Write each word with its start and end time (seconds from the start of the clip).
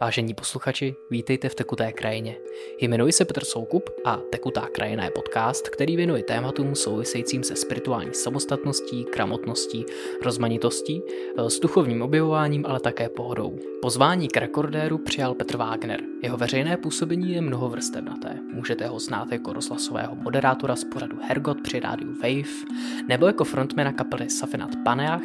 Vážení 0.00 0.34
posluchači, 0.34 0.94
vítejte 1.10 1.48
v 1.48 1.54
Tekuté 1.54 1.92
krajině. 1.92 2.36
Jmenuji 2.80 3.12
se 3.12 3.24
Petr 3.24 3.44
Soukup 3.44 3.90
a 4.04 4.16
Tekutá 4.16 4.68
krajina 4.72 5.04
je 5.04 5.10
podcast, 5.10 5.68
který 5.68 5.96
věnuje 5.96 6.22
tématům 6.22 6.74
souvisejícím 6.74 7.42
se 7.42 7.56
spirituální 7.56 8.14
samostatností, 8.14 9.06
gramotností, 9.14 9.84
rozmanitostí, 10.22 11.02
eh, 11.38 11.50
s 11.50 11.60
duchovním 11.60 12.02
objevováním, 12.02 12.66
ale 12.66 12.80
také 12.80 13.08
pohodou. 13.08 13.58
Pozvání 13.82 14.28
k 14.28 14.36
rekordéru 14.36 14.98
přijal 14.98 15.34
Petr 15.34 15.56
Wagner. 15.56 16.09
Jeho 16.22 16.36
veřejné 16.36 16.76
působení 16.76 17.32
je 17.32 17.40
mnohovrstevnaté. 17.40 18.38
Můžete 18.52 18.86
ho 18.86 18.98
znát 18.98 19.32
jako 19.32 19.52
rozhlasového 19.52 20.14
moderátora 20.14 20.76
z 20.76 20.84
pořadu 20.84 21.18
Hergot 21.22 21.60
při 21.60 21.80
rádiu 21.80 22.12
Wave, 22.12 22.74
nebo 23.08 23.26
jako 23.26 23.44
frontmana 23.44 23.92
kapely 23.92 24.30
Safinat 24.30 24.76
Paneach, 24.84 25.22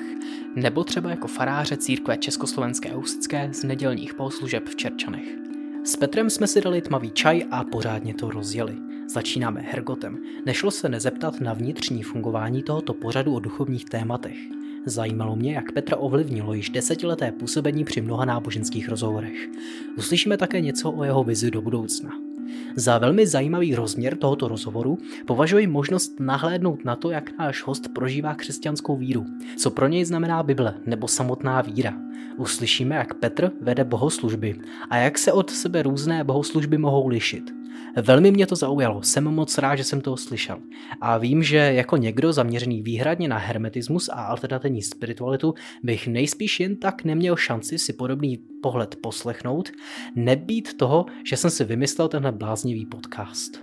nebo 0.56 0.84
třeba 0.84 1.10
jako 1.10 1.28
faráře 1.28 1.78
církve 1.78 2.18
Československé 2.18 2.94
husické 2.94 3.50
z 3.54 3.64
nedělních 3.64 4.14
poslužeb 4.14 4.70
v 4.70 4.76
Čerčanech. 4.76 5.28
S 5.84 5.96
Petrem 5.96 6.30
jsme 6.30 6.48
si 6.48 6.62
dali 6.62 6.82
tmavý 6.82 7.12
čaj 7.12 7.46
a 7.52 7.64
pořádně 7.64 8.14
to 8.14 8.30
rozjeli. 8.30 8.76
Začínáme 9.10 9.62
Hergotem. 9.62 10.18
Nešlo 10.46 10.72
se 10.72 10.90
nezeptat 10.90 11.42
na 11.42 11.54
vnitřní 11.54 12.04
fungování 12.04 12.64
tohoto 12.64 12.94
pořadu 12.94 13.36
o 13.36 13.40
duchovních 13.40 13.86
tématech. 13.86 14.38
Zajímalo 14.86 15.36
mě, 15.36 15.54
jak 15.54 15.72
Petra 15.72 15.98
ovlivnilo 15.98 16.54
již 16.54 16.70
desetileté 16.70 17.32
působení 17.32 17.84
při 17.84 18.02
mnoha 18.02 18.26
náboženských 18.26 18.90
rozhovorech. 18.90 19.50
Uslyšíme 19.98 20.38
také 20.38 20.62
něco 20.62 20.92
o 20.92 21.04
jeho 21.04 21.24
vizi 21.24 21.52
do 21.52 21.62
budoucna. 21.62 22.12
Za 22.76 22.98
velmi 22.98 23.28
zajímavý 23.28 23.76
rozměr 23.76 24.18
tohoto 24.18 24.48
rozhovoru 24.48 24.98
považuji 25.26 25.68
možnost 25.68 26.20
nahlédnout 26.20 26.86
na 26.86 26.96
to, 26.96 27.10
jak 27.10 27.38
náš 27.40 27.64
host 27.64 27.88
prožívá 27.94 28.36
křesťanskou 28.36 28.98
víru, 28.98 29.26
co 29.58 29.72
pro 29.72 29.88
něj 29.88 30.06
znamená 30.06 30.44
Bible 30.44 30.74
nebo 30.86 31.08
samotná 31.08 31.62
víra. 31.62 31.94
Uslyšíme, 32.38 32.96
jak 32.96 33.14
Petr 33.14 33.52
vede 33.62 33.84
bohoslužby 33.84 34.56
a 34.90 34.98
jak 34.98 35.18
se 35.18 35.32
od 35.32 35.50
sebe 35.50 35.84
různé 35.84 36.24
bohoslužby 36.24 36.78
mohou 36.78 37.08
lišit. 37.08 37.65
Velmi 38.02 38.32
mě 38.32 38.48
to 38.48 38.56
zaujalo, 38.56 39.04
jsem 39.04 39.24
moc 39.24 39.58
rád, 39.58 39.76
že 39.76 39.84
jsem 39.84 40.02
to 40.02 40.18
slyšel. 40.18 40.58
A 41.02 41.18
vím, 41.18 41.44
že 41.44 41.58
jako 41.58 41.98
někdo 41.98 42.34
zaměřený 42.34 42.82
výhradně 42.82 43.28
na 43.28 43.38
hermetismus 43.38 44.10
a 44.10 44.14
alternativní 44.14 44.82
spiritualitu 44.82 45.54
bych 45.84 46.08
nejspíš 46.08 46.60
jen 46.60 46.76
tak 46.76 47.04
neměl 47.04 47.36
šanci 47.36 47.78
si 47.78 47.94
podobný 47.94 48.38
pohled 48.62 48.96
poslechnout, 48.96 49.72
nebýt 50.16 50.78
toho, 50.78 51.06
že 51.26 51.38
jsem 51.38 51.50
si 51.50 51.64
vymyslel 51.64 52.08
tenhle 52.08 52.32
bláznivý 52.32 52.86
podcast. 52.86 53.60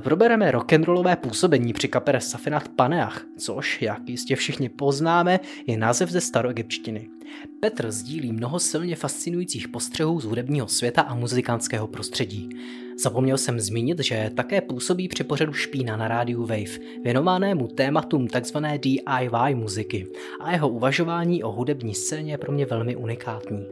Probereme 0.00 0.50
rock'n'rollové 0.50 1.16
působení 1.16 1.72
při 1.72 1.88
kapere 1.88 2.20
Safinat 2.20 2.68
Paneach, 2.68 3.26
což, 3.38 3.82
jak 3.82 4.08
jistě 4.08 4.36
všichni 4.36 4.68
poznáme, 4.68 5.40
je 5.66 5.76
název 5.76 6.10
ze 6.10 6.20
staroegyptštiny. 6.20 7.08
Petr 7.60 7.90
sdílí 7.90 8.32
mnoho 8.32 8.58
silně 8.58 8.96
fascinujících 8.96 9.68
postřehů 9.68 10.20
z 10.20 10.24
hudebního 10.24 10.68
světa 10.68 11.02
a 11.02 11.14
muzikantského 11.14 11.86
prostředí. 11.86 12.48
Zapomněl 13.02 13.38
jsem 13.38 13.60
zmínit, 13.60 13.98
že 13.98 14.30
také 14.36 14.60
působí 14.60 15.08
při 15.08 15.24
pořadu 15.24 15.52
Špína 15.52 15.96
na 15.96 16.08
rádiu 16.08 16.40
Wave, 16.40 16.78
věnovanému 17.04 17.68
tématům 17.68 18.28
tzv. 18.28 18.56
DIY 18.76 19.54
muziky 19.54 20.06
a 20.40 20.52
jeho 20.52 20.68
uvažování 20.68 21.42
o 21.42 21.52
hudební 21.52 21.94
scéně 21.94 22.32
je 22.32 22.38
pro 22.38 22.52
mě 22.52 22.66
velmi 22.66 22.96
unikátní. 22.96 23.66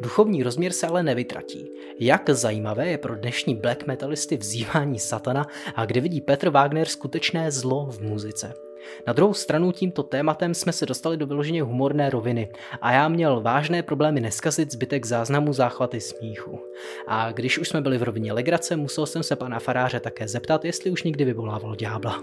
Duchovní 0.00 0.42
rozměr 0.42 0.72
se 0.72 0.86
ale 0.86 1.02
nevytratí. 1.02 1.70
Jak 2.00 2.30
zajímavé 2.30 2.88
je 2.88 2.98
pro 2.98 3.16
dnešní 3.16 3.54
black 3.54 3.86
metalisty 3.86 4.36
vzývání 4.36 4.98
satana 4.98 5.46
a 5.74 5.86
kde 5.86 6.00
vidí 6.00 6.20
Petr 6.20 6.48
Wagner 6.48 6.86
skutečné 6.86 7.50
zlo 7.50 7.86
v 7.86 8.00
muzice. 8.00 8.63
Na 9.06 9.12
druhou 9.12 9.34
stranu 9.34 9.72
tímto 9.72 10.02
tématem 10.02 10.54
jsme 10.54 10.72
se 10.72 10.86
dostali 10.86 11.16
do 11.16 11.26
vyloženě 11.26 11.62
humorné 11.62 12.10
roviny 12.10 12.48
a 12.80 12.92
já 12.92 13.08
měl 13.08 13.40
vážné 13.40 13.82
problémy 13.82 14.20
neskazit 14.20 14.72
zbytek 14.72 15.04
záznamu 15.04 15.52
záchvaty 15.52 16.00
smíchu. 16.00 16.60
A 17.06 17.32
když 17.32 17.58
už 17.58 17.68
jsme 17.68 17.80
byli 17.80 17.98
v 17.98 18.02
rovině 18.02 18.32
legrace, 18.32 18.76
musel 18.76 19.06
jsem 19.06 19.22
se 19.22 19.36
pana 19.36 19.58
faráře 19.58 20.00
také 20.00 20.28
zeptat, 20.28 20.64
jestli 20.64 20.90
už 20.90 21.02
někdy 21.02 21.24
vyvolával 21.24 21.76
ďábla. 21.76 22.22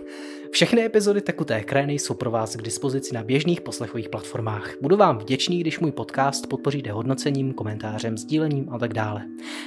Všechny 0.51 0.85
epizody 0.85 1.21
Tekuté 1.21 1.63
krajiny 1.63 1.93
jsou 1.93 2.13
pro 2.13 2.31
vás 2.31 2.55
k 2.55 2.61
dispozici 2.61 3.13
na 3.15 3.23
běžných 3.23 3.61
poslechových 3.61 4.09
platformách. 4.09 4.73
Budu 4.81 4.97
vám 4.97 5.17
vděčný, 5.17 5.59
když 5.59 5.79
můj 5.79 5.91
podcast 5.91 6.47
podpoříte 6.47 6.91
hodnocením, 6.91 7.53
komentářem, 7.53 8.17
sdílením 8.17 8.69
a 8.69 8.79
tak 8.79 8.93
dále. 8.93 9.25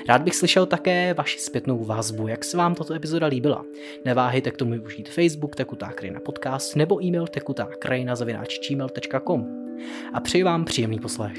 Rád 0.09 0.23
bych 0.23 0.35
slyšel 0.35 0.67
také 0.67 1.15
vaši 1.15 1.39
zpětnou 1.39 1.85
vazbu, 1.85 2.29
jak 2.29 2.45
se 2.45 2.57
vám 2.57 2.75
tato 2.75 2.95
epizoda 2.95 3.27
líbila. 3.27 3.65
Neváhejte 4.05 4.51
k 4.51 4.57
tomu 4.57 4.71
využít 4.71 5.09
Facebook 5.09 5.57
Tekutá 5.57 5.93
krajina 5.93 6.21
podcast 6.21 6.77
nebo 6.77 7.05
e-mail 7.05 7.27
tekutá 7.27 7.65
krajina 7.65 8.15
gmail.com. 8.15 9.47
A 10.15 10.21
přeji 10.21 10.45
vám 10.45 10.65
příjemný 10.65 10.99
poslech. 10.99 11.39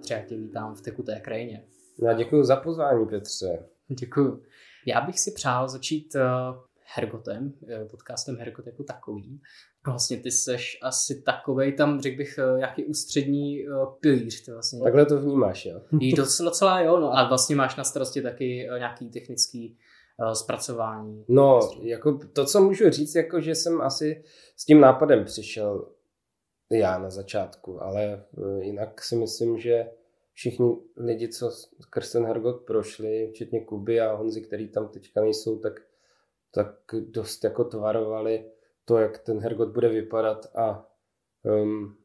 Třeba 0.00 0.20
tě 0.20 0.36
vítám 0.36 0.74
v 0.74 0.80
Tekuté 0.80 1.20
krajině. 1.20 1.64
Já 2.02 2.12
děkuji 2.12 2.44
za 2.44 2.56
pozvání, 2.56 3.06
Petře. 3.06 3.64
Děkuji. 3.88 4.42
Já 4.86 5.00
bych 5.00 5.20
si 5.20 5.32
přál 5.32 5.68
začít 5.68 6.14
uh, 6.14 6.71
Hergotem, 6.94 7.52
uh, 7.62 7.88
podcastem 7.88 8.36
Hergot 8.36 8.66
jako 8.66 8.84
takový. 8.84 9.40
Vlastně 9.86 10.16
ty 10.16 10.30
seš 10.30 10.78
asi 10.82 11.22
takovej 11.22 11.72
tam, 11.72 12.00
řekl 12.00 12.16
bych, 12.16 12.38
uh, 12.38 12.60
jaký 12.60 12.84
ústřední 12.84 13.68
uh, 13.68 13.94
pilíř. 14.00 14.44
Ty 14.44 14.52
vlastně. 14.52 14.80
Takhle 14.82 15.06
to 15.06 15.20
vnímáš, 15.20 15.66
jo? 15.66 15.80
Jí 16.00 16.12
docela, 16.12 16.50
docela 16.50 16.80
jo, 16.80 17.00
no. 17.00 17.16
A 17.16 17.28
vlastně 17.28 17.56
máš 17.56 17.76
na 17.76 17.84
starosti 17.84 18.22
taky 18.22 18.68
nějaký 18.78 19.10
technický 19.10 19.78
zpracování. 20.32 21.24
No, 21.28 21.60
jako 21.82 22.18
to, 22.32 22.44
co 22.46 22.60
můžu 22.60 22.90
říct, 22.90 23.14
jako 23.14 23.40
že 23.40 23.54
jsem 23.54 23.80
asi 23.80 24.24
s 24.56 24.64
tím 24.64 24.80
nápadem 24.80 25.24
přišel 25.24 25.92
já 26.72 26.98
na 26.98 27.10
začátku, 27.10 27.82
ale 27.82 28.24
jinak 28.60 29.02
si 29.02 29.16
myslím, 29.16 29.58
že 29.58 29.86
všichni 30.32 30.76
lidi, 30.96 31.28
co 31.28 31.50
skrz 31.80 32.12
ten 32.12 32.26
Hergot 32.26 32.66
prošli, 32.66 33.30
včetně 33.34 33.64
Kuby 33.64 34.00
a 34.00 34.14
Honzy, 34.14 34.40
který 34.40 34.68
tam 34.68 34.88
teďka 34.88 35.20
nejsou, 35.20 35.58
tak, 35.58 35.72
tak 36.54 36.76
dost 37.00 37.44
jako 37.44 37.64
tvarovali 37.64 38.50
to, 38.84 38.98
jak 38.98 39.18
ten 39.18 39.38
Hergot 39.38 39.68
bude 39.68 39.88
vypadat 39.88 40.56
a 40.56 40.90
um, 41.42 41.96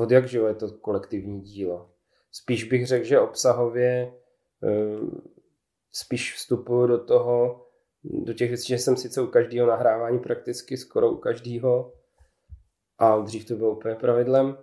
od 0.00 0.10
jak 0.10 0.28
živo 0.28 0.46
je 0.46 0.54
to 0.54 0.72
kolektivní 0.72 1.40
dílo. 1.40 1.90
Spíš 2.32 2.64
bych 2.64 2.86
řekl, 2.86 3.04
že 3.04 3.20
obsahově 3.20 4.14
um, 4.60 5.22
spíš 5.92 6.34
vstupuju 6.34 6.86
do 6.86 7.04
toho, 7.04 7.66
do 8.04 8.32
těch 8.32 8.48
věcí, 8.48 8.66
že 8.66 8.78
jsem 8.78 8.96
sice 8.96 9.22
u 9.22 9.26
každého 9.26 9.66
nahrávání 9.66 10.18
prakticky 10.18 10.76
skoro 10.76 11.12
u 11.12 11.16
každého 11.16 11.92
a 12.98 13.18
dřív 13.18 13.48
to 13.48 13.54
bylo 13.54 13.76
úplně 13.76 13.94
pravidlem, 13.94 14.58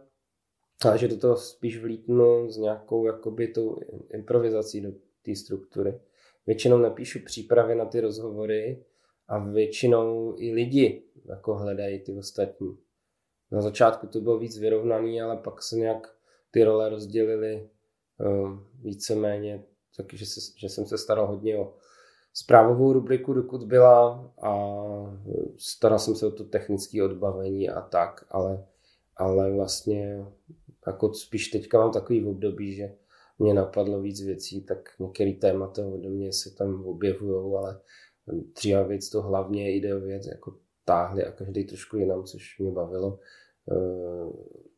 ale 0.86 0.98
že 0.98 1.08
do 1.08 1.18
toho 1.18 1.38
spíš 1.38 1.82
vlítnu 1.82 2.50
s 2.52 2.58
nějakou 2.58 3.06
jakoby 3.06 3.48
tou 3.48 3.80
improvizací 4.14 4.82
do 4.82 4.90
té 5.22 5.36
struktury. 5.36 6.00
Většinou 6.48 6.78
napíšu 6.78 7.20
přípravy 7.26 7.76
na 7.76 7.86
ty 7.86 8.02
rozhovory 8.02 8.86
a 9.28 9.40
většinou 9.40 10.36
i 10.38 10.54
lidi 10.54 11.04
jako 11.26 11.56
hledají 11.56 12.00
ty 12.00 12.18
ostatní. 12.18 12.78
Na 13.52 13.62
začátku 13.62 14.08
to 14.08 14.22
bylo 14.22 14.40
víc 14.40 14.58
vyrovnaný, 14.58 15.22
ale 15.22 15.38
pak 15.38 15.62
se 15.62 15.76
nějak 15.76 16.16
ty 16.52 16.64
role 16.64 16.90
rozdělily 16.90 17.70
uh, 18.20 18.60
víceméně 18.82 19.64
takže 20.06 20.26
se, 20.26 20.40
že 20.58 20.70
jsem 20.70 20.86
se 20.86 20.98
staral 20.98 21.28
hodně 21.28 21.58
o 21.58 21.74
zprávovou 22.34 22.94
rubriku, 22.94 23.34
dokud 23.34 23.64
byla 23.64 24.34
a 24.42 24.54
staral 25.58 26.00
jsem 26.00 26.16
se 26.16 26.28
o 26.28 26.32
to 26.32 26.44
technické 26.44 27.04
odbavení 27.04 27.70
a 27.70 27.82
tak, 27.82 28.26
ale, 28.30 28.66
ale 29.16 29.52
vlastně 29.52 30.26
jako 30.88 31.14
spíš 31.14 31.48
teďka 31.48 31.78
mám 31.78 31.92
takový 31.92 32.26
období, 32.26 32.76
že 32.76 32.96
mě 33.40 33.54
napadlo 33.54 34.02
víc 34.02 34.22
věcí, 34.22 34.62
tak 34.62 34.90
některé 35.00 35.34
témata 35.34 35.86
ode 35.86 36.10
mě 36.10 36.34
se 36.34 36.56
tam 36.56 36.86
objevují, 36.86 37.56
ale 37.58 37.82
třeba 38.54 38.84
věc 38.84 39.10
to 39.10 39.22
hlavně 39.22 39.82
věc 40.00 40.28
jako 40.28 40.58
táhli 40.86 41.26
a 41.26 41.32
každý 41.32 41.64
trošku 41.64 41.98
jinam, 41.98 42.24
což 42.24 42.60
mě 42.60 42.72
bavilo. 42.72 43.20
Eh, 43.72 44.32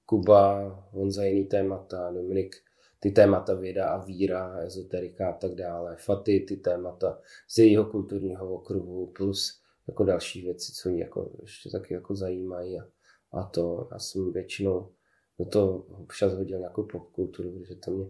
Kuba, 0.05 0.89
on 0.93 1.11
za 1.11 1.23
jiný 1.23 1.45
témata, 1.45 2.11
Dominik 2.11 2.55
ty 2.99 3.11
témata 3.11 3.53
věda 3.53 3.89
a 3.89 4.03
víra, 4.03 4.57
ezoterika 4.59 5.29
a 5.29 5.33
tak 5.33 5.55
dále, 5.55 5.95
Faty, 5.99 6.39
ty 6.39 6.57
témata 6.57 7.21
z 7.49 7.57
jejího 7.57 7.85
kulturního 7.85 8.53
okruhu, 8.53 9.07
plus 9.07 9.61
jako 9.87 10.03
další 10.03 10.41
věci, 10.41 10.71
co 10.73 10.89
ji 10.89 10.99
jako 10.99 11.31
ještě 11.41 11.69
taky 11.69 11.93
jako 11.93 12.15
zajímají 12.15 12.79
a, 12.79 12.87
a 13.31 13.43
to. 13.43 13.89
Já 13.91 13.99
jsem 13.99 14.31
většinou 14.31 14.91
do 15.39 15.45
toho 15.45 15.77
občas 15.77 16.33
hodil 16.33 16.59
nějakou 16.59 16.83
popkulturu, 16.83 17.51
protože 17.51 17.75
to 17.75 17.91
mě, 17.91 18.05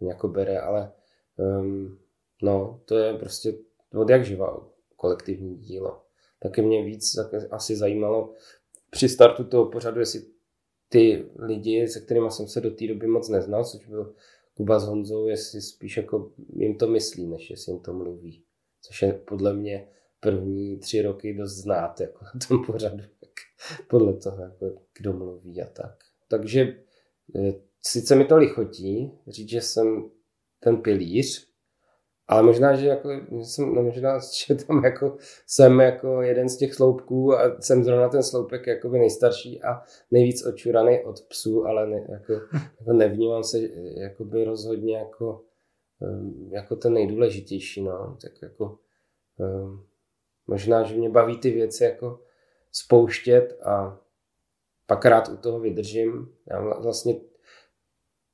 mě 0.00 0.08
jako 0.08 0.28
bere, 0.28 0.60
ale 0.60 0.92
um, 1.36 1.98
no, 2.42 2.80
to 2.84 2.98
je 2.98 3.14
prostě 3.14 3.54
od 3.94 4.10
jak 4.10 4.24
živa 4.24 4.77
kolektivní 4.98 5.56
dílo. 5.56 6.02
Taky 6.42 6.62
mě 6.62 6.84
víc 6.84 7.16
asi 7.50 7.76
zajímalo 7.76 8.34
při 8.90 9.08
startu 9.08 9.44
toho 9.44 9.66
pořadu, 9.66 10.00
jestli 10.00 10.22
ty 10.88 11.30
lidi, 11.38 11.88
se 11.88 12.00
kterými 12.00 12.30
jsem 12.30 12.48
se 12.48 12.60
do 12.60 12.70
té 12.70 12.86
doby 12.86 13.06
moc 13.06 13.28
neznal, 13.28 13.64
což 13.64 13.86
byl 13.86 14.14
Kuba 14.54 14.78
s 14.78 14.84
Honzou, 14.84 15.26
jestli 15.26 15.60
spíš 15.60 15.96
jako 15.96 16.32
jim 16.52 16.78
to 16.78 16.86
myslí, 16.86 17.26
než 17.26 17.50
jestli 17.50 17.72
jim 17.72 17.80
to 17.80 17.92
mluví. 17.92 18.44
Což 18.82 19.02
je 19.02 19.12
podle 19.12 19.54
mě 19.54 19.88
první 20.20 20.78
tři 20.78 21.02
roky 21.02 21.34
dost 21.34 21.54
znát 21.54 22.00
jako 22.00 22.24
na 22.24 22.40
tom 22.48 22.64
pořadu, 22.64 23.04
podle 23.88 24.12
toho, 24.12 24.42
jako 24.42 24.82
kdo 24.98 25.12
mluví 25.12 25.62
a 25.62 25.66
tak. 25.66 25.98
Takže 26.28 26.76
eh, 27.36 27.54
sice 27.82 28.14
mi 28.14 28.24
to 28.24 28.36
lichotí 28.36 29.12
říct, 29.28 29.48
že 29.48 29.60
jsem 29.60 30.10
ten 30.60 30.82
pilíř, 30.82 31.47
ale 32.28 32.42
možná, 32.42 32.76
že 32.76 32.86
jako, 32.86 33.10
jsem, 33.30 33.74
no 33.74 33.82
možná, 33.82 34.18
že 34.46 34.54
tam 34.54 34.84
jako 34.84 35.16
jsem 35.46 35.80
jako 35.80 36.22
jeden 36.22 36.48
z 36.48 36.56
těch 36.56 36.74
sloupků 36.74 37.38
a 37.38 37.60
jsem 37.60 37.84
zrovna 37.84 38.08
ten 38.08 38.22
sloupek 38.22 38.66
jakoby 38.66 38.98
nejstarší 38.98 39.62
a 39.62 39.82
nejvíc 40.10 40.46
očuraný 40.46 41.04
od 41.04 41.20
psů, 41.20 41.66
ale 41.66 41.86
ne, 41.86 42.06
jako, 42.08 42.32
jako 42.80 42.92
nevnímám 42.92 43.44
se 43.44 43.58
jakoby 43.96 44.44
rozhodně 44.44 44.96
jako, 44.96 45.44
jako 46.50 46.76
ten 46.76 46.92
nejdůležitější, 46.92 47.82
no, 47.82 48.16
tak 48.22 48.32
jako 48.42 48.78
možná, 50.46 50.82
že 50.82 50.96
mě 50.96 51.10
baví 51.10 51.38
ty 51.38 51.50
věci 51.50 51.84
jako 51.84 52.20
spouštět 52.72 53.58
a 53.62 54.00
pak 54.86 55.04
rád 55.04 55.28
u 55.28 55.36
toho 55.36 55.60
vydržím. 55.60 56.34
Já 56.50 56.78
vlastně 56.80 57.14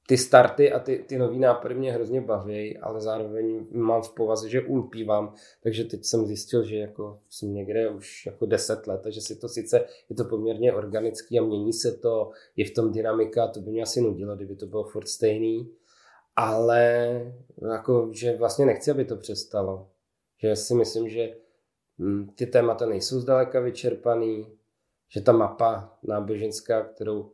ty 0.07 0.17
starty 0.19 0.73
a 0.73 0.79
ty, 0.79 1.05
ty 1.09 1.19
nový 1.19 1.39
nápady 1.39 1.75
mě 1.75 1.93
hrozně 1.93 2.21
baví, 2.21 2.79
ale 2.79 3.01
zároveň 3.01 3.67
mám 3.71 4.03
v 4.03 4.15
povaze, 4.15 4.49
že 4.49 4.61
ulpívám, 4.61 5.35
takže 5.63 5.85
teď 5.85 6.05
jsem 6.05 6.27
zjistil, 6.27 6.65
že 6.65 6.77
jako 6.77 7.21
jsem 7.31 7.55
někde 7.55 7.91
už 7.91 8.27
jako 8.27 8.47
deset 8.47 8.87
let, 8.87 9.01
takže 9.03 9.21
si 9.21 9.37
to 9.37 9.49
sice, 9.49 9.85
je 10.09 10.17
to 10.17 10.25
poměrně 10.25 10.73
organický 10.73 11.39
a 11.39 11.43
mění 11.43 11.73
se 11.73 11.93
to, 11.93 12.31
je 12.57 12.67
v 12.67 12.75
tom 12.75 12.93
dynamika, 12.93 13.47
to 13.47 13.61
by 13.61 13.71
mě 13.71 13.83
asi 13.83 14.01
nudilo, 14.01 14.37
kdyby 14.37 14.57
to 14.57 14.67
bylo 14.67 14.85
furt 14.85 15.09
stejný, 15.09 15.71
ale 16.37 17.21
jako, 17.73 18.11
že 18.13 18.37
vlastně 18.37 18.67
nechci, 18.67 18.91
aby 18.91 19.05
to 19.05 19.17
přestalo. 19.17 19.89
Že 20.39 20.57
si 20.57 20.75
myslím, 20.75 21.09
že 21.09 21.37
hm, 21.99 22.29
ty 22.35 22.47
témata 22.47 22.87
nejsou 22.87 23.21
zdaleka 23.21 23.61
vyčerpaný, 23.61 24.47
že 25.09 25.21
ta 25.21 25.33
mapa 25.33 25.99
náboženská, 26.03 26.83
kterou 26.83 27.31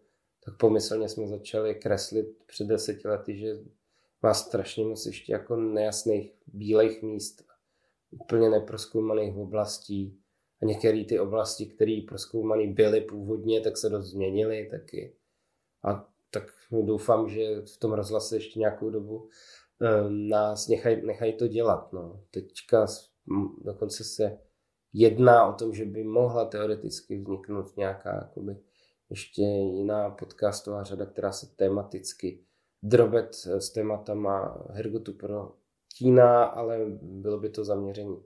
tak 0.51 0.59
pomyslně 0.59 1.09
jsme 1.09 1.27
začali 1.27 1.75
kreslit 1.75 2.27
před 2.47 2.67
deseti 2.67 3.09
lety, 3.09 3.37
že 3.37 3.59
má 4.23 4.35
strašně 4.35 4.85
moc 4.85 5.07
ještě 5.07 5.33
jako 5.33 5.57
nejasných 5.57 6.33
bílejch 6.47 7.03
míst, 7.03 7.45
úplně 8.11 8.51
neproskoumaných 8.51 9.37
oblastí. 9.37 10.21
A 10.63 10.65
některé 10.65 11.05
ty 11.05 11.21
oblasti, 11.21 11.67
které 11.67 12.01
proskoumané 12.09 12.67
byly 12.67 13.01
původně, 13.01 13.61
tak 13.61 13.77
se 13.77 13.89
dost 13.89 14.07
změnily 14.11 14.69
taky. 14.71 15.17
A 15.85 16.09
tak 16.31 16.45
doufám, 16.71 17.29
že 17.29 17.61
v 17.61 17.77
tom 17.77 17.93
rozhlase 17.93 18.37
ještě 18.37 18.59
nějakou 18.59 18.91
dobu 18.91 19.17
um, 19.19 20.29
nás 20.29 20.69
nechají 20.69 21.07
nechaj 21.07 21.33
to 21.33 21.49
dělat. 21.49 21.93
No. 21.93 22.25
Teďka 22.31 22.87
dokonce 23.65 24.05
se 24.05 24.39
jedná 24.93 25.47
o 25.47 25.53
tom, 25.53 25.75
že 25.75 25.85
by 25.85 26.05
mohla 26.05 26.45
teoreticky 26.45 27.19
vzniknout 27.19 27.77
nějaká 27.77 28.15
jakoby, 28.15 28.57
ještě 29.11 29.43
jiná 29.43 30.11
podcastová 30.11 30.85
řada, 30.85 31.07
která 31.07 31.33
se 31.33 31.57
tematicky 31.57 32.45
drobet 32.83 33.35
s 33.35 33.71
tématama 33.71 34.65
Hergotu 34.71 35.13
pro 35.13 35.53
Tína, 35.99 36.45
ale 36.45 36.79
bylo 37.03 37.39
by 37.39 37.51
to 37.51 37.65
zaměření 37.65 38.23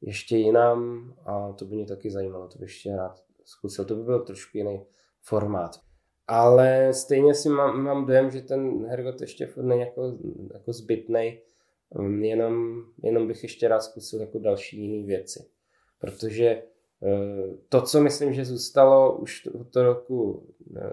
ještě 0.00 0.36
jinam 0.36 1.12
a 1.24 1.52
to 1.52 1.64
by 1.64 1.74
mě 1.74 1.86
taky 1.86 2.10
zajímalo, 2.10 2.48
to 2.48 2.58
bych 2.58 2.68
ještě 2.68 2.96
rád 2.96 3.24
zkusil. 3.44 3.84
To 3.84 3.94
by 3.94 4.02
byl 4.02 4.24
trošku 4.24 4.58
jiný 4.58 4.86
formát. 5.20 5.80
Ale 6.26 6.94
stejně 6.94 7.34
si 7.34 7.48
mám, 7.48 7.82
mám 7.82 8.06
dojem, 8.06 8.30
že 8.30 8.40
ten 8.40 8.86
Hergot 8.86 9.20
ještě 9.20 9.48
není 9.62 9.80
jako, 9.80 10.18
jako 10.54 10.72
zbytnej, 10.72 11.42
jenom, 12.20 12.84
jenom 13.02 13.28
bych 13.28 13.42
ještě 13.42 13.68
rád 13.68 13.80
zkusil 13.80 14.20
jako 14.20 14.38
další 14.38 14.80
jiné 14.80 15.06
věci. 15.06 15.48
Protože 15.98 16.62
to, 17.68 17.82
co 17.82 18.00
myslím, 18.00 18.34
že 18.34 18.44
zůstalo 18.44 19.16
už 19.16 19.46
od 19.46 19.76
roku 19.76 20.48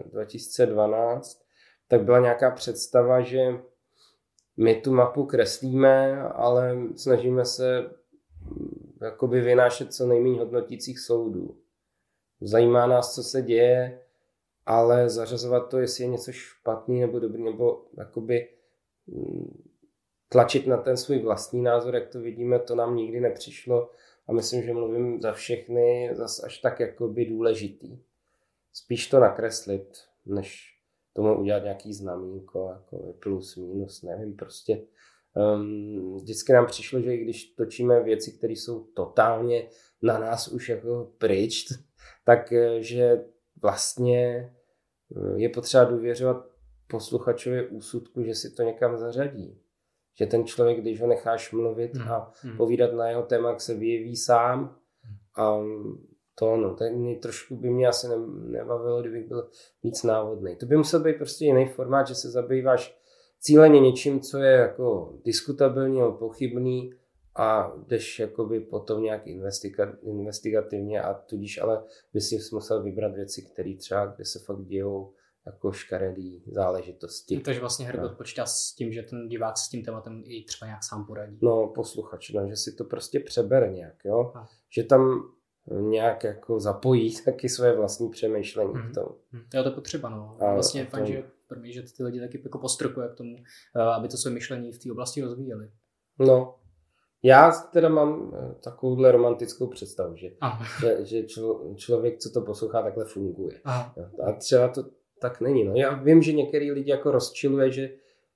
2012, 0.06 1.42
eh, 1.42 1.46
tak 1.88 2.04
byla 2.04 2.19
nějaká 2.19 2.52
představa, 2.52 3.22
že 3.22 3.54
my 4.57 4.75
tu 4.75 4.94
mapu 4.94 5.25
kreslíme, 5.25 6.22
ale 6.22 6.78
snažíme 6.96 7.46
se 7.46 7.81
mm, 7.81 8.98
jakoby 9.02 9.42
vynášet 9.42 9.94
co 9.94 10.07
nejméně 10.07 10.40
hodnotících 10.40 11.00
soudů. 11.00 11.57
Zajímá 12.42 12.88
nás, 12.88 13.16
co 13.16 13.24
se 13.24 13.42
děje, 13.42 14.02
ale 14.66 15.10
zařazovat 15.10 15.69
to, 15.69 15.80
jestli 15.80 16.04
je 16.04 16.07
něco 16.07 16.31
špatný 16.31 17.02
nebo 17.02 17.19
dobrý, 17.19 17.44
nebo 17.44 17.86
jakoby 17.98 18.50
mm, 19.07 19.63
tlačit 20.30 20.68
na 20.68 20.78
ten 20.78 20.98
svůj 20.98 21.19
vlastní 21.19 21.62
názor, 21.62 21.96
jak 21.96 22.07
to 22.07 22.19
vidíme, 22.19 22.60
to 22.60 22.75
nám 22.75 22.96
nikdy 22.96 23.19
nepřišlo 23.19 23.90
a 24.27 24.33
myslím, 24.33 24.63
že 24.63 24.74
mluvím 24.74 25.22
za 25.22 25.33
všechny 25.33 26.10
zas 26.13 26.44
až 26.44 26.57
tak 26.57 26.80
jakoby 26.80 27.25
důležitý. 27.25 28.00
Spíš 28.74 29.07
to 29.07 29.19
nakreslit, 29.19 29.98
než 30.25 30.77
tomu 31.13 31.39
udělat 31.39 31.63
nějaký 31.63 31.94
znamínko, 31.94 32.69
jako 32.74 33.13
plus, 33.13 33.56
minus, 33.56 34.01
nevím, 34.01 34.36
prostě. 34.36 34.81
Um, 35.56 36.16
vždycky 36.16 36.54
nám 36.54 36.66
přišlo, 36.66 37.01
že 37.01 37.16
i 37.16 37.24
když 37.24 37.45
točíme 37.45 38.04
věci, 38.04 38.31
které 38.31 38.54
jsou 38.54 38.83
totálně 38.83 39.68
na 40.01 40.19
nás 40.19 40.48
už 40.48 40.69
jako 40.69 41.12
pryč, 41.18 41.66
tak 42.24 42.51
eh, 42.51 43.24
vlastně 43.62 44.54
eh, 45.18 45.42
je 45.42 45.50
potřeba 45.50 45.83
důvěřovat 45.83 46.45
posluchačově 46.88 47.68
úsudku, 47.68 48.24
že 48.24 48.36
si 48.36 48.51
to 48.51 48.63
někam 48.63 48.98
zařadí 48.98 49.65
že 50.16 50.26
ten 50.26 50.46
člověk, 50.46 50.82
když 50.82 51.02
ho 51.02 51.08
necháš 51.08 51.52
mluvit 51.52 51.96
hmm. 51.96 52.12
a 52.12 52.32
hmm. 52.42 52.58
povídat 52.58 52.94
na 52.94 53.10
jeho 53.10 53.24
téma, 53.24 53.50
jak 53.50 53.62
se 53.62 53.74
vyjeví 53.74 54.16
sám 54.16 54.76
a 55.38 55.60
to 56.40 56.58
no, 56.58 56.76
tak 56.76 56.94
mě 56.94 57.16
trošku 57.16 57.56
by 57.56 57.70
mě 57.70 57.88
asi 57.88 58.08
nebavilo, 58.48 59.02
kdybych 59.02 59.28
byl 59.28 59.50
víc 59.84 60.04
návodný. 60.04 60.56
To 60.56 60.66
by 60.66 60.78
musel 60.78 61.04
být 61.04 61.18
prostě 61.18 61.46
jiný 61.46 61.66
formát, 61.66 62.08
že 62.08 62.16
se 62.16 62.32
zabýváš 62.32 63.00
cíleně 63.40 63.80
něčím, 63.80 64.20
co 64.20 64.38
je 64.38 64.52
jako 64.52 65.14
diskutabilní 65.26 66.00
nebo 66.00 66.12
pochybný 66.12 66.94
a 67.36 67.74
jdeš 67.88 68.20
jakoby 68.20 68.60
potom 68.60 69.04
nějak 69.04 69.22
investigativně 70.04 71.02
a 71.02 71.14
tudíž 71.14 71.62
ale 71.62 71.84
by 72.14 72.22
si 72.22 72.38
musel 72.54 72.84
vybrat 72.84 73.16
věci, 73.16 73.42
které 73.42 73.76
třeba, 73.78 74.06
kde 74.06 74.26
se 74.26 74.40
fakt 74.40 74.66
dějou 74.66 75.14
jako 75.45 75.71
škaredý 75.71 76.44
záležitosti. 76.47 77.39
Takže 77.39 77.59
vlastně 77.59 77.86
Herbert 77.86 78.12
no. 78.12 78.18
počítá 78.18 78.45
s 78.45 78.74
tím, 78.74 78.94
že 78.94 79.03
ten 79.03 79.27
divák 79.27 79.57
s 79.57 79.69
tím 79.69 79.83
tématem 79.83 80.24
i 80.25 80.44
třeba 80.44 80.68
nějak 80.68 80.83
sám 80.83 81.06
poradí. 81.06 81.39
No, 81.42 81.68
posluchač, 81.68 82.30
no, 82.30 82.47
že 82.47 82.56
si 82.56 82.75
to 82.75 82.83
prostě 82.83 83.19
přebere 83.19 83.71
nějak, 83.71 84.06
jo. 84.06 84.31
A. 84.35 84.47
Že 84.69 84.83
tam 84.83 85.31
nějak 85.71 86.23
jako 86.23 86.59
zapojí 86.59 87.21
taky 87.25 87.49
své 87.49 87.75
vlastní 87.75 88.09
přemýšlení 88.09 88.73
mm-hmm. 88.73 88.90
v 88.90 88.94
tom. 88.94 89.06
Mhm. 89.31 89.44
Jo, 89.54 89.64
to 89.64 89.69
je 89.69 89.75
potřeba, 89.75 90.09
no. 90.09 90.37
A 90.40 90.54
vlastně 90.54 90.81
je 90.81 90.85
fajn, 90.85 91.06
že 91.06 91.23
první, 91.47 91.73
že 91.73 91.81
ty 91.97 92.04
lidi 92.04 92.19
taky 92.19 92.42
jako 92.44 92.59
postrkuje 92.59 93.09
k 93.09 93.16
tomu, 93.16 93.35
eh, 93.75 93.81
aby 93.81 94.07
to 94.07 94.18
své 94.18 94.31
myšlení 94.31 94.71
v 94.71 94.80
té 94.80 94.92
oblasti 94.92 95.21
rozvíjeli. 95.21 95.71
No, 96.19 96.56
já 97.23 97.52
teda 97.52 97.90
mám 97.90 98.33
eh, 98.35 98.56
takovouhle 98.64 99.11
romantickou 99.11 99.68
představu, 99.68 100.16
že, 100.16 100.28
že, 100.80 101.06
že 101.06 101.23
člo, 101.23 101.75
člověk, 101.75 102.18
co 102.18 102.30
to 102.30 102.42
poslouchá, 102.42 102.83
takhle 102.83 103.06
funguje. 103.06 103.61
Aha. 103.64 103.95
A 104.28 104.31
třeba 104.31 104.68
to 104.68 104.83
tak 105.19 105.42
není. 105.42 105.64
No. 105.64 105.74
Já 105.76 105.94
vím, 105.94 106.22
že 106.22 106.34
některý 106.34 106.72
lidi 106.72 106.92
jako 106.92 107.12
rozčiluje, 107.12 107.72
že, 107.72 107.90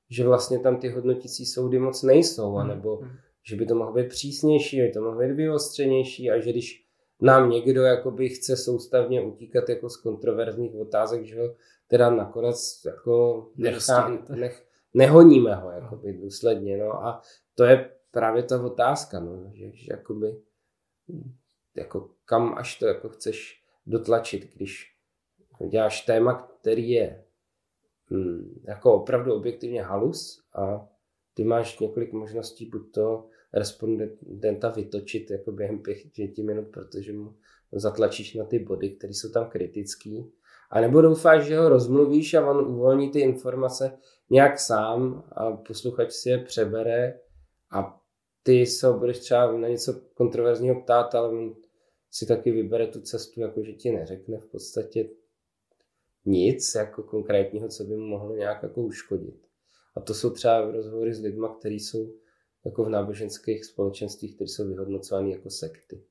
že 0.10 0.24
vlastně 0.24 0.60
tam 0.60 0.78
ty 0.78 0.90
hodnotící 0.90 1.46
soudy 1.46 1.80
moc 1.80 2.04
nejsou, 2.04 2.50
hmm. 2.50 2.58
anebo 2.58 2.96
hmm. 2.96 3.12
že 3.44 3.56
by 3.56 3.66
to 3.66 3.76
mohlo 3.76 3.94
být 3.94 4.08
přísnější, 4.08 4.78
že 4.78 4.84
by 4.84 4.92
to 4.92 5.02
mohlo 5.02 5.20
být 5.20 5.32
vyostřenější 5.32 6.32
a 6.32 6.40
že 6.40 6.50
když 6.50 6.86
nám 7.22 7.50
někdo 7.50 7.82
jakoby 7.82 8.30
chce 8.30 8.58
soustavně 8.58 9.22
utíkat 9.22 9.70
jako 9.70 9.90
z 9.90 9.98
kontroverzních 9.98 10.76
otázek, 10.76 11.26
že 11.26 11.42
ho 11.42 11.56
teda 11.88 12.10
nakonec 12.10 12.82
jako 12.86 13.48
nechá, 13.58 14.26
nech, 14.30 14.66
nehoníme 14.94 15.56
ho 15.56 15.72
jakoby 15.72 16.14
důsledně. 16.14 16.78
No. 16.78 17.06
A 17.06 17.22
to 17.56 17.64
je 17.64 17.90
právě 18.12 18.44
ta 18.44 18.62
otázka, 18.62 19.20
no, 19.20 19.52
že, 19.54 19.72
že 19.74 19.88
jakoby, 19.92 20.28
jako 21.76 22.10
kam 22.26 22.54
až 22.58 22.80
to 22.80 22.88
jako 22.88 23.10
chceš 23.10 23.64
dotlačit, 23.86 24.56
když 24.56 24.96
děláš 25.68 26.02
téma, 26.02 26.50
který 26.62 26.90
je 26.90 27.24
hm, 28.12 28.62
jako 28.68 28.94
opravdu 28.94 29.34
objektivně 29.34 29.84
halus 29.84 30.44
a 30.56 30.90
ty 31.34 31.44
máš 31.44 31.80
několik 31.80 32.14
možností 32.14 32.66
buď 32.66 32.92
to 32.92 33.28
respondenta 33.54 34.70
vytočit 34.70 35.32
jako 35.32 35.52
během 35.52 35.84
pěti 36.16 36.44
minut, 36.44 36.68
protože 36.68 37.14
mu 37.14 37.36
zatlačíš 37.72 38.34
na 38.34 38.46
ty 38.46 38.60
body, 38.60 38.90
které 38.90 39.14
jsou 39.14 39.32
tam 39.32 39.50
kritický, 39.50 40.32
a 40.72 40.82
nebo 40.82 41.02
doufáš, 41.02 41.46
že 41.46 41.58
ho 41.58 41.70
rozmluvíš 41.70 42.34
a 42.34 42.50
on 42.50 42.68
uvolní 42.68 43.12
ty 43.12 43.20
informace 43.20 43.98
nějak 44.30 44.60
sám 44.60 45.24
a 45.32 45.52
posluchač 45.52 46.12
si 46.12 46.30
je 46.30 46.38
přebere 46.38 47.20
a 47.72 48.02
ty 48.44 48.66
se 48.66 48.92
budeš 48.92 49.20
třeba 49.20 49.52
na 49.52 49.68
něco 49.68 50.02
kontroverzního 50.14 50.82
ptát, 50.82 51.16
ale 51.16 51.30
on 51.30 51.56
si 52.12 52.26
taky 52.26 52.52
vybere 52.52 52.88
tu 52.88 53.02
cestu, 53.02 53.42
jako 53.42 53.64
že 53.64 53.74
ti 53.74 53.92
neřekne 53.92 54.38
v 54.38 54.46
podstatě 54.46 55.10
nic 56.30 56.76
jako 56.76 57.04
konkrétního, 57.04 57.68
co 57.68 57.84
by 57.84 57.96
mu 57.96 58.06
mohlo 58.06 58.36
nějak 58.36 58.64
jako 58.64 58.82
uškodit. 58.82 59.48
A 59.96 60.02
to 60.02 60.14
jsou 60.14 60.30
třeba 60.30 60.72
rozhovory 60.72 61.14
s 61.14 61.20
lidmi, 61.20 61.48
kteří 61.60 61.80
jsou 61.80 62.14
jako 62.66 62.84
v 62.84 62.90
náboženských 62.90 63.66
společenstvích, 63.66 64.36
které 64.36 64.48
jsou 64.48 64.68
vyhodnocovány 64.68 65.32
jako 65.32 65.50
sekty. 65.50 66.04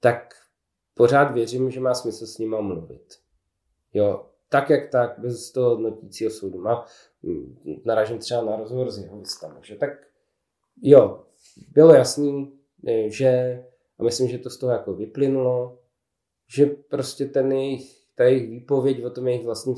Tak 0.00 0.34
pořád 0.94 1.32
věřím, 1.34 1.70
že 1.70 1.80
má 1.80 1.94
smysl 1.94 2.26
s 2.26 2.38
nima 2.38 2.60
mluvit. 2.60 3.14
Jo, 3.94 4.26
tak 4.48 4.70
jak 4.70 4.90
tak, 4.90 5.18
bez 5.18 5.52
toho 5.52 5.70
hodnotícího 5.70 6.30
soudu. 6.30 6.58
Má, 6.58 6.86
naražím 7.84 8.18
třeba 8.18 8.42
na 8.44 8.56
rozhovor 8.56 8.90
s 8.90 8.98
jeho 8.98 9.22
že 9.62 9.76
tak 9.76 9.90
jo, 10.82 11.24
bylo 11.72 11.94
jasný, 11.94 12.58
e, 12.86 13.10
že, 13.10 13.64
a 13.98 14.02
myslím, 14.02 14.28
že 14.28 14.38
to 14.38 14.50
z 14.50 14.58
toho 14.58 14.72
jako 14.72 14.94
vyplynulo, 14.94 15.78
že 16.48 16.66
prostě 16.66 17.26
ten 17.26 17.52
jejich, 17.52 18.05
ta 18.16 18.24
jejich 18.24 18.50
výpověď 18.50 19.04
o 19.04 19.10
tom 19.10 19.28
jejich 19.28 19.44
vlastním, 19.44 19.76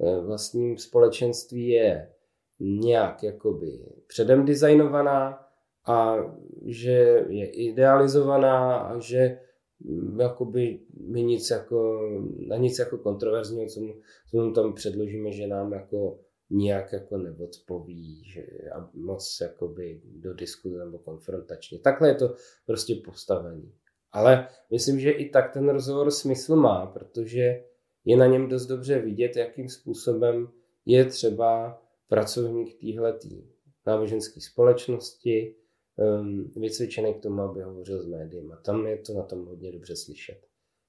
e, 0.00 0.20
vlastním 0.20 0.78
společenství 0.78 1.68
je 1.68 2.12
nějak 2.60 3.22
jakoby 3.22 3.78
předem 4.06 4.44
designovaná 4.44 5.46
a 5.86 6.16
že 6.64 7.24
je 7.28 7.46
idealizovaná 7.46 8.76
a 8.76 8.98
že 8.98 9.38
mm, 9.80 10.20
jakoby 10.20 10.80
my 11.00 11.22
nic 11.22 11.50
jako, 11.50 12.10
na 12.48 12.56
nic 12.56 12.78
jako 12.78 12.98
kontroverzního, 12.98 13.66
co 13.66 13.80
mu, 13.80 13.94
co 14.30 14.36
mu 14.36 14.52
tam 14.52 14.74
předložíme, 14.74 15.32
že 15.32 15.46
nám 15.46 15.72
jako 15.72 16.18
nijak 16.50 16.92
jako 16.92 17.16
neodpoví 17.16 18.24
že, 18.24 18.42
a 18.74 18.90
moc 18.94 19.38
jakoby 19.40 20.00
do 20.04 20.34
diskuze 20.34 20.78
nebo 20.78 20.98
konfrontačně. 20.98 21.78
Takhle 21.78 22.08
je 22.08 22.14
to 22.14 22.34
prostě 22.66 22.94
postavení. 23.04 23.72
Ale 24.16 24.48
myslím, 24.70 25.00
že 25.00 25.10
i 25.10 25.28
tak 25.28 25.52
ten 25.52 25.68
rozhovor 25.68 26.10
smysl 26.10 26.56
má, 26.56 26.86
protože 26.86 27.64
je 28.04 28.16
na 28.16 28.26
něm 28.26 28.48
dost 28.48 28.66
dobře 28.66 28.98
vidět, 28.98 29.36
jakým 29.36 29.68
způsobem 29.68 30.48
je 30.86 31.04
třeba 31.04 31.82
pracovník 32.08 32.80
téhletý 32.80 33.44
náboženské 33.86 34.40
společnosti 34.40 35.56
um, 35.96 36.50
vycvičený 36.56 37.14
k 37.14 37.22
tomu, 37.22 37.42
aby 37.42 37.62
hovořil 37.62 38.02
s 38.02 38.06
médiím. 38.06 38.52
A 38.52 38.56
tam 38.56 38.86
je 38.86 38.98
to 38.98 39.14
na 39.14 39.22
tom 39.22 39.46
hodně 39.46 39.72
dobře 39.72 39.96
slyšet. 39.96 40.46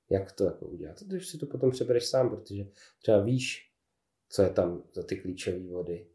Jak 0.09 0.31
to 0.31 0.43
jako 0.43 0.65
udělat. 0.65 1.03
Když 1.03 1.27
si 1.27 1.37
to 1.37 1.45
potom 1.45 1.71
přebereš 1.71 2.05
sám, 2.05 2.29
protože 2.29 2.67
třeba 3.01 3.19
víš, 3.19 3.71
co 4.29 4.41
je 4.41 4.49
tam 4.49 4.83
za 4.93 5.03
ty 5.03 5.17
klíčové 5.17 5.59
vody. 5.59 6.07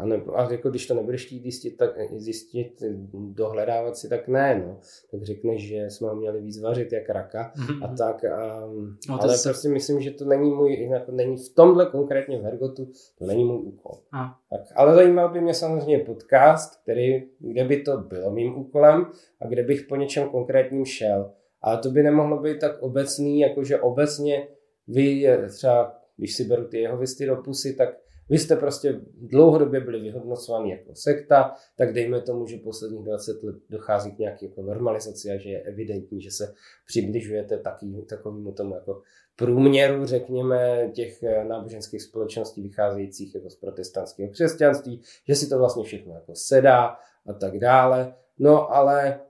A, 0.00 0.06
ne, 0.06 0.22
a 0.34 0.52
jako 0.52 0.70
když 0.70 0.86
to 0.86 0.94
nebudeš 0.94 1.26
chtít 1.26 1.42
zjistit, 1.42 1.76
tak, 1.76 1.90
zjistit, 2.16 2.82
dohledávat 3.12 3.96
si, 3.96 4.08
tak 4.08 4.28
ne, 4.28 4.64
no. 4.66 4.78
Tak 5.10 5.22
řekneš, 5.22 5.68
že 5.68 5.76
jsme 5.76 6.08
ho 6.08 6.16
měli 6.16 6.40
víc 6.40 6.60
vařit 6.60 6.92
jak 6.92 7.08
raka 7.08 7.52
mm-hmm. 7.56 7.84
a 7.84 7.86
mhm. 7.86 7.96
tak. 7.96 8.24
A, 8.24 8.68
no, 9.08 9.22
ale 9.22 9.38
se... 9.38 9.48
prostě 9.48 9.68
myslím, 9.68 10.00
že 10.00 10.10
to 10.10 10.24
není 10.24 10.50
můj, 10.50 10.88
jako 10.88 11.12
není 11.12 11.36
v 11.36 11.54
tomhle 11.54 11.86
konkrétně 11.86 12.38
v 12.38 12.42
Hergotu, 12.42 12.88
to 13.18 13.26
není 13.26 13.44
můj 13.44 13.58
úkol. 13.58 13.98
A. 14.12 14.34
Tak, 14.50 14.60
ale 14.74 14.94
zajímal 14.94 15.32
by 15.32 15.40
mě 15.40 15.54
samozřejmě 15.54 15.98
podcast, 15.98 16.82
který, 16.82 17.22
kde 17.38 17.64
by 17.64 17.82
to 17.82 17.98
bylo 17.98 18.30
mým 18.30 18.58
úkolem 18.58 19.06
a 19.40 19.46
kde 19.46 19.62
bych 19.62 19.82
po 19.88 19.96
něčem 19.96 20.28
konkrétním 20.28 20.84
šel. 20.84 21.32
Ale 21.62 21.78
to 21.78 21.90
by 21.90 22.02
nemohlo 22.02 22.42
být 22.42 22.58
tak 22.58 22.82
obecný, 22.82 23.40
jakože 23.40 23.80
obecně 23.80 24.48
vy 24.88 25.26
třeba 25.48 26.00
když 26.20 26.34
si 26.34 26.44
beru 26.44 26.64
ty 26.68 26.80
jeho 26.80 26.98
visty 26.98 27.26
do 27.26 27.36
pusy, 27.36 27.74
tak 27.74 27.88
vy 28.30 28.38
jste 28.38 28.56
prostě 28.56 29.00
dlouhodobě 29.16 29.80
byli 29.80 30.00
vyhodnocovaní 30.00 30.70
jako 30.70 30.94
sekta, 30.94 31.54
tak 31.76 31.92
dejme 31.92 32.20
tomu, 32.20 32.46
že 32.46 32.56
posledních 32.56 33.04
20 33.04 33.42
let 33.42 33.56
dochází 33.70 34.12
k 34.12 34.18
nějaké 34.18 34.46
jako 34.46 34.62
normalizaci 34.62 35.30
a 35.30 35.38
že 35.38 35.50
je 35.50 35.62
evidentní, 35.62 36.22
že 36.22 36.30
se 36.30 36.54
přibližujete 36.86 37.58
taký, 37.58 38.02
takovému 38.08 38.52
tomu 38.52 38.74
jako 38.74 39.02
průměru, 39.36 40.06
řekněme, 40.06 40.90
těch 40.94 41.22
eh, 41.22 41.44
náboženských 41.44 42.02
společností 42.02 42.62
vycházejících 42.62 43.34
jako 43.34 43.50
z 43.50 43.56
protestantského 43.56 44.30
křesťanství, 44.30 45.00
že 45.28 45.34
si 45.34 45.48
to 45.48 45.58
vlastně 45.58 45.84
všechno 45.84 46.14
jako 46.14 46.32
sedá 46.34 46.96
a 47.26 47.32
tak 47.32 47.58
dále. 47.58 48.14
No 48.38 48.74
ale 48.74 49.08
e, 49.08 49.20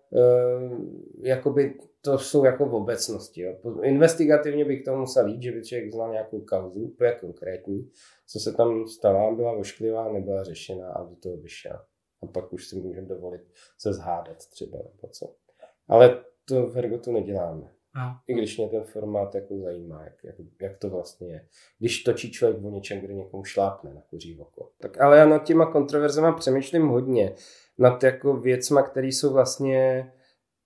jakoby 1.23 1.75
to 2.01 2.19
jsou 2.19 2.45
jako 2.45 2.67
v 2.67 2.75
obecnosti. 2.75 3.43
Jo. 3.43 3.83
Investigativně 3.83 4.65
bych 4.65 4.85
to 4.85 4.97
musel 4.97 5.29
jít, 5.29 5.43
že 5.43 5.53
by 5.53 5.65
člověk 5.65 5.93
znal 5.93 6.13
nějakou 6.13 6.41
kauzu, 6.41 6.81
úplně 6.81 7.13
konkrétní, 7.13 7.91
co 8.27 8.41
se 8.41 8.53
tam 8.53 8.87
stala, 8.87 9.35
byla 9.35 9.53
ošklivá, 9.53 10.13
nebyla 10.13 10.45
řešena 10.45 10.93
a 10.93 11.05
do 11.05 11.17
toho 11.17 11.37
vyšel. 11.37 11.81
A 12.23 12.27
pak 12.27 12.53
už 12.53 12.69
si 12.69 12.77
můžeme 12.77 13.07
dovolit 13.07 13.43
se 13.79 13.93
zhádat 13.93 14.37
třeba 14.37 14.79
nebo 14.79 15.09
co. 15.13 15.35
Ale 15.89 16.25
to 16.45 16.67
v 16.67 16.79
Ergotu 16.79 17.13
neděláme. 17.13 17.73
A. 17.95 18.21
I 18.29 18.35
když 18.35 18.59
mě 18.59 18.69
ten 18.69 18.85
formát 18.85 19.35
jako 19.35 19.59
zajímá, 19.59 20.05
jak, 20.05 20.25
jak, 20.25 20.35
jak, 20.63 20.79
to 20.79 20.91
vlastně 20.91 21.33
je. 21.33 21.47
Když 21.79 22.03
točí 22.03 22.33
člověk 22.33 22.65
o 22.65 22.71
něčem, 22.71 23.01
kde 23.01 23.15
někomu 23.15 23.45
šlápne 23.45 23.95
na 23.95 24.01
kuří 24.11 24.39
oko. 24.39 24.71
Tak 24.81 25.01
ale 25.01 25.19
já 25.19 25.27
nad 25.27 25.45
těma 25.45 25.73
kontroverzama 25.73 26.33
přemýšlím 26.33 26.89
hodně. 26.89 27.35
Nad 27.79 28.03
jako 28.03 28.37
věcma, 28.37 28.83
které 28.83 29.07
jsou 29.07 29.33
vlastně 29.33 30.13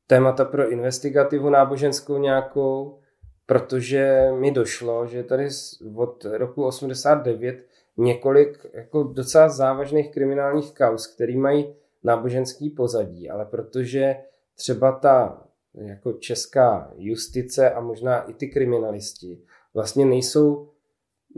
témata 0.06 0.44
pro 0.44 0.70
investigativu 0.70 1.50
náboženskou 1.50 2.18
nějakou, 2.18 2.98
protože 3.46 4.30
mi 4.38 4.50
došlo, 4.50 5.06
že 5.06 5.22
tady 5.22 5.48
od 5.94 6.24
roku 6.24 6.64
89 6.64 7.66
několik 7.96 8.66
jako 8.72 9.02
docela 9.02 9.48
závažných 9.48 10.12
kriminálních 10.12 10.74
kaus, 10.74 11.06
který 11.06 11.36
mají 11.36 11.74
náboženský 12.04 12.70
pozadí, 12.70 13.30
ale 13.30 13.44
protože 13.44 14.16
třeba 14.54 14.92
ta 14.92 15.42
jako 15.74 16.12
česká 16.12 16.92
justice 16.96 17.70
a 17.70 17.80
možná 17.80 18.22
i 18.22 18.34
ty 18.34 18.48
kriminalisti 18.48 19.42
vlastně 19.74 20.06
nejsou 20.06 20.68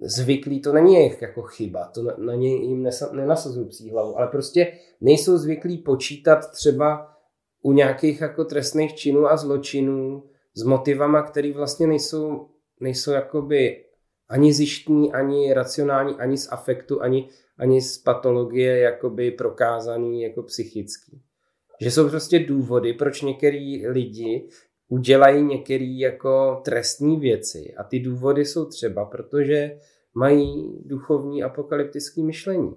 zvyklí, 0.02 0.60
to 0.60 0.72
není 0.72 0.94
jejich 0.94 1.22
jako 1.22 1.42
chyba, 1.42 1.86
to 1.86 2.02
na, 2.02 2.14
na 2.18 2.34
ně 2.34 2.54
jim 2.54 2.88
nenasazují 3.12 3.68
psí 3.68 3.90
hlavu, 3.90 4.18
ale 4.18 4.26
prostě 4.26 4.72
nejsou 5.00 5.36
zvyklí 5.36 5.78
počítat 5.78 6.50
třeba 6.50 7.15
u 7.62 7.72
nějakých 7.72 8.20
jako 8.20 8.44
trestných 8.44 8.94
činů 8.94 9.26
a 9.26 9.36
zločinů 9.36 10.24
s 10.54 10.62
motivama, 10.62 11.22
které 11.22 11.52
vlastně 11.52 11.86
nejsou, 11.86 12.48
nejsou 12.80 13.10
jakoby 13.10 13.84
ani 14.28 14.52
zjištní, 14.52 15.12
ani 15.12 15.54
racionální, 15.54 16.14
ani 16.14 16.38
z 16.38 16.52
afektu, 16.52 17.02
ani, 17.02 17.28
ani 17.58 17.82
z 17.82 17.98
patologie 17.98 18.78
jakoby 18.78 19.30
prokázaný 19.30 20.22
jako 20.22 20.42
psychický. 20.42 21.22
Že 21.80 21.90
jsou 21.90 22.08
prostě 22.08 22.38
důvody, 22.38 22.92
proč 22.92 23.22
některý 23.22 23.86
lidi 23.86 24.48
udělají 24.88 25.42
některé 25.42 25.84
jako 25.84 26.60
trestní 26.64 27.16
věci. 27.16 27.74
A 27.76 27.84
ty 27.84 28.00
důvody 28.00 28.44
jsou 28.44 28.64
třeba, 28.64 29.04
protože 29.04 29.78
mají 30.14 30.78
duchovní 30.84 31.42
apokalyptické 31.42 32.22
myšlení. 32.22 32.74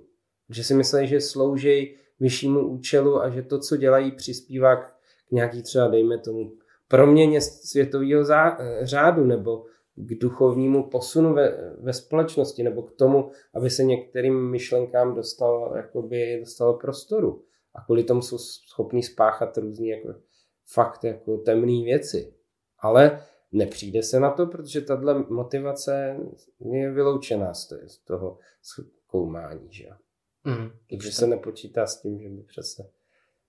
Že 0.49 0.63
si 0.63 0.73
myslí, 0.73 1.07
že 1.07 1.21
slouží 1.21 1.95
vyššímu 2.19 2.67
účelu 2.67 3.21
a 3.21 3.29
že 3.29 3.41
to, 3.41 3.59
co 3.59 3.77
dělají, 3.77 4.11
přispívá 4.11 4.75
k 4.75 4.91
nějaký 5.31 5.63
třeba, 5.63 5.87
dejme 5.87 6.17
tomu, 6.17 6.51
proměně 6.87 7.41
světového 7.41 8.23
řádu 8.81 9.25
nebo 9.25 9.65
k 9.95 10.19
duchovnímu 10.19 10.89
posunu 10.89 11.33
ve, 11.33 11.75
ve 11.79 11.93
společnosti 11.93 12.63
nebo 12.63 12.83
k 12.83 12.91
tomu, 12.91 13.31
aby 13.53 13.69
se 13.69 13.83
některým 13.83 14.49
myšlenkám 14.49 15.15
dostalo, 15.15 15.75
jakoby, 15.75 16.39
dostalo 16.39 16.73
prostoru. 16.73 17.43
A 17.75 17.81
kvůli 17.85 18.03
tomu 18.03 18.21
jsou 18.21 18.37
schopní 18.37 19.03
spáchat 19.03 19.57
různé 19.57 19.87
jako, 19.87 20.13
fakt 20.73 21.03
jako 21.03 21.37
temné 21.37 21.83
věci. 21.83 22.33
Ale 22.79 23.23
nepřijde 23.51 24.03
se 24.03 24.19
na 24.19 24.31
to, 24.31 24.47
protože 24.47 24.81
tahle 24.81 25.25
motivace 25.29 26.17
je 26.59 26.91
vyloučená 26.91 27.53
z 27.53 27.97
toho 28.07 28.37
zkoumání. 28.61 29.67
Že? 29.69 29.89
Mm, 30.43 30.69
Takže 30.89 31.11
se 31.11 31.27
nepočítá 31.27 31.87
s 31.87 32.01
tím, 32.01 32.19
že 32.19 32.29
by 32.29 32.43
přece... 32.43 32.89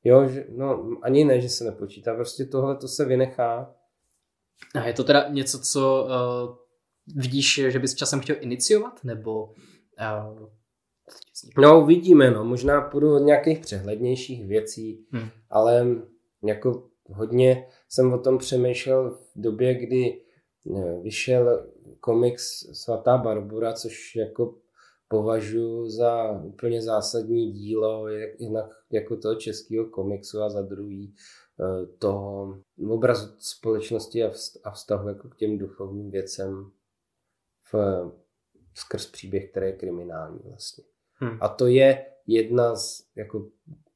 Jo, 0.04 0.28
že, 0.28 0.47
no 0.56 0.90
ani 1.02 1.25
ne, 1.25 1.40
že 1.40 1.49
se 1.49 1.64
nepočítá, 1.64 2.14
prostě 2.14 2.44
tohle 2.44 2.76
to 2.76 2.88
se 2.88 3.04
vynechá. 3.04 3.75
A 4.75 4.87
je 4.87 4.92
to 4.92 5.04
teda 5.04 5.28
něco, 5.28 5.61
co 5.61 6.04
uh, 6.04 6.56
vidíš, 7.23 7.61
že 7.68 7.78
bys 7.78 7.94
časem 7.94 8.20
chtěl 8.20 8.37
iniciovat, 8.40 9.04
nebo... 9.04 9.44
Uh, 9.44 10.49
no, 11.59 11.80
uvidíme, 11.82 12.30
no, 12.30 12.44
možná 12.44 12.80
půjdu 12.80 13.14
od 13.14 13.18
nějakých 13.18 13.59
přehlednějších 13.59 14.47
věcí, 14.47 15.06
hmm. 15.12 15.28
ale 15.50 15.87
jako 16.42 16.90
hodně 17.12 17.66
jsem 17.88 18.12
o 18.12 18.18
tom 18.18 18.38
přemýšlel 18.38 19.11
v 19.11 19.32
době, 19.37 19.75
kdy 19.75 20.23
eh, 20.76 21.00
vyšel 21.02 21.66
komiks 22.00 22.44
Svatá 22.73 23.18
Barbura, 23.18 23.73
což 23.73 24.16
jako 24.16 24.54
považuji 25.10 25.90
za 25.90 26.30
úplně 26.30 26.82
zásadní 26.82 27.52
dílo 27.52 28.08
jinak 28.38 28.70
jako 28.90 29.16
toho 29.16 29.34
českého 29.34 29.84
komiksu 29.84 30.42
a 30.42 30.50
za 30.50 30.62
druhý 30.62 31.14
eh, 31.60 31.86
toho 31.86 32.58
obrazu 32.88 33.34
společnosti 33.38 34.24
a 34.64 34.70
vztahu 34.70 35.08
jako 35.08 35.28
k 35.28 35.36
těm 35.36 35.58
duchovním 35.58 36.10
věcem 36.10 36.70
v, 37.72 37.74
skrz 38.74 39.06
příběh, 39.06 39.50
který 39.50 39.66
je 39.66 39.72
kriminální 39.72 40.40
vlastně. 40.44 40.84
Hmm. 41.14 41.38
A 41.40 41.48
to 41.48 41.66
je 41.66 42.06
jedna 42.26 42.76
z, 42.76 43.02
jako 43.16 43.48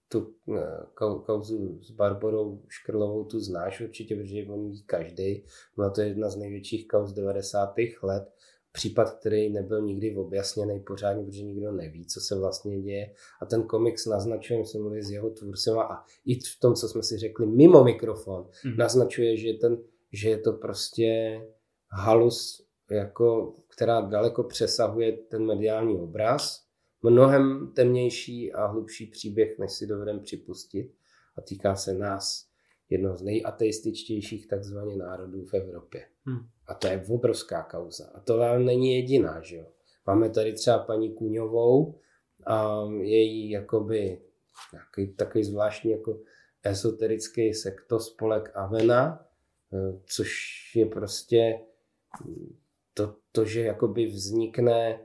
tu 0.08 0.34
eh, 0.56 0.86
kauzu 1.26 1.82
s 1.82 1.90
Barborou 1.90 2.62
Škrlovou 2.68 3.24
tu 3.24 3.40
znáš 3.40 3.80
určitě, 3.80 4.16
protože 4.16 4.46
on 4.48 4.70
ví 4.70 4.82
každý. 4.82 5.44
Byla 5.76 5.90
to 5.90 6.00
jedna 6.00 6.30
z 6.30 6.36
největších 6.36 6.88
kauz 6.88 7.12
90. 7.12 7.74
let 8.02 8.34
případ, 8.74 9.10
který 9.10 9.50
nebyl 9.50 9.82
nikdy 9.82 10.16
objasněný 10.16 10.80
pořádně, 10.80 11.24
protože 11.24 11.42
nikdo 11.42 11.72
neví, 11.72 12.06
co 12.06 12.20
se 12.20 12.38
vlastně 12.38 12.82
děje. 12.82 13.14
A 13.42 13.46
ten 13.46 13.62
komiks 13.62 14.06
naznačuje, 14.06 14.58
my 14.58 14.66
jsme 14.66 14.80
mluvili 14.80 15.02
s 15.02 15.10
jeho 15.10 15.30
tvůrcem 15.30 15.78
a 15.78 16.04
i 16.26 16.34
v 16.34 16.60
tom, 16.60 16.74
co 16.74 16.88
jsme 16.88 17.02
si 17.02 17.18
řekli 17.18 17.46
mimo 17.46 17.84
mikrofon, 17.84 18.48
mm. 18.64 18.76
naznačuje, 18.76 19.36
že, 19.36 19.52
ten, 19.52 19.78
že 20.12 20.30
je 20.30 20.38
to 20.38 20.52
prostě 20.52 21.40
halus 21.90 22.66
jako, 22.90 23.54
která 23.68 24.00
daleko 24.00 24.44
přesahuje 24.44 25.12
ten 25.12 25.46
mediální 25.46 26.00
obraz, 26.00 26.64
mnohem 27.02 27.72
temnější 27.76 28.52
a 28.52 28.66
hlubší 28.66 29.06
příběh, 29.06 29.58
než 29.58 29.72
si 29.72 29.86
dovedeme 29.86 30.20
připustit 30.20 30.94
a 31.36 31.40
týká 31.40 31.74
se 31.74 31.94
nás, 31.94 32.43
jednoho 32.90 33.16
z 33.16 33.22
nejateističtějších 33.22 34.48
takzvaně 34.48 34.96
národů 34.96 35.44
v 35.44 35.54
Evropě. 35.54 36.06
Hmm. 36.24 36.38
A 36.66 36.74
to 36.74 36.86
je 36.86 37.04
obrovská 37.08 37.62
kauza. 37.62 38.04
A 38.14 38.20
to 38.20 38.40
ale 38.40 38.58
není 38.58 38.94
jediná, 38.94 39.40
že 39.40 39.56
jo. 39.56 39.66
Máme 40.06 40.30
tady 40.30 40.52
třeba 40.52 40.78
paní 40.78 41.14
Kuňovou 41.14 41.98
a 42.46 42.84
její 43.00 43.50
jakoby 43.50 44.22
takový, 44.72 45.14
takový 45.14 45.44
zvláštní 45.44 45.90
jako 45.90 46.20
esoterický 46.62 47.54
sektospolek 47.54 48.50
Avena, 48.54 49.26
eh, 49.72 50.00
což 50.06 50.30
je 50.76 50.86
prostě 50.86 51.60
to, 52.94 53.16
to 53.32 53.44
že 53.44 53.60
jakoby 53.60 54.06
vznikne 54.06 55.00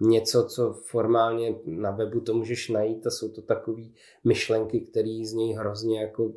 něco, 0.00 0.46
co 0.46 0.72
formálně 0.72 1.54
na 1.64 1.90
webu 1.90 2.20
to 2.20 2.34
můžeš 2.34 2.68
najít 2.68 3.06
a 3.06 3.10
jsou 3.10 3.32
to 3.32 3.42
takové 3.42 3.82
myšlenky, 4.24 4.80
které 4.80 5.22
z 5.24 5.32
něj 5.32 5.52
hrozně 5.52 6.00
jako, 6.00 6.32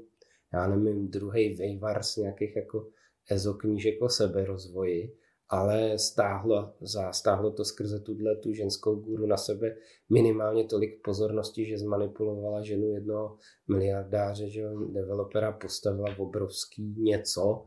já 0.54 0.68
nevím, 0.68 1.08
druhý 1.08 1.56
vejvar 1.56 2.04
z 2.04 2.18
nějakých 2.18 2.56
jako 2.56 2.88
ezoknížek 3.32 4.02
o 4.02 4.10
seberozvoji, 4.10 5.18
ale 5.50 6.00
stáhlo, 6.00 6.74
za, 6.82 7.12
stáhlo 7.12 7.52
to 7.52 7.66
skrze 7.66 8.00
tuhle 8.00 8.36
tu 8.36 8.54
ženskou 8.54 8.96
guru 8.96 9.26
na 9.26 9.38
sebe 9.38 9.76
minimálně 10.10 10.66
tolik 10.66 11.02
pozornosti, 11.04 11.66
že 11.66 11.78
zmanipulovala 11.78 12.62
ženu 12.62 12.88
jednoho 12.88 13.38
miliardáře, 13.68 14.50
že 14.50 14.64
developera 14.92 15.52
postavila 15.52 16.18
obrovský 16.18 16.96
něco 16.98 17.66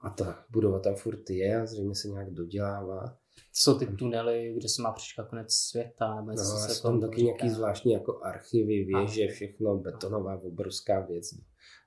a 0.00 0.10
ta 0.10 0.44
budova 0.50 0.78
tam 0.78 0.94
furt 0.94 1.30
je 1.30 1.60
a 1.60 1.66
zřejmě 1.66 1.94
se 1.94 2.08
nějak 2.08 2.30
dodělává. 2.30 3.18
Jsou 3.52 3.78
ty 3.78 3.86
tunely, 3.86 4.54
kde 4.56 4.68
se 4.68 4.82
má 4.82 4.92
přečkat 4.92 5.28
konec 5.28 5.52
světa? 5.52 6.14
Nebo 6.14 6.30
no, 6.30 6.36
se 6.44 6.82
tam 6.82 7.00
taky 7.00 7.22
nějaký 7.22 7.48
zvláštní 7.50 7.92
jako 7.92 8.20
archivy, 8.22 8.84
věže, 8.84 9.28
všechno, 9.28 9.76
betonová 9.76 10.42
obrovská 10.42 11.00
věc. 11.00 11.24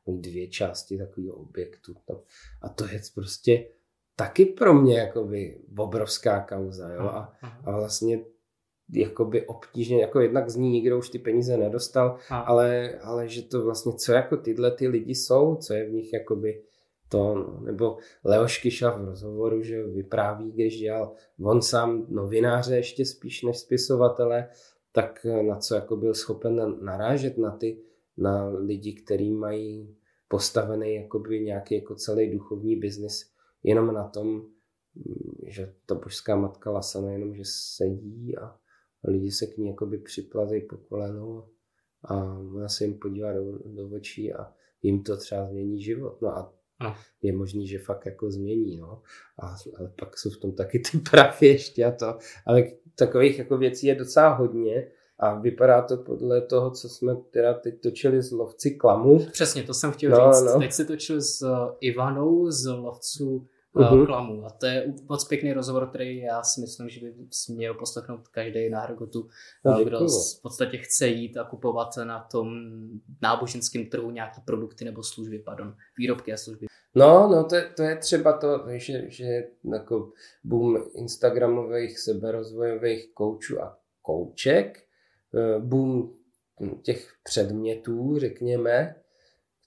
Dvě 0.07 0.47
části 0.47 0.97
takového 0.97 1.35
objektu. 1.35 1.95
A 2.61 2.69
to 2.69 2.85
je 2.85 3.01
prostě 3.15 3.67
taky 4.15 4.45
pro 4.45 4.73
mě 4.73 4.99
jakoby 4.99 5.61
obrovská 5.77 6.39
kauza, 6.39 6.93
jo, 6.93 7.01
a, 7.01 7.33
a 7.65 7.71
vlastně 7.71 8.19
jakoby 8.93 9.47
obtížně, 9.47 10.01
jako 10.01 10.19
jednak 10.19 10.49
z 10.49 10.55
ní 10.55 10.69
nikdo 10.69 10.97
už 10.97 11.09
ty 11.09 11.19
peníze 11.19 11.57
nedostal, 11.57 12.17
ale, 12.29 12.99
ale 13.03 13.27
že 13.27 13.41
to 13.41 13.63
vlastně, 13.63 13.93
co 13.93 14.11
jako 14.11 14.37
tyhle 14.37 14.71
ty 14.71 14.87
lidi 14.87 15.15
jsou, 15.15 15.55
co 15.55 15.73
je 15.73 15.85
v 15.85 15.91
nich 15.91 16.13
jakoby 16.13 16.63
to, 17.09 17.35
no, 17.35 17.59
nebo 17.59 17.97
Leoš 18.23 18.57
Kyša 18.57 18.89
v 18.89 19.05
rozhovoru, 19.05 19.63
že 19.63 19.83
vypráví, 19.83 20.51
když 20.51 20.79
dělal 20.79 21.13
on 21.41 21.61
sám 21.61 22.05
novináře 22.09 22.75
ještě 22.75 23.05
spíš 23.05 23.43
než 23.43 23.57
spisovatele, 23.57 24.49
tak 24.91 25.25
na 25.41 25.55
co 25.55 25.75
jako 25.75 25.95
byl 25.95 26.13
schopen 26.13 26.77
narážet 26.81 27.37
na 27.37 27.51
ty, 27.51 27.81
na 28.17 28.47
lidi, 28.47 28.93
kteří 28.93 29.31
mají 29.31 29.96
postavený 30.27 30.95
jakoby 30.95 31.39
nějaký 31.39 31.75
jako 31.75 31.95
celý 31.95 32.31
duchovní 32.31 32.75
biznis 32.75 33.31
jenom 33.63 33.93
na 33.93 34.07
tom, 34.07 34.45
že 35.47 35.73
ta 35.85 35.95
božská 35.95 36.35
matka 36.35 36.71
Lasana 36.71 37.11
jenom, 37.11 37.35
že 37.35 37.43
sedí 37.45 38.37
a 38.37 38.59
lidi 39.03 39.31
se 39.31 39.47
k 39.47 39.57
ní 39.57 39.67
jakoby 39.67 39.97
připlazejí 39.97 40.61
po 40.61 40.77
kolenou 40.77 41.49
a 42.03 42.37
ona 42.37 42.69
se 42.69 42.83
jim 42.83 42.99
podívá 42.99 43.33
do, 43.33 43.57
do 43.57 43.89
očí 43.89 44.33
a 44.33 44.53
jim 44.81 45.03
to 45.03 45.17
třeba 45.17 45.45
změní 45.45 45.81
život. 45.81 46.21
No 46.21 46.29
a 46.29 46.53
a. 46.79 46.95
je 47.21 47.33
možný, 47.33 47.67
že 47.67 47.79
fakt 47.79 48.05
jako 48.05 48.31
změní, 48.31 48.77
no. 48.77 49.01
A, 49.39 49.55
ale 49.79 49.93
pak 49.99 50.17
jsou 50.17 50.29
v 50.29 50.37
tom 50.37 50.55
taky 50.55 50.79
ty 50.79 50.97
prachy 51.11 51.45
ještě 51.45 51.85
a 51.85 51.91
to. 51.91 52.17
Ale 52.45 52.63
takových 52.95 53.39
jako 53.39 53.57
věcí 53.57 53.87
je 53.87 53.95
docela 53.95 54.33
hodně 54.33 54.91
a 55.19 55.39
vypadá 55.39 55.81
to 55.81 55.97
podle 55.97 56.41
toho, 56.41 56.71
co 56.71 56.89
jsme 56.89 57.15
teda 57.31 57.53
teď 57.53 57.81
točili 57.81 58.21
z 58.21 58.31
lovci 58.31 58.71
klamu. 58.71 59.25
Přesně, 59.31 59.63
to 59.63 59.73
jsem 59.73 59.91
chtěl 59.91 60.11
no, 60.11 60.33
říct. 60.33 60.43
No. 60.53 60.59
Teď 60.59 60.71
se 60.71 60.85
točili 60.85 61.21
s 61.21 61.45
Ivanou 61.79 62.51
z 62.51 62.65
lovců 62.65 63.47
uh-huh. 63.77 64.05
klamu. 64.05 64.45
A 64.45 64.49
to 64.49 64.65
je 64.65 64.93
moc 65.09 65.27
pěkný 65.27 65.53
rozhovor, 65.53 65.89
který 65.89 66.17
já 66.17 66.43
si 66.43 66.61
myslím, 66.61 66.89
že 66.89 67.01
by 67.01 67.13
měl 67.49 67.73
poslechnout 67.73 68.27
každý 68.27 68.69
na 68.69 68.81
Hrgotu, 68.81 69.27
no, 69.65 69.83
kdo 69.83 69.99
v 69.99 70.41
podstatě 70.41 70.77
chce 70.77 71.07
jít 71.07 71.37
a 71.37 71.43
kupovat 71.43 71.97
na 72.03 72.27
tom 72.31 72.47
náboženském 73.21 73.85
trhu 73.85 74.11
nějaký 74.11 74.41
produkty 74.45 74.85
nebo 74.85 75.03
služby, 75.03 75.39
pardon, 75.39 75.75
výrobky 75.97 76.33
a 76.33 76.37
služby. 76.37 76.65
No, 76.95 77.27
no 77.31 77.43
to, 77.43 77.55
je, 77.55 77.71
to 77.75 77.83
je 77.83 77.95
třeba 77.95 78.37
to, 78.37 78.63
že, 78.67 79.03
že 79.07 79.43
jako 79.73 80.11
boom 80.43 80.77
instagramových 80.95 81.99
seberozvojových 81.99 83.13
koučů 83.13 83.61
a 83.61 83.77
kouček, 84.01 84.77
eh, 84.77 84.86
boom 85.59 86.13
těch 86.81 87.13
předmětů, 87.23 88.19
řekněme, 88.19 88.95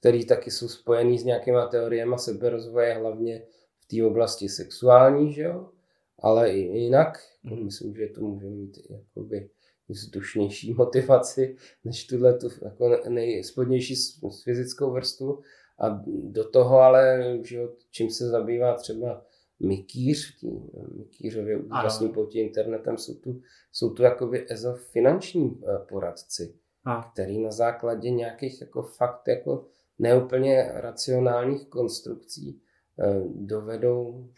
který 0.01 0.27
taky 0.27 0.51
jsou 0.51 0.69
spojený 0.69 1.19
s 1.19 1.25
nějakýma 1.25 1.67
teoriemi 1.67 2.15
seberozvoje, 2.19 2.95
hlavně 2.95 3.43
té 3.91 4.05
oblasti 4.05 4.49
sexuální, 4.49 5.33
že 5.33 5.43
jo? 5.43 5.71
ale 6.23 6.53
i 6.53 6.79
jinak. 6.79 7.19
Mm. 7.43 7.65
Myslím, 7.65 7.97
že 7.97 8.07
to 8.07 8.21
může 8.21 8.47
mít 8.47 8.79
jakoby 8.91 9.51
vzdušnější 9.89 10.73
motivaci 10.79 11.57
než 11.85 12.07
tuhle 12.07 12.39
tu 12.39 12.49
jako 12.65 13.09
nejspodnější 13.09 13.97
s 13.97 14.43
fyzickou 14.45 14.91
vrstvu. 14.93 15.41
A 15.79 16.05
do 16.07 16.49
toho 16.49 16.79
ale, 16.79 17.25
že 17.43 17.57
jo, 17.57 17.73
čím 17.91 18.11
se 18.11 18.29
zabývá 18.29 18.75
třeba 18.75 19.25
Mikýř, 19.61 20.37
tím 20.37 20.71
Mikýřově 20.97 21.59
úžasný 21.59 22.09
pouti 22.09 22.39
internetem, 22.39 22.99
jsou 22.99 23.15
tu, 23.15 23.41
jsou 23.73 23.91
tu 23.91 24.03
jakoby 24.03 24.47
EZO 24.51 24.75
finanční 24.75 25.61
eh, 25.63 25.79
poradci, 25.89 26.55
a. 26.85 27.11
který 27.13 27.39
na 27.39 27.51
základě 27.51 28.11
nějakých 28.11 28.61
jako 28.61 28.83
fakt 28.83 29.29
jako 29.29 29.67
neúplně 29.99 30.71
racionálních 30.75 31.67
konstrukcí 31.67 32.61
Eh, 33.01 33.23
dovedou 33.35 34.29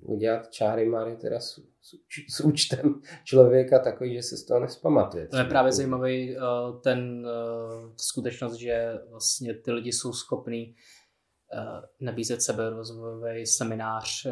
udělat 0.00 0.50
čáry 0.50 0.88
máry 0.88 1.16
teda 1.16 1.40
s, 1.40 1.60
s, 1.80 1.94
s 2.36 2.40
účtem 2.40 3.00
člověka 3.24 3.78
takový, 3.78 4.14
že 4.14 4.22
se 4.22 4.36
z 4.36 4.44
toho 4.44 4.60
nespamatuje. 4.60 5.28
To 5.28 5.36
je 5.36 5.44
právě 5.44 5.72
zajímavý 5.72 6.36
eh, 6.36 6.40
ten 6.82 7.26
skutečnost, 7.96 8.54
že 8.54 8.92
vlastně 9.10 9.54
ty 9.54 9.72
lidi 9.72 9.92
jsou 9.92 10.12
schopní 10.12 10.74
nabízet 12.00 12.42
sebe 12.42 12.70
rozvojový 12.70 13.46
seminář 13.46 14.26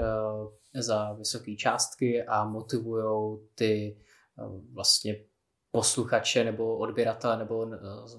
za 0.75 1.13
vysoké 1.13 1.57
částky 1.57 2.23
a 2.23 2.45
motivují 2.45 3.39
ty 3.55 3.99
vlastně 4.73 5.25
posluchače 5.71 6.45
nebo 6.45 6.79
odběratele 6.79 7.39
nebo 7.39 7.67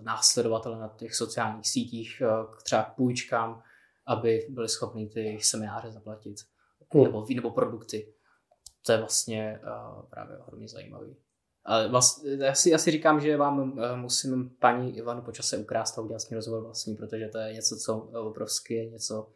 následovatele 0.02 0.80
na 0.80 0.88
těch 0.88 1.16
sociálních 1.16 1.70
sítích 1.70 2.22
k 2.58 2.64
třeba 2.64 2.84
půjčkám 2.84 3.64
aby 4.06 4.48
byli 4.50 4.70
schopni 4.70 5.10
ty 5.10 5.40
semináře 5.42 5.92
zaplatit. 5.92 6.36
Hmm. 6.94 7.04
Nebo, 7.04 7.26
nebo 7.36 7.52
produkty. 7.52 8.14
To 8.86 8.92
je 8.92 8.98
vlastně 8.98 9.60
právě 10.10 10.38
hodně 10.40 10.68
zajímavý. 10.68 11.16
Vlastně, 11.90 12.32
já, 12.46 12.54
si, 12.54 12.70
já 12.70 12.78
si 12.78 12.92
říkám, 12.92 13.20
že 13.20 13.38
vám 13.38 13.60
uh, 13.60 13.78
musím 13.96 14.52
paní 14.60 14.98
Ivanu 14.98 15.22
počase 15.22 15.58
ukrást 15.58 15.98
a 15.98 16.02
udělat 16.02 16.20
s 16.20 16.30
ní 16.30 16.36
rozhovor 16.36 16.64
vlastní, 16.64 16.96
protože 16.96 17.28
to 17.28 17.38
je 17.38 17.54
něco, 17.54 17.78
co 17.78 17.98
obrovské 17.98 18.74
je 18.74 18.90
něco, 18.90 19.30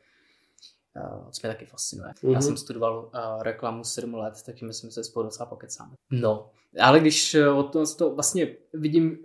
uh, 0.96 1.30
co 1.32 1.48
mě 1.48 1.54
taky 1.54 1.66
fascinuje. 1.66 2.12
Mm-hmm. 2.12 2.30
Já 2.30 2.40
mhm. 2.40 2.42
jsem 2.42 2.58
studoval 2.58 3.00
uh, 3.00 3.44
reklamu 3.44 3.84
7 3.84 4.14
let, 4.14 4.34
takže 4.46 4.66
myslím, 4.66 4.90
že 4.90 4.94
se 4.94 5.04
spolu 5.04 5.26
docela 5.26 5.46
pokecáme. 5.46 5.92
No, 6.12 6.50
ale 6.82 7.00
když 7.00 7.36
o 7.36 7.64
to, 7.64 7.96
to 7.96 8.16
vlastně 8.16 8.56
vidím, 8.74 9.18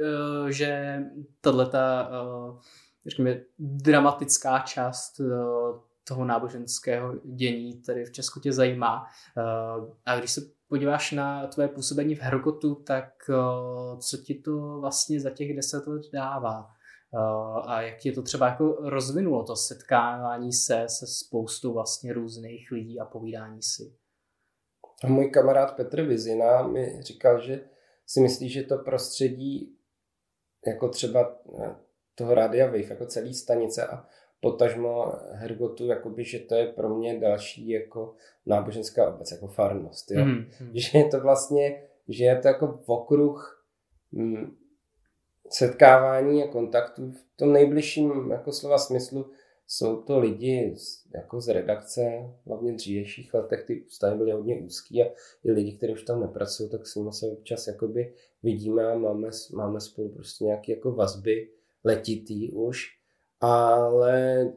že 0.48 1.00
tato 1.40 1.58
uh, 1.58 2.60
řekněme, 3.06 3.40
dramatická 3.58 4.58
část 4.58 5.20
eh, 5.20 5.24
toho 6.04 6.24
náboženského 6.24 7.14
dění 7.24 7.82
tady 7.82 8.04
v 8.04 8.12
Česku 8.12 8.40
tě 8.40 8.52
zajímá. 8.52 9.06
Eh, 9.38 9.42
a 10.06 10.18
když 10.18 10.30
se 10.30 10.40
podíváš 10.74 11.12
na 11.12 11.46
tvoje 11.46 11.68
působení 11.68 12.14
v 12.14 12.20
Hergotu, 12.20 12.74
tak 12.74 13.14
eh, 13.30 13.34
co 14.00 14.16
ti 14.16 14.34
to 14.34 14.80
vlastně 14.80 15.20
za 15.20 15.30
těch 15.30 15.56
deset 15.56 15.86
let 15.86 16.02
dává? 16.12 16.66
A 17.66 17.82
jak 17.82 17.98
ti 17.98 18.12
to 18.12 18.22
třeba 18.22 18.48
jako 18.48 18.72
rozvinulo, 18.72 19.44
to 19.44 19.56
setkávání 19.56 20.52
se 20.52 20.84
se 20.88 21.06
spoustou 21.06 21.72
vlastně 21.72 22.12
různých 22.12 22.70
lidí 22.70 23.00
a 23.00 23.04
povídání 23.04 23.62
si? 23.62 23.96
A 25.04 25.06
můj 25.06 25.30
kamarád 25.30 25.76
Petr 25.76 26.02
Vizina 26.02 26.68
mi 26.68 27.02
říkal, 27.02 27.40
že 27.40 27.68
si 28.06 28.20
myslí, 28.20 28.48
že 28.48 28.62
to 28.62 28.78
prostředí 28.78 29.78
jako 30.66 30.88
třeba 30.88 31.36
toho 32.14 32.34
Rádia 32.34 32.66
Wave, 32.66 32.88
jako 32.88 33.06
celý 33.06 33.34
stanice 33.34 33.86
a 33.86 34.06
potažmo 34.44 35.12
Hergotu, 35.32 35.86
jakoby, 35.86 36.24
že 36.24 36.38
to 36.38 36.54
je 36.54 36.66
pro 36.66 36.88
mě 36.88 37.20
další 37.20 37.68
jako 37.68 38.14
náboženská 38.46 39.14
obec, 39.14 39.30
jako 39.30 39.46
farnost. 39.46 40.10
Jo? 40.10 40.24
Mm, 40.24 40.44
hmm 40.58 40.70
Že 40.74 40.98
je 40.98 41.04
to 41.04 41.20
vlastně, 41.20 41.82
že 42.08 42.24
je 42.24 42.38
to 42.38 42.48
jako 42.48 42.80
okruh 42.86 43.64
mm, 44.12 44.56
setkávání 45.50 46.44
a 46.44 46.48
kontaktu 46.48 47.10
v 47.10 47.36
tom 47.36 47.52
nejbližším 47.52 48.30
jako 48.30 48.52
slova 48.52 48.78
smyslu 48.78 49.30
jsou 49.66 50.02
to 50.02 50.18
lidi 50.18 50.74
z, 50.76 51.06
jako 51.14 51.40
z 51.40 51.48
redakce, 51.48 52.30
hlavně 52.46 52.72
v 52.72 52.76
dřívějších 52.76 53.34
letech 53.34 53.64
ty 53.64 53.84
vztahy 53.88 54.16
byly 54.16 54.32
hodně 54.32 54.60
úzký 54.60 55.02
a 55.02 55.06
i 55.44 55.52
lidi, 55.52 55.76
kteří 55.76 55.92
už 55.92 56.02
tam 56.02 56.20
nepracují, 56.20 56.70
tak 56.70 56.86
s 56.86 56.94
nimi 56.94 57.12
se 57.12 57.26
občas 57.26 57.66
jakoby 57.66 58.14
vidíme 58.42 58.92
a 58.92 58.98
máme, 58.98 59.28
máme 59.54 59.80
spolu 59.80 60.08
prostě 60.08 60.44
nějaké 60.44 60.72
jako 60.72 60.92
vazby 60.92 61.48
letitý 61.84 62.50
už, 62.52 63.03
ale 63.44 64.48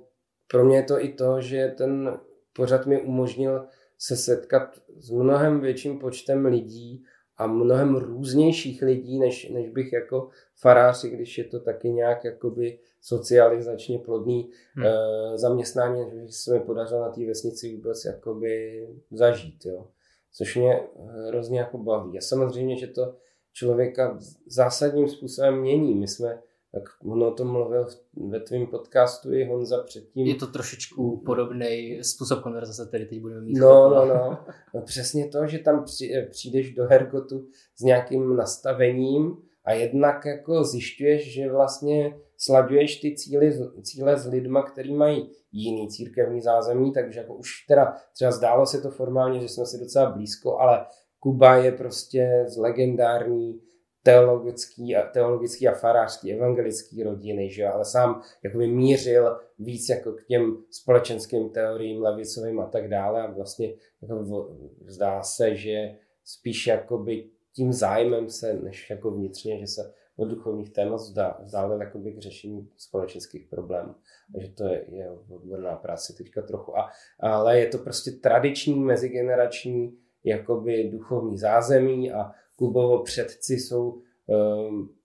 pro 0.48 0.66
mě 0.66 0.78
je 0.78 0.84
to 0.84 1.04
i 1.04 1.14
to, 1.14 1.42
že 1.42 1.74
ten 1.78 2.20
pořad 2.54 2.86
mi 2.86 3.02
umožnil 3.02 3.66
se 3.98 4.18
setkat 4.18 4.82
s 4.98 5.10
mnohem 5.10 5.60
větším 5.60 6.00
počtem 6.00 6.46
lidí 6.46 7.04
a 7.38 7.48
mnohem 7.48 7.96
různějších 7.96 8.82
lidí, 8.82 9.20
než, 9.20 9.50
než 9.50 9.70
bych 9.70 9.94
jako 9.94 10.30
farář, 10.56 11.06
když 11.06 11.38
je 11.38 11.44
to 11.44 11.60
taky 11.60 11.90
nějak 11.90 12.24
jakoby 12.24 12.80
socializačně 13.02 14.00
plodný 14.00 14.50
hmm. 14.74 14.86
e, 14.86 15.38
zaměstnání, 15.38 16.06
že 16.12 16.32
se 16.32 16.54
mi 16.54 16.60
podařilo 16.60 17.02
na 17.02 17.10
té 17.10 17.26
vesnici 17.26 17.76
vůbec 17.76 18.06
jakoby 18.06 18.88
zažít, 19.12 19.66
jo. 19.66 19.88
Což 20.34 20.56
mě 20.56 20.80
hrozně 21.28 21.60
jako 21.60 21.78
baví. 21.78 22.18
A 22.18 22.22
samozřejmě, 22.22 22.78
že 22.78 22.88
to 22.88 23.16
člověka 23.54 24.20
zásadním 24.48 25.08
způsobem 25.08 25.60
mění. 25.60 25.96
My 25.96 26.08
jsme 26.08 26.42
tak 26.72 26.84
on 27.06 27.24
o 27.24 27.32
tom 27.32 27.52
mluvil 27.52 27.88
ve 28.30 28.40
tvém 28.40 28.68
podcastu 28.68 29.34
i 29.34 29.46
Honza 29.46 29.84
předtím. 29.84 30.28
Je 30.28 30.36
to 30.36 30.48
trošičku 30.48 31.24
podobný 31.26 32.00
způsob 32.04 32.44
konverzace, 32.44 32.86
který 32.88 33.06
teď 33.06 33.22
budeme 33.22 33.42
mít. 33.42 33.58
No, 33.58 33.90
no, 33.90 34.06
no, 34.06 34.38
no. 34.74 34.82
Přesně 34.82 35.28
to, 35.28 35.48
že 35.48 35.60
tam 35.60 35.86
přijdeš 36.30 36.74
do 36.74 36.86
Hergotu 36.86 37.48
s 37.76 37.82
nějakým 37.82 38.36
nastavením 38.36 39.38
a 39.66 39.74
jednak 39.74 40.26
jako 40.26 40.64
zjišťuješ, 40.64 41.34
že 41.34 41.52
vlastně 41.52 42.18
slaďuješ 42.38 43.00
ty 43.00 43.16
cíly, 43.16 43.60
cíle 43.82 44.18
s 44.18 44.28
lidma, 44.28 44.64
který 44.64 44.94
mají 44.94 45.30
jiný 45.52 45.88
církevní 45.90 46.42
zázemí, 46.42 46.94
takže 46.94 47.20
jako 47.20 47.36
už 47.36 47.66
teda 47.68 47.96
třeba 48.14 48.32
zdálo 48.32 48.66
se 48.66 48.82
to 48.82 48.92
formálně, 48.92 49.40
že 49.40 49.50
jsme 49.50 49.66
si 49.66 49.80
docela 49.80 50.12
blízko, 50.12 50.58
ale 50.58 50.86
Kuba 51.20 51.56
je 51.56 51.72
prostě 51.72 52.46
z 52.48 52.58
legendární 52.58 53.60
teologický, 54.08 54.96
teologický 55.14 55.68
a 55.68 55.74
farářský, 55.74 56.34
evangelický 56.34 57.04
rodiny, 57.04 57.50
že 57.50 57.62
jo? 57.62 57.72
ale 57.74 57.86
sám 57.86 58.22
jakoby 58.44 58.68
mířil 58.68 59.38
víc 59.60 59.90
jako 59.90 60.12
k 60.12 60.26
těm 60.26 60.58
společenským 60.70 61.50
teoriím 61.50 62.02
levicovým 62.02 62.60
a 62.60 62.66
tak 62.66 62.90
dále 62.90 63.22
a 63.22 63.32
vlastně 63.32 63.74
jako 64.02 64.56
zdá 64.88 65.24
se, 65.24 65.56
že 65.56 65.96
spíš 66.24 66.68
jakoby 66.68 67.30
tím 67.54 67.74
zájmem 67.74 68.30
se, 68.30 68.54
než 68.54 68.90
jako 68.90 69.12
vnitřně, 69.12 69.60
že 69.60 69.68
se 69.68 69.94
od 70.18 70.26
duchovních 70.26 70.74
témat 70.74 71.02
vzdálil 71.44 71.82
jakoby 71.82 72.12
k 72.12 72.22
řešení 72.22 72.70
společenských 72.78 73.48
problémů. 73.50 73.96
Takže 74.34 74.52
to 74.52 74.64
je, 74.64 74.86
je 74.90 75.12
odborná 75.30 75.76
práce 75.76 76.14
teďka 76.18 76.42
trochu. 76.42 76.78
A, 76.78 76.90
ale 77.20 77.60
je 77.60 77.68
to 77.68 77.78
prostě 77.78 78.12
tradiční, 78.12 78.80
mezigenerační 78.80 79.98
jakoby 80.24 80.90
duchovní 80.92 81.38
zázemí 81.38 82.12
a 82.12 82.32
Kubovo 82.58 83.04
předci 83.04 83.54
jsou, 83.54 84.02
um, 84.28 84.96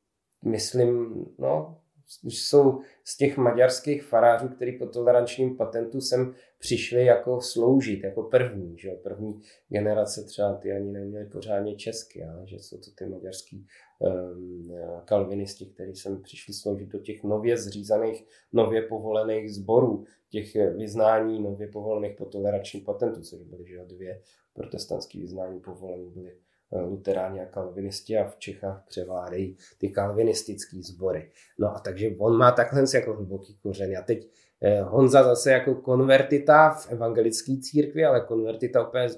myslím, 0.45 1.15
no, 1.39 1.79
jsou 2.23 2.81
z 3.05 3.17
těch 3.17 3.37
maďarských 3.37 4.03
farářů, 4.03 4.49
kteří 4.49 4.73
po 4.73 4.87
tolerančním 4.87 5.57
patentu 5.57 6.01
sem 6.01 6.35
přišli 6.59 7.05
jako 7.05 7.41
sloužit, 7.41 8.05
jako 8.05 8.23
první, 8.23 8.79
že 8.79 8.91
první 8.91 9.41
generace 9.69 10.25
třeba 10.25 10.55
ty 10.55 10.73
ani 10.73 10.93
neměli 10.93 11.27
pořádně 11.27 11.77
česky, 11.77 12.25
ale 12.25 12.47
že 12.47 12.57
jsou 12.57 12.77
to 12.79 12.91
ty 12.99 13.07
maďarský 13.07 13.67
um, 13.99 14.73
kalvinisti, 15.05 15.67
kteří 15.67 15.97
sem 15.97 16.23
přišli 16.23 16.55
sloužit 16.55 16.89
do 16.89 16.99
těch 16.99 17.23
nově 17.23 17.57
zřízených, 17.57 18.25
nově 18.53 18.83
povolených 18.83 19.55
sborů, 19.55 20.05
těch 20.31 20.55
vyznání 20.55 21.43
nově 21.43 21.69
povolených 21.69 22.17
po 22.17 22.25
tolerančním 22.25 22.85
patentu, 22.85 23.21
což 23.21 23.43
byly 23.43 23.67
že 23.67 23.85
dvě 23.85 24.23
protestantské 24.53 25.19
vyznání 25.19 25.61
povolené 25.61 26.11
byly 26.11 26.37
luteráni 26.81 27.41
a 27.41 27.47
kalvinisti 27.47 28.19
a 28.19 28.29
v 28.29 28.37
Čechách 28.37 28.85
převládají 28.89 29.57
ty 29.79 29.89
kalvinistické 29.89 30.77
sbory. 30.83 31.31
No 31.59 31.77
a 31.77 31.81
takže 31.81 32.11
on 32.19 32.37
má 32.37 32.53
takhle 32.53 32.85
jako 32.95 33.15
hluboký 33.15 33.59
kořen. 33.63 33.99
A 33.99 34.03
teď 34.03 34.31
eh, 34.63 34.83
Honza 34.83 35.23
zase 35.23 35.53
jako 35.53 35.75
konvertita 35.75 36.71
v 36.71 36.93
evangelické 36.93 37.53
církvi, 37.61 38.05
ale 38.05 38.21
konvertita 38.21 38.89
úplně 38.89 39.09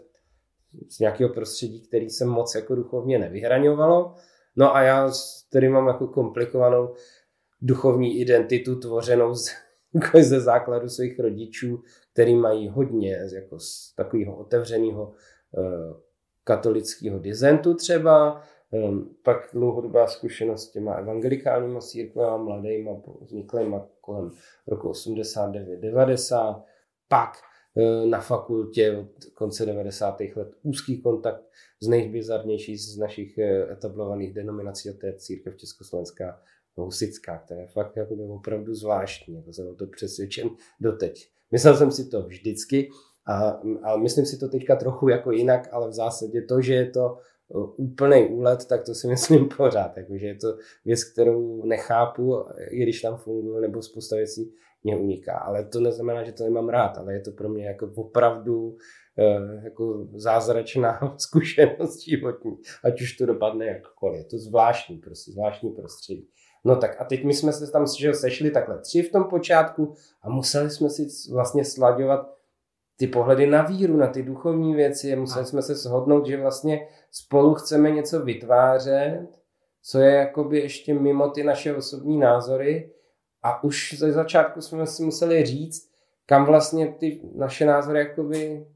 z 0.88 0.98
nějakého 0.98 1.30
prostředí, 1.30 1.80
který 1.80 2.10
jsem 2.10 2.28
moc 2.28 2.54
jako 2.54 2.74
duchovně 2.74 3.18
nevyhraňovalo. 3.18 4.14
No 4.56 4.76
a 4.76 4.82
já 4.82 5.12
tedy 5.50 5.68
mám 5.68 5.86
jako 5.86 6.06
komplikovanou 6.06 6.94
duchovní 7.62 8.20
identitu 8.20 8.80
tvořenou 8.80 9.34
z, 9.34 9.50
jako 9.94 10.18
ze 10.22 10.40
základu 10.40 10.88
svých 10.88 11.20
rodičů, 11.20 11.82
který 12.12 12.34
mají 12.34 12.68
hodně 12.68 13.18
jako 13.34 13.58
z 13.58 13.94
takového 13.96 14.36
otevřeného 14.36 15.12
eh, 15.58 15.94
katolického 16.44 17.18
dizentu 17.18 17.74
třeba, 17.74 18.42
ehm, 18.72 19.08
pak 19.22 19.48
dlouhodobá 19.52 20.06
zkušenost 20.06 20.62
s 20.62 20.70
těma 20.70 20.94
evangelikálníma 20.94 21.80
církvema, 21.80 22.36
mladýma, 22.36 22.90
vzniklýma 23.20 23.86
kolem 24.00 24.30
roku 24.66 24.90
89-90, 24.90 26.62
pak 27.08 27.36
eh, 27.76 28.06
na 28.06 28.20
fakultě 28.20 28.98
od 28.98 29.24
konce 29.34 29.66
90. 29.66 30.20
let 30.36 30.48
úzký 30.62 31.02
kontakt 31.02 31.44
z 31.80 31.88
nejbizarnější 31.88 32.76
z 32.76 32.98
našich 32.98 33.38
eh, 33.38 33.72
etablovaných 33.72 34.34
denominací, 34.34 34.90
a 34.90 34.92
to 35.00 35.06
je 35.06 35.16
církev 35.16 35.56
Československá 35.56 36.40
husická, 36.76 37.38
která 37.38 37.60
je 37.60 37.66
fakt 37.66 37.96
jako 37.96 38.14
opravdu 38.14 38.74
zvláštní, 38.74 39.34
jako 39.36 39.52
jsem 39.52 39.68
o 39.68 39.74
to 39.74 39.86
přesvědčen 39.86 40.50
doteď. 40.80 41.28
Myslel 41.50 41.76
jsem 41.76 41.90
si 41.90 42.08
to 42.08 42.22
vždycky, 42.22 42.90
a, 43.26 43.60
a 43.82 43.96
myslím 43.96 44.26
si 44.26 44.38
to 44.38 44.48
teďka 44.48 44.76
trochu 44.76 45.08
jako 45.08 45.32
jinak, 45.32 45.68
ale 45.72 45.88
v 45.88 45.92
zásadě 45.92 46.42
to, 46.42 46.60
že 46.60 46.74
je 46.74 46.90
to 46.90 47.18
e, 47.18 47.58
úplný 47.76 48.26
úlet, 48.26 48.66
tak 48.66 48.82
to 48.82 48.94
si 48.94 49.08
myslím 49.14 49.48
pořád. 49.56 49.96
Jakože 49.96 50.26
je 50.26 50.34
to 50.34 50.56
věc, 50.84 51.04
kterou 51.04 51.66
nechápu, 51.66 52.44
i 52.70 52.82
když 52.82 53.00
tam 53.00 53.16
funguje, 53.16 53.60
nebo 53.60 53.82
spousta 53.82 54.16
věcí 54.16 54.54
mě 54.84 54.96
uniká. 54.96 55.38
Ale 55.38 55.64
to 55.64 55.80
neznamená, 55.80 56.24
že 56.24 56.32
to 56.32 56.44
nemám 56.44 56.68
rád, 56.68 56.98
ale 56.98 57.12
je 57.14 57.20
to 57.20 57.32
pro 57.32 57.48
mě 57.48 57.66
jako 57.66 57.90
opravdu 57.96 58.76
eh, 59.18 59.64
jako 59.64 60.08
zázračná 60.14 61.14
zkušenost 61.18 62.04
životní, 62.04 62.56
ať 62.84 63.02
už 63.02 63.16
to 63.16 63.26
dopadne 63.26 63.66
jakkoliv. 63.66 64.18
Je 64.18 64.24
to 64.24 64.38
zvláštní, 64.38 64.98
prostě 64.98 65.32
zvláštní 65.32 65.70
prostředí. 65.70 66.28
No 66.64 66.76
tak 66.76 67.00
a 67.00 67.04
teď 67.04 67.24
my 67.24 67.34
jsme 67.34 67.52
se 67.52 67.72
tam 67.72 67.86
že 67.98 68.14
sešli 68.14 68.50
takhle 68.50 68.78
tři 68.78 69.02
v 69.02 69.12
tom 69.12 69.24
počátku 69.24 69.94
a 70.22 70.30
museli 70.30 70.70
jsme 70.70 70.90
si 70.90 71.06
vlastně 71.32 71.64
slaďovat 71.64 72.34
ty 72.96 73.06
pohledy 73.06 73.46
na 73.46 73.62
víru, 73.62 73.96
na 73.96 74.06
ty 74.06 74.22
duchovní 74.22 74.74
věci. 74.74 75.16
Museli 75.16 75.46
jsme 75.46 75.62
se 75.62 75.74
shodnout, 75.74 76.26
že 76.26 76.40
vlastně 76.40 76.88
spolu 77.10 77.54
chceme 77.54 77.90
něco 77.90 78.24
vytvářet, 78.24 79.28
co 79.82 79.98
je 79.98 80.14
jakoby 80.14 80.60
ještě 80.60 80.94
mimo 80.94 81.30
ty 81.30 81.42
naše 81.42 81.76
osobní 81.76 82.18
názory. 82.18 82.90
A 83.42 83.64
už 83.64 83.94
ze 83.98 84.12
začátku 84.12 84.60
jsme 84.60 84.86
si 84.86 85.02
museli 85.02 85.44
říct, 85.44 85.90
kam 86.26 86.46
vlastně 86.46 86.94
ty 86.98 87.20
naše 87.34 87.66
názory 87.66 87.98
jakoby, 87.98 88.66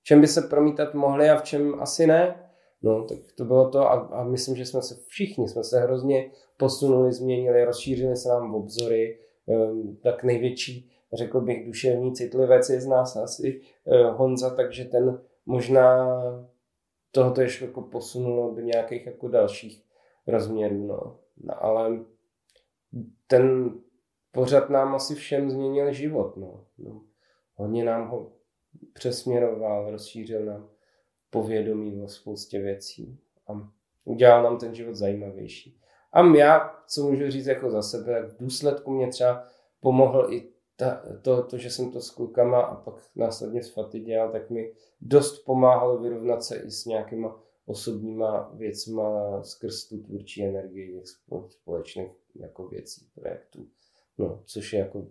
v 0.00 0.04
čem 0.04 0.20
by 0.20 0.26
se 0.26 0.42
promítat 0.42 0.94
mohly 0.94 1.30
a 1.30 1.36
v 1.36 1.42
čem 1.42 1.74
asi 1.80 2.06
ne. 2.06 2.40
No, 2.82 3.04
tak 3.04 3.18
to 3.36 3.44
bylo 3.44 3.70
to 3.70 3.90
a, 3.90 3.92
a 3.92 4.24
myslím, 4.24 4.56
že 4.56 4.66
jsme 4.66 4.82
se 4.82 4.94
všichni, 5.06 5.48
jsme 5.48 5.64
se 5.64 5.80
hrozně 5.80 6.30
posunuli, 6.56 7.12
změnili, 7.12 7.64
rozšířili 7.64 8.16
se 8.16 8.28
nám 8.28 8.54
obzory, 8.54 9.18
um, 9.46 9.98
tak 10.02 10.24
největší 10.24 10.93
řekl 11.14 11.40
bych, 11.40 11.66
duševní 11.66 12.14
citlivec 12.14 12.70
je 12.70 12.80
z 12.80 12.86
nás 12.86 13.16
asi 13.16 13.60
eh, 13.86 14.10
Honza, 14.10 14.50
takže 14.50 14.84
ten 14.84 15.20
možná 15.46 16.08
tohoto 17.10 17.40
ještě 17.40 17.64
jako 17.64 17.82
posunulo 17.82 18.54
do 18.54 18.60
nějakých 18.60 19.06
jako 19.06 19.28
dalších 19.28 19.84
rozměrů, 20.26 20.86
no. 20.86 21.18
no 21.36 21.64
ale 21.64 22.04
ten 23.26 23.74
pořad 24.32 24.70
nám 24.70 24.94
asi 24.94 25.14
všem 25.14 25.50
změnil 25.50 25.92
život, 25.92 26.36
no. 26.36 26.64
no. 26.78 27.02
Hodně 27.54 27.84
nám 27.84 28.08
ho 28.08 28.32
přesměroval, 28.92 29.90
rozšířil 29.90 30.44
nám 30.44 30.68
povědomí 31.30 32.02
o 32.02 32.08
spoustě 32.08 32.58
věcí 32.58 33.18
a 33.48 33.68
udělal 34.04 34.42
nám 34.42 34.58
ten 34.58 34.74
život 34.74 34.94
zajímavější. 34.94 35.80
A 36.12 36.26
já, 36.26 36.74
co 36.86 37.02
můžu 37.02 37.30
říct 37.30 37.46
jako 37.46 37.70
za 37.70 37.82
sebe, 37.82 38.22
v 38.22 38.36
důsledku 38.36 38.90
mě 38.90 39.08
třeba 39.08 39.44
pomohl 39.80 40.32
i 40.32 40.53
ta, 40.76 41.02
to, 41.22 41.42
to, 41.42 41.58
že 41.58 41.70
jsem 41.70 41.90
to 41.92 42.00
s 42.00 42.10
klukama 42.10 42.60
a 42.60 42.74
pak 42.74 42.94
následně 43.16 43.62
s 43.62 43.70
Faty 43.70 44.00
dělal, 44.00 44.32
tak 44.32 44.50
mi 44.50 44.72
dost 45.00 45.38
pomáhalo 45.38 45.98
vyrovnat 45.98 46.44
se 46.44 46.56
i 46.56 46.70
s 46.70 46.84
nějakýma 46.84 47.40
osobníma 47.66 48.50
věcma 48.54 49.42
skrz 49.42 49.88
tu 49.88 50.02
tvůrčí 50.02 50.44
energii 50.44 51.02
společných 51.48 52.10
jako 52.34 52.68
věcí, 52.68 53.06
projektů. 53.14 53.66
No, 54.18 54.42
což 54.46 54.72
je 54.72 54.78
jako 54.78 55.06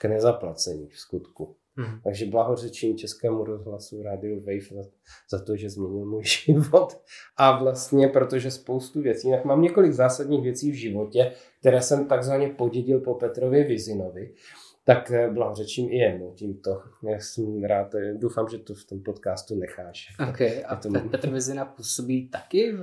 k 0.00 0.04
nezaplacení 0.04 0.88
v 0.88 0.98
skutku. 0.98 1.56
Hmm. 1.76 2.00
Takže 2.04 2.26
blahořečím 2.26 2.98
Českému 2.98 3.44
rozhlasu 3.44 4.02
Radio 4.02 4.40
Wave 4.40 4.82
za, 4.82 4.90
za 5.30 5.44
to, 5.44 5.56
že 5.56 5.70
změnil 5.70 6.06
můj 6.06 6.24
život. 6.44 7.00
A 7.36 7.62
vlastně, 7.62 8.08
protože 8.08 8.50
spoustu 8.50 9.02
věcí, 9.02 9.30
tak 9.30 9.44
mám 9.44 9.62
několik 9.62 9.92
zásadních 9.92 10.42
věcí 10.42 10.70
v 10.70 10.74
životě, 10.74 11.32
které 11.60 11.82
jsem 11.82 12.06
takzvaně 12.06 12.48
podědil 12.48 13.00
po 13.00 13.14
Petrovi 13.14 13.64
Vizinovi. 13.64 14.34
Tak 14.84 15.10
eh, 15.10 15.30
blahorečím 15.30 15.90
i 15.90 15.96
jemu 15.96 16.32
tímto. 16.36 16.82
Já 17.02 17.18
jsem 17.18 17.64
rád, 17.64 17.94
eh, 17.94 18.14
doufám, 18.14 18.48
že 18.48 18.58
to 18.58 18.74
v 18.74 18.84
tom 18.84 19.02
podcastu 19.02 19.54
necháš. 19.54 20.06
Ok, 20.28 20.40
a 20.66 20.76
to... 20.76 20.88
Petr 21.10 21.30
Vizina 21.30 21.64
působí 21.64 22.28
taky 22.28 22.72
v, 22.72 22.78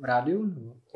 v 0.00 0.04
rádiu? 0.04 0.46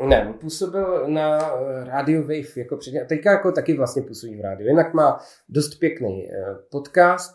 Ne, 0.09 0.27
on 0.27 0.35
působil 0.35 1.09
na 1.09 1.39
eh, 1.39 1.85
Radio 1.85 2.23
Wave, 2.23 2.57
jako 2.57 2.77
předtím, 2.77 3.01
teďka 3.07 3.33
jako 3.33 3.53
taky 3.53 3.77
vlastně 3.77 4.03
působí 4.03 4.37
v 4.37 4.41
rádiu. 4.41 4.69
Jinak 4.69 4.95
má 4.95 5.21
dost 5.49 5.75
pěkný 5.75 6.29
podcast, 6.71 7.35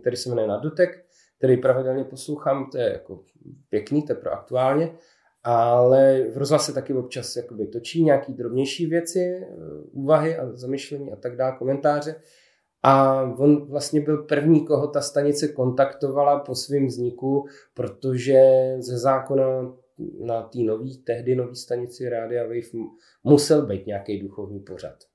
který 0.00 0.16
se 0.16 0.28
jmenuje 0.28 0.48
Na 0.48 0.56
dotek, 0.56 1.04
který 1.38 1.56
pravidelně 1.56 2.04
poslouchám, 2.04 2.70
to 2.70 2.78
je 2.78 2.92
jako 2.92 3.20
pěkný, 3.70 4.02
to 4.02 4.12
je 4.12 4.16
pro 4.16 4.32
aktuálně 4.32 4.92
ale 5.42 6.24
v 6.32 6.36
rozhlase 6.36 6.72
taky 6.72 6.94
občas 6.94 7.36
jakoby 7.36 7.66
točí 7.66 8.04
nějaký 8.04 8.34
drobnější 8.34 8.86
věci, 8.86 9.18
eh, 9.18 9.46
úvahy 9.92 10.36
a 10.36 10.56
zamyšlení 10.56 11.12
a 11.12 11.16
tak 11.16 11.36
dále, 11.36 11.56
komentáře. 11.58 12.14
A 12.82 13.22
on 13.22 13.66
vlastně 13.66 14.00
byl 14.00 14.22
první, 14.22 14.66
koho 14.66 14.86
ta 14.88 15.00
stanice 15.00 15.48
kontaktovala 15.48 16.38
po 16.38 16.54
svém 16.54 16.86
vzniku, 16.86 17.46
protože 17.74 18.40
ze 18.78 18.98
zákona 18.98 19.76
na 20.20 20.42
té 20.42 20.58
nový, 20.58 20.98
tehdy 20.98 21.36
nový 21.36 21.56
stanici 21.56 22.08
Rádia 22.08 22.42
Wave 22.42 22.84
musel 23.24 23.66
být 23.66 23.86
nějaký 23.86 24.18
duchovní 24.18 24.60
pořad 24.60 25.09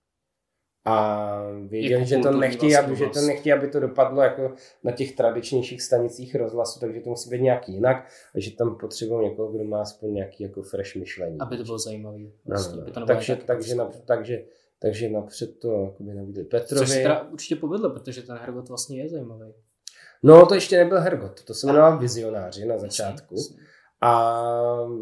a 0.86 1.38
věděl, 1.67 2.00
jako 2.00 2.10
že 2.10 2.17
to, 2.17 2.32
nechtějí, 2.32 2.74
vlastně 2.74 2.88
aby, 2.88 2.95
že 2.95 3.06
to 3.06 3.21
nechtějí, 3.21 3.54
aby 3.54 3.67
to 3.67 3.80
dopadlo 3.80 4.21
jako 4.21 4.54
na 4.84 4.91
těch 4.91 5.15
tradičnějších 5.15 5.82
stanicích 5.82 6.36
rozhlasu, 6.36 6.80
takže 6.80 7.02
to 7.02 7.10
musí 7.10 7.30
být 7.30 7.41
nějaký 7.41 7.74
jinak 7.74 8.08
a 8.36 8.39
že 8.39 8.52
tam 8.52 8.78
potřebují 8.78 9.30
někoho, 9.30 9.52
kdo 9.52 9.63
má 9.63 9.82
aspoň 9.82 10.13
nějaký 10.13 10.43
jako 10.43 10.62
fresh 10.62 10.95
myšlení. 10.95 11.38
Aby 11.39 11.58
to 11.58 11.63
bylo 11.63 11.80
zajímavý. 11.80 12.34
Vlastně, 12.45 12.82
no, 12.82 12.88
no. 12.88 13.00
no. 13.00 13.06
takže, 13.06 13.36
takže, 13.36 13.76
na, 13.76 13.89
takže, 14.06 14.43
takže 14.80 15.10
napřed 15.10 15.60
to 15.60 15.84
jakoby 15.84 16.13
nabídli 16.13 16.43
Petrovi. 16.43 16.86
Což 16.86 16.89
se 16.89 17.02
teda 17.02 17.28
určitě 17.32 17.56
povedlo, 17.56 17.89
protože 17.89 18.21
ten 18.21 18.38
Hergot 18.38 18.69
vlastně 18.69 19.02
je 19.02 19.10
zajímavý. 19.10 19.54
No, 20.24 20.45
to 20.45 20.56
ještě 20.56 20.78
nebyl 20.78 21.00
Hergot, 21.00 21.43
to 21.43 21.54
se 21.54 21.67
jmenoval 21.67 22.00
Vizionáři 22.00 22.65
na 22.65 22.78
začátku. 22.78 23.36
Jasně, 23.36 23.56
jasně. 23.56 23.64
A 24.01 24.31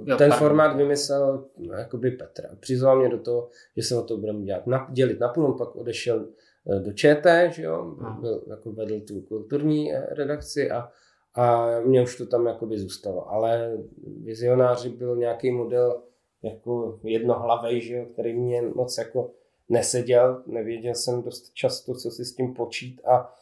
jo, 0.06 0.18
ten 0.18 0.30
pardon. 0.30 0.38
formát 0.38 0.78
vymyslel 0.78 1.46
no, 1.58 1.74
jakoby 1.74 2.12
Petr. 2.12 2.58
Přizval 2.60 3.00
mě 3.00 3.10
do 3.10 3.18
toho, 3.18 3.50
že 3.78 3.84
se 3.84 3.98
o 3.98 4.02
to 4.02 4.18
budeme 4.18 4.42
dělat, 4.42 4.68
na, 4.68 4.88
dělit 4.92 5.20
na 5.20 5.28
půl, 5.28 5.58
pak 5.58 5.76
odešel 5.76 6.28
eh, 6.72 6.80
do 6.80 6.94
ČT, 6.94 7.54
že 7.54 7.64
jo, 7.64 7.96
byl, 8.22 8.44
jako 8.48 8.72
vedl 8.72 9.00
tu 9.00 9.22
kulturní 9.22 9.94
eh, 9.94 10.08
redakci 10.12 10.72
a, 10.72 10.90
a 11.36 11.68
mě 11.80 12.02
už 12.02 12.18
to 12.18 12.26
tam 12.26 12.46
jakoby 12.46 12.80
zůstalo. 12.80 13.32
Ale 13.32 13.78
vizionáři 14.24 14.90
byl 14.90 15.16
nějaký 15.16 15.52
model 15.52 16.02
jako 16.44 17.00
jednohlavej, 17.04 17.82
že 17.82 17.96
jo, 17.96 18.06
který 18.06 18.34
mě 18.34 18.62
moc 18.62 18.98
jako 18.98 19.32
neseděl, 19.70 20.44
nevěděl 20.46 20.96
jsem 20.96 21.22
dost 21.22 21.54
často, 21.54 21.94
co 21.94 22.12
si 22.12 22.26
s 22.26 22.36
tím 22.36 22.54
počít. 22.54 23.02
A 23.06 23.36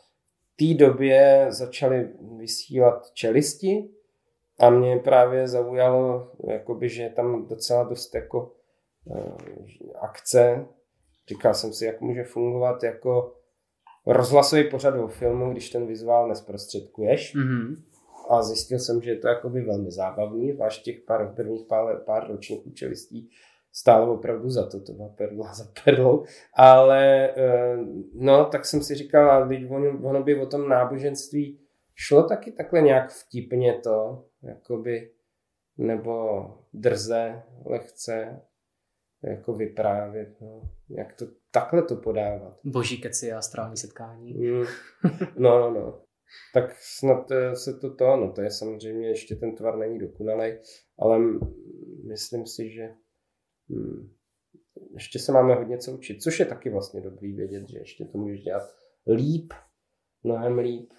v 0.53 0.57
té 0.57 0.85
době 0.85 1.47
začali 1.49 2.09
vysílat 2.37 3.11
čelisti, 3.13 3.89
a 4.61 4.69
mě 4.69 4.97
právě 4.97 5.47
zaujalo, 5.47 6.31
jakoby, 6.47 6.89
že 6.89 7.03
je 7.03 7.09
tam 7.09 7.47
docela 7.47 7.83
dost 7.83 8.15
jako 8.15 8.53
uh, 9.05 9.37
akce. 10.01 10.65
Říkal 11.27 11.53
jsem 11.53 11.73
si, 11.73 11.85
jak 11.85 12.01
může 12.01 12.23
fungovat 12.23 12.83
jako 12.83 13.35
rozhlasový 14.07 14.69
pořad 14.69 14.95
o 14.95 15.07
filmu, 15.07 15.51
když 15.51 15.69
ten 15.69 15.87
vizuál 15.87 16.27
nesprostředkuješ. 16.27 17.35
Mm-hmm. 17.35 17.75
A 18.29 18.41
zjistil 18.41 18.79
jsem, 18.79 19.01
že 19.01 19.09
je 19.09 19.17
to 19.17 19.27
jakoby 19.27 19.61
velmi 19.61 19.91
zábavný, 19.91 20.53
zvlášť 20.53 20.83
těch 20.83 20.99
pár 20.99 21.33
prvních 21.35 21.65
pár, 21.65 21.97
pár 22.05 22.31
ročních 22.31 22.67
účelistí 22.67 23.29
stálo 23.73 24.13
opravdu 24.13 24.49
za 24.49 24.69
to, 24.69 24.81
to 24.81 24.93
byla 24.93 25.09
perla 25.09 25.53
za 25.53 25.63
perlou, 25.83 26.23
ale 26.53 27.29
eh, 27.29 27.77
no, 28.13 28.45
tak 28.45 28.65
jsem 28.65 28.83
si 28.83 28.95
říkal, 28.95 29.31
a 29.31 29.49
ono, 29.69 30.09
ono 30.09 30.23
by 30.23 30.41
o 30.41 30.45
tom 30.45 30.69
náboženství 30.69 31.59
šlo 32.07 32.23
taky 32.23 32.51
takhle 32.51 32.81
nějak 32.81 33.11
vtipně 33.11 33.79
to, 33.83 34.25
jakoby, 34.43 35.11
nebo 35.77 36.45
drze, 36.73 37.43
lehce, 37.65 38.41
jako 39.23 39.53
vyprávět, 39.53 40.41
no. 40.41 40.61
jak 40.89 41.13
to, 41.13 41.25
takhle 41.51 41.83
to 41.83 41.95
podávat. 41.95 42.59
Boží 42.63 43.01
keci 43.01 43.31
a 43.31 43.37
astrální 43.37 43.77
setkání. 43.77 44.33
Mm. 44.33 44.65
No, 45.37 45.59
no, 45.59 45.71
no. 45.71 46.01
Tak 46.53 46.75
snad 46.79 47.31
eh, 47.31 47.55
se 47.55 47.73
to 47.73 47.95
to, 47.95 48.15
no 48.15 48.31
to 48.31 48.41
je 48.41 48.51
samozřejmě, 48.51 49.07
ještě 49.07 49.35
ten 49.35 49.55
tvar 49.55 49.77
není 49.77 49.99
dokonalý, 49.99 50.53
ale 50.99 51.19
myslím 52.07 52.47
si, 52.47 52.69
že 52.69 52.89
hm, 53.69 54.13
ještě 54.93 55.19
se 55.19 55.31
máme 55.31 55.55
hodně 55.55 55.77
co 55.77 55.91
učit, 55.91 56.21
což 56.21 56.39
je 56.39 56.45
taky 56.45 56.69
vlastně 56.69 57.01
dobrý 57.01 57.33
vědět, 57.33 57.69
že 57.69 57.79
ještě 57.79 58.05
to 58.05 58.17
můžeš 58.17 58.41
dělat 58.41 58.63
líp, 59.07 59.53
mnohem 60.23 60.59
líp, 60.59 60.93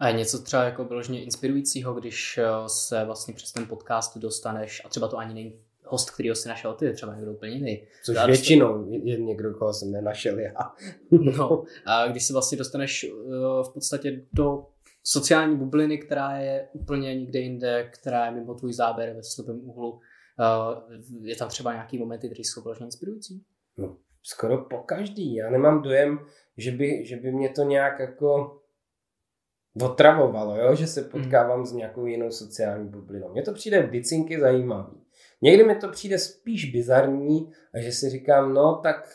a 0.00 0.08
je 0.08 0.14
něco 0.14 0.42
třeba 0.42 0.64
jako 0.64 0.84
vyloženě 0.84 1.24
inspirujícího, 1.24 1.94
když 1.94 2.38
eh, 2.38 2.46
se 2.66 3.04
vlastně 3.04 3.34
přes 3.34 3.52
ten 3.52 3.66
podcast 3.66 4.16
dostaneš, 4.16 4.82
a 4.84 4.88
třeba 4.88 5.08
to 5.08 5.18
ani 5.18 5.34
není 5.34 5.60
host, 5.84 6.10
který 6.10 6.34
si 6.34 6.48
našel 6.48 6.74
ty, 6.74 6.92
třeba 6.92 7.14
někdo 7.14 7.32
úplně 7.32 7.52
jiný. 7.52 7.86
Což 8.04 8.14
Dá 8.14 8.26
většinou 8.26 8.84
se... 8.84 8.96
je 8.96 9.20
někdo, 9.20 9.54
koho 9.54 9.72
jsem 9.72 9.92
nenašel 9.92 10.38
já. 10.38 10.52
no, 11.10 11.64
a 11.86 12.08
když 12.08 12.24
se 12.24 12.32
vlastně 12.32 12.58
dostaneš 12.58 13.06
uh, 13.12 13.62
v 13.62 13.72
podstatě 13.74 14.22
do 14.32 14.66
sociální 15.04 15.56
bubliny, 15.56 15.98
která 15.98 16.36
je 16.36 16.68
úplně 16.72 17.14
někde 17.14 17.38
jinde, 17.38 17.90
která 17.92 18.26
je 18.26 18.30
mimo 18.30 18.54
tvůj 18.54 18.72
záběr 18.72 19.16
ve 19.16 19.22
slepém 19.22 19.60
úhlu, 19.68 19.90
uh, 19.90 19.98
je 21.22 21.36
tam 21.36 21.48
třeba 21.48 21.72
nějaký 21.72 21.98
momenty, 21.98 22.28
které 22.28 22.40
jsou 22.40 22.62
vyloženě 22.62 22.86
inspirující? 22.86 23.44
No, 23.76 23.96
skoro 24.22 24.64
po 24.64 24.78
každý. 24.78 25.34
Já 25.34 25.50
nemám 25.50 25.82
dojem, 25.82 26.18
že 26.56 26.70
by, 26.70 27.06
že 27.06 27.16
by 27.16 27.32
mě 27.32 27.48
to 27.48 27.62
nějak 27.62 27.98
jako 27.98 28.59
otravovalo, 29.82 30.56
jo? 30.56 30.74
že 30.74 30.86
se 30.86 31.00
hmm. 31.00 31.10
potkávám 31.10 31.58
mm. 31.58 31.66
s 31.66 31.72
nějakou 31.72 32.06
jinou 32.06 32.30
sociální 32.30 32.88
bublinou. 32.88 33.28
Mně 33.32 33.42
to 33.42 33.52
přijde 33.52 33.82
vždycky 33.82 34.40
zajímavý. 34.40 35.00
Někdy 35.42 35.64
mi 35.64 35.74
to 35.74 35.88
přijde 35.88 36.18
spíš 36.18 36.72
bizarní 36.72 37.52
a 37.74 37.80
že 37.80 37.92
si 37.92 38.10
říkám, 38.10 38.54
no 38.54 38.80
tak 38.82 39.08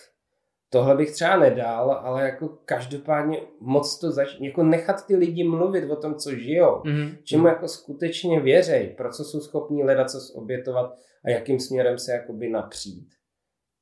tohle 0.70 0.96
bych 0.96 1.12
třeba 1.12 1.38
nedal, 1.38 1.92
ale 1.92 2.24
jako 2.24 2.48
každopádně 2.66 3.42
moc 3.60 4.00
to 4.00 4.12
zač... 4.12 4.40
jako 4.40 4.64
nechat 4.64 5.06
ty 5.06 5.16
lidi 5.16 5.44
mluvit 5.44 5.90
o 5.92 5.96
tom, 5.96 6.16
co 6.16 6.36
žijou, 6.36 6.82
mm. 6.86 7.12
čemu 7.24 7.48
jako 7.48 7.68
skutečně 7.68 8.40
věřej, 8.40 8.94
pro 8.98 9.12
co 9.12 9.24
jsou 9.24 9.40
schopní 9.40 9.84
hledat, 9.84 10.12
co 10.12 10.18
obětovat 10.34 10.96
a 11.26 11.30
jakým 11.30 11.60
směrem 11.60 11.98
se 11.98 12.12
jakoby 12.12 12.50
napřít. 12.50 13.08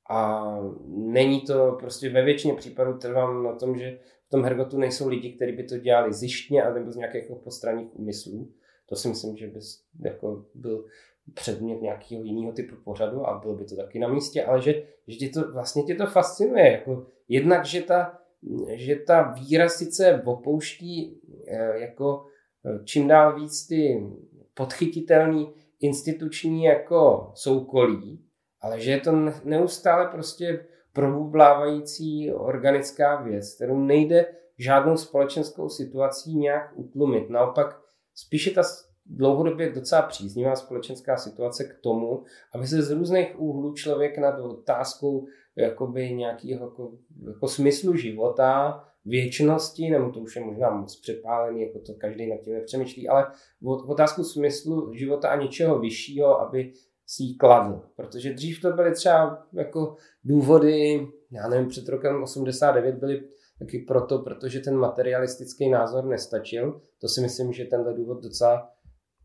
A 0.09 0.57
není 0.88 1.41
to 1.41 1.77
prostě 1.79 2.09
ve 2.09 2.23
většině 2.23 2.53
případů 2.53 2.97
trvám 2.97 3.43
na 3.43 3.55
tom, 3.55 3.77
že 3.77 3.99
tom 4.34 4.43
Hergotu 4.43 4.78
nejsou 4.78 5.08
lidi, 5.08 5.32
kteří 5.32 5.52
by 5.52 5.63
to 5.63 5.78
dělali 5.78 6.13
zjištně 6.13 6.63
nebo 6.74 6.91
z 6.91 6.96
nějakých 6.96 7.22
jako 7.22 7.36
postranních 7.36 8.00
úmyslů. 8.00 8.52
To 8.89 8.96
si 8.96 9.08
myslím, 9.08 9.38
že 9.38 9.48
by 9.48 9.60
jako 10.00 10.46
byl 10.54 10.86
předmět 11.34 11.82
nějakého 11.82 12.24
jiného 12.24 12.52
typu 12.52 12.76
pořadu 12.84 13.28
a 13.28 13.39
bylo 13.39 13.56
by 13.56 13.65
to 13.65 13.76
taky 13.76 14.00
na 14.00 14.08
místě, 14.08 14.43
ale 14.43 14.62
že, 14.62 14.84
že 15.08 15.17
tě 15.17 15.30
to, 15.30 15.52
vlastně 15.52 15.84
tě 15.84 15.96
to 15.96 16.06
fascinuje. 16.06 16.72
Jako, 16.72 17.06
jednak, 17.30 17.65
že 17.65 17.82
ta, 17.82 18.19
že 18.74 18.96
ta 18.96 19.22
víra 19.32 19.69
sice 19.69 20.22
opouští 20.26 21.22
eh, 21.48 21.80
jako 21.80 22.26
eh, 22.65 22.80
čím 22.86 23.08
dál 23.08 23.39
víc 23.39 23.67
ty 23.67 24.08
podchytitelný 24.54 25.54
instituční 25.80 26.63
jako 26.63 27.32
soukolí, 27.34 28.26
ale 28.62 28.80
že 28.80 28.91
je 28.91 29.00
to 29.00 29.12
neustále 29.43 30.08
prostě 30.08 30.65
probublávající 30.93 32.34
organická 32.34 33.21
věc, 33.21 33.56
kterou 33.56 33.77
nejde 33.77 34.25
žádnou 34.58 34.97
společenskou 34.97 35.69
situací 35.69 36.36
nějak 36.36 36.71
utlumit. 36.75 37.29
Naopak 37.29 37.79
spíše 38.15 38.51
ta 38.51 38.62
dlouhodobě 39.06 39.71
docela 39.71 40.01
příznivá 40.01 40.56
společenská 40.56 41.17
situace 41.17 41.63
k 41.63 41.79
tomu, 41.82 42.23
aby 42.56 42.67
se 42.67 42.82
z 42.82 42.91
různých 42.91 43.39
úhlů 43.39 43.73
člověk 43.73 44.17
nad 44.17 44.39
otázkou 44.39 45.25
jakoby 45.56 46.13
nějakého 46.13 46.65
jako, 46.65 46.91
jako 47.27 47.47
smyslu 47.47 47.95
života, 47.95 48.84
věčnosti, 49.06 49.89
nebo 49.89 50.10
to 50.10 50.19
už 50.19 50.36
je 50.36 50.45
možná 50.45 50.69
moc 50.69 50.99
přepálený, 50.99 51.62
jako 51.62 51.79
to 51.79 51.93
každý 51.93 52.29
nad 52.29 52.38
tím 52.38 52.53
nepřemýšlí, 52.53 53.08
ale 53.08 53.27
otázku 53.65 54.23
smyslu 54.23 54.93
života 54.93 55.29
a 55.29 55.41
něčeho 55.41 55.79
vyššího, 55.79 56.41
aby 56.41 56.73
si 57.06 57.24
kladl. 57.39 57.82
Protože 57.96 58.34
dřív 58.34 58.62
to 58.62 58.72
byly 58.72 58.94
třeba 58.94 59.48
jako 59.54 59.96
důvody, 60.24 61.08
já 61.32 61.48
nevím, 61.48 61.68
před 61.68 61.89
rokem 61.89 62.24
89 62.24 62.96
byly 62.96 63.24
taky 63.60 63.80
proto, 63.80 64.20
protože 64.20 64.60
ten 64.60 64.76
materialistický 64.76 65.70
názor 65.70 66.06
nestačil. 66.06 66.82
To 67.02 67.08
si 67.08 67.22
myslím, 67.22 67.54
že 67.54 67.66
tenhle 67.66 67.94
důvod 67.94 68.24
docela 68.24 68.72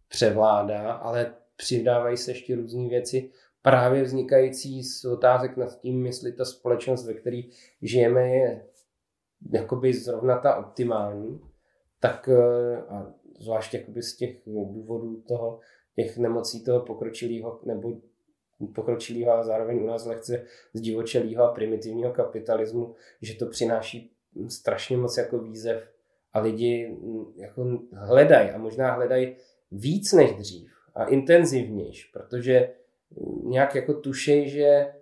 převládá, 0.09 0.93
ale 0.93 1.35
přidávají 1.57 2.17
se 2.17 2.31
ještě 2.31 2.57
různé 2.57 2.88
věci, 2.88 3.31
právě 3.62 4.03
vznikající 4.03 4.83
z 4.83 5.05
otázek 5.05 5.57
nad 5.57 5.81
tím, 5.81 6.07
jestli 6.07 6.33
ta 6.33 6.45
společnost, 6.45 7.07
ve 7.07 7.14
které 7.14 7.41
žijeme, 7.83 8.29
je 8.29 8.67
jakoby 9.53 9.95
zrovna 9.95 10.38
ta 10.38 10.57
optimální, 10.57 11.41
tak 12.01 12.29
eh, 12.29 12.77
a 12.88 13.14
zvláště 13.41 13.79
jakoby 13.79 14.03
z 14.03 14.17
těch 14.17 14.37
důvodů 14.47 15.23
toho 15.29 15.61
těch 15.98 16.18
nemocí 16.18 16.64
toho 16.64 16.80
pokročilého 16.80 17.61
nebo 17.64 17.92
pokročilého 18.74 19.32
a 19.32 19.42
zároveň 19.42 19.82
u 19.82 19.87
nás 19.87 20.06
lehce 20.06 20.44
zdivočelého 20.74 21.44
a 21.44 21.52
primitivního 21.52 22.12
kapitalismu, 22.12 22.94
že 23.22 23.34
to 23.34 23.46
přináší 23.46 24.12
strašně 24.48 24.96
moc 24.96 25.16
jako 25.16 25.38
výzev 25.38 25.90
a 26.32 26.40
lidi 26.40 26.88
mm, 26.88 27.24
jako 27.37 27.80
hledají 27.92 28.50
a 28.50 28.58
možná 28.58 28.92
hledají 28.92 29.37
víc 29.70 30.12
než 30.12 30.32
dřív 30.32 30.72
a 30.94 31.04
intenzivnější, 31.04 32.11
protože 32.12 32.74
nějak 33.44 33.74
jako 33.74 33.94
tušej, 33.94 34.48
že, 34.48 34.94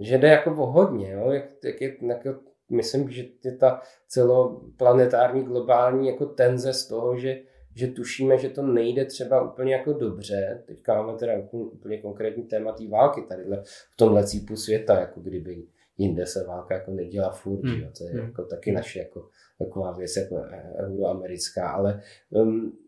že 0.00 0.18
jde 0.18 0.28
jako 0.28 0.50
o 0.50 0.66
hodně, 0.66 1.10
jo? 1.12 1.30
Jak, 1.30 1.44
jak 1.64 1.80
je, 1.80 1.96
jako, 2.02 2.40
myslím, 2.70 3.10
že 3.10 3.24
je 3.44 3.56
ta 3.56 3.82
celoplanetární 4.08 5.42
globální 5.42 6.08
jako 6.08 6.26
tenze 6.26 6.72
z 6.72 6.86
toho, 6.86 7.18
že, 7.18 7.42
že 7.80 7.86
tušíme, 7.86 8.38
že 8.38 8.48
to 8.48 8.62
nejde 8.62 9.04
třeba 9.04 9.52
úplně 9.52 9.72
jako 9.74 9.92
dobře. 9.92 10.62
Teďka 10.66 11.02
máme 11.02 11.18
teda 11.18 11.32
úplně 11.52 11.98
konkrétní 11.98 12.42
téma 12.42 12.72
té 12.72 12.88
války 12.88 13.22
tady 13.22 13.44
v 13.92 13.96
tomhle 13.96 14.26
cípu 14.26 14.56
světa, 14.56 15.00
jako 15.00 15.20
kdyby 15.20 15.66
jinde 15.98 16.26
se 16.26 16.44
válka 16.44 16.74
jako 16.74 16.90
nedělá 16.90 17.30
furt, 17.30 17.64
hmm. 17.64 17.80
jo? 17.80 17.88
to 17.98 18.04
je 18.04 18.10
hmm. 18.10 18.24
jako 18.24 18.44
taky 18.44 18.72
naše 18.72 18.98
jako, 18.98 19.28
taková 19.58 19.92
věc 19.92 20.16
jako 20.16 20.42
euroamerická, 20.78 21.70
ale 21.70 22.02
um, 22.30 22.78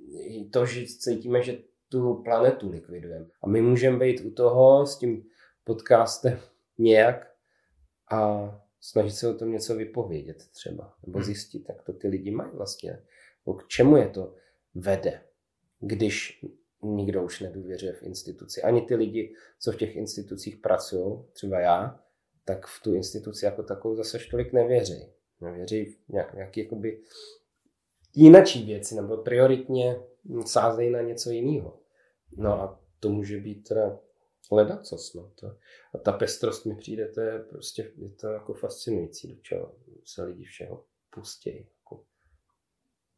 to, 0.50 0.66
že 0.66 0.86
cítíme, 0.86 1.42
že 1.42 1.58
tu 1.88 2.14
planetu 2.14 2.70
likvidujeme. 2.70 3.26
A 3.42 3.48
my 3.48 3.62
můžeme 3.62 3.98
být 3.98 4.20
u 4.20 4.30
toho 4.30 4.86
s 4.86 4.98
tím 4.98 5.24
podcastem 5.64 6.38
nějak 6.78 7.32
a 8.12 8.50
snažit 8.80 9.12
se 9.12 9.28
o 9.28 9.34
tom 9.34 9.52
něco 9.52 9.74
vypovědět 9.74 10.36
třeba, 10.52 10.94
nebo 11.06 11.18
hmm. 11.18 11.24
zjistit, 11.24 11.64
jak 11.68 11.82
to 11.82 11.92
ty 11.92 12.08
lidi 12.08 12.30
mají 12.30 12.50
vlastně, 12.54 13.02
k 13.58 13.68
čemu 13.68 13.96
je 13.96 14.08
to 14.08 14.34
vede, 14.74 15.22
když 15.80 16.44
nikdo 16.82 17.24
už 17.24 17.40
nedůvěřuje 17.40 17.92
v 17.92 18.02
instituci. 18.02 18.62
Ani 18.62 18.82
ty 18.82 18.94
lidi, 18.94 19.34
co 19.60 19.72
v 19.72 19.76
těch 19.76 19.96
institucích 19.96 20.56
pracují, 20.56 21.24
třeba 21.32 21.60
já, 21.60 22.04
tak 22.44 22.66
v 22.66 22.82
tu 22.82 22.94
instituci 22.94 23.44
jako 23.44 23.62
takovou 23.62 23.96
zase 23.96 24.18
tolik 24.30 24.52
nevěří. 24.52 25.12
Nevěří 25.40 25.84
v 25.84 26.12
nějaký 26.34 26.60
jakoby 26.60 27.02
jinačí 28.14 28.66
věci, 28.66 28.94
nebo 28.94 29.16
prioritně 29.16 30.02
sázejí 30.46 30.90
na 30.90 31.00
něco 31.00 31.30
jiného. 31.30 31.80
No 32.36 32.52
a 32.52 32.80
to 33.00 33.08
může 33.08 33.40
být 33.40 33.68
teda 33.68 34.00
ledacos. 34.52 35.14
No. 35.14 35.32
To, 35.34 35.46
a 35.94 35.98
ta 35.98 36.12
pestrost 36.12 36.66
mi 36.66 36.76
přijde, 36.76 37.08
to 37.08 37.20
je 37.20 37.38
prostě 37.38 37.92
je 37.96 38.10
to 38.10 38.28
jako 38.28 38.54
fascinující, 38.54 39.34
do 39.34 39.40
čeho 39.42 39.74
se 40.04 40.22
lidi 40.22 40.44
všeho 40.44 40.84
pustějí. 41.10 41.66
Jako. 41.78 42.04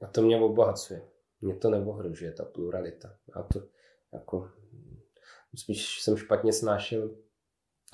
A 0.00 0.06
to 0.06 0.22
mě 0.22 0.40
obohacuje. 0.40 1.02
Mě 1.44 1.56
to 1.56 1.70
neohrožuje, 1.70 2.32
ta 2.32 2.44
pluralita. 2.44 3.18
A 3.32 3.42
to 3.42 3.68
jako, 4.12 4.50
spíš 5.56 6.00
jsem 6.02 6.16
špatně 6.16 6.52
snášel 6.52 7.16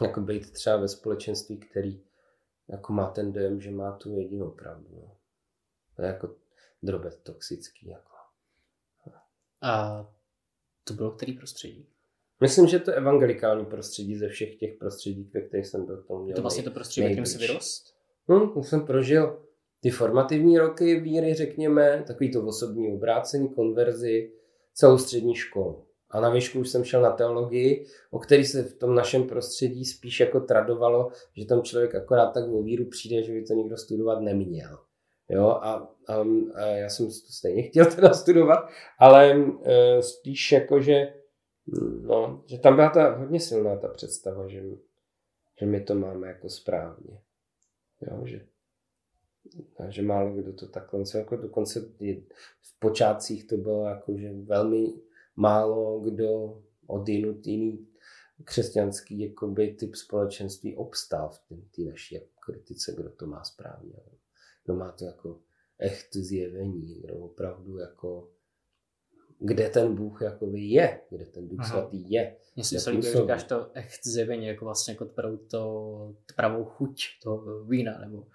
jako 0.02 0.20
být 0.20 0.52
třeba 0.52 0.76
ve 0.76 0.88
společenství, 0.88 1.60
který 1.60 2.04
jako 2.68 2.92
má 2.92 3.10
ten 3.10 3.32
dojem, 3.32 3.60
že 3.60 3.70
má 3.70 3.92
tu 3.92 4.14
jedinou 4.16 4.50
pravdu. 4.50 4.88
No. 4.90 5.16
To 5.96 6.02
je 6.02 6.08
jako 6.08 6.36
drobet 6.82 7.22
toxický. 7.22 7.88
Jako. 7.88 8.12
A 9.62 10.06
to 10.84 10.94
bylo 10.94 11.10
který 11.10 11.32
prostředí? 11.32 11.88
Myslím, 12.40 12.66
že 12.66 12.78
to 12.78 12.90
je 12.90 12.96
evangelikální 12.96 13.66
prostředí 13.66 14.16
ze 14.16 14.28
všech 14.28 14.56
těch 14.56 14.78
prostředí, 14.78 15.30
ve 15.34 15.40
kterých 15.40 15.66
jsem 15.66 15.86
byl. 15.86 16.02
To, 16.02 16.18
měl 16.18 16.36
to 16.36 16.42
vlastně 16.42 16.62
to 16.62 16.70
prostředí, 16.70 17.06
ve 17.06 17.10
kterém 17.10 17.26
jsi 17.26 17.38
vyrost? 17.38 17.94
Hm, 18.28 18.62
jsem 18.62 18.86
prožil 18.86 19.49
ty 19.80 19.90
formativní 19.90 20.58
roky 20.58 21.00
víry, 21.00 21.34
řekněme, 21.34 22.04
takový 22.06 22.32
to 22.32 22.46
osobní 22.46 22.92
obrácení, 22.92 23.48
konverzi, 23.48 24.32
celou 24.74 24.98
střední 24.98 25.34
školu. 25.34 25.84
A 26.10 26.20
na 26.20 26.30
výšku 26.30 26.60
už 26.60 26.68
jsem 26.68 26.84
šel 26.84 27.02
na 27.02 27.10
teologii, 27.10 27.86
o 28.10 28.18
který 28.18 28.44
se 28.44 28.62
v 28.62 28.74
tom 28.74 28.94
našem 28.94 29.24
prostředí 29.24 29.84
spíš 29.84 30.20
jako 30.20 30.40
tradovalo, 30.40 31.10
že 31.36 31.46
tam 31.46 31.62
člověk 31.62 31.94
akorát 31.94 32.30
tak 32.30 32.44
o 32.48 32.62
víru 32.62 32.84
přijde, 32.84 33.22
že 33.22 33.32
by 33.32 33.44
to 33.44 33.54
nikdo 33.54 33.76
studovat 33.76 34.20
neměl. 34.20 34.78
Jo, 35.28 35.48
a, 35.48 35.94
a, 36.08 36.24
a 36.54 36.66
já 36.66 36.88
jsem 36.88 37.06
to 37.06 37.12
stejně 37.12 37.62
chtěl 37.62 37.86
teda 37.86 38.14
studovat, 38.14 38.68
ale 38.98 39.36
e, 39.64 40.02
spíš 40.02 40.52
jako, 40.52 40.80
že, 40.80 41.14
no, 42.02 42.44
že 42.46 42.58
tam 42.58 42.76
byla 42.76 42.90
ta 42.90 43.16
hodně 43.16 43.40
silná 43.40 43.76
ta 43.76 43.88
představa, 43.88 44.48
že, 44.48 44.62
že 45.60 45.66
my 45.66 45.80
to 45.80 45.94
máme 45.94 46.28
jako 46.28 46.48
správně. 46.48 47.20
Jo, 48.10 48.26
že, 48.26 48.46
že 49.88 50.02
málo 50.02 50.34
kdo 50.34 50.52
to 50.52 50.68
takhle, 50.68 51.04
jako 51.14 51.36
dokonce 51.36 51.80
v 52.62 52.78
počátcích 52.78 53.46
to 53.46 53.56
bylo 53.56 53.86
jako, 53.86 54.16
že 54.16 54.32
velmi 54.32 54.94
málo 55.36 56.00
kdo 56.00 56.62
od 56.86 57.08
jinut 57.08 57.46
jiný 57.46 57.86
křesťanský 58.44 59.20
jakoby, 59.20 59.74
typ 59.74 59.94
společenství 59.94 60.76
obstál 60.76 61.30
v 61.30 61.70
té 61.76 61.82
naší 61.82 62.14
jako 62.14 62.28
kritice, 62.46 62.94
kdo 62.96 63.10
to 63.10 63.26
má 63.26 63.44
správně 63.44 63.94
kdo 64.64 64.74
má 64.74 64.92
to 64.92 65.04
jako 65.04 65.40
echt 65.78 66.16
zjevení, 66.16 66.94
kdo 66.94 67.14
opravdu 67.14 67.78
jako 67.78 68.28
kde 69.42 69.68
ten 69.68 69.94
Bůh 69.94 70.22
jako 70.22 70.50
je, 70.54 71.00
kde 71.10 71.26
ten 71.26 71.48
Duch 71.48 71.60
Aha. 71.60 71.68
svatý 71.68 72.10
je. 72.10 72.36
Mně 72.56 72.64
se 72.64 72.90
líbí, 72.90 73.02
říkáš 73.02 73.44
to 73.44 73.70
echt 73.72 74.06
zjevení, 74.06 74.46
jako 74.46 74.64
vlastně 74.64 74.92
jako 74.92 75.04
pravou, 75.04 75.36
to, 75.36 76.14
pravou 76.36 76.64
chuť 76.64 77.04
toho 77.22 77.64
vína, 77.64 77.98
nebo 77.98 78.26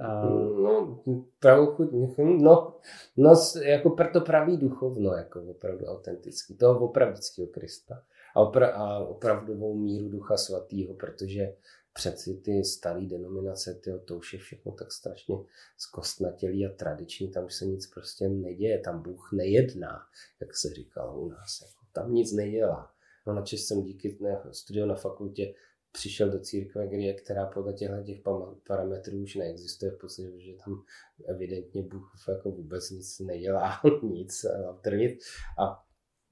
uh... 0.00 0.60
No, 0.60 1.02
pravou 1.38 1.66
chuť, 1.66 1.88
no, 2.18 2.74
no, 3.16 3.34
jako 3.62 3.90
pro 3.90 4.08
to 4.12 4.20
pravý 4.20 4.56
duchovno, 4.56 5.12
jako 5.12 5.42
opravdu 5.42 5.86
autentický, 5.86 6.56
toho 6.56 6.80
opravdického 6.80 7.48
Krista. 7.48 8.02
A, 8.34 8.40
opra- 8.40 8.72
a 8.74 8.98
opravdovou 8.98 9.74
míru 9.74 10.08
Ducha 10.08 10.36
Svatého, 10.36 10.94
protože 10.94 11.54
přeci 11.92 12.34
ty 12.34 12.64
staré 12.64 13.06
denominace, 13.06 13.74
tyjo, 13.74 13.98
to 13.98 14.16
už 14.16 14.32
je 14.32 14.38
všechno 14.38 14.72
tak 14.72 14.92
strašně 14.92 15.34
zkostnatělý 15.78 16.66
a 16.66 16.72
tradiční, 16.76 17.30
tam 17.30 17.44
už 17.44 17.54
se 17.54 17.66
nic 17.66 17.86
prostě 17.86 18.28
neděje, 18.28 18.78
tam 18.78 19.02
Bůh 19.02 19.32
nejedná, 19.32 19.98
jak 20.40 20.56
se 20.56 20.68
říkalo 20.74 21.20
u 21.20 21.28
nás, 21.28 21.60
jako, 21.62 21.86
tam 21.92 22.14
nic 22.14 22.32
nedělá. 22.32 22.90
No 23.26 23.34
načež 23.34 23.60
jsem 23.60 23.82
díky 23.82 24.18
studiu 24.52 24.86
na 24.86 24.94
fakultě 24.94 25.54
přišel 25.96 26.30
do 26.30 26.40
církve, 26.40 26.88
kde, 26.88 27.12
která 27.12 27.46
podle 27.46 27.72
těchto 27.72 28.02
těch 28.02 28.20
parametrů 28.66 29.22
už 29.22 29.34
neexistuje 29.34 29.90
v 29.90 29.98
podstatě, 29.98 30.40
že 30.40 30.52
tam 30.64 30.82
evidentně 31.28 31.82
Bůh 31.82 32.12
jako 32.28 32.50
vůbec 32.50 32.90
nic 32.90 33.18
nedělá, 33.18 33.80
nic, 34.02 34.46
trnit. 34.80 35.18
A 35.58 35.84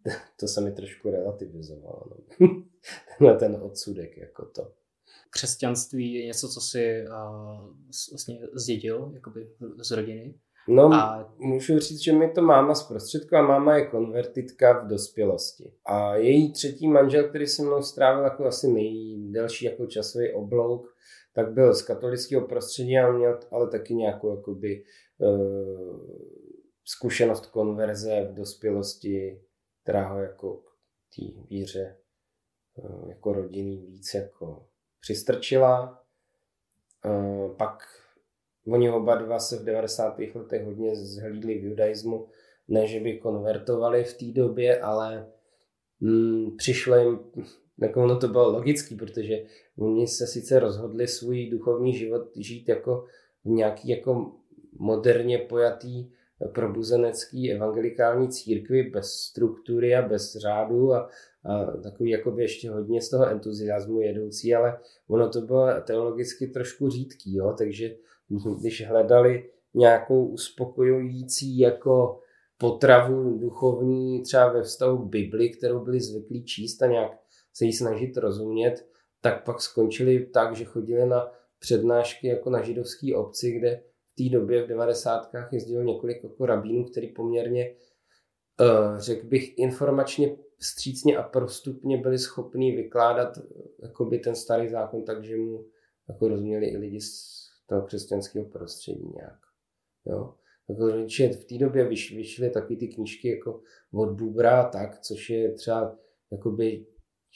to 0.40 0.48
se 0.48 0.60
mi 0.60 0.72
trošku 0.72 1.10
relativizovalo. 1.10 2.02
No. 2.40 2.48
Tenhle 3.18 3.38
ten 3.38 3.56
odsudek, 3.62 4.16
jako 4.16 4.46
to 4.46 4.72
křesťanství 5.30 6.14
je 6.14 6.26
něco, 6.26 6.48
co 6.48 6.60
si 6.60 7.04
uh, 7.08 7.76
vlastně 8.10 8.40
zdědil 8.54 9.10
jakoby 9.14 9.50
z 9.82 9.90
rodiny. 9.90 10.34
No, 10.68 10.92
a... 10.92 11.34
můžu 11.38 11.78
říct, 11.78 12.00
že 12.00 12.12
mi 12.12 12.30
to 12.30 12.42
máma 12.42 12.74
zprostředkla. 12.74 13.42
Máma 13.42 13.76
je 13.76 13.86
konvertitka 13.86 14.84
v 14.84 14.86
dospělosti. 14.86 15.72
A 15.86 16.16
její 16.16 16.52
třetí 16.52 16.88
manžel, 16.88 17.28
který 17.28 17.46
se 17.46 17.62
mnou 17.62 17.82
strávil 17.82 18.24
jako 18.24 18.44
asi 18.44 18.68
nejdelší 18.68 19.64
jako 19.64 19.86
časový 19.86 20.32
oblouk, 20.32 20.94
tak 21.32 21.52
byl 21.52 21.74
z 21.74 21.82
katolického 21.82 22.46
prostředí 22.46 22.98
a 22.98 23.12
měl 23.12 23.40
ale 23.50 23.70
taky 23.70 23.94
nějakou 23.94 24.36
jakoby, 24.36 24.84
uh, 25.18 26.00
zkušenost 26.84 27.46
konverze 27.46 28.28
v 28.30 28.34
dospělosti, 28.34 29.42
která 29.82 30.08
ho 30.08 30.22
jako 30.22 30.54
k 30.56 31.16
té 31.16 31.22
víře 31.50 31.96
uh, 32.74 33.08
jako 33.08 33.32
rodinný 33.32 33.86
víc 33.86 34.14
jako 34.14 34.66
přistrčila. 35.00 36.00
Pak 37.56 37.82
oni 38.66 38.90
oba 38.90 39.14
dva 39.14 39.38
se 39.38 39.56
v 39.56 39.64
90. 39.64 40.18
letech 40.34 40.64
hodně 40.64 40.96
zhlídli 40.96 41.58
v 41.58 41.64
judaismu, 41.64 42.28
ne, 42.68 42.86
že 42.86 43.00
by 43.00 43.18
konvertovali 43.18 44.04
v 44.04 44.14
té 44.14 44.24
době, 44.24 44.80
ale 44.80 45.26
mm, 46.00 46.56
přišlo 46.56 46.96
jim, 46.96 47.18
jako 47.82 48.04
ono 48.04 48.18
to 48.18 48.28
bylo 48.28 48.52
logický, 48.52 48.96
protože 48.96 49.44
oni 49.78 50.06
se 50.06 50.26
sice 50.26 50.58
rozhodli 50.58 51.08
svůj 51.08 51.50
duchovní 51.50 51.94
život 51.94 52.22
žít 52.36 52.68
jako 52.68 53.04
v 53.44 53.48
nějaký 53.48 53.88
jako 53.88 54.32
moderně 54.78 55.38
pojatý 55.38 56.10
probuzenecký 56.54 57.52
evangelikální 57.52 58.28
církvi 58.28 58.82
bez 58.82 59.12
struktury 59.12 59.94
a 59.94 60.08
bez 60.08 60.36
řádu 60.36 60.92
a, 60.92 61.10
a 61.44 61.64
takový 61.64 62.10
jakoby 62.10 62.42
ještě 62.42 62.70
hodně 62.70 63.00
z 63.00 63.10
toho 63.10 63.28
entuziasmu 63.28 64.00
jedoucí, 64.00 64.54
ale 64.54 64.78
ono 65.08 65.28
to 65.28 65.40
bylo 65.40 65.66
teologicky 65.80 66.46
trošku 66.46 66.90
řídký, 66.90 67.36
jo? 67.36 67.54
takže 67.58 67.96
když 68.60 68.86
hledali 68.86 69.50
nějakou 69.74 70.26
uspokojující 70.26 71.58
jako 71.58 72.20
potravu 72.58 73.38
duchovní 73.38 74.22
třeba 74.22 74.52
ve 74.52 74.62
vztahu 74.62 75.08
Bibli, 75.08 75.48
kterou 75.50 75.84
byli 75.84 76.00
zvyklí 76.00 76.44
číst 76.44 76.82
a 76.82 76.86
nějak 76.86 77.12
se 77.52 77.64
jí 77.64 77.72
snažit 77.72 78.16
rozumět, 78.16 78.86
tak 79.20 79.44
pak 79.44 79.60
skončili 79.60 80.26
tak, 80.26 80.56
že 80.56 80.64
chodili 80.64 81.06
na 81.06 81.32
přednášky 81.58 82.26
jako 82.26 82.50
na 82.50 82.62
židovské 82.62 83.16
obci, 83.16 83.52
kde 83.52 83.82
v 84.12 84.16
té 84.16 84.36
době 84.38 84.64
v 84.64 84.68
90. 84.68 85.30
jezdilo 85.52 85.82
několik 85.82 86.24
jako 86.24 86.46
rabínů, 86.46 86.84
který 86.84 87.08
poměrně, 87.08 87.74
uh, 88.60 88.98
řekl 88.98 89.26
bych, 89.26 89.58
informačně 89.58 90.36
vstřícně 90.58 91.16
a 91.16 91.22
prostupně 91.22 91.98
byli 91.98 92.18
schopní 92.18 92.76
vykládat 92.76 93.38
jakoby 93.82 94.18
ten 94.18 94.34
starý 94.34 94.68
zákon 94.68 95.04
tak, 95.04 95.24
že 95.24 95.36
mu 95.36 95.66
jako 96.08 96.28
rozuměli 96.28 96.66
i 96.66 96.76
lidi 96.76 97.00
toho 97.66 97.82
křesťanského 97.82 98.44
prostředí 98.44 99.12
nějak. 99.16 99.38
Jo. 100.06 100.34
Jako 100.68 100.86
rodiče 100.86 101.28
v 101.28 101.44
té 101.44 101.58
době 101.58 101.88
vyš, 101.88 102.16
vyšly 102.16 102.50
takové 102.50 102.76
ty 102.76 102.88
knížky 102.88 103.28
jako 103.28 103.60
od 103.92 104.10
Bubra 104.10 104.68
tak, 104.68 105.00
což 105.00 105.30
je 105.30 105.52
třeba 105.52 105.98
jakoby 106.30 106.86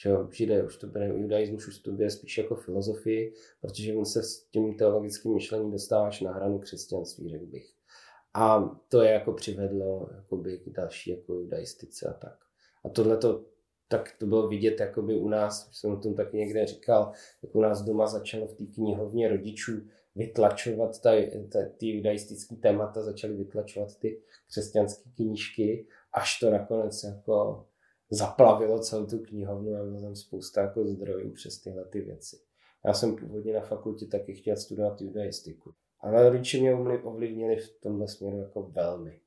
že 0.03 0.11
židé 0.31 0.65
už 0.65 0.77
to 0.77 0.87
bude 0.87 1.09
judaismus, 1.09 1.69
už 1.69 1.79
to 1.79 1.91
bude 1.91 2.11
spíš 2.11 2.39
jako 2.39 2.57
filozofii, 2.57 3.35
protože 3.61 3.95
on 3.95 4.05
se 4.05 4.23
s 4.23 4.45
tím 4.45 4.75
teologickým 4.75 5.35
myšlením 5.35 5.71
dostáváš 5.71 6.21
na 6.21 6.33
hranu 6.33 6.59
křesťanství, 6.59 7.31
řekl 7.31 7.47
bych. 7.47 7.75
A 8.35 8.77
to 8.89 9.03
je 9.03 9.11
jako 9.11 9.33
přivedlo 9.33 10.11
jakoby 10.17 10.59
k 10.59 10.71
další 10.71 11.11
jako 11.11 11.35
judaistice 11.35 12.09
a 12.09 12.13
tak. 12.13 12.39
A 12.85 12.89
tohle 12.89 13.17
to 13.17 13.45
tak 13.91 14.15
to 14.19 14.27
bylo 14.27 14.49
vidět 14.49 14.81
jakoby 14.81 15.17
u 15.17 15.29
nás, 15.29 15.73
jsem 15.73 15.91
o 15.91 15.97
tom 15.97 16.15
taky 16.15 16.37
někde 16.37 16.67
říkal, 16.67 17.13
jak 17.43 17.55
u 17.55 17.61
nás 17.61 17.83
doma 17.83 18.07
začalo 18.07 18.47
v 18.47 18.55
té 18.55 18.65
knihovně 18.67 19.29
rodičů 19.29 19.73
vytlačovat 20.15 21.03
ta, 21.03 21.11
ta, 21.53 21.59
ty 21.77 21.89
judaistické 21.89 22.57
témata, 22.57 23.03
začali 23.03 23.37
vytlačovat 23.37 23.99
ty 23.99 24.23
křesťanské 24.49 25.11
knížky, 25.17 25.87
až 26.13 26.39
to 26.39 26.51
nakonec 26.51 27.03
jako 27.03 27.67
zaplavilo 28.11 28.79
celou 28.79 29.07
tu 29.07 29.19
knihovnu 29.19 29.77
a 29.77 29.85
bylo 29.85 30.01
tam 30.01 30.17
spousta 30.17 30.61
jako 30.61 30.87
zdrojů 30.87 31.33
přes 31.33 31.59
tyhle 31.59 31.85
ty 31.85 32.01
věci. 32.01 32.37
Já 32.87 32.93
jsem 32.93 33.17
původně 33.17 33.55
na 33.55 33.61
fakultě 33.61 34.07
taky 34.07 34.35
chtěl 34.35 34.57
studovat 34.57 35.01
judaistiku. 35.01 35.75
Ale 36.01 36.31
rodiče 36.31 36.61
mě 36.61 36.75
ovlivnili 37.03 37.57
v 37.57 37.81
tomhle 37.81 38.09
směru 38.09 38.39
jako 38.39 38.63
velmi. 38.63 39.21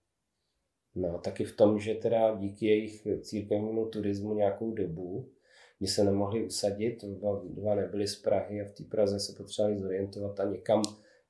No, 0.95 1.19
taky 1.19 1.45
v 1.45 1.55
tom, 1.55 1.79
že 1.79 1.95
teda 1.95 2.35
díky 2.35 2.65
jejich 2.65 3.07
církevnímu 3.21 3.85
turismu 3.85 4.33
nějakou 4.33 4.71
dobu, 4.71 5.31
kdy 5.81 5.87
se 5.87 6.03
nemohli 6.03 6.45
usadit, 6.45 7.05
dva, 7.05 7.41
dva 7.43 7.75
nebyli 7.75 8.07
z 8.07 8.15
Prahy 8.15 8.61
a 8.61 8.65
v 8.65 8.71
té 8.71 8.83
Praze 8.83 9.19
se 9.19 9.33
potřebovali 9.37 9.79
zorientovat 9.79 10.39
a 10.39 10.45
někam 10.45 10.81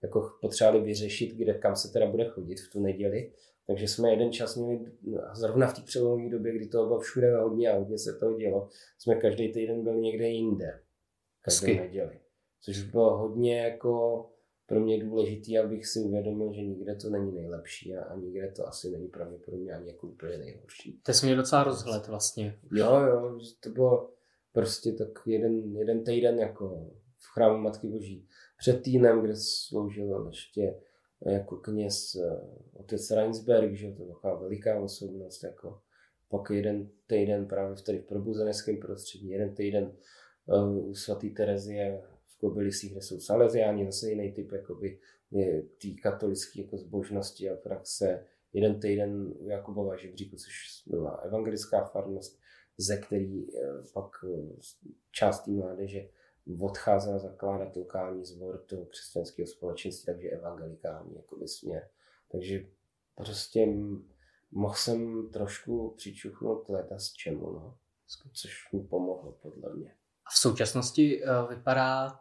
jako 0.01 0.31
potřebovali 0.41 0.85
vyřešit, 0.85 1.35
kde 1.35 1.53
kam 1.53 1.75
se 1.75 1.91
teda 1.91 2.11
bude 2.11 2.25
chodit 2.25 2.59
v 2.59 2.69
tu 2.71 2.79
neděli. 2.81 3.31
Takže 3.67 3.87
jsme 3.87 4.09
jeden 4.09 4.31
čas 4.31 4.55
měli, 4.55 4.85
zrovna 5.33 5.67
v 5.67 5.73
té 5.73 5.81
přelomové 5.81 6.29
době, 6.29 6.55
kdy 6.55 6.67
to 6.67 6.85
bylo 6.85 6.99
všude 6.99 7.37
hodně 7.37 7.69
a 7.69 7.77
hodně 7.77 7.97
se 7.97 8.13
toho 8.19 8.33
dělo, 8.37 8.69
jsme 8.97 9.15
každý 9.15 9.51
týden 9.53 9.83
byl 9.83 9.95
někde 9.95 10.27
jinde. 10.27 10.79
Každou 11.41 11.67
neděli. 11.67 12.19
Což 12.61 12.83
bylo 12.83 13.17
hodně 13.17 13.61
jako 13.61 14.25
pro 14.65 14.79
mě 14.79 15.03
důležité, 15.03 15.59
abych 15.59 15.87
si 15.87 15.99
uvědomil, 15.99 16.53
že 16.53 16.61
nikde 16.61 16.95
to 16.95 17.09
není 17.09 17.31
nejlepší 17.31 17.95
a, 17.95 18.03
a 18.03 18.15
nikde 18.15 18.51
to 18.55 18.67
asi 18.67 18.91
není 18.91 19.07
pravděpodobně 19.07 19.73
ani 19.73 19.87
jako 19.87 20.07
úplně 20.07 20.37
nejhorší. 20.37 21.01
To 21.03 21.13
jsi 21.13 21.25
měl 21.25 21.37
docela 21.37 21.63
rozhled 21.63 22.07
vlastně. 22.07 22.59
Jo, 22.71 22.99
jo, 22.99 23.39
to 23.59 23.69
bylo 23.69 24.09
prostě 24.51 24.91
tak 24.91 25.19
jeden, 25.25 25.75
jeden 25.77 26.03
týden 26.03 26.39
jako 26.39 26.91
v 27.17 27.33
chrámu 27.33 27.61
Matky 27.61 27.87
Boží. 27.87 28.27
Před 28.57 28.81
týdnem, 28.81 29.21
kde 29.21 29.35
sloužil 29.35 30.25
ještě 30.27 30.75
jako 31.25 31.57
kněz 31.57 32.15
eh, 32.15 32.39
otec 32.73 33.11
Reinsberg, 33.11 33.73
že 33.73 33.91
to 33.91 34.01
je 34.01 34.07
taková 34.07 34.35
veliká 34.35 34.79
osobnost, 34.79 35.43
jako 35.43 35.79
pak 36.29 36.49
jeden 36.49 36.89
týden 37.07 37.47
právě 37.47 37.75
v 37.75 37.81
tady 37.81 37.99
v 37.99 38.05
probuzeneckém 38.05 38.77
prostředí, 38.77 39.29
jeden 39.29 39.55
týden 39.55 39.91
uh, 40.45 40.89
u 40.89 40.95
svatý 40.95 41.29
Terezie 41.29 42.01
Kobylisích, 42.41 42.91
kde 42.91 43.01
jsou 43.01 43.19
saleziáni, 43.19 43.85
zase 43.85 44.09
jiný 44.09 44.31
typ 44.31 44.51
jakoby, 44.51 44.99
té 45.81 45.87
katolické 46.03 46.61
jako 46.61 46.77
zbožnosti 46.77 47.49
a 47.49 47.55
praxe. 47.55 48.25
Jeden 48.53 48.79
týden 48.79 49.33
u 49.39 49.49
Jakubova 49.49 49.97
žebříku, 49.97 50.35
což 50.35 50.83
byla 50.87 51.11
evangelická 51.11 51.85
farnost, 51.85 52.40
ze 52.77 52.97
který 52.97 53.55
eh, 53.55 53.83
pak 53.93 54.11
eh, 54.23 54.55
část 55.11 55.39
té 55.39 55.51
mládeže 55.51 56.09
odcházela 56.59 57.19
zakládat 57.19 57.75
lokální 57.75 58.25
zbor 58.25 58.63
toho 58.65 58.85
křesťanského 58.85 59.47
společenství, 59.47 60.13
takže 60.13 60.29
evangelikální 60.29 61.15
jako 61.15 61.47
směr. 61.47 61.89
Takže 62.31 62.65
prostě 63.15 63.67
mohl 64.51 64.73
jsem 64.73 65.29
trošku 65.31 65.93
přičuchnout 65.97 66.69
leta 66.69 66.99
s 66.99 67.13
čemu, 67.13 67.51
no. 67.51 67.77
což 68.33 68.71
mi 68.73 68.79
pomohlo 68.79 69.31
podle 69.31 69.73
mě. 69.75 69.95
A 70.25 70.29
v 70.33 70.37
současnosti 70.37 71.23
uh, 71.23 71.49
vypadá 71.49 72.19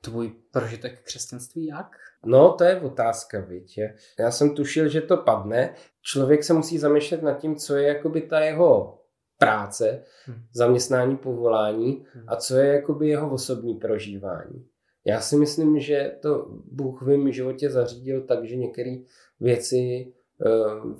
tvůj 0.00 0.28
prožitek 0.50 1.02
křesťanství 1.02 1.66
jak? 1.66 1.96
No, 2.24 2.54
to 2.54 2.64
je 2.64 2.80
otázka, 2.80 3.40
víte. 3.40 3.96
Já 4.18 4.30
jsem 4.30 4.54
tušil, 4.54 4.88
že 4.88 5.00
to 5.00 5.16
padne. 5.16 5.74
Člověk 6.02 6.44
se 6.44 6.52
musí 6.52 6.78
zamýšlet 6.78 7.22
nad 7.22 7.34
tím, 7.34 7.56
co 7.56 7.76
je 7.76 7.88
jakoby 7.88 8.22
ta 8.22 8.40
jeho 8.40 9.02
práce, 9.38 10.02
hmm. 10.24 10.36
zaměstnání, 10.52 11.16
povolání 11.16 12.04
hmm. 12.12 12.24
a 12.26 12.36
co 12.36 12.56
je 12.56 12.66
jakoby 12.66 13.08
jeho 13.08 13.32
osobní 13.32 13.74
prožívání. 13.74 14.66
Já 15.04 15.20
si 15.20 15.36
myslím, 15.36 15.80
že 15.80 16.16
to 16.20 16.46
Bůh 16.64 17.02
v 17.02 17.06
mém 17.06 17.32
životě 17.32 17.70
zařídil 17.70 18.22
tak, 18.22 18.44
že 18.44 18.56
některé 18.56 18.96
věci 19.40 20.12
uh, 20.46 20.96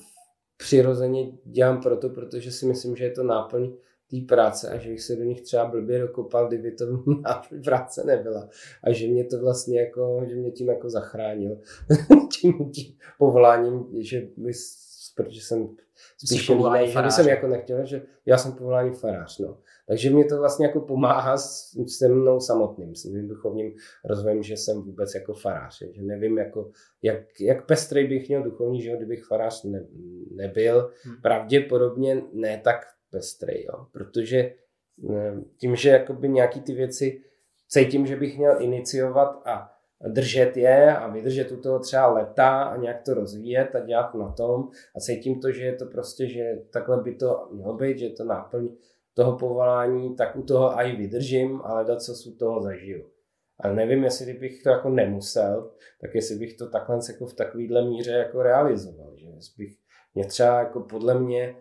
přirozeně 0.56 1.32
dělám 1.44 1.80
proto, 1.80 2.08
protože 2.08 2.52
si 2.52 2.66
myslím, 2.66 2.96
že 2.96 3.04
je 3.04 3.10
to 3.10 3.22
náplň 3.22 3.72
té 4.10 4.16
práce 4.28 4.70
a 4.70 4.78
že 4.78 4.90
bych 4.90 5.02
se 5.02 5.16
do 5.16 5.24
nich 5.24 5.40
třeba 5.40 5.64
blbě 5.64 5.98
dokopal, 5.98 6.48
kdyby 6.48 6.72
to 6.72 6.84
náplň 7.22 7.62
práce 7.62 8.04
nebyla. 8.04 8.48
A 8.84 8.92
že 8.92 9.08
mě 9.08 9.24
to 9.24 9.40
vlastně 9.40 9.80
jako, 9.80 10.22
že 10.28 10.34
mě 10.34 10.50
tím 10.50 10.68
jako 10.68 10.90
zachránil 10.90 11.58
tím, 12.40 12.70
tím 12.70 12.96
povoláním, 13.18 13.86
že 14.00 14.28
bys, 14.36 14.76
protože 15.16 15.40
jsem 15.40 15.76
spíš 16.26 16.48
jiný, 16.48 16.92
že 17.04 17.10
jsem 17.10 17.28
jako 17.28 17.46
nechtěl, 17.46 17.86
že 17.86 18.02
já 18.26 18.38
jsem 18.38 18.52
povolání 18.52 18.94
farář, 18.94 19.38
no. 19.38 19.58
Takže 19.88 20.10
mě 20.10 20.24
to 20.24 20.38
vlastně 20.38 20.66
jako 20.66 20.80
pomáhá 20.80 21.36
s, 21.36 21.72
se 21.98 22.08
mnou 22.08 22.40
samotným, 22.40 22.94
s 22.94 23.04
mým 23.04 23.28
duchovním 23.28 23.72
rozvojem, 24.04 24.42
že 24.42 24.56
jsem 24.56 24.82
vůbec 24.82 25.14
jako 25.14 25.34
farář, 25.34 25.82
že 25.90 26.02
nevím, 26.02 26.38
jako, 26.38 26.70
jak, 27.02 27.40
jak 27.40 27.66
pestrej 27.66 28.06
bych 28.06 28.28
měl 28.28 28.42
duchovní 28.42 28.82
život, 28.82 28.96
kdybych 28.96 29.24
farář 29.24 29.64
ne, 29.64 29.86
nebyl. 30.30 30.90
Hmm. 31.02 31.16
Pravděpodobně 31.22 32.22
ne 32.32 32.60
tak 32.64 32.86
pestrý, 33.10 33.64
jo? 33.64 33.86
protože 33.92 34.38
eh, 35.10 35.34
tím, 35.56 35.76
že 35.76 35.88
jakoby 35.88 36.28
nějaký 36.28 36.60
ty 36.60 36.74
věci 36.74 37.22
cítím, 37.68 38.06
že 38.06 38.16
bych 38.16 38.38
měl 38.38 38.62
iniciovat 38.62 39.42
a 39.46 39.75
držet 40.08 40.56
je 40.56 40.96
a 40.96 41.08
vydržet 41.08 41.52
u 41.52 41.56
toho 41.56 41.78
třeba 41.78 42.06
leta 42.06 42.62
a 42.62 42.76
nějak 42.76 43.02
to 43.02 43.14
rozvíjet 43.14 43.74
a 43.74 43.80
dělat 43.80 44.14
na 44.14 44.32
tom 44.32 44.68
a 44.96 45.00
cítím 45.00 45.40
to, 45.40 45.50
že 45.50 45.64
je 45.64 45.74
to 45.76 45.86
prostě, 45.86 46.28
že 46.28 46.44
takhle 46.72 47.02
by 47.02 47.14
to 47.14 47.48
mělo 47.52 47.76
být, 47.76 47.98
že 47.98 48.10
to 48.10 48.24
náplň 48.24 48.68
toho 49.14 49.38
povolání, 49.38 50.16
tak 50.16 50.36
u 50.36 50.42
toho 50.42 50.80
i 50.80 50.96
vydržím, 50.96 51.60
ale 51.64 51.84
dát 51.84 52.02
co 52.02 52.12
u 52.30 52.36
toho 52.36 52.62
zažiju. 52.62 53.10
Ale 53.58 53.74
nevím, 53.74 54.04
jestli 54.04 54.32
bych 54.32 54.62
to 54.62 54.68
jako 54.68 54.88
nemusel, 54.88 55.70
tak 56.00 56.14
jestli 56.14 56.36
bych 56.36 56.56
to 56.56 56.70
takhle 56.70 56.98
jako 57.08 57.26
v 57.26 57.34
takovýhle 57.34 57.88
míře 57.88 58.10
jako 58.10 58.42
realizoval. 58.42 59.12
Že 59.16 59.26
bych 59.58 59.76
mě 60.14 60.24
třeba 60.26 60.58
jako 60.58 60.80
podle 60.80 61.20
mě 61.20 61.56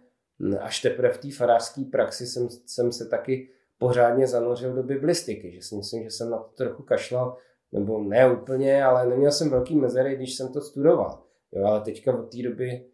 až 0.60 0.82
teprve 0.82 1.10
v 1.10 1.18
té 1.18 1.32
farářské 1.32 1.82
praxi 1.92 2.28
jsem, 2.28 2.48
jsem 2.66 2.92
se 2.92 3.06
taky 3.06 3.50
pořádně 3.78 4.28
zanořil 4.28 4.74
do 4.74 4.84
biblistiky, 4.84 5.52
že 5.52 5.62
si 5.62 5.76
myslím, 5.76 6.04
že 6.04 6.10
jsem 6.10 6.30
na 6.30 6.38
to 6.38 6.50
trochu 6.58 6.84
kašlal, 6.84 7.38
nebo 7.76 8.04
ne 8.04 8.32
úplně, 8.32 8.84
ale 8.84 9.10
neměl 9.10 9.32
jsem 9.32 9.50
velký 9.50 9.76
mezery, 9.76 10.16
když 10.16 10.36
jsem 10.36 10.54
to 10.54 10.62
studoval. 10.62 11.24
Jo, 11.52 11.66
ale 11.66 11.82
teďka 11.82 12.20
od 12.20 12.32
té 12.32 12.44
doby, 12.44 12.86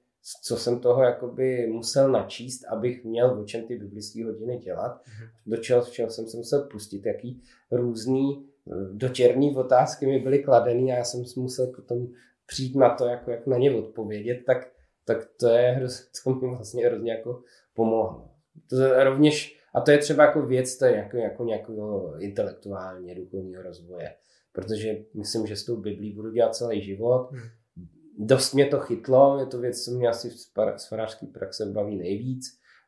co 0.43 0.57
jsem 0.57 0.79
toho 0.79 1.03
jakoby 1.03 1.67
musel 1.67 2.11
načíst, 2.11 2.63
abych 2.69 3.03
měl 3.03 3.39
o 3.41 3.43
čem 3.43 3.67
ty 3.67 3.75
biblické 3.75 4.25
hodiny 4.25 4.57
dělat, 4.57 5.01
mm-hmm. 5.01 5.29
do 5.45 5.57
čeho, 5.57 5.81
čeho 5.81 6.09
jsem 6.09 6.27
se 6.27 6.37
musel 6.37 6.61
pustit, 6.61 7.05
jaký 7.05 7.41
různý 7.71 8.45
eh, 8.67 8.71
dočerní 8.93 9.55
otázky 9.55 10.05
mi 10.05 10.19
byly 10.19 10.43
kladeny 10.43 10.91
a 10.91 10.95
já 10.95 11.03
jsem 11.03 11.23
musel 11.37 11.67
potom 11.67 12.07
přijít 12.45 12.75
na 12.75 12.95
to, 12.95 13.05
jako 13.05 13.31
jak 13.31 13.47
na 13.47 13.57
ně 13.57 13.75
odpovědět, 13.75 14.43
tak 14.45 14.71
tak 15.05 15.29
to 15.39 15.47
je 15.47 15.81
to 16.23 16.29
mi 16.33 16.47
vlastně 16.55 16.85
hrozně 16.85 17.11
jako 17.11 17.43
pomohlo. 17.73 18.29
To 18.69 18.81
je 18.81 19.03
rovněž, 19.03 19.59
a 19.73 19.81
to 19.81 19.91
je 19.91 19.97
třeba 19.97 20.25
jako 20.25 20.41
věc 20.41 20.77
to 20.77 20.85
je 20.85 20.95
jako, 20.95 21.17
jako 21.17 21.43
nějakého 21.43 22.19
intelektuálně 22.19 23.15
duchovního 23.15 23.63
rozvoje, 23.63 24.15
protože 24.51 25.05
myslím, 25.13 25.47
že 25.47 25.55
s 25.55 25.65
tou 25.65 25.77
Biblí 25.77 26.13
budu 26.13 26.31
dělat 26.31 26.55
celý 26.55 26.81
život. 26.81 27.29
Hmm. 27.31 27.41
Dost 28.17 28.53
mě 28.53 28.65
to 28.65 28.79
chytlo, 28.79 29.39
je 29.39 29.45
to 29.45 29.59
věc, 29.59 29.83
co 29.83 29.91
mě 29.91 30.07
asi 30.07 30.29
z 30.29 30.87
farářské 30.89 31.25
praxe 31.25 31.65
baví 31.65 31.97
nejvíc 31.97 32.45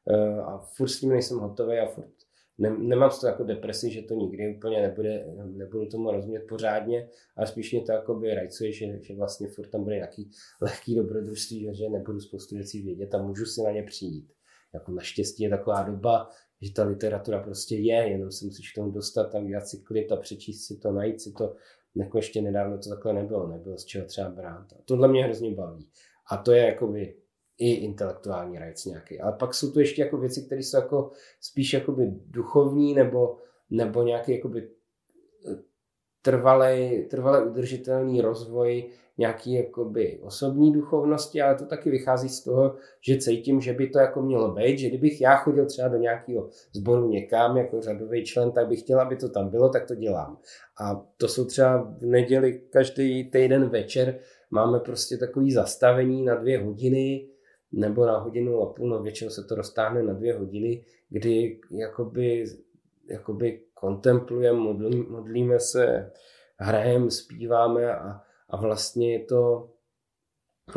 eh, 0.09 0.37
a 0.41 0.57
furt 0.57 0.89
s 0.89 0.99
tím 0.99 1.09
nejsem 1.09 1.39
hotový 1.39 1.79
a 1.79 1.87
furt 1.87 2.13
ne, 2.57 2.77
nemám 2.77 3.11
z 3.11 3.19
toho 3.19 3.31
jako 3.31 3.43
depresi, 3.43 3.91
že 3.91 4.01
to 4.01 4.13
nikdy 4.13 4.55
úplně 4.57 4.81
nebude, 4.81 5.25
nebudu 5.45 5.85
tomu 5.85 6.11
rozumět 6.11 6.39
pořádně, 6.39 7.09
ale 7.35 7.47
spíš 7.47 7.71
mě 7.71 7.81
to 7.81 7.91
jako 7.91 8.15
by 8.15 8.33
rajcuje, 8.33 8.71
že, 8.71 8.85
že 9.01 9.15
vlastně 9.15 9.47
furt 9.47 9.67
tam 9.67 9.83
bude 9.83 9.95
nějaký 9.95 10.31
lehký 10.61 10.95
dobrodružství, 10.95 11.61
že, 11.61 11.73
že 11.73 11.89
nebudu 11.89 12.19
spoustu 12.19 12.55
věcí 12.55 12.81
vědět 12.81 13.15
a 13.15 13.21
můžu 13.21 13.45
si 13.45 13.61
na 13.61 13.71
ně 13.71 13.83
přijít. 13.83 14.33
Jako 14.73 14.91
naštěstí 14.91 15.43
je 15.43 15.49
taková 15.49 15.83
doba, 15.83 16.29
že 16.61 16.73
ta 16.73 16.83
literatura 16.83 17.39
prostě 17.39 17.75
je, 17.75 17.95
jenom 17.95 18.31
se 18.31 18.45
musíš 18.45 18.71
k 18.71 18.75
tomu 18.75 18.91
dostat 18.91 19.35
a 19.35 19.39
udělat 19.39 19.67
si 19.67 19.77
klid 19.77 20.11
a 20.11 20.15
přečíst 20.15 20.67
si 20.67 20.77
to, 20.77 20.91
najít 20.91 21.21
si 21.21 21.31
to. 21.31 21.55
Jako 21.95 22.17
ještě 22.17 22.41
nedávno 22.41 22.77
to 22.77 22.89
takhle 22.89 23.13
nebylo, 23.13 23.47
nebylo 23.47 23.77
z 23.77 23.85
čeho 23.85 24.05
třeba 24.05 24.29
brát. 24.29 24.73
A 24.73 24.75
tohle 24.85 25.07
mě 25.07 25.23
hrozně 25.23 25.55
baví. 25.55 25.89
A 26.31 26.37
to 26.37 26.51
je 26.51 26.65
jakoby 26.65 27.15
i 27.57 27.71
intelektuální 27.71 28.59
rajc 28.59 28.85
nějaký. 28.85 29.19
Ale 29.19 29.33
pak 29.39 29.53
jsou 29.53 29.71
tu 29.71 29.79
ještě 29.79 30.01
jako 30.01 30.17
věci, 30.17 30.45
které 30.45 30.61
jsou 30.61 30.77
jako 30.77 31.11
spíš 31.41 31.73
jakoby 31.73 32.11
duchovní 32.25 32.93
nebo, 32.93 33.37
nebo 33.69 34.03
nějaký 34.03 34.31
jakoby 34.35 34.69
trvalý, 36.21 37.05
trvalý 37.05 37.49
udržitelný 37.49 38.21
rozvoj 38.21 38.91
nějaký 39.17 39.53
jakoby 39.53 40.19
osobní 40.21 40.73
duchovnosti, 40.73 41.41
ale 41.41 41.55
to 41.55 41.65
taky 41.65 41.89
vychází 41.89 42.29
z 42.29 42.43
toho, 42.43 42.75
že 43.01 43.17
cítím, 43.17 43.61
že 43.61 43.73
by 43.73 43.89
to 43.89 43.99
jako 43.99 44.21
mělo 44.21 44.51
být, 44.51 44.79
že 44.79 44.89
kdybych 44.89 45.21
já 45.21 45.35
chodil 45.35 45.65
třeba 45.65 45.87
do 45.87 45.97
nějakého 45.97 46.49
sboru 46.73 47.09
někam 47.09 47.57
jako 47.57 47.81
řadový 47.81 48.25
člen, 48.25 48.51
tak 48.51 48.67
bych 48.67 48.79
chtěl, 48.79 48.99
aby 48.99 49.15
to 49.15 49.29
tam 49.29 49.49
bylo, 49.49 49.69
tak 49.69 49.85
to 49.87 49.95
dělám. 49.95 50.37
A 50.81 51.05
to 51.17 51.27
jsou 51.27 51.45
třeba 51.45 51.77
v 51.77 52.05
neděli 52.05 52.61
každý 52.69 53.23
týden 53.23 53.69
večer 53.69 54.19
máme 54.51 54.79
prostě 54.79 55.17
takový 55.17 55.51
zastavení 55.51 56.25
na 56.25 56.35
dvě 56.35 56.63
hodiny, 56.63 57.27
nebo 57.71 58.05
na 58.05 58.17
hodinu 58.17 58.61
a 58.61 58.73
půl, 58.73 58.89
no 58.89 59.03
většinou 59.03 59.29
se 59.29 59.43
to 59.43 59.55
roztáhne 59.55 60.03
na 60.03 60.13
dvě 60.13 60.33
hodiny, 60.33 60.85
kdy 61.09 61.59
jakoby, 61.71 62.45
jakoby 63.09 63.61
kontemplujeme, 63.73 64.59
modlí, 64.59 65.05
modlíme 65.09 65.59
se, 65.59 66.11
hrajeme, 66.57 67.11
zpíváme 67.11 67.95
a, 67.95 68.21
a 68.53 68.57
vlastně 68.61 69.13
je 69.13 69.19
to 69.19 69.69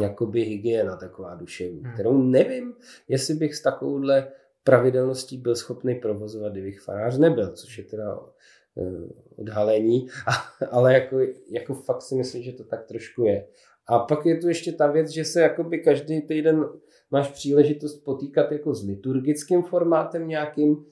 jakoby 0.03 0.43
hygiena 0.43 0.97
taková 0.97 1.35
duševní, 1.35 1.81
hmm. 1.81 1.95
kterou 1.95 2.23
nevím, 2.23 2.75
jestli 3.09 3.35
bych 3.35 3.55
s 3.55 3.63
takovouhle 3.63 4.33
pravidelností 4.65 5.39
byl 5.39 5.57
schopný 5.57 5.95
provozovat, 5.95 6.53
kdybych 6.53 6.81
farář 6.81 7.19
nebyl, 7.19 7.53
což 7.53 7.79
je 7.79 7.85
teda 7.85 8.19
uh, 8.19 9.11
odhalení, 9.37 10.09
ale 10.71 10.95
jako, 10.95 11.19
jako 11.51 11.75
fakt 11.75 12.03
si 12.03 12.15
myslím, 12.15 12.43
že 12.43 12.53
to 12.53 12.65
tak 12.65 12.85
trošku 12.85 13.25
je. 13.25 13.49
A 13.89 13.99
pak 13.99 14.27
je 14.27 14.39
tu 14.39 14.49
ještě 14.49 14.73
ta 14.73 14.87
věc, 14.87 15.09
že 15.09 15.25
se 15.25 15.41
jakoby 15.41 15.79
každý 15.79 16.21
týden 16.21 16.69
máš 17.11 17.29
příležitost 17.29 18.05
potýkat 18.05 18.53
jako 18.53 18.75
s 18.75 18.85
liturgickým 18.85 19.63
formátem 19.63 20.29
nějakým, 20.29 20.85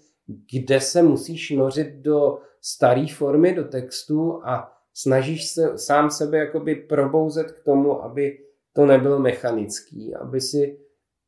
kde 0.53 0.81
se 0.81 1.03
musíš 1.03 1.51
nořit 1.51 1.95
do 1.95 2.39
staré 2.61 3.07
formy, 3.15 3.55
do 3.55 3.65
textu 3.65 4.41
a 4.45 4.74
snažíš 4.95 5.51
se 5.51 5.79
sám 5.79 6.11
sebe 6.11 6.39
jakoby 6.39 6.75
probouzet 6.75 7.53
k 7.53 7.65
tomu, 7.65 8.03
aby 8.03 8.39
to 8.73 8.87
nebylo 8.87 9.19
mechanický, 9.19 10.15
aby 10.15 10.41
si 10.41 10.79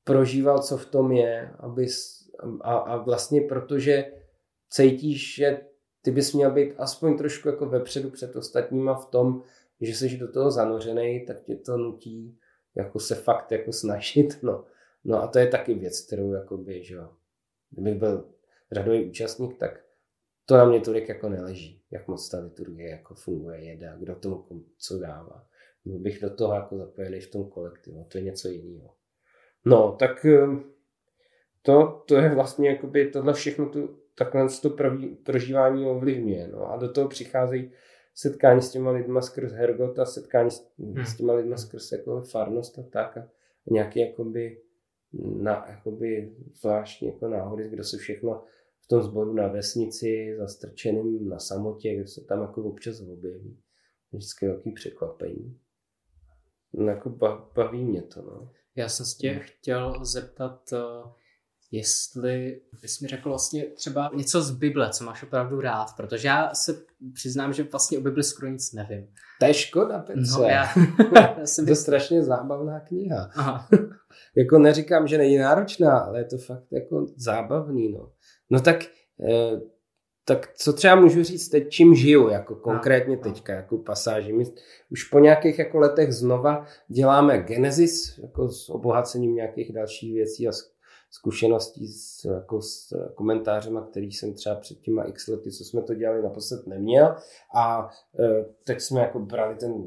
prožíval, 0.04 0.62
co 0.62 0.76
v 0.76 0.86
tom 0.86 1.12
je, 1.12 1.50
aby, 1.58 1.86
a, 2.60 2.74
a 2.74 2.96
vlastně 2.96 3.40
protože 3.40 4.12
cítíš, 4.70 5.34
že 5.34 5.60
ty 6.02 6.10
bys 6.10 6.32
měl 6.32 6.50
být 6.50 6.74
aspoň 6.78 7.18
trošku 7.18 7.48
jako 7.48 7.66
vepředu 7.66 8.10
před 8.10 8.36
ostatníma 8.36 8.94
v 8.94 9.06
tom, 9.06 9.42
že 9.80 9.94
jsi 9.94 10.16
do 10.16 10.32
toho 10.32 10.50
zanořený, 10.50 11.26
tak 11.26 11.42
tě 11.42 11.56
to 11.56 11.76
nutí 11.76 12.38
jako 12.74 13.00
se 13.00 13.14
fakt 13.14 13.52
jako 13.52 13.72
snažit, 13.72 14.38
no. 14.42 14.64
No 15.04 15.22
a 15.22 15.26
to 15.26 15.38
je 15.38 15.46
taky 15.46 15.74
věc, 15.74 16.00
kterou 16.00 16.32
jakoby, 16.32 16.84
že 16.84 16.94
jo, 16.94 17.08
kdybych 17.70 17.94
byl 17.94 18.24
řadový 18.72 19.04
účastník, 19.04 19.58
tak 19.58 19.85
to 20.46 20.56
na 20.56 20.64
mě 20.64 20.80
tolik 20.80 21.08
jako 21.08 21.28
neleží, 21.28 21.82
jak 21.90 22.08
moc 22.08 22.28
ta 22.28 22.38
liturgie 22.38 22.90
jako 22.90 23.14
funguje, 23.14 23.64
jede, 23.64 23.92
kdo 23.98 24.14
tomu 24.14 24.44
co 24.78 24.98
dává. 24.98 25.46
Byl 25.84 25.98
bych 25.98 26.20
do 26.20 26.34
toho 26.34 26.54
jako 26.54 26.76
zapojený 26.76 27.20
v 27.20 27.30
tom 27.30 27.50
kolektivu, 27.50 28.06
to 28.12 28.18
je 28.18 28.24
něco 28.24 28.48
jiného. 28.48 28.94
No, 29.64 29.96
tak 29.98 30.24
eh, 30.24 30.46
to, 31.62 32.04
to 32.08 32.16
je 32.16 32.34
vlastně 32.34 32.68
jakoby 32.68 33.10
tohle 33.10 33.32
všechno 33.32 33.68
tu, 33.68 33.98
takhle 34.18 34.46
to 34.62 34.76
prožívání 35.22 35.86
ovlivňuje. 35.86 36.48
No 36.48 36.72
a 36.72 36.76
do 36.76 36.92
toho 36.92 37.08
přicházejí 37.08 37.72
setkání 38.14 38.62
s 38.62 38.70
těma 38.70 38.90
lidma 38.90 39.20
skrz 39.20 39.52
Hergot 39.52 39.98
a 39.98 40.04
setkání 40.04 40.50
s, 40.50 40.72
hmm. 40.78 41.04
s 41.04 41.16
těma 41.16 41.32
lidma 41.32 41.56
skrz 41.56 41.92
jako 41.92 42.20
farnost 42.20 42.78
a 42.78 42.82
tak 42.82 43.16
a 43.16 43.28
nějaký 43.70 44.00
jakoby, 44.00 44.60
na, 45.42 45.66
jakoby 45.68 46.32
zvláštní 46.54 47.08
jako 47.08 47.28
náhody, 47.28 47.68
kdo 47.68 47.84
se 47.84 47.96
všechno 47.98 48.44
v 48.86 48.88
tom 48.88 49.02
sboru 49.02 49.32
na 49.32 49.48
vesnici, 49.48 50.36
zastrčeným 50.38 51.28
na 51.28 51.38
samotě, 51.38 51.94
kde 51.94 52.06
se 52.06 52.20
tam 52.20 52.40
jako 52.40 52.62
občas 52.62 53.00
objeví. 53.00 53.58
Vždycky 54.12 54.46
velký 54.46 54.72
překvapení. 54.72 55.60
No, 56.72 56.86
jako 56.86 57.10
baví 57.54 57.84
mě 57.84 58.02
to, 58.02 58.22
no. 58.22 58.50
Já 58.76 58.88
jsem 58.88 59.06
se 59.06 59.16
tě 59.18 59.34
no. 59.34 59.40
chtěl 59.42 60.04
zeptat, 60.04 60.72
eh, 60.72 61.10
jestli 61.70 62.60
bys 62.82 63.00
mi 63.00 63.08
řekl 63.08 63.28
vlastně 63.28 63.64
třeba 63.64 64.10
něco 64.14 64.42
z 64.42 64.50
Bible, 64.50 64.90
co 64.90 65.04
máš 65.04 65.22
opravdu 65.22 65.60
rád, 65.60 65.86
protože 65.96 66.28
já 66.28 66.54
se 66.54 66.82
přiznám, 67.12 67.52
že 67.52 67.62
vlastně 67.62 67.98
o 67.98 68.00
Bibli 68.00 68.22
skoro 68.22 68.52
nic 68.52 68.72
nevím. 68.72 69.08
To 69.40 69.46
je 69.46 69.54
škoda, 69.54 69.98
Petře. 69.98 70.38
No, 70.38 70.44
já, 70.44 70.66
já 71.14 71.46
jsem... 71.46 71.64
to 71.64 71.70
je 71.70 71.76
strašně 71.76 72.22
zábavná 72.22 72.80
kniha. 72.80 73.30
Aha. 73.36 73.68
jako 74.36 74.58
neříkám, 74.58 75.06
že 75.06 75.18
není 75.18 75.38
náročná, 75.38 75.98
ale 75.98 76.20
je 76.20 76.24
to 76.24 76.38
fakt 76.38 76.72
jako 76.72 77.06
zábavný, 77.16 77.92
no. 77.92 78.10
No 78.50 78.60
tak, 78.60 78.84
eh, 79.28 79.60
tak 80.24 80.52
co 80.56 80.72
třeba 80.72 80.94
můžu 80.94 81.24
říct 81.24 81.48
teď, 81.48 81.68
čím 81.68 81.94
žiju, 81.94 82.28
jako 82.28 82.54
konkrétně 82.54 83.16
teďka, 83.16 83.52
jako 83.52 83.78
pasáži. 83.78 84.32
My 84.32 84.44
už 84.90 85.04
po 85.04 85.18
nějakých 85.18 85.58
jako 85.58 85.78
letech 85.78 86.12
znova 86.12 86.66
děláme 86.88 87.38
Genesis, 87.38 88.18
jako 88.18 88.48
s 88.48 88.68
obohacením 88.68 89.34
nějakých 89.34 89.72
dalších 89.72 90.14
věcí 90.14 90.48
a 90.48 90.52
zkušeností 91.18 91.88
s, 91.88 92.24
jako 92.24 92.62
s 92.62 92.94
komentářema, 93.14 93.86
který 93.86 94.12
jsem 94.12 94.34
třeba 94.34 94.54
před 94.54 94.80
těma 94.80 95.04
x 95.04 95.26
lety, 95.28 95.52
co 95.52 95.64
jsme 95.64 95.82
to 95.82 95.94
dělali, 95.94 96.22
naposled 96.22 96.66
neměl. 96.66 97.16
A 97.56 97.90
e, 98.18 98.44
teď 98.64 98.80
jsme 98.80 99.00
jako 99.00 99.18
brali 99.18 99.56
ten 99.56 99.72
e, 99.72 99.86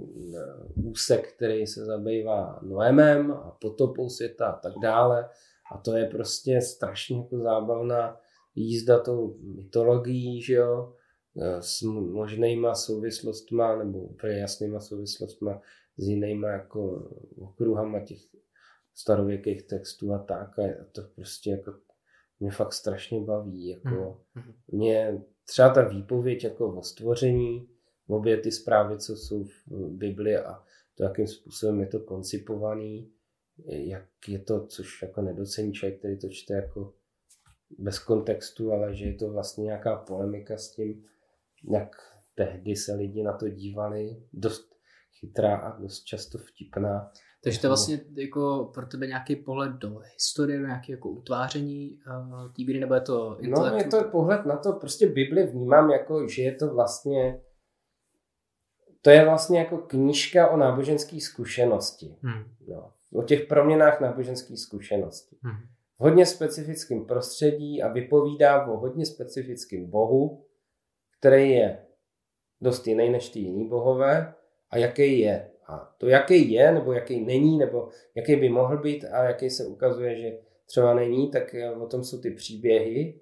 úsek, 0.76 1.34
který 1.34 1.68
se 1.68 1.86
zabývá 1.86 2.60
Noemem 2.62 3.32
a 3.32 3.58
potopou 3.62 4.10
světa 4.10 4.48
a 4.48 4.60
tak 4.60 4.74
dále. 4.82 5.30
A 5.74 5.78
to 5.78 5.96
je 5.96 6.06
prostě 6.06 6.62
strašně 6.62 7.18
jako 7.18 7.38
zábavná 7.38 8.18
jízda 8.56 9.00
tou 9.00 9.36
mytologií, 9.42 10.42
že 10.42 10.54
jo, 10.54 10.94
e, 11.42 11.62
s 11.62 11.82
možnýma 12.12 12.76
souvislostma 12.76 13.76
nebo 13.76 14.00
úplně 14.00 14.34
jasnýma 14.34 14.80
souvislostma 14.80 15.62
s 15.98 16.08
jinýma 16.08 16.48
jako 16.48 17.10
okruhama 17.38 18.00
těch 18.00 18.20
starověkých 19.00 19.64
textů 19.64 20.14
a 20.14 20.20
tak 20.20 20.60
a 20.60 20.64
to 20.92 21.02
prostě 21.16 21.50
jako 21.50 21.74
mě 22.40 22.52
fakt 22.52 22.74
strašně 22.74 23.22
baví. 23.22 23.68
Jako 23.68 24.22
mm. 24.36 24.54
mě 24.68 25.22
třeba 25.46 25.74
ta 25.74 25.88
výpověď 25.88 26.44
jako 26.44 26.76
o 26.76 26.84
stvoření, 26.84 27.70
obě 28.08 28.38
ty 28.38 28.52
zprávy, 28.52 28.98
co 28.98 29.16
jsou 29.16 29.44
v 29.44 29.68
Bibli 29.90 30.38
a 30.38 30.64
to, 30.96 31.04
jakým 31.04 31.28
způsobem 31.28 31.80
je 31.80 31.88
to 31.88 32.00
koncipovaný, 32.00 33.12
jak 33.66 34.06
je 34.28 34.40
to, 34.40 34.68
což 34.68 35.02
jako 35.02 35.22
nedocení 35.22 35.74
člověk, 35.74 36.00
který 36.00 36.20
to 36.20 36.30
čte 36.30 36.54
jako 36.54 36.94
bez 37.78 38.00
kontextu, 38.00 38.72
ale 38.72 38.96
že 38.96 39.06
je 39.06 39.14
to 39.14 39.30
vlastně 39.30 39.64
nějaká 39.64 39.96
polemika 39.96 40.58
s 40.58 40.72
tím, 40.72 41.06
jak 41.72 41.96
tehdy 42.36 42.76
se 42.76 42.94
lidi 42.94 43.24
na 43.24 43.38
to 43.38 43.50
dívali, 43.50 44.24
dost 44.34 44.76
chytrá 45.20 45.58
a 45.58 45.80
dost 45.80 46.04
často 46.04 46.38
vtipná. 46.38 47.12
Takže 47.44 47.60
to 47.60 47.68
je 47.68 47.70
vlastně 47.70 48.00
jako 48.16 48.72
pro 48.74 48.86
tebe 48.86 49.08
nějaký 49.08 49.36
pohled 49.36 49.72
do 49.72 50.00
historie, 50.14 50.60
nějaké 50.60 50.92
jako 50.92 51.10
utváření 51.10 52.00
uh, 52.08 52.54
té 52.54 52.64
víry, 52.64 52.80
nebo 52.80 52.94
je 52.94 53.02
to 53.02 53.38
No, 53.42 53.66
je 53.78 53.84
to 53.84 54.04
pohled 54.04 54.46
na 54.46 54.58
to, 54.58 54.74
prostě 54.74 55.08
Bibli 55.08 55.48
vnímám 55.48 55.92
jako, 55.92 56.28
že 56.28 56.42
je 56.42 56.56
to 56.56 56.74
vlastně 56.74 57.42
to 59.02 59.10
je 59.10 59.26
vlastně 59.26 59.60
jako 59.60 59.78
knížka 59.78 60.50
o 60.50 60.58
náboženské 60.58 61.22
zkušenosti. 61.22 62.16
Hmm. 62.22 62.44
No, 62.68 62.94
o 63.14 63.24
těch 63.24 63.46
proměnách 63.46 64.02
náboženské 64.02 64.58
zkušenosti. 64.58 65.38
Hmm. 65.42 65.58
V 66.00 66.02
hodně 66.02 66.26
specifickém 66.26 67.06
prostředí 67.06 67.82
a 67.82 67.88
vypovídá 67.88 68.66
o 68.66 68.78
hodně 68.78 69.06
specifickém 69.06 69.90
bohu, 69.90 70.46
který 71.20 71.50
je 71.50 71.86
dost 72.62 72.88
jiný 72.88 73.10
než 73.10 73.30
ty 73.30 73.40
jiný 73.40 73.70
bohové 73.70 74.34
a 74.70 74.78
jaký 74.78 75.20
je. 75.20 75.52
A 75.70 75.96
to, 75.98 76.08
jaký 76.08 76.52
je, 76.52 76.72
nebo 76.72 76.94
jaký 76.94 77.26
není, 77.26 77.58
nebo 77.58 77.88
jaký 78.16 78.36
by 78.36 78.50
mohl 78.50 78.78
být 78.78 79.06
a 79.12 79.24
jaký 79.24 79.50
se 79.50 79.66
ukazuje, 79.66 80.16
že 80.16 80.38
třeba 80.66 80.94
není, 80.94 81.32
tak 81.32 81.56
eh, 81.56 81.72
o 81.72 81.88
tom 81.88 82.04
jsou 82.04 82.22
ty 82.22 82.32
příběhy. 82.32 83.22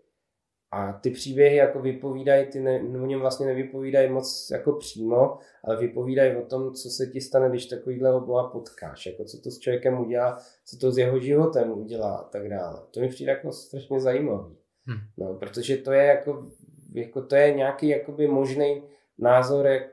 A 0.72 0.94
ty 0.94 1.10
příběhy 1.10 1.56
jako 1.56 1.80
vypovídají, 1.80 2.46
ty 2.46 2.60
ne, 2.60 2.82
o 3.04 3.06
něm 3.06 3.20
vlastně 3.20 3.46
nevypovídají 3.46 4.10
moc 4.10 4.50
jako 4.52 4.72
přímo, 4.74 5.38
ale 5.64 5.78
vypovídají 5.78 6.36
o 6.36 6.46
tom, 6.46 6.74
co 6.74 6.90
se 6.90 7.08
ti 7.08 7.22
stane, 7.22 7.50
když 7.50 7.66
takovýhle 7.66 8.22
boha 8.22 8.50
potkáš, 8.50 9.06
jako 9.06 9.24
co 9.24 9.42
to 9.42 9.52
s 9.52 9.60
člověkem 9.60 10.00
udělá, 10.00 10.38
co 10.66 10.78
to 10.78 10.92
s 10.92 10.98
jeho 10.98 11.20
životem 11.20 11.72
udělá 11.72 12.16
a 12.16 12.24
tak 12.24 12.50
dále. 12.50 12.82
To 12.92 13.00
mi 13.00 13.08
přijde 13.08 13.32
jako 13.32 13.52
strašně 13.52 14.00
zajímavý. 14.00 14.58
Hmm. 14.86 15.00
No, 15.18 15.34
protože 15.34 15.78
to 15.78 15.92
je 15.92 16.06
jako, 16.06 16.46
jako 16.94 17.22
to 17.22 17.36
je 17.36 17.54
nějaký 17.54 17.88
jakoby 17.88 18.28
možný 18.28 18.84
názor, 19.18 19.68
jak 19.68 19.84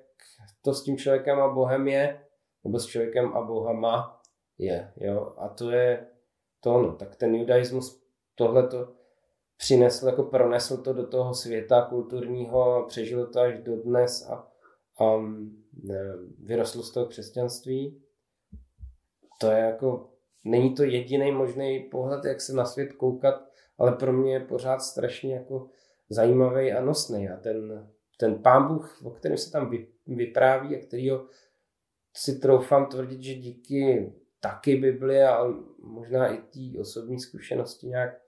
to 0.63 0.75
s 0.75 0.85
tím 0.85 0.97
člověkem 0.97 1.41
a 1.41 1.49
Bohem 1.49 1.89
je, 1.89 2.21
nebo 2.65 2.79
s 2.79 2.87
člověkem 2.87 3.33
a 3.33 3.43
bohama 3.43 4.21
je. 4.59 4.93
Jo? 4.97 5.35
A 5.39 5.49
to 5.49 5.71
je 5.71 6.07
to, 6.61 6.83
no. 6.83 6.93
Tak 6.93 7.17
ten 7.17 7.35
judaismus 7.35 8.03
tohle 8.35 8.69
to 8.69 8.93
přinesl, 9.57 10.07
jako 10.07 10.23
pronesl 10.23 10.77
to 10.77 10.93
do 10.93 11.07
toho 11.07 11.35
světa 11.35 11.83
kulturního, 11.83 12.85
přežil 12.89 13.27
to 13.27 13.41
až 13.41 13.59
do 13.59 13.77
dnes 13.77 14.29
a, 14.31 14.49
a 15.05 15.17
ne, 15.83 15.99
vyrostl 16.39 16.83
z 16.83 16.91
toho 16.91 17.07
křesťanství. 17.07 18.03
To 19.41 19.51
je 19.51 19.59
jako, 19.59 20.11
není 20.45 20.75
to 20.75 20.83
jediný 20.83 21.33
možný 21.33 21.81
pohled, 21.81 22.25
jak 22.25 22.41
se 22.41 22.53
na 22.53 22.65
svět 22.65 22.93
koukat, 22.93 23.49
ale 23.79 23.93
pro 23.93 24.13
mě 24.13 24.33
je 24.33 24.41
pořád 24.41 24.83
strašně 24.83 25.35
jako 25.35 25.69
zajímavý 26.09 26.73
a 26.73 26.81
nosný 26.81 27.29
a 27.29 27.37
ten, 27.37 27.89
ten 28.19 28.43
pán 28.43 28.69
Bůh, 28.69 29.01
o 29.05 29.11
kterém 29.11 29.39
se 29.39 29.51
tam 29.51 29.71
vypráví 30.07 30.77
a 30.77 30.87
kterýho 30.87 31.27
si 32.17 32.39
troufám 32.39 32.87
tvrdit, 32.87 33.23
že 33.23 33.35
díky 33.35 34.13
taky 34.41 34.77
Bibli, 34.77 35.23
ale 35.23 35.55
možná 35.83 36.35
i 36.35 36.37
té 36.37 36.81
osobní 36.81 37.21
zkušenosti 37.21 37.87
nějak 37.87 38.21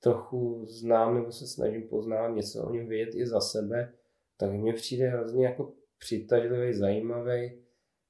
trochu 0.00 0.64
znám 0.68 1.14
nebo 1.14 1.32
se 1.32 1.46
snažím 1.46 1.88
poznávat 1.88 2.34
něco 2.34 2.64
o 2.64 2.70
něm 2.70 2.86
vědět 2.86 3.14
i 3.14 3.26
za 3.26 3.40
sebe, 3.40 3.92
tak 4.36 4.52
mně 4.52 4.72
přijde 4.72 5.08
hrozně 5.08 5.46
jako 5.46 5.72
přitažlivý, 5.98 6.74
zajímavý, 6.74 7.52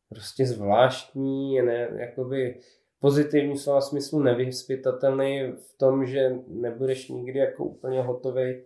prostě 0.09 0.47
zvláštní, 0.47 1.63
ne, 1.63 1.89
jakoby 1.99 2.61
pozitivní 3.01 3.59
slova 3.59 3.81
smyslu 3.81 4.23
nevyspytatelný 4.23 5.53
v 5.53 5.79
tom, 5.79 6.07
že 6.07 6.37
nebudeš 6.47 7.09
nikdy 7.09 7.39
jako 7.39 7.65
úplně 7.65 8.03
hotový, 8.03 8.63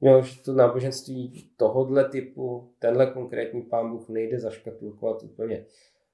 jo, 0.00 0.22
že 0.22 0.42
to 0.42 0.52
náboženství 0.52 1.50
tohodle 1.56 2.08
typu, 2.08 2.72
tenhle 2.78 3.06
konkrétní 3.06 3.62
pán 3.62 3.90
Bůh 3.90 4.08
nejde 4.08 4.40
zaškatulkovat 4.40 5.22
úplně 5.22 5.64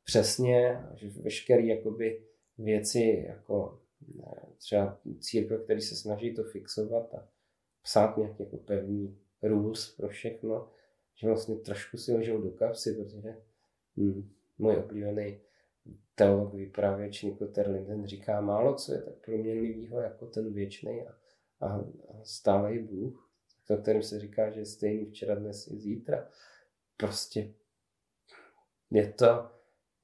přesně, 0.04 0.84
že 0.94 1.08
veškerý 1.08 1.66
jakoby 1.66 2.22
věci 2.58 3.24
jako 3.28 3.80
třeba 4.58 5.00
církve, 5.18 5.58
který 5.58 5.80
se 5.80 5.96
snaží 5.96 6.34
to 6.34 6.44
fixovat 6.44 7.14
a 7.14 7.28
psát 7.82 8.16
nějaký 8.16 8.42
jako 8.42 8.56
pevný 8.56 9.18
rules 9.42 9.96
pro 9.96 10.08
všechno, 10.08 10.70
že 11.14 11.26
vlastně 11.26 11.56
trošku 11.56 11.96
si 11.96 12.12
ležou 12.12 12.40
do 12.40 12.50
kapsy, 12.50 12.94
protože 12.94 13.36
hm, 13.96 14.30
můj 14.58 14.76
oblíbený 14.76 15.40
teolog 16.14 16.54
vypravěč 16.54 17.22
Nico 17.22 17.46
Terlinden 17.46 18.06
říká 18.06 18.40
málo, 18.40 18.74
co 18.74 18.92
je 18.94 19.02
tak 19.02 19.14
proměnlivého 19.14 20.00
jako 20.00 20.26
ten 20.26 20.54
věčný 20.54 21.06
a, 21.06 21.14
a, 21.66 21.84
a 22.58 22.72
Bůh, 22.82 23.30
o 23.70 23.76
kterém 23.76 24.02
se 24.02 24.20
říká, 24.20 24.50
že 24.50 24.60
je 24.60 24.66
stejný 24.66 25.06
včera, 25.06 25.34
dnes 25.34 25.66
i 25.66 25.78
zítra. 25.78 26.28
Prostě 26.96 27.54
je 28.90 29.12
to, 29.12 29.50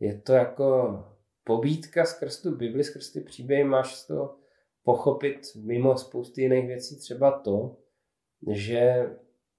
je 0.00 0.20
to 0.20 0.32
jako 0.32 0.98
pobídka 1.44 2.04
skrz 2.04 2.42
tu 2.42 2.56
Bibli, 2.56 2.84
skrz 2.84 3.12
ty 3.12 3.20
příběhy, 3.20 3.64
máš 3.64 4.06
toho 4.06 4.36
pochopit 4.82 5.40
mimo 5.56 5.96
spousty 5.96 6.42
jiných 6.42 6.66
věcí 6.66 6.98
třeba 6.98 7.38
to, 7.38 7.76
že 8.50 9.10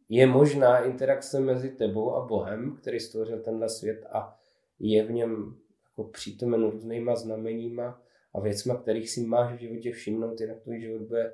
je 0.09 0.27
možná 0.27 0.79
interakce 0.79 1.39
mezi 1.39 1.69
tebou 1.69 2.15
a 2.15 2.25
Bohem, 2.25 2.77
který 2.81 2.99
stvořil 2.99 3.39
tenhle 3.39 3.69
svět 3.69 4.05
a 4.11 4.39
je 4.79 5.03
v 5.03 5.11
něm 5.11 5.57
jako 5.89 6.03
přítomen 6.03 6.69
různýma 6.69 7.15
znameníma 7.15 8.03
a 8.33 8.39
věcma, 8.39 8.75
kterých 8.75 9.09
si 9.09 9.21
máš 9.21 9.53
v 9.53 9.59
životě 9.59 9.91
všimnout, 9.91 10.41
jinak 10.41 10.61
tvůj 10.61 10.79
život 10.79 11.01
bude 11.01 11.33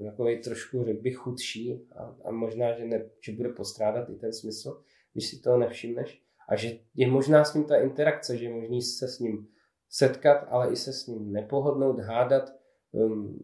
jako 0.00 0.26
trošku, 0.44 0.84
řekl 0.84 1.02
bych, 1.02 1.16
chudší 1.16 1.88
a, 1.96 2.16
a 2.24 2.30
možná, 2.30 2.78
že, 2.78 2.84
ne, 2.84 3.10
že 3.20 3.32
bude 3.32 3.48
postrádat 3.48 4.10
i 4.10 4.14
ten 4.14 4.32
smysl, 4.32 4.82
když 5.12 5.28
si 5.30 5.40
toho 5.40 5.58
nevšimneš. 5.58 6.21
A 6.48 6.56
že 6.56 6.68
je 6.94 7.10
možná 7.10 7.44
s 7.44 7.54
ním 7.54 7.64
ta 7.64 7.76
interakce, 7.76 8.36
že 8.36 8.44
je 8.44 8.54
možný 8.54 8.82
se 8.82 9.08
s 9.08 9.18
ním 9.18 9.48
setkat, 9.88 10.46
ale 10.48 10.72
i 10.72 10.76
se 10.76 10.92
s 10.92 11.06
ním 11.06 11.32
nepohodnout, 11.32 11.98
hádat, 11.98 12.52
um, 12.92 13.38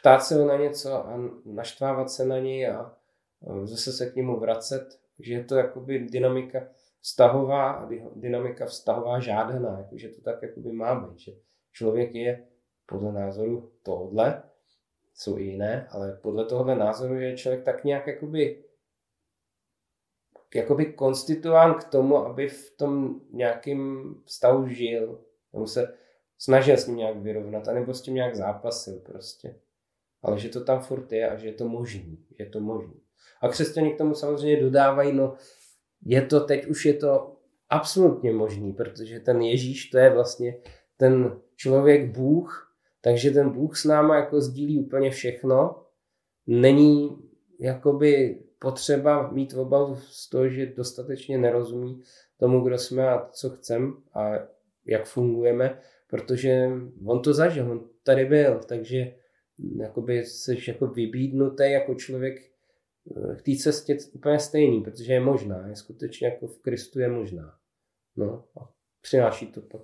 ptát 0.00 0.18
se 0.18 0.34
ho 0.34 0.46
na 0.46 0.56
něco 0.56 0.94
a 0.94 1.20
naštvávat 1.44 2.10
se 2.10 2.24
na 2.24 2.38
něj 2.38 2.68
a 2.68 2.96
zase 3.64 3.92
se 3.92 4.10
k 4.10 4.16
němu 4.16 4.40
vracet, 4.40 5.00
že 5.18 5.34
je 5.34 5.44
to 5.44 5.56
jakoby 5.56 5.98
dynamika 5.98 6.68
vztahová 7.00 7.88
dynamika 8.14 8.66
vztahová 8.66 9.20
žádaná, 9.20 9.78
jakože 9.78 10.08
to 10.08 10.20
tak 10.20 10.42
jakoby 10.42 10.72
má 10.72 10.94
být, 10.94 11.18
že 11.18 11.32
člověk 11.72 12.14
je 12.14 12.46
podle 12.86 13.12
názoru 13.12 13.72
tohodle, 13.82 14.42
jsou 15.14 15.38
i 15.38 15.42
jiné, 15.42 15.88
ale 15.90 16.18
podle 16.22 16.44
tohohle 16.44 16.76
názoru 16.76 17.14
je 17.14 17.36
člověk 17.36 17.64
tak 17.64 17.84
nějak 17.84 18.06
jakoby 18.06 18.64
jakoby 20.54 20.86
konstituován 20.86 21.74
k 21.74 21.84
tomu, 21.84 22.16
aby 22.16 22.48
v 22.48 22.70
tom 22.76 23.20
nějakým 23.30 24.14
vztahu 24.24 24.68
žil, 24.68 25.20
nebo 25.52 25.66
se 25.66 25.94
snažil 26.38 26.76
s 26.76 26.86
ním 26.86 26.96
nějak 26.96 27.16
vyrovnat, 27.16 27.68
anebo 27.68 27.94
s 27.94 28.02
tím 28.02 28.14
nějak 28.14 28.36
zápasil 28.36 29.00
prostě. 29.00 29.54
Ale 30.22 30.38
že 30.38 30.48
to 30.48 30.64
tam 30.64 30.80
furt 30.80 31.12
je 31.12 31.30
a 31.30 31.36
že 31.36 31.46
je 31.46 31.52
to 31.52 31.68
možný, 31.68 32.18
je 32.38 32.46
to 32.46 32.60
možný. 32.60 33.00
A 33.40 33.48
křesťani 33.48 33.92
k 33.92 33.98
tomu 33.98 34.14
samozřejmě 34.14 34.62
dodávají, 34.62 35.12
no 35.12 35.34
je 36.04 36.22
to 36.22 36.40
teď 36.40 36.66
už 36.66 36.84
je 36.84 36.94
to 36.94 37.36
absolutně 37.68 38.32
možný, 38.32 38.72
protože 38.72 39.20
ten 39.20 39.42
Ježíš 39.42 39.90
to 39.90 39.98
je 39.98 40.10
vlastně 40.10 40.58
ten 40.96 41.40
člověk 41.56 42.10
Bůh, 42.16 42.74
takže 43.00 43.30
ten 43.30 43.50
Bůh 43.50 43.76
s 43.76 43.84
náma 43.84 44.16
jako 44.16 44.40
sdílí 44.40 44.78
úplně 44.78 45.10
všechno. 45.10 45.82
Není 46.46 47.18
jakoby 47.60 48.42
potřeba 48.58 49.30
mít 49.30 49.54
obavu 49.54 49.96
z 49.96 50.28
toho, 50.28 50.48
že 50.48 50.66
dostatečně 50.66 51.38
nerozumí 51.38 52.02
tomu, 52.38 52.60
kdo 52.60 52.78
jsme 52.78 53.08
a 53.08 53.28
co 53.32 53.50
chceme 53.50 53.92
a 54.14 54.32
jak 54.86 55.06
fungujeme, 55.06 55.80
protože 56.10 56.70
on 57.06 57.22
to 57.22 57.34
zažil, 57.34 57.70
on 57.70 57.88
tady 58.02 58.24
byl, 58.24 58.60
takže 58.68 59.14
jakoby 59.80 60.24
jsi 60.24 60.58
jako 60.68 60.86
vybídnutý 60.86 61.62
jako 61.70 61.94
člověk 61.94 62.38
k 63.36 63.42
té 63.42 63.56
cestě 63.62 63.98
úplně 64.12 64.38
stejný, 64.38 64.82
protože 64.82 65.12
je 65.12 65.20
možná, 65.20 65.68
je 65.68 65.76
skutečně 65.76 66.28
jako 66.28 66.46
v 66.46 66.58
Kristu 66.58 67.00
je 67.00 67.08
možná. 67.08 67.58
No 68.16 68.44
a 68.60 68.72
přináší 69.00 69.46
to 69.46 69.60
pak 69.60 69.80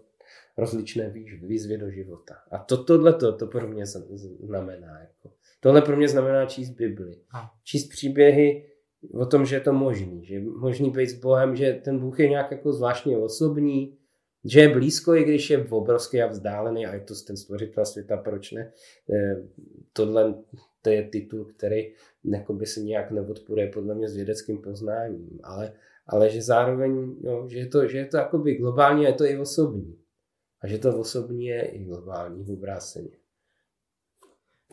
rozličné 0.59 1.11
výzvy 1.43 1.79
do 1.79 1.91
života. 1.91 2.35
A 2.51 2.59
to, 2.59 2.85
tohle 2.85 3.13
to, 3.13 3.37
to 3.37 3.47
pro 3.47 3.69
mě 3.69 3.87
znamená. 3.87 5.01
Jako. 5.01 5.33
Tohle 5.65 5.83
pro 5.83 5.97
mě 5.97 6.09
znamená 6.09 6.47
číst 6.47 6.71
Bibli. 6.71 7.17
Číst 7.63 7.89
příběhy 7.89 8.67
o 9.13 9.27
tom, 9.27 9.47
že 9.47 9.57
je 9.57 9.61
to 9.61 9.73
možný, 9.73 10.25
že 10.25 10.35
je 10.35 10.41
možný 10.41 10.91
být 10.91 11.11
s 11.11 11.21
Bohem, 11.21 11.57
že 11.57 11.81
ten 11.85 11.99
Bůh 11.99 12.21
je 12.21 12.29
nějak 12.29 12.51
jako 12.51 12.73
zvláštně 12.73 13.19
osobní, 13.19 13.99
že 14.45 14.61
je 14.61 14.69
blízko, 14.69 15.15
i 15.15 15.25
když 15.25 15.51
je 15.51 15.65
obrovský 15.65 16.23
a 16.23 16.27
vzdálený 16.27 16.87
a 16.87 16.95
je 16.95 17.01
to 17.01 17.15
ten 17.27 17.37
stvořitel 17.37 17.85
světa, 17.85 18.17
proč 18.17 18.53
ne? 18.53 18.73
Eh, 19.15 19.49
tohle 19.93 20.35
to 20.83 20.91
je 20.91 21.09
titul, 21.09 21.45
který 21.45 21.93
by 22.53 22.67
se 22.67 22.81
nějak 22.81 23.11
neodporuje 23.11 23.67
podle 23.67 23.95
mě 23.95 24.09
s 24.09 24.17
vědeckým 24.17 24.59
poznáním, 24.63 25.39
ale, 25.43 25.73
ale 26.07 26.31
že 26.31 26.43
zároveň, 26.43 27.17
jo, 27.21 27.49
že 27.49 27.59
je 27.59 27.67
to, 27.67 27.89
že 27.89 27.99
je 27.99 28.07
to 28.07 28.39
globální 28.59 29.07
a 29.07 29.09
je 29.09 29.15
to 29.15 29.25
i 29.25 29.39
osobní. 29.39 29.99
A 30.61 30.67
že 30.67 30.79
to 30.79 30.99
osobní 30.99 31.47
je 31.47 31.63
i 31.63 31.85
globální 31.85 32.45
v 32.45 32.51
obráceně. 32.51 33.24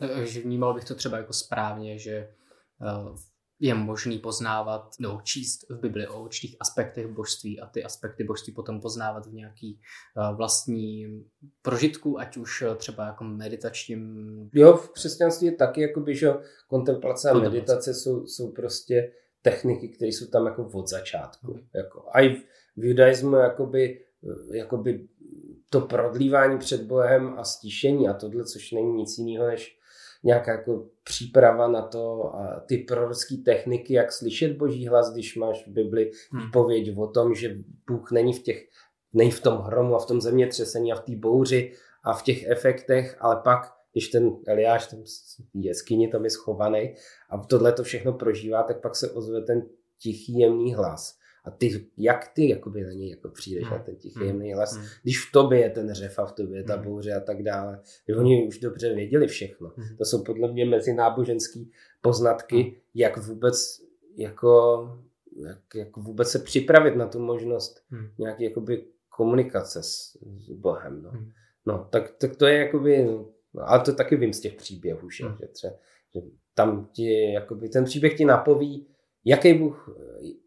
Takže 0.08 0.40
vnímal 0.40 0.74
bych 0.74 0.84
to 0.84 0.94
třeba 0.94 1.16
jako 1.16 1.32
správně, 1.32 1.98
že 1.98 2.12
eh, 2.12 3.16
je 3.62 3.74
možný 3.74 4.18
poznávat 4.18 4.90
nebo 5.00 5.20
číst 5.22 5.70
v 5.70 5.80
Bibli 5.80 6.06
o 6.08 6.22
určitých 6.22 6.56
aspektech 6.60 7.06
božství 7.06 7.60
a 7.60 7.66
ty 7.66 7.84
aspekty 7.84 8.24
božství 8.24 8.52
potom 8.52 8.80
poznávat 8.80 9.26
v 9.26 9.32
nějaký 9.32 9.80
uh, 10.16 10.36
vlastní 10.36 11.06
prožitku, 11.62 12.20
ať 12.20 12.36
už 12.36 12.64
třeba 12.76 13.06
jako 13.06 13.24
meditačním. 13.24 14.50
Jo, 14.54 14.76
v 14.76 14.90
křesťanství 14.90 15.46
je 15.46 15.56
taky 15.56 15.80
jakoby, 15.80 16.14
že 16.14 16.32
kontemplace 16.68 17.30
a 17.30 17.38
meditace 17.38 17.94
jsou, 17.94 18.26
jsou 18.26 18.52
prostě 18.52 19.12
techniky, 19.42 19.88
které 19.88 20.08
jsou 20.08 20.26
tam 20.26 20.46
jako 20.46 20.70
od 20.74 20.88
začátku. 20.88 21.54
Mm. 21.54 21.60
Jako, 21.74 22.04
a 22.12 22.20
i 22.20 22.34
v 22.76 22.84
judaismu 22.84 23.36
jakoby, 23.36 24.04
jakoby 24.52 25.08
to 25.70 25.80
prodlívání 25.80 26.58
před 26.58 26.82
Bohem 26.82 27.34
a 27.38 27.44
stišení 27.44 28.08
a 28.08 28.14
tohle, 28.14 28.44
což 28.44 28.72
není 28.72 28.92
nic 28.96 29.18
jiného 29.18 29.46
než 29.46 29.78
nějaká 30.22 30.52
jako 30.52 30.86
příprava 31.04 31.68
na 31.68 31.82
to 31.82 32.34
a 32.36 32.60
ty 32.60 32.78
prorocké 32.78 33.36
techniky, 33.44 33.94
jak 33.94 34.12
slyšet 34.12 34.56
boží 34.56 34.88
hlas, 34.88 35.12
když 35.12 35.36
máš 35.36 35.66
v 35.66 35.70
Bibli 35.70 36.10
hmm. 36.30 36.42
výpověď 36.42 36.96
o 36.96 37.06
tom, 37.06 37.34
že 37.34 37.56
Bůh 37.86 38.10
není 38.10 38.32
v 38.32 38.42
těch, 38.42 38.68
není 39.12 39.30
v 39.30 39.40
tom 39.40 39.58
hromu 39.58 39.94
a 39.94 39.98
v 39.98 40.06
tom 40.06 40.20
zemětřesení 40.20 40.92
a 40.92 40.96
v 40.96 41.00
té 41.00 41.16
bouři 41.16 41.72
a 42.04 42.12
v 42.12 42.22
těch 42.22 42.46
efektech, 42.46 43.16
ale 43.20 43.40
pak, 43.44 43.72
když 43.92 44.08
ten 44.08 44.36
Eliáš 44.46 44.86
tam 44.86 44.98
jeskyni 45.54 46.08
tam 46.08 46.24
je 46.24 46.30
schovaný 46.30 46.94
a 47.30 47.38
tohle 47.38 47.72
to 47.72 47.82
všechno 47.82 48.12
prožívá, 48.12 48.62
tak 48.62 48.80
pak 48.80 48.96
se 48.96 49.10
ozve 49.10 49.42
ten 49.42 49.62
tichý 49.98 50.38
jemný 50.38 50.74
hlas 50.74 51.21
a 51.44 51.50
ty, 51.50 51.86
jak 51.96 52.28
ty 52.28 52.48
jakoby 52.48 52.84
na 52.84 52.92
něj 52.92 53.10
jako 53.10 53.28
přijdeš 53.28 53.64
hmm. 53.64 53.72
na 53.72 53.78
ten 53.78 53.96
tichý 53.96 54.24
jemný 54.24 54.52
hlas, 54.52 54.76
hmm. 54.76 54.86
když 55.02 55.26
v 55.28 55.32
tobě 55.32 55.60
je 55.60 55.70
ten 55.70 55.92
řev 55.92 56.18
a 56.18 56.26
v 56.26 56.32
tobě 56.32 56.58
je 56.58 56.64
ta 56.64 56.74
hmm. 56.74 56.84
bouře 56.84 57.12
a 57.12 57.20
tak 57.20 57.42
dále. 57.42 57.80
Že 58.08 58.16
oni 58.16 58.46
už 58.46 58.58
dobře 58.58 58.94
věděli 58.94 59.26
všechno. 59.26 59.72
Hmm. 59.76 59.96
To 59.96 60.04
jsou 60.04 60.24
podle 60.24 60.52
mě 60.52 60.64
mezináboženský 60.64 61.70
poznatky, 62.00 62.62
hmm. 62.62 62.72
jak 62.94 63.16
vůbec 63.16 63.82
jako 64.16 64.88
jak, 65.36 65.58
jak 65.74 65.96
vůbec 65.96 66.30
se 66.30 66.38
připravit 66.38 66.96
na 66.96 67.06
tu 67.06 67.18
možnost 67.18 67.84
hmm. 67.90 68.08
nějaký 68.18 68.44
jakoby 68.44 68.84
komunikace 69.08 69.82
s, 69.82 70.18
s 70.38 70.50
Bohem. 70.50 71.02
No. 71.02 71.10
Hmm. 71.10 71.30
no 71.66 71.88
tak, 71.90 72.10
tak 72.10 72.36
to 72.36 72.46
je 72.46 72.58
jakoby, 72.58 73.04
no, 73.04 73.28
ale 73.62 73.80
to 73.80 73.94
taky 73.94 74.16
vím 74.16 74.32
z 74.32 74.40
těch 74.40 74.54
příběhů, 74.54 75.10
že, 75.10 75.24
hmm. 75.24 75.36
že, 75.40 75.46
třeba, 75.46 75.72
že 76.14 76.20
tam 76.54 76.88
ti, 76.92 77.32
jakoby, 77.32 77.68
ten 77.68 77.84
příběh 77.84 78.16
ti 78.16 78.24
napoví, 78.24 78.86
jaký 79.24 79.54
Bůh 79.54 79.98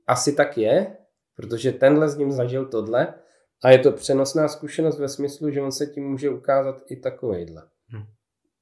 asi 0.08 0.34
tak 0.34 0.58
je, 0.58 0.98
protože 1.36 1.72
tenhle 1.72 2.10
z 2.10 2.18
ním 2.18 2.32
zažil 2.32 2.66
tohle 2.66 3.14
a 3.64 3.70
je 3.70 3.80
to 3.80 3.92
přenosná 3.92 4.48
zkušenost 4.48 5.00
ve 5.00 5.10
smyslu, 5.10 5.50
že 5.50 5.62
on 5.62 5.72
se 5.72 5.86
tím 5.86 6.04
může 6.08 6.30
ukázat 6.30 6.82
i 6.90 6.96
takovejhle. 6.96 7.64
Hmm. 7.88 8.04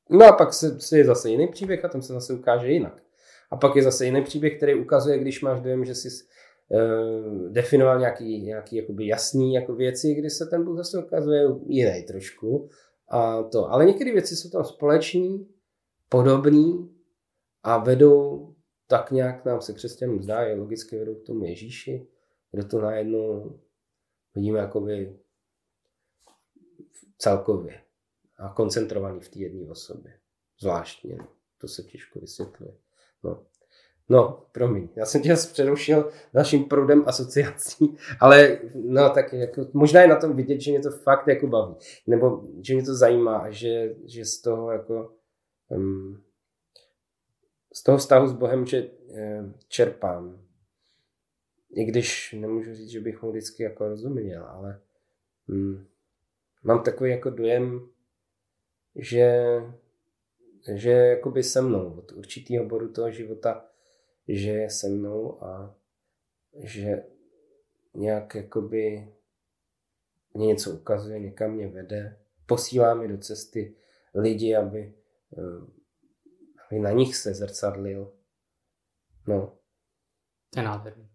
No 0.10 0.26
a 0.26 0.32
pak 0.32 0.54
se, 0.54 0.80
se 0.80 0.98
je 0.98 1.06
zase 1.06 1.30
jiný 1.30 1.48
příběh 1.48 1.86
a 1.86 1.88
tam 1.88 2.02
se 2.02 2.14
zase 2.14 2.34
ukáže 2.34 2.68
jinak. 2.68 3.04
A 3.52 3.58
pak 3.58 3.76
je 3.76 3.84
zase 3.84 4.06
jiný 4.06 4.24
příběh, 4.24 4.58
který 4.58 4.76
ukazuje, 4.76 5.20
když 5.20 5.42
máš 5.42 5.62
dojem, 5.62 5.86
že 5.86 5.96
jsi 5.96 6.08
uh, 6.10 7.52
definoval 7.52 8.00
nějaký, 8.00 8.42
nějaký 8.42 8.76
jakoby 8.76 9.08
jasný 9.08 9.54
jako 9.54 9.76
věci, 9.76 10.14
kdy 10.14 10.30
se 10.30 10.46
ten 10.46 10.64
Bůh 10.64 10.78
zase 10.78 11.06
ukazuje 11.06 11.44
jiný 11.66 12.04
trošku. 12.04 12.70
A 13.10 13.44
to. 13.44 13.72
Ale 13.72 13.86
některé 13.86 14.12
věci 14.12 14.36
jsou 14.36 14.50
tam 14.50 14.64
společní, 14.64 15.48
podobný 16.10 16.90
a 17.64 17.78
vedou 17.78 18.53
tak 18.94 19.12
nějak 19.12 19.46
nám 19.46 19.62
se 19.62 19.74
křesťanům 19.74 20.24
zdá, 20.24 20.42
je 20.42 20.56
logicky 20.56 21.00
vedou 21.00 21.16
k 21.16 21.26
tomu 21.26 21.46
Ježíši, 21.46 22.08
kde 22.52 22.64
to 22.64 22.82
najednou 22.82 23.60
vidíme 24.36 24.60
jakoby 24.60 25.20
celkově 27.18 27.82
a 28.38 28.50
koncentrovaný 28.50 29.20
v 29.20 29.30
té 29.30 29.40
jedné 29.40 29.72
osobě. 29.72 30.20
Zvláštně. 30.62 31.18
To 31.58 31.68
se 31.68 31.84
těžko 31.84 32.20
vysvětluje. 32.20 32.74
No. 33.24 33.46
No, 34.10 34.46
promiň, 34.52 34.90
já 34.96 35.06
jsem 35.06 35.22
tě 35.22 35.36
přerušil 35.36 36.12
dalším 36.34 36.66
proudem 36.66 37.04
asociací, 37.08 37.98
ale 38.20 38.60
no 38.76 39.10
tak 39.10 39.34
jako, 39.34 39.68
možná 39.74 40.02
je 40.02 40.08
na 40.08 40.20
tom 40.20 40.36
vidět, 40.36 40.62
že 40.62 40.72
mě 40.72 40.80
to 40.80 40.92
fakt 40.92 41.28
jako 41.28 41.48
baví, 41.48 41.76
nebo 42.08 42.48
že 42.62 42.74
mě 42.74 42.84
to 42.84 42.96
zajímá 42.96 43.52
že, 43.52 43.96
že 44.06 44.26
z 44.26 44.42
toho 44.42 44.72
jako 44.72 45.14
um, 45.70 46.24
z 47.74 47.84
toho 47.84 47.98
vztahu 47.98 48.28
s 48.28 48.34
Bohem 48.34 48.66
že, 48.66 48.84
uh, 48.84 49.52
čerpám. 49.68 50.46
I 51.72 51.86
když 51.86 52.34
nemůžu 52.34 52.74
říct, 52.74 52.90
že 52.90 53.00
bych 53.00 53.22
mu 53.22 53.32
vždycky 53.32 53.64
jako 53.64 53.88
rozuměl, 53.88 54.46
ale 54.46 54.82
um, 55.50 55.88
mám 56.64 56.84
takový 56.84 57.12
jako 57.12 57.30
dojem, 57.30 57.90
že, 58.96 59.44
že 60.76 60.92
jakoby 60.92 61.44
se 61.44 61.62
mnou 61.62 61.94
od 61.94 62.12
určitého 62.12 62.66
bodu 62.66 62.92
toho 62.92 63.12
života, 63.12 63.66
že 64.28 64.50
je 64.50 64.70
se 64.70 64.90
mnou 64.90 65.44
a 65.44 65.76
že 66.64 67.04
nějak 67.94 68.36
jakoby 68.36 69.14
mě 70.34 70.48
něco 70.48 70.72
ukazuje, 70.72 71.20
někam 71.20 71.52
mě 71.52 71.68
vede, 71.68 72.20
posílá 72.46 72.94
mi 72.94 73.08
do 73.08 73.18
cesty 73.18 73.76
lidi, 74.16 74.56
aby, 74.56 74.94
eh, 75.38 75.68
aby 76.74 76.80
na 76.80 76.92
nich 76.92 77.16
se 77.16 77.34
zrcadlil. 77.34 78.14
No. 79.28 79.58
To 80.50 80.60
je 80.60 80.64
nádherný. 80.64 81.10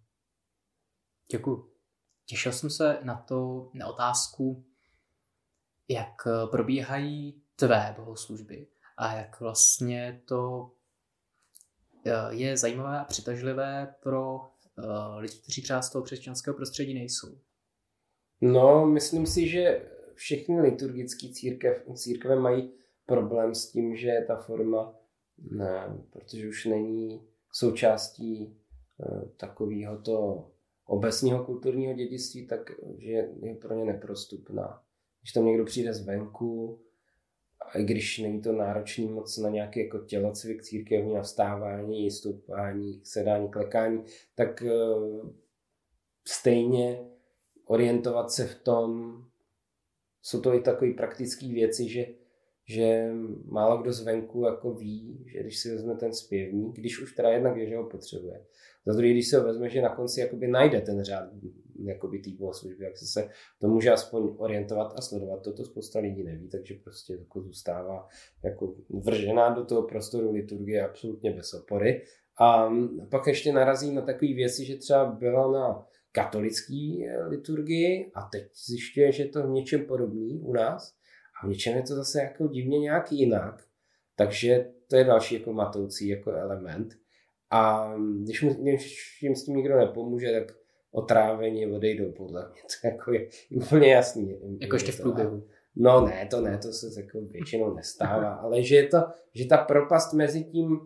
Děkuji. 1.31 1.75
Těšil 2.27 2.53
jsem 2.53 2.71
se 2.71 2.99
na 3.03 3.17
to, 3.17 3.71
na 3.75 3.87
otázku, 3.87 4.65
jak 5.89 6.15
probíhají 6.51 7.43
tvé 7.57 7.95
bohoslužby 7.99 8.67
a 8.97 9.15
jak 9.15 9.41
vlastně 9.41 10.23
to 10.25 10.71
eh, 12.07 12.35
je 12.35 12.57
zajímavé 12.57 13.01
a 13.01 13.05
přitažlivé 13.05 13.95
pro 14.03 14.41
eh, 14.79 14.83
lidi, 15.19 15.39
kteří 15.43 15.63
třeba 15.63 15.83
z 15.83 15.91
toho 15.91 16.03
křesťanského 16.03 16.57
prostředí 16.57 16.95
nejsou. 16.95 17.39
No, 18.41 18.87
myslím 18.87 19.27
si, 19.27 19.49
že 19.49 19.91
všechny 20.15 20.61
liturgické 20.61 21.29
církev, 21.33 21.83
církve 21.95 22.37
mají 22.37 22.73
problém 23.07 23.55
s 23.55 23.73
tím, 23.73 23.97
že 23.97 24.25
ta 24.27 24.37
forma, 24.37 24.95
ne, 25.39 25.99
protože 26.11 26.49
už 26.49 26.65
není 26.65 27.23
součástí 27.53 28.57
takového 29.37 30.03
to 30.03 30.47
obecního 30.85 31.45
kulturního 31.45 31.95
dědictví, 31.95 32.47
tak 32.47 32.71
že 32.99 33.11
je 33.43 33.55
pro 33.55 33.75
ně 33.75 33.85
neprostupná. 33.85 34.83
Když 35.21 35.33
tam 35.33 35.47
někdo 35.47 35.65
přijde 35.65 35.95
zvenku, 35.95 36.81
a 37.61 37.79
i 37.79 37.85
když 37.85 38.19
není 38.19 38.43
to 38.43 38.53
náročný 38.53 39.09
moc 39.09 39.39
na 39.39 39.49
nějaký 39.49 39.81
jako 39.81 39.99
tělocvik 39.99 40.63
církevní, 40.63 41.21
vstávání, 41.23 42.11
stoupání, 42.11 43.01
sedání, 43.05 43.49
klekání, 43.49 44.05
tak 44.35 44.63
uh, 44.63 45.31
stejně 46.27 47.11
orientovat 47.65 48.31
se 48.31 48.47
v 48.47 48.55
tom, 48.55 49.23
jsou 50.23 50.41
to 50.41 50.55
i 50.55 50.61
takové 50.61 50.93
praktické 50.93 51.49
věci, 51.49 51.89
že, 51.89 52.07
že 52.69 53.11
málo 53.45 53.83
kdo 53.83 53.93
zvenku 53.93 54.45
jako 54.45 54.75
ví, 54.75 55.25
že 55.27 55.41
když 55.41 55.59
si 55.59 55.71
vezme 55.71 55.95
ten 55.95 56.13
zpěvník, 56.13 56.77
když 56.77 57.03
už 57.03 57.15
teda 57.15 57.31
jednak 57.31 57.57
je, 57.57 57.69
že 57.69 57.77
ho 57.77 57.85
potřebuje. 57.85 58.45
Za 58.87 58.93
druhé, 58.93 59.11
když 59.11 59.29
se 59.29 59.39
ho 59.39 59.45
vezme, 59.45 59.69
že 59.69 59.83
na 59.83 59.97
konci 59.97 60.21
jakoby 60.21 60.49
najde 60.49 60.81
ten 60.81 61.03
řád 61.03 61.29
jakoby 61.85 62.19
té 62.19 62.31
bohoslužby, 62.39 62.85
jak 62.85 62.97
se, 62.97 63.07
se 63.07 63.29
to 63.61 63.69
může 63.69 63.91
aspoň 63.91 64.35
orientovat 64.39 64.95
a 64.97 65.01
sledovat. 65.01 65.43
Toto 65.43 65.65
spousta 65.65 65.99
lidí 65.99 66.25
neví, 66.25 66.49
takže 66.49 66.75
prostě 66.75 67.13
jako 67.13 67.41
zůstává 67.41 68.09
jako 68.45 68.75
vržená 69.05 69.51
do 69.51 69.65
toho 69.65 69.83
prostoru 69.83 70.33
liturgie 70.33 70.89
absolutně 70.89 71.31
bez 71.31 71.55
opory. 71.55 72.03
A 72.41 72.71
pak 73.11 73.27
ještě 73.27 73.53
narazí 73.53 73.95
na 73.95 74.03
takové 74.03 74.33
věci, 74.35 74.65
že 74.65 74.77
třeba 74.77 75.05
byla 75.05 75.53
na 75.53 75.87
katolické 76.13 76.99
liturgii 77.29 78.11
a 78.15 78.23
teď 78.33 78.43
zjišťuje, 78.67 79.13
že 79.13 79.23
je 79.23 79.29
to 79.29 79.47
v 79.47 79.51
něčem 79.51 79.85
podobný 79.85 80.41
u 80.41 80.53
nás 80.53 80.98
a 81.43 81.47
v 81.47 81.49
něčem 81.49 81.77
je 81.77 81.83
to 81.83 81.95
zase 81.95 82.23
jako 82.23 82.47
divně 82.47 82.79
nějak 82.79 83.13
jinak. 83.13 83.65
Takže 84.17 84.71
to 84.91 84.97
je 84.97 85.05
další 85.05 85.35
jako 85.35 85.53
matoucí 85.53 86.09
jako 86.09 86.33
element. 86.33 86.95
A 87.51 87.93
když, 88.23 88.43
mu, 88.43 88.55
když 88.55 89.23
jim 89.23 89.37
s 89.37 89.45
tím 89.45 89.57
nikdo 89.57 89.79
nepomůže, 89.79 90.33
tak 90.33 90.57
otrávení 90.91 91.67
odejdou 91.67 92.13
podle 92.13 92.49
mě. 92.51 92.61
To 92.83 92.89
jako 92.89 93.13
je 93.13 93.29
úplně 93.51 93.93
jasný. 93.93 94.39
Jako 94.61 94.77
ještě 94.77 94.93
v 94.93 95.01
průběhu. 95.01 95.47
No 95.77 96.07
ne, 96.07 96.29
to 96.31 96.41
ne, 96.41 96.59
to 96.59 96.73
se 96.73 97.01
jako 97.01 97.21
většinou 97.21 97.75
nestává, 97.75 98.35
ale 98.43 98.63
že 98.63 98.77
je 98.77 98.87
to, 98.87 98.99
že 99.35 99.47
ta 99.47 99.57
propast 99.57 100.13
mezi 100.13 100.45
tím, 100.45 100.81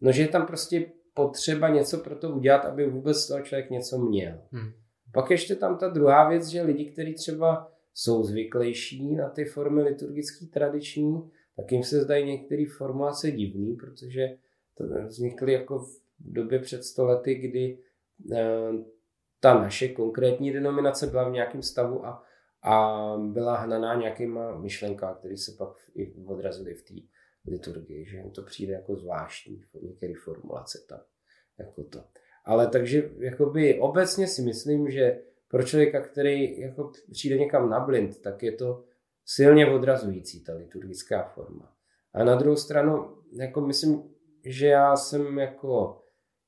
no 0.00 0.12
že 0.12 0.22
je 0.22 0.28
tam 0.28 0.46
prostě 0.46 0.92
potřeba 1.14 1.68
něco 1.68 1.98
pro 1.98 2.16
to 2.16 2.30
udělat, 2.30 2.64
aby 2.64 2.86
vůbec 2.86 3.26
toho 3.26 3.42
člověk 3.42 3.70
něco 3.70 3.98
měl. 3.98 4.38
Hmm. 4.52 4.72
Pak 5.12 5.30
ještě 5.30 5.54
tam 5.56 5.78
ta 5.78 5.88
druhá 5.88 6.28
věc, 6.28 6.46
že 6.46 6.62
lidi, 6.62 6.84
kteří 6.92 7.14
třeba 7.14 7.72
jsou 7.98 8.22
zvyklejší 8.22 9.14
na 9.14 9.28
ty 9.28 9.44
formy 9.44 9.82
liturgické 9.82 10.46
tradiční, 10.46 11.30
tak 11.56 11.72
jim 11.72 11.84
se 11.84 12.00
zdají 12.00 12.26
některé 12.26 12.64
formulace 12.76 13.30
divný, 13.30 13.76
protože 13.76 14.38
to 14.74 14.84
vznikly 15.06 15.52
jako 15.52 15.78
v 15.78 16.00
době 16.18 16.58
před 16.58 16.84
stolety, 16.84 17.34
kdy 17.34 17.78
eh, 18.32 18.72
ta 19.40 19.54
naše 19.54 19.88
konkrétní 19.88 20.52
denominace 20.52 21.06
byla 21.06 21.28
v 21.28 21.32
nějakém 21.32 21.62
stavu 21.62 22.06
a, 22.06 22.24
a 22.62 23.16
byla 23.16 23.56
hnaná 23.56 23.94
nějakýma 23.94 24.58
myšlenkami, 24.58 25.16
které 25.18 25.36
se 25.36 25.52
pak 25.58 25.76
i 25.94 26.14
odrazily 26.26 26.74
v 26.74 26.82
té 26.82 26.94
liturgii, 27.50 28.04
že 28.04 28.22
to 28.34 28.42
přijde 28.42 28.72
jako 28.72 28.96
zvláštní, 28.96 29.64
některé 29.82 30.12
formulace 30.24 30.78
tam, 30.88 31.00
jako 31.58 31.84
to. 31.84 32.04
Ale 32.44 32.66
takže 32.66 33.10
jakoby 33.18 33.80
obecně 33.80 34.26
si 34.26 34.42
myslím, 34.42 34.90
že 34.90 35.22
pro 35.48 35.62
člověka, 35.62 36.00
který 36.00 36.60
jako 36.60 36.92
přijde 37.12 37.38
někam 37.38 37.70
na 37.70 37.80
blind, 37.80 38.20
tak 38.20 38.42
je 38.42 38.52
to 38.52 38.84
silně 39.24 39.66
odrazující 39.66 40.44
ta 40.44 40.54
liturgická 40.54 41.22
forma. 41.22 41.72
A 42.14 42.24
na 42.24 42.34
druhou 42.34 42.56
stranu, 42.56 43.16
jako 43.32 43.60
myslím, 43.60 44.02
že 44.44 44.66
já 44.66 44.96
jsem 44.96 45.38
jako, 45.38 46.02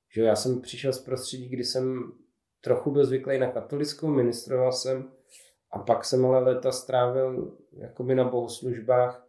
že 0.09 0.22
já 0.22 0.36
jsem 0.36 0.61
přišel 0.61 0.92
z 0.92 1.05
prostředí, 1.05 1.48
kdy 1.48 1.64
jsem 1.64 2.12
trochu 2.61 2.90
byl 2.90 3.07
zvyklý 3.07 3.38
na 3.38 3.51
katolickou, 3.51 4.09
ministroval 4.09 4.72
jsem 4.72 5.11
a 5.72 5.78
pak 5.78 6.05
jsem 6.05 6.26
ale 6.26 6.38
léta 6.38 6.72
strávil 6.72 7.59
jakoby 7.72 8.14
na 8.14 8.24
bohoslužbách, 8.24 9.28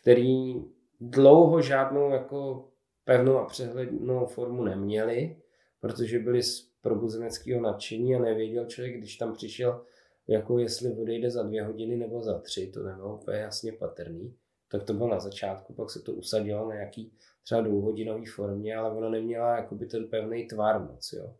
který 0.00 0.54
dlouho 1.00 1.62
žádnou 1.62 2.10
jako 2.10 2.68
pevnou 3.04 3.38
a 3.38 3.44
přehlednou 3.44 4.26
formu 4.26 4.64
neměli, 4.64 5.36
protože 5.80 6.18
byli 6.18 6.42
probuzeneckého 6.82 7.60
nadšení 7.60 8.14
a 8.14 8.18
nevěděl 8.18 8.66
člověk, 8.66 8.98
když 8.98 9.16
tam 9.16 9.34
přišel, 9.34 9.84
jako 10.28 10.58
jestli 10.58 10.92
odejde 10.92 11.30
za 11.30 11.42
dvě 11.42 11.62
hodiny 11.62 11.96
nebo 11.96 12.22
za 12.22 12.38
tři, 12.38 12.66
to 12.66 12.82
nebylo 12.82 13.16
úplně 13.16 13.38
jasně 13.38 13.72
patrný. 13.72 14.36
Tak 14.70 14.84
to 14.84 14.94
bylo 14.94 15.08
na 15.08 15.20
začátku, 15.20 15.74
pak 15.74 15.90
se 15.90 16.00
to 16.00 16.12
usadilo 16.12 16.68
na 16.68 16.74
nějaký 16.74 17.12
třeba 17.44 17.60
dvouhodinový 17.60 18.26
formě, 18.26 18.76
ale 18.76 18.96
ona 18.96 19.10
neměla 19.10 19.56
jakoby 19.56 19.86
ten 19.86 20.08
pevný 20.08 20.46
tvar 20.46 20.80
moc, 20.80 21.12
jo 21.12 21.34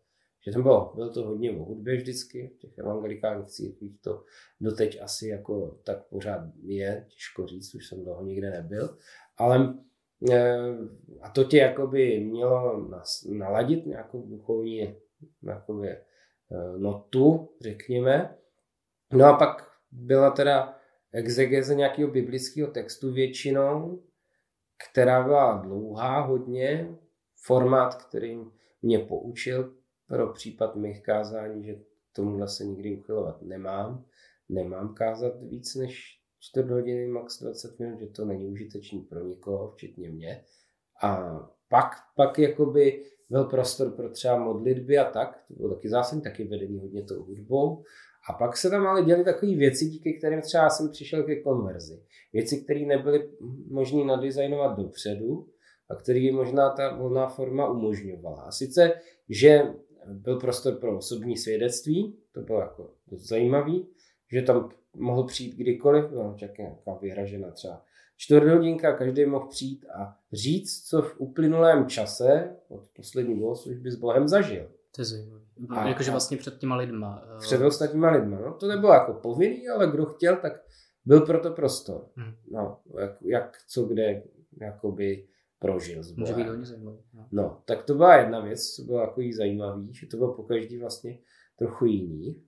že 0.47 0.53
tam 0.53 0.63
bylo, 0.63 0.93
bylo 0.95 1.11
to 1.11 1.25
hodně 1.25 1.51
o 1.51 1.65
hudbě 1.65 1.97
vždycky, 1.97 2.49
v 2.49 2.59
těch 2.59 2.79
evangelikálních 2.79 3.49
církvích 3.49 4.01
to 4.01 4.25
doteď 4.61 5.03
asi 5.03 5.29
jako 5.29 5.79
tak 5.85 6.09
pořád 6.09 6.41
je, 6.63 7.07
těžko 7.09 7.47
říct, 7.47 7.75
už 7.75 7.89
jsem 7.89 8.05
dlouho 8.05 8.25
nikde 8.25 8.51
nebyl, 8.51 8.97
ale 9.37 9.75
e, 10.31 10.59
a 11.21 11.31
to 11.31 11.45
tě 11.45 11.57
jakoby 11.59 12.21
mělo 12.21 12.89
naladit 13.29 13.87
nějakou 13.87 14.27
duchovní 14.27 14.97
jakoby, 15.43 15.89
e, 15.89 16.01
notu, 16.79 17.49
řekněme. 17.61 18.37
No 19.13 19.25
a 19.25 19.37
pak 19.37 19.71
byla 19.91 20.31
teda 20.31 20.79
exegeze 21.13 21.75
nějakého 21.75 22.11
biblického 22.11 22.71
textu 22.71 23.13
většinou, 23.13 24.03
která 24.91 25.23
byla 25.23 25.57
dlouhá 25.57 26.21
hodně, 26.21 26.97
formát, 27.43 27.95
který 27.95 28.39
mě 28.83 28.99
poučil 28.99 29.75
pro 30.07 30.33
případ 30.33 30.77
mých 30.77 31.03
kázání, 31.03 31.65
že 31.65 31.81
tomuhle 32.13 32.49
se 32.49 32.65
nikdy 32.65 32.97
uchylovat 32.97 33.43
nemám. 33.43 34.05
Nemám 34.49 34.95
kázat 34.95 35.43
víc 35.43 35.75
než 35.75 36.21
4 36.39 36.69
hodiny, 36.69 37.07
max 37.07 37.43
20 37.43 37.79
minut, 37.79 38.01
že 38.01 38.07
to 38.07 38.25
není 38.25 38.47
užitečný 38.47 39.01
pro 39.01 39.21
nikoho, 39.21 39.71
včetně 39.71 40.11
mě. 40.11 40.45
A 41.03 41.41
pak, 41.69 41.87
pak 42.17 42.39
jakoby 42.39 43.05
byl 43.31 43.45
prostor 43.45 43.91
pro 43.91 44.11
třeba 44.11 44.39
modlitby 44.39 44.99
a 44.99 45.11
tak, 45.11 45.45
to 45.49 45.55
bylo 45.55 45.75
taky 45.75 45.89
zásadní, 45.89 46.23
taky 46.23 46.45
vedení 46.45 46.79
hodně 46.79 47.03
tou 47.03 47.23
hudbou. 47.23 47.83
A 48.31 48.33
pak 48.33 48.57
se 48.57 48.71
tam 48.71 48.87
ale 48.87 49.05
děly 49.05 49.25
takové 49.25 49.55
věci, 49.55 49.85
díky 49.85 50.13
kterým 50.13 50.41
třeba 50.41 50.71
jsem 50.71 50.91
přišel 50.91 51.23
ke 51.23 51.37
konverzi. 51.37 52.03
Věci, 52.33 52.61
které 52.61 52.81
nebyly 52.81 53.31
možné 53.71 54.05
nadizajnovat 54.05 54.77
dopředu 54.77 55.49
a 55.91 55.95
které 55.95 56.33
možná 56.33 56.71
ta 56.71 56.97
volná 56.97 57.29
forma 57.29 57.71
umožňovala. 57.71 58.43
A 58.43 58.51
sice, 58.51 58.93
že 59.29 59.63
byl 60.07 60.41
prostor 60.41 60.75
pro 60.75 60.99
osobní 60.99 61.37
svědectví, 61.37 62.17
to 62.33 62.41
bylo 62.41 62.61
jako 62.61 62.91
dost 63.11 63.29
zajímavý, 63.29 63.87
že 64.33 64.43
tam 64.43 64.71
mohl 64.97 65.25
přijít 65.25 65.57
kdykoliv, 65.57 66.11
no, 66.11 66.37
nějaká 66.41 66.99
vyhražena 67.01 67.51
třeba 67.51 67.83
čtvrthodinka, 68.21 68.97
každý 68.97 69.27
mohl 69.27 69.47
přijít 69.49 69.87
a 69.95 70.17
říct, 70.33 70.89
co 70.89 71.03
v 71.03 71.21
uplynulém 71.21 71.87
čase 71.87 72.57
od 72.69 72.89
poslední 72.97 73.41
bohoslužby 73.41 73.91
s 73.91 73.97
Bohem 73.97 74.29
zažil. 74.29 74.71
To 74.95 75.01
je 75.01 75.05
zajímavé. 75.05 75.41
Jakože 75.89 76.11
vlastně 76.11 76.37
před 76.37 76.59
těma 76.59 76.77
lidma. 76.77 77.23
Eh, 77.37 77.41
před 77.41 77.63
ostatníma 77.63 78.11
lidma. 78.11 78.41
No, 78.41 78.55
to 78.55 78.69
nebylo 78.69 78.93
jako 78.93 79.13
povinný, 79.13 79.69
ale 79.69 79.91
kdo 79.91 80.07
chtěl, 80.07 80.37
tak 80.37 80.53
byl 81.05 81.21
proto 81.21 81.51
prostor. 81.51 82.09
Hmm. 82.17 82.33
No, 82.51 82.81
jak, 83.01 83.13
jak, 83.23 83.59
co 83.69 83.85
kde 83.85 84.23
jakoby 84.61 85.27
prožil 85.59 86.03
s 86.03 86.17
Může 86.17 86.35
být 86.35 86.49
hodně 86.49 86.65
zajímavý. 86.65 86.99
No. 87.15 87.27
no. 87.33 87.63
tak 87.65 87.85
to 87.85 87.95
byla 87.95 88.17
jedna 88.17 88.41
věc, 88.41 88.75
co 88.75 88.83
bylo 88.83 89.01
jako 89.01 89.21
zajímavý, 89.37 89.95
že 89.95 90.07
to 90.07 90.17
bylo 90.17 90.35
pokaždý 90.35 90.79
vlastně 90.79 91.19
trochu 91.57 91.87
jiný 91.87 92.43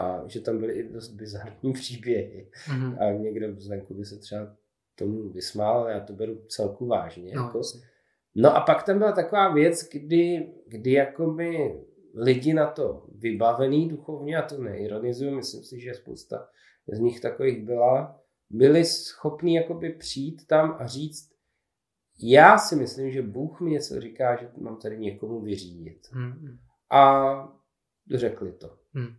a 0.00 0.22
že 0.26 0.40
tam 0.40 0.58
byly 0.58 0.72
i 0.72 0.92
dost 0.92 1.08
bizarní 1.08 1.72
příběhy. 1.72 2.50
Mm-hmm. 2.66 2.96
A 3.00 3.12
někdo 3.12 3.60
zvenku 3.60 3.94
by 3.94 4.04
se 4.04 4.18
třeba 4.18 4.56
tomu 4.94 5.28
vysmál, 5.28 5.88
já 5.88 6.00
to 6.00 6.12
beru 6.12 6.44
celku 6.48 6.86
vážně. 6.86 7.34
No, 7.34 7.42
jako. 7.42 7.60
no 8.34 8.56
a 8.56 8.60
pak 8.60 8.82
tam 8.82 8.98
byla 8.98 9.12
taková 9.12 9.54
věc, 9.54 9.88
kdy, 9.92 10.52
kdy 10.66 10.92
jakoby 10.92 11.80
lidi 12.14 12.54
na 12.54 12.70
to 12.70 13.06
vybavený 13.18 13.88
duchovně, 13.88 14.36
a 14.36 14.42
to 14.42 14.62
neironizuju, 14.62 15.36
myslím 15.36 15.64
si, 15.64 15.80
že 15.80 15.94
spousta 15.94 16.48
z 16.92 16.98
nich 16.98 17.20
takových 17.20 17.64
byla, 17.64 18.20
byli 18.50 18.84
schopní 18.84 19.54
jakoby 19.54 19.92
přijít 19.92 20.46
tam 20.46 20.76
a 20.78 20.86
říct, 20.86 21.34
já 22.22 22.58
si 22.58 22.76
myslím, 22.76 23.10
že 23.10 23.22
Bůh 23.22 23.60
mi 23.60 23.70
něco 23.70 24.00
říká, 24.00 24.36
že 24.36 24.50
mám 24.56 24.76
tady 24.76 24.98
někomu 24.98 25.40
vyřídit. 25.40 26.00
Hmm. 26.10 26.58
A 26.90 27.32
řekli 28.14 28.52
to. 28.52 28.78
Hmm. 28.92 29.16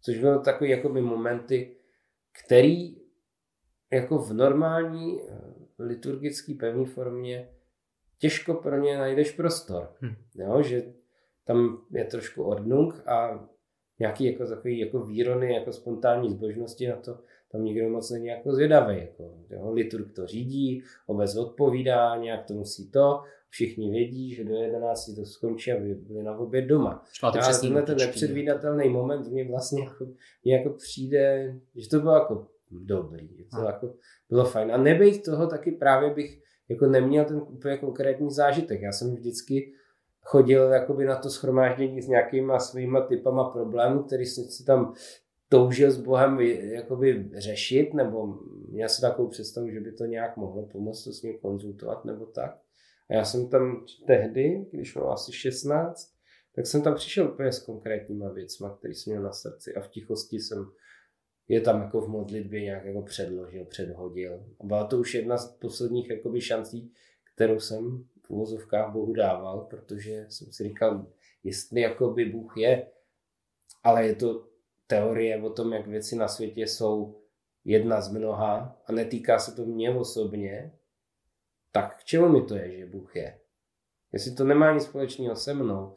Což 0.00 0.18
byly 0.18 0.38
takové 0.44 0.70
jakoby 0.70 1.00
momenty, 1.00 1.76
který 2.44 2.99
jako 3.92 4.18
v 4.18 4.32
normální 4.32 5.20
eh, 5.22 5.40
liturgické 5.78 6.54
pevné 6.54 6.84
formě 6.84 7.48
těžko 8.18 8.54
pro 8.54 8.76
ně 8.76 8.98
najdeš 8.98 9.32
prostor. 9.32 9.92
Hmm. 10.00 10.14
Jo, 10.34 10.62
že 10.62 10.82
tam 11.44 11.78
je 11.90 12.04
trošku 12.04 12.42
ordnung 12.42 13.02
a 13.06 13.48
nějaký 13.98 14.24
jako 14.24 14.46
takový 14.46 14.78
jako 14.78 15.00
výrony, 15.00 15.54
jako 15.54 15.72
spontánní 15.72 16.30
zbožnosti 16.30 16.88
na 16.88 16.96
to, 16.96 17.18
tam 17.52 17.64
nikdo 17.64 17.88
moc 17.88 18.10
není 18.10 18.26
jako 18.26 18.52
zvědavý. 18.52 18.98
Jako, 18.98 19.34
jo, 19.50 19.72
liturg 19.72 20.12
to 20.12 20.26
řídí, 20.26 20.82
obec 21.06 21.36
odpovídá, 21.36 22.16
nějak 22.16 22.44
to 22.44 22.54
musí 22.54 22.90
to, 22.90 23.20
všichni 23.48 23.90
vědí, 23.90 24.34
že 24.34 24.44
do 24.44 24.54
11 24.54 25.14
to 25.16 25.24
skončí 25.24 25.72
a 25.72 25.76
byli 25.78 26.22
na 26.22 26.38
oběd 26.38 26.64
doma. 26.64 27.04
A 27.22 27.30
tenhle 27.30 27.82
ten 27.82 27.96
nepředvídatelný 27.96 28.88
moment 28.88 29.28
mě 29.28 29.48
vlastně 29.48 29.82
jako, 29.82 30.06
mě 30.44 30.56
jako 30.56 30.70
přijde, 30.70 31.54
že 31.76 31.88
to 31.88 32.00
bylo 32.00 32.14
jako 32.14 32.46
dobrý, 32.70 33.28
to 33.56 33.62
jako 33.62 33.94
bylo 34.28 34.44
fajn. 34.44 34.72
A 34.72 34.76
nebejt 34.76 35.22
toho 35.22 35.46
taky 35.46 35.72
právě 35.72 36.14
bych 36.14 36.42
jako 36.68 36.86
neměl 36.86 37.24
ten 37.24 37.36
úplně 37.36 37.76
konkrétní 37.76 38.30
zážitek. 38.30 38.82
Já 38.82 38.92
jsem 38.92 39.14
vždycky 39.14 39.72
chodil 40.22 40.62
jakoby 40.62 41.04
na 41.04 41.16
to 41.16 41.30
schromáždění 41.30 42.02
s 42.02 42.08
nějakýma 42.08 42.58
svýma 42.58 43.00
typama 43.00 43.50
problémů, 43.50 44.02
který 44.02 44.26
jsem 44.26 44.44
si 44.44 44.64
tam 44.64 44.94
toužil 45.48 45.90
s 45.90 46.00
Bohem 46.00 46.40
jakoby 46.40 47.30
řešit, 47.34 47.94
nebo 47.94 48.38
měl 48.68 48.88
si 48.88 49.00
takovou 49.00 49.28
představu, 49.28 49.70
že 49.70 49.80
by 49.80 49.92
to 49.92 50.04
nějak 50.04 50.36
mohlo 50.36 50.66
pomoct 50.66 51.04
to 51.04 51.12
s 51.12 51.22
ním 51.22 51.38
konzultovat 51.38 52.04
nebo 52.04 52.26
tak. 52.26 52.58
A 53.10 53.14
já 53.14 53.24
jsem 53.24 53.48
tam 53.48 53.84
tehdy, 54.06 54.66
když 54.72 54.94
měl 54.94 55.12
asi 55.12 55.32
16, 55.32 56.12
tak 56.56 56.66
jsem 56.66 56.82
tam 56.82 56.94
přišel 56.94 57.28
úplně 57.32 57.52
s 57.52 57.64
konkrétníma 57.64 58.28
věcma, 58.28 58.76
které 58.76 58.94
jsem 58.94 59.10
měl 59.12 59.22
na 59.22 59.32
srdci 59.32 59.74
a 59.74 59.80
v 59.80 59.88
tichosti 59.88 60.36
jsem 60.36 60.70
je 61.50 61.60
tam 61.60 61.82
jako 61.82 62.00
v 62.00 62.08
modlitbě 62.08 62.62
nějak 62.62 62.84
jako 62.84 63.02
předložil, 63.02 63.64
předhodil. 63.64 64.44
A 64.60 64.66
byla 64.66 64.84
to 64.84 64.98
už 64.98 65.14
jedna 65.14 65.36
z 65.36 65.52
posledních 65.52 66.10
jakoby 66.10 66.40
šancí, 66.40 66.92
kterou 67.34 67.60
jsem 67.60 68.04
v 68.22 68.30
uvozovkách 68.30 68.92
Bohu 68.92 69.12
dával, 69.12 69.60
protože 69.60 70.26
jsem 70.28 70.52
si 70.52 70.64
říkal, 70.64 71.06
jestli 71.44 71.80
jakoby 71.80 72.24
Bůh 72.24 72.56
je, 72.56 72.86
ale 73.84 74.06
je 74.06 74.14
to 74.14 74.48
teorie 74.86 75.42
o 75.42 75.50
tom, 75.50 75.72
jak 75.72 75.86
věci 75.86 76.16
na 76.16 76.28
světě 76.28 76.66
jsou 76.66 77.20
jedna 77.64 78.00
z 78.00 78.12
mnoha 78.12 78.80
a 78.86 78.92
netýká 78.92 79.38
se 79.38 79.56
to 79.56 79.64
mě 79.64 79.90
osobně, 79.90 80.72
tak 81.72 81.98
k 82.00 82.04
čemu 82.04 82.28
mi 82.28 82.42
to 82.42 82.54
je, 82.54 82.78
že 82.78 82.86
Bůh 82.86 83.16
je? 83.16 83.38
Jestli 84.12 84.34
to 84.34 84.44
nemá 84.44 84.72
nic 84.72 84.84
společného 84.84 85.36
se 85.36 85.54
mnou 85.54 85.96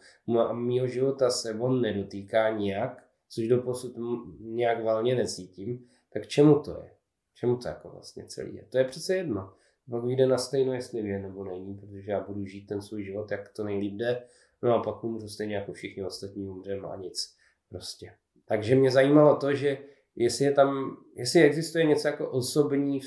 mýho 0.53 0.87
života 0.87 1.29
se 1.29 1.53
on 1.53 1.81
nedotýká 1.81 2.49
nijak, 2.49 3.03
což 3.33 3.47
do 3.47 3.61
posud 3.61 3.93
nějak 4.39 4.83
valně 4.83 5.15
necítím, 5.15 5.87
tak 6.13 6.27
čemu 6.27 6.59
to 6.59 6.71
je? 6.71 6.91
Čemu 7.35 7.57
to 7.57 7.67
jako 7.67 7.89
vlastně 7.89 8.25
celý 8.25 8.55
je? 8.55 8.65
To 8.65 8.77
je 8.77 8.83
přece 8.83 9.15
jedno. 9.15 9.53
Pak 9.89 10.03
vyjde 10.03 10.27
na 10.27 10.37
stejno, 10.37 10.73
jestli 10.73 10.99
je 10.99 11.19
nebo 11.19 11.43
není, 11.43 11.77
protože 11.77 12.11
já 12.11 12.19
budu 12.19 12.45
žít 12.45 12.67
ten 12.67 12.81
svůj 12.81 13.03
život, 13.03 13.31
jak 13.31 13.49
to 13.49 13.63
nejlíp 13.63 13.93
jde, 13.93 14.23
no 14.61 14.75
a 14.75 14.83
pak 14.83 15.03
umřu 15.03 15.27
stejně 15.27 15.55
jako 15.55 15.73
všichni 15.73 16.03
ostatní 16.03 16.47
umřeme 16.47 16.87
a 16.87 16.95
nic. 16.95 17.35
Prostě. 17.69 18.13
Takže 18.45 18.75
mě 18.75 18.91
zajímalo 18.91 19.35
to, 19.35 19.53
že 19.53 19.77
jestli 20.15 20.45
je 20.45 20.51
tam, 20.51 20.97
jestli 21.15 21.41
existuje 21.41 21.85
něco 21.85 22.07
jako 22.07 22.29
osobní, 22.29 23.01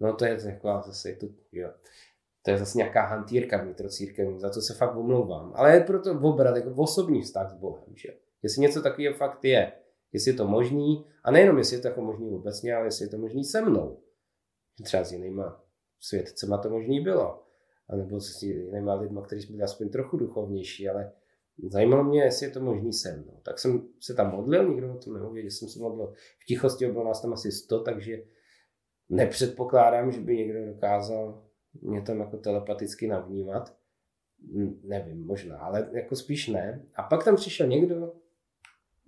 no 0.00 0.16
to 0.16 0.24
je 0.24 0.36
taková 0.36 0.82
zase, 0.82 1.12
to, 1.12 1.26
jo, 1.52 1.70
to 2.42 2.50
je 2.50 2.58
zase 2.58 2.78
nějaká 2.78 3.06
hantýrka 3.06 3.62
vnitrocírkevní, 3.62 4.40
za 4.40 4.50
to 4.50 4.60
se 4.60 4.74
fakt 4.74 4.96
omlouvám. 4.96 5.52
Ale 5.54 5.74
je 5.74 5.80
proto 5.80 6.20
obrat, 6.20 6.56
jako 6.56 6.70
osobní 6.70 7.22
vztah 7.22 7.50
s 7.50 7.54
Bohem, 7.54 7.96
že 7.96 8.08
Jestli 8.42 8.62
něco 8.62 8.82
takového 8.82 9.14
fakt 9.14 9.44
je, 9.44 9.72
jestli 10.12 10.30
je 10.30 10.36
to 10.36 10.46
možný, 10.46 11.06
a 11.24 11.30
nejenom 11.30 11.58
jestli 11.58 11.76
je 11.76 11.82
to 11.82 11.88
jako 11.88 12.00
možný 12.00 12.30
obecně, 12.30 12.74
ale 12.74 12.86
jestli 12.86 13.04
je 13.04 13.08
to 13.08 13.18
možný 13.18 13.44
se 13.44 13.62
mnou. 13.62 14.02
Třeba 14.84 15.04
s 15.04 15.12
jinýma 15.12 15.64
světcema 16.00 16.58
to 16.58 16.70
možný 16.70 17.00
bylo. 17.00 17.44
A 17.88 17.96
nebo 17.96 18.20
s 18.20 18.42
jinýma 18.42 18.94
lidma, 18.94 19.22
kteří 19.22 19.52
byli 19.52 19.62
aspoň 19.62 19.88
trochu 19.88 20.16
duchovnější, 20.16 20.88
ale 20.88 21.12
zajímalo 21.68 22.04
mě, 22.04 22.22
jestli 22.22 22.46
je 22.46 22.52
to 22.52 22.60
možný 22.60 22.92
se 22.92 23.16
mnou. 23.16 23.40
Tak 23.44 23.58
jsem 23.58 23.88
se 24.00 24.14
tam 24.14 24.30
modlil, 24.30 24.68
nikdo 24.68 24.94
o 24.94 24.98
tom 24.98 25.14
nevěděl, 25.14 25.50
jsem 25.50 25.68
se 25.68 25.78
modlil 25.78 26.12
v 26.42 26.44
tichosti, 26.46 26.86
bylo 26.86 27.04
nás 27.04 27.22
tam 27.22 27.32
asi 27.32 27.52
100, 27.52 27.80
takže 27.80 28.24
nepředpokládám, 29.08 30.12
že 30.12 30.20
by 30.20 30.36
někdo 30.36 30.66
dokázal 30.66 31.44
mě 31.82 32.02
tam 32.02 32.20
jako 32.20 32.36
telepaticky 32.36 33.06
navnímat. 33.06 33.76
Nevím, 34.82 35.26
možná, 35.26 35.58
ale 35.58 35.90
jako 35.92 36.16
spíš 36.16 36.48
ne. 36.48 36.86
A 36.94 37.02
pak 37.02 37.24
tam 37.24 37.36
přišel 37.36 37.66
někdo, 37.66 38.12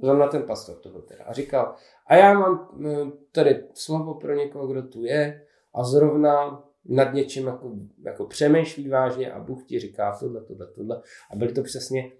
Zrovna 0.03 0.29
ten 0.29 0.43
pastor 0.43 0.77
to 0.77 0.89
byl 0.89 1.03
teda. 1.03 1.25
A 1.25 1.33
říkal, 1.33 1.75
a 2.07 2.17
já 2.17 2.39
mám 2.39 2.81
eh, 2.87 3.11
tady 3.33 3.65
slovo 3.75 4.15
pro 4.15 4.35
někoho, 4.35 4.67
kdo 4.67 4.83
tu 4.83 5.05
je 5.05 5.47
a 5.75 5.85
zrovna 5.85 6.65
nad 6.85 7.15
něčím 7.15 7.47
jako, 7.47 7.73
jako 8.05 8.27
přemýšlí 8.27 8.89
vážně 8.89 9.33
a 9.33 9.41
Bůh 9.41 9.65
ti 9.65 9.79
říká 9.79 10.17
tohle, 10.21 10.45
tohle, 10.45 10.67
tohle. 10.67 11.03
A 11.31 11.37
byly 11.37 11.53
to 11.53 11.63
přesně 11.63 12.13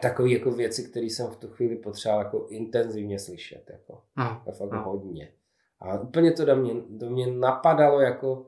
takové 0.00 0.30
jako 0.30 0.50
věci, 0.50 0.90
které 0.90 1.06
jsem 1.06 1.26
v 1.26 1.36
tu 1.36 1.48
chvíli 1.48 1.76
potřeboval 1.76 2.24
jako 2.24 2.46
intenzivně 2.48 3.18
slyšet. 3.18 3.70
Jako, 3.70 4.02
a, 4.16 4.44
fakt 4.58 4.72
a. 4.72 4.80
hodně. 4.80 5.32
A 5.80 6.00
úplně 6.00 6.32
to 6.32 6.44
do 6.44 6.56
mě, 6.56 6.74
do 6.88 7.10
mě 7.10 7.26
napadalo 7.26 8.00
jako, 8.00 8.46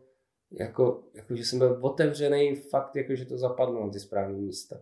jako, 0.51 1.03
jako, 1.14 1.36
že 1.36 1.45
jsem 1.45 1.59
byl 1.59 1.78
otevřený 1.80 2.55
fakt, 2.57 2.97
jako, 2.97 3.14
že 3.14 3.24
to 3.24 3.38
zapadlo 3.38 3.86
na 3.86 3.92
ty 3.92 4.01
správné 4.01 4.38
místa. 4.38 4.76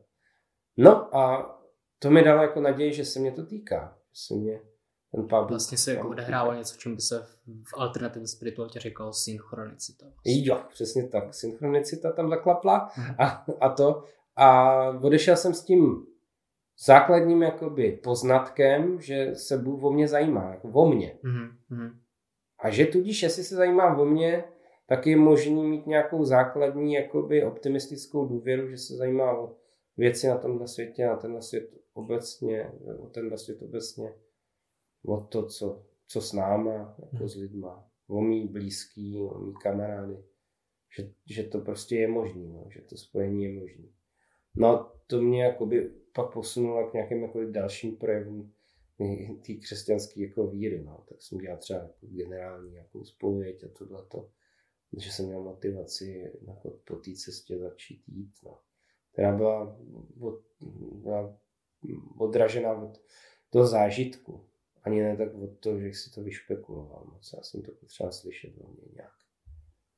No 0.76 1.16
a 1.16 1.54
to 2.02 2.10
mi 2.10 2.22
dalo 2.22 2.42
jako 2.42 2.60
naději, 2.60 2.92
že 2.92 3.04
se 3.04 3.20
mě 3.20 3.32
to 3.32 3.46
týká. 3.46 3.98
Že 4.12 4.20
se 4.26 4.34
mě 4.34 4.60
ten 5.14 5.28
pán 5.28 5.46
Vlastně 5.46 5.78
se 5.78 5.94
jako 5.94 6.08
odehrává 6.08 6.54
něco, 6.54 6.76
čím 6.78 6.94
by 6.94 7.00
se 7.00 7.26
v 7.46 7.74
alternativní 7.74 8.28
spiritualitě 8.28 8.80
říkalo 8.80 9.12
synchronicita. 9.12 10.06
Jo, 10.24 10.60
přesně 10.68 11.08
tak. 11.08 11.34
Synchronicita 11.34 12.12
tam 12.12 12.30
zaklapla 12.30 12.90
mhm. 12.98 13.14
a, 13.18 13.44
a 13.60 13.68
to. 13.68 14.04
A 14.36 14.88
odešel 14.88 15.36
jsem 15.36 15.54
s 15.54 15.64
tím 15.64 16.06
základním 16.84 17.42
jakoby 17.42 18.00
poznatkem, 18.02 19.00
že 19.00 19.34
se 19.34 19.58
Bůh 19.58 19.82
o 19.82 19.92
mě 19.92 20.08
zajímá, 20.08 20.50
jako 20.50 20.68
o 20.68 20.88
mě. 20.88 21.18
Mm-hmm. 21.24 21.94
A 22.58 22.70
že 22.70 22.86
tudíž, 22.86 23.22
jestli 23.22 23.44
se 23.44 23.54
zajímá 23.54 23.96
o 23.96 24.04
mě, 24.04 24.44
tak 24.86 25.06
je 25.06 25.16
možný 25.16 25.64
mít 25.64 25.86
nějakou 25.86 26.24
základní 26.24 26.94
jakoby 26.94 27.44
optimistickou 27.44 28.26
důvěru, 28.26 28.68
že 28.68 28.78
se 28.78 28.96
zajímá 28.96 29.38
o 29.38 29.56
věci 29.96 30.28
na 30.28 30.38
tomhle 30.38 30.68
světě, 30.68 31.06
na 31.06 31.16
tenhle 31.16 31.42
svět 31.42 31.81
obecně, 31.94 32.72
o 32.98 33.06
tenhle 33.06 33.38
svět 33.38 33.62
obecně, 33.62 34.14
o 35.06 35.20
to, 35.20 35.46
co, 35.46 35.86
co 36.06 36.20
s 36.20 36.32
náma, 36.32 36.96
jako 37.12 37.28
s 37.28 37.36
lidma, 37.36 37.90
o 38.08 38.20
mý 38.20 38.48
blízký, 38.48 39.18
o 39.18 39.38
mý 39.38 39.54
kamarády. 39.62 40.24
že, 40.96 41.12
že 41.26 41.42
to 41.42 41.60
prostě 41.60 41.96
je 41.96 42.08
možné, 42.08 42.48
no, 42.48 42.66
že 42.70 42.80
to 42.80 42.96
spojení 42.96 43.44
je 43.44 43.52
možné. 43.60 43.88
No 44.54 44.68
a 44.68 44.98
to 45.06 45.20
mě 45.20 45.44
jakoby 45.44 45.90
pak 46.14 46.32
posunulo 46.32 46.90
k 46.90 46.92
nějakým 46.92 47.22
jako 47.22 47.44
dalším 47.44 47.96
projevům 47.96 48.52
té 49.46 49.54
křesťanské 49.54 50.20
jako 50.22 50.46
víry. 50.46 50.82
No. 50.84 51.04
Tak 51.08 51.22
jsem 51.22 51.38
dělal 51.38 51.58
třeba 51.58 51.78
jako 51.78 52.06
generální 52.06 52.74
jako 52.74 53.04
spověď 53.04 53.64
a 53.64 53.68
tohleto, 53.68 54.30
že 54.96 55.12
jsem 55.12 55.26
měl 55.26 55.42
motivaci 55.42 56.32
jako 56.46 56.70
po 56.70 56.96
té 56.96 57.10
cestě 57.14 57.58
začít 57.58 58.02
jít. 58.08 58.32
No. 58.44 58.58
Která 59.12 59.36
byla, 59.36 59.78
byla 60.94 61.40
odražena 62.18 62.72
od 62.72 63.00
toho 63.50 63.66
zážitku. 63.66 64.46
Ani 64.84 65.02
ne 65.02 65.16
tak 65.16 65.34
od 65.34 65.58
toho, 65.60 65.80
že 65.80 65.92
si 65.92 66.10
to 66.10 66.22
vyšpekuloval 66.22 67.04
moc. 67.12 67.34
Já 67.36 67.42
jsem 67.42 67.62
to 67.62 67.72
potřeboval 67.72 68.12
slyšet 68.12 68.52
o 68.60 68.68
mě 68.68 68.82
nějak. 68.94 69.12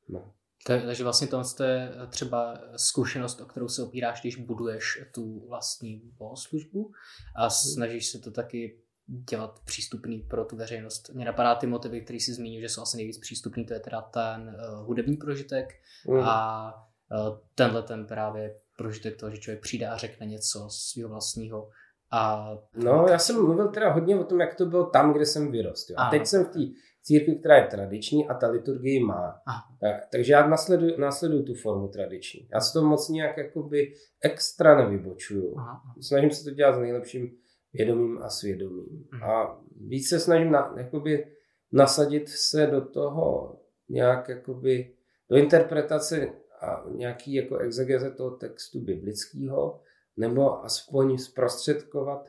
No. 0.08 0.34
Takže 0.66 1.04
vlastně 1.04 1.26
to 1.26 1.64
je 1.64 1.92
třeba 2.08 2.58
zkušenost, 2.76 3.40
o 3.40 3.46
kterou 3.46 3.68
se 3.68 3.82
opíráš, 3.82 4.20
když 4.20 4.36
buduješ 4.36 5.02
tu 5.14 5.46
vlastní 5.48 6.02
bohoslužbu 6.18 6.92
a 7.36 7.42
hmm. 7.42 7.50
snažíš 7.50 8.06
se 8.06 8.18
to 8.18 8.30
taky 8.30 8.78
dělat 9.06 9.60
přístupný 9.64 10.18
pro 10.18 10.44
tu 10.44 10.56
veřejnost. 10.56 11.10
Mě 11.14 11.24
napadá 11.24 11.54
ty 11.54 11.66
motivy, 11.66 12.00
které 12.00 12.20
si 12.20 12.34
zmínil, 12.34 12.60
že 12.60 12.68
jsou 12.68 12.82
asi 12.82 12.96
nejvíc 12.96 13.18
přístupný, 13.18 13.66
to 13.66 13.74
je 13.74 13.80
teda 13.80 14.02
ten 14.02 14.56
uh, 14.58 14.86
hudební 14.86 15.16
prožitek 15.16 15.82
mm. 16.08 16.20
a 16.20 16.74
uh, 17.10 17.38
tenhle 17.54 17.82
ten 17.82 18.06
právě 18.06 18.60
prožitek 18.76 19.16
toho, 19.16 19.30
že 19.30 19.38
člověk 19.38 19.62
přijde 19.62 19.88
a 19.88 19.96
řekne 19.96 20.26
něco 20.26 20.68
svého 20.70 21.08
vlastního. 21.08 21.68
A... 22.12 22.50
No, 22.76 23.06
já 23.10 23.18
jsem 23.18 23.36
mluvil 23.44 23.68
teda 23.68 23.92
hodně 23.92 24.18
o 24.18 24.24
tom, 24.24 24.40
jak 24.40 24.54
to 24.54 24.66
bylo 24.66 24.86
tam, 24.86 25.12
kde 25.12 25.26
jsem 25.26 25.50
vyrost. 25.50 25.90
Jo. 25.90 25.96
A 25.98 26.10
teď 26.10 26.26
jsem 26.26 26.44
v 26.44 26.48
té 26.48 26.58
církvi, 27.02 27.36
která 27.36 27.56
je 27.56 27.66
tradiční 27.66 28.28
a 28.28 28.34
ta 28.34 28.50
liturgii 28.50 29.04
má. 29.04 29.34
Tak, 29.80 30.08
takže 30.12 30.32
já 30.32 30.48
nasleduju, 30.48 31.00
nasleduju 31.00 31.42
tu 31.42 31.54
formu 31.54 31.88
tradiční. 31.88 32.48
Já 32.54 32.60
se 32.60 32.72
to 32.72 32.86
moc 32.86 33.08
nějak 33.08 33.36
jakoby 33.36 33.94
extra 34.22 34.76
nevybočuju. 34.76 35.54
Aha. 35.58 35.82
Snažím 36.00 36.30
se 36.30 36.44
to 36.44 36.50
dělat 36.50 36.74
s 36.74 36.78
nejlepším 36.78 37.30
vědomím 37.72 38.22
a 38.22 38.28
svědomím. 38.28 39.06
Mhm. 39.12 39.22
A 39.22 39.60
víc 39.76 40.08
se 40.08 40.20
snažím 40.20 40.50
na, 40.50 40.74
jakoby 40.76 41.26
nasadit 41.72 42.28
se 42.28 42.66
do 42.66 42.84
toho 42.84 43.56
nějak 43.88 44.28
jakoby 44.28 44.94
do 45.30 45.36
interpretace 45.36 46.28
a 46.60 46.84
nějaký 46.90 47.34
jako 47.34 47.58
exegeze 47.58 48.10
toho 48.10 48.30
textu 48.30 48.80
biblického, 48.80 49.80
nebo 50.16 50.64
aspoň 50.64 51.18
zprostředkovat 51.18 52.28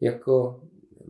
jako 0.00 0.62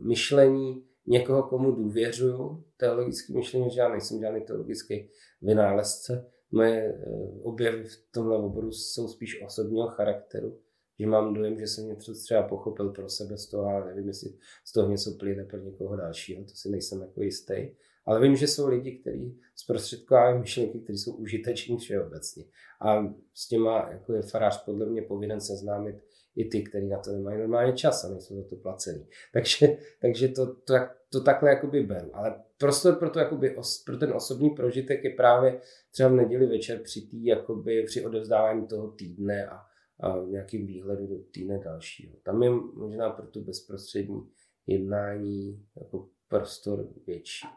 myšlení 0.05 0.85
někoho, 1.07 1.43
komu 1.43 1.71
důvěřuju, 1.71 2.63
teologické 2.77 3.33
myšlení, 3.33 3.69
že 3.71 3.79
já 3.79 3.89
nejsem 3.89 4.19
žádný 4.19 4.41
teologický 4.41 5.09
vynálezce. 5.41 6.31
Moje 6.51 6.81
eh, 6.81 7.41
objevy 7.43 7.83
v 7.83 8.11
tomhle 8.11 8.37
oboru 8.37 8.71
jsou 8.71 9.07
spíš 9.07 9.43
osobního 9.45 9.87
charakteru 9.87 10.59
že 10.99 11.07
mám 11.07 11.33
dojem, 11.33 11.59
že 11.59 11.67
jsem 11.67 11.87
něco 11.87 12.13
třeba 12.13 12.43
pochopil 12.43 12.89
pro 12.89 13.09
sebe 13.09 13.37
z 13.37 13.47
toho, 13.47 13.65
ale 13.65 13.85
nevím, 13.85 14.07
jestli 14.07 14.29
z 14.65 14.71
toho 14.71 14.89
něco 14.89 15.11
plyne 15.19 15.45
pro 15.45 15.59
někoho 15.59 15.95
dalšího, 15.95 16.43
to 16.43 16.55
si 16.55 16.69
nejsem 16.69 17.01
jako 17.01 17.21
jistý. 17.21 17.69
Ale 18.05 18.21
vím, 18.21 18.35
že 18.35 18.47
jsou 18.47 18.67
lidi, 18.67 18.91
kteří 18.91 19.39
zprostředkovávají 19.55 20.39
myšlenky, 20.39 20.79
které 20.79 20.97
jsou 20.97 21.15
užiteční 21.15 21.77
všeobecně. 21.77 22.43
A 22.81 23.15
s 23.33 23.47
těma, 23.47 23.89
jako 23.91 24.13
je 24.13 24.21
farář 24.21 24.65
podle 24.65 24.85
mě 24.85 25.01
povinen 25.01 25.41
seznámit 25.41 25.95
i 26.35 26.45
ty, 26.45 26.63
kteří 26.63 26.87
na 26.87 26.99
to 26.99 27.11
nemají 27.11 27.39
normálně 27.39 27.73
čas 27.73 28.03
a 28.03 28.09
nejsou 28.09 28.35
za 28.35 28.49
to 28.49 28.55
placený. 28.55 29.07
Takže, 29.33 29.77
takže 30.01 30.27
to, 30.27 30.55
to, 30.55 30.73
to 31.11 31.23
takhle 31.23 31.49
jakoby 31.49 31.83
beru. 31.83 32.15
Ale 32.15 32.43
prostor 32.57 32.95
pro, 32.95 33.09
to, 33.09 33.19
jakoby, 33.19 33.55
pro 33.85 33.97
ten 33.97 34.13
osobní 34.13 34.49
prožitek 34.49 35.03
je 35.03 35.09
právě 35.09 35.61
třeba 35.91 36.09
v 36.09 36.13
neděli 36.13 36.45
večer 36.45 36.79
při 36.83 37.01
tý, 37.01 37.25
jakoby, 37.25 37.83
při 37.83 38.05
odevzdávání 38.05 38.67
toho 38.67 38.91
týdne 38.91 39.47
a, 39.47 39.55
a 39.99 40.25
nějakým 40.25 40.67
výhledu 40.67 41.07
do 41.07 41.15
týdne 41.31 41.59
dalšího. 41.59 42.15
Tam 42.23 42.43
je 42.43 42.49
možná 42.73 43.09
pro 43.09 43.27
tu 43.27 43.41
bezprostřední 43.41 44.29
jednání 44.67 45.65
jako 45.81 46.09
prostor 46.27 46.87
větší. 47.07 47.47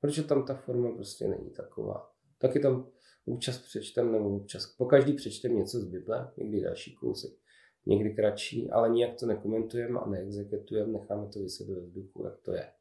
Protože 0.00 0.22
tam 0.22 0.46
ta 0.46 0.54
forma 0.54 0.94
prostě 0.94 1.28
není 1.28 1.50
taková. 1.50 2.10
Taky 2.38 2.60
tam 2.60 2.90
občas 3.24 3.58
přečtem 3.58 4.12
nebo 4.12 4.36
občas, 4.36 4.66
po 4.66 4.86
každý 4.86 5.12
přečtem 5.12 5.56
něco 5.56 5.80
z 5.80 5.84
Bible, 5.84 6.32
někdy 6.36 6.60
další 6.60 6.94
kousek, 6.94 7.30
někdy 7.86 8.14
kratší, 8.14 8.70
ale 8.70 8.88
nijak 8.88 9.14
to 9.20 9.26
nekomentujeme 9.26 10.00
a 10.00 10.08
neexekutujeme, 10.08 10.92
necháme 10.92 11.28
to 11.28 11.38
vyset 11.38 11.68
ve 11.68 11.80
vzduchu, 11.80 12.24
jak 12.24 12.40
to 12.40 12.52
je. 12.52 12.72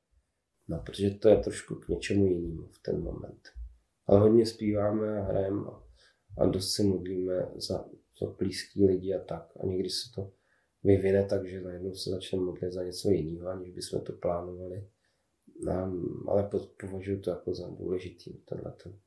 No, 0.68 0.82
protože 0.86 1.10
to 1.10 1.30
je 1.30 1.38
trošku 1.38 1.76
k 1.76 1.88
něčemu 1.88 2.26
jinému 2.26 2.68
v 2.68 2.82
ten 2.82 3.04
moment. 3.04 3.42
Ale 4.06 4.20
hodně 4.20 4.46
zpíváme 4.46 5.20
a 5.20 5.24
hrajeme 5.24 5.62
a, 5.68 5.84
a 6.38 6.46
dost 6.46 6.72
se 6.72 6.84
modlíme 6.84 7.52
za 7.56 7.86
za 8.22 8.28
blízký 8.32 8.86
lidi 8.86 9.14
a 9.14 9.20
tak. 9.20 9.58
A 9.60 9.66
někdy 9.66 9.90
se 9.90 10.12
to 10.16 10.32
vyvine 10.84 11.26
tak, 11.26 11.48
že 11.48 11.62
najednou 11.62 11.94
se 11.94 12.10
začne 12.10 12.40
modlit 12.40 12.74
za 12.74 12.84
něco 12.84 13.10
jiného, 13.10 13.48
aniž 13.48 13.74
bychom 13.74 14.02
to 14.02 14.14
plánovali. 14.14 14.90
Um, 15.68 16.26
ale 16.28 16.50
považuji 16.82 17.20
to 17.20 17.30
jako 17.30 17.54
za 17.54 17.68
důležitý, 17.70 18.34
tenhle 18.34 18.74
ten, 18.84 19.00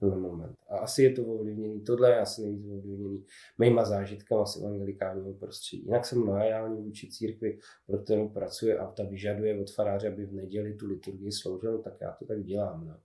tenhle 0.00 0.18
moment. 0.18 0.54
A 0.68 0.78
asi 0.78 1.02
je 1.02 1.12
to 1.12 1.24
ovlivněný, 1.24 1.80
tohle 1.84 2.10
je 2.10 2.18
asi 2.18 2.42
nejvíc 2.42 2.66
ovlivněný 2.66 3.24
mýma 3.58 3.84
zážitkama 3.84 4.46
z 4.46 4.56
evangelikálního 4.56 5.34
prostředí. 5.34 5.84
Jinak 5.84 6.06
jsem 6.06 6.28
lojální 6.28 6.82
vůči 6.82 7.10
církvi, 7.10 7.58
pro 7.86 7.98
kterou 7.98 8.28
pracuje 8.28 8.78
a 8.78 8.92
ta 8.92 9.04
vyžaduje 9.04 9.60
od 9.60 9.70
faráře, 9.70 10.08
aby 10.08 10.26
v 10.26 10.32
neděli 10.32 10.74
tu 10.74 10.86
liturgii 10.86 11.32
sloužil, 11.32 11.72
no, 11.72 11.82
tak 11.82 11.94
já 12.00 12.12
to 12.12 12.26
tak 12.26 12.42
dělám. 12.42 12.86
No. 12.86 13.00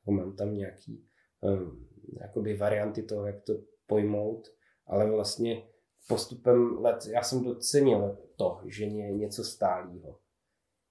Jako 0.00 0.12
mám 0.12 0.36
tam 0.36 0.54
nějaký 0.54 1.08
um, 1.40 1.88
jakoby 2.20 2.56
varianty 2.56 3.02
toho, 3.02 3.26
jak 3.26 3.42
to 3.42 3.52
pojmout, 3.86 4.48
ale 4.86 5.10
vlastně 5.10 5.68
postupem 6.08 6.78
let 6.78 7.06
já 7.12 7.22
jsem 7.22 7.44
docenil 7.44 8.18
to, 8.36 8.60
že 8.66 8.84
je 8.84 9.12
něco 9.12 9.44
stálého. 9.44 10.18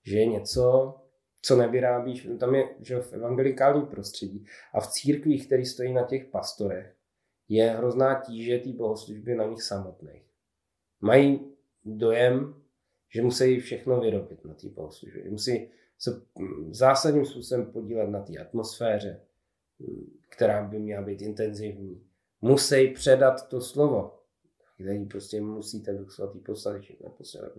Že 0.05 0.18
je 0.18 0.26
něco, 0.26 0.95
co 1.47 1.55
nevyrábíš, 1.55 2.27
tam 2.39 2.55
je 2.55 2.69
že 2.79 2.99
v 2.99 3.13
evangelikálním 3.13 3.85
prostředí 3.85 4.45
a 4.73 4.81
v 4.81 4.87
církvích, 4.87 5.45
které 5.45 5.65
stojí 5.65 5.93
na 5.93 6.03
těch 6.03 6.25
pastorech, 6.25 6.95
je 7.49 7.69
hrozná 7.69 8.21
tíže 8.21 8.59
té 8.59 8.69
bohoslužby 8.69 9.35
na 9.35 9.45
nich 9.45 9.63
samotných. 9.63 10.23
Mají 11.01 11.39
dojem, 11.85 12.55
že 13.09 13.21
musí 13.21 13.59
všechno 13.59 13.99
vyrobit 13.99 14.45
na 14.45 14.53
té 14.53 14.69
bohoslužbě. 14.69 15.31
Musí 15.31 15.69
se 15.99 16.21
zásadním 16.69 17.25
způsobem 17.25 17.71
podílet 17.71 18.09
na 18.09 18.21
té 18.21 18.37
atmosféře, 18.37 19.21
která 20.29 20.63
by 20.63 20.79
měla 20.79 21.01
být 21.01 21.21
intenzivní 21.21 22.07
musí 22.41 22.87
předat 22.87 23.49
to 23.49 23.61
slovo. 23.61 24.16
Který 24.84 25.05
prostě 25.05 25.41
musíte 25.41 25.93
do 25.93 26.09
svatý 26.09 26.39
poslat, 26.39 26.84
že 26.84 26.93
neposlat, 27.03 27.51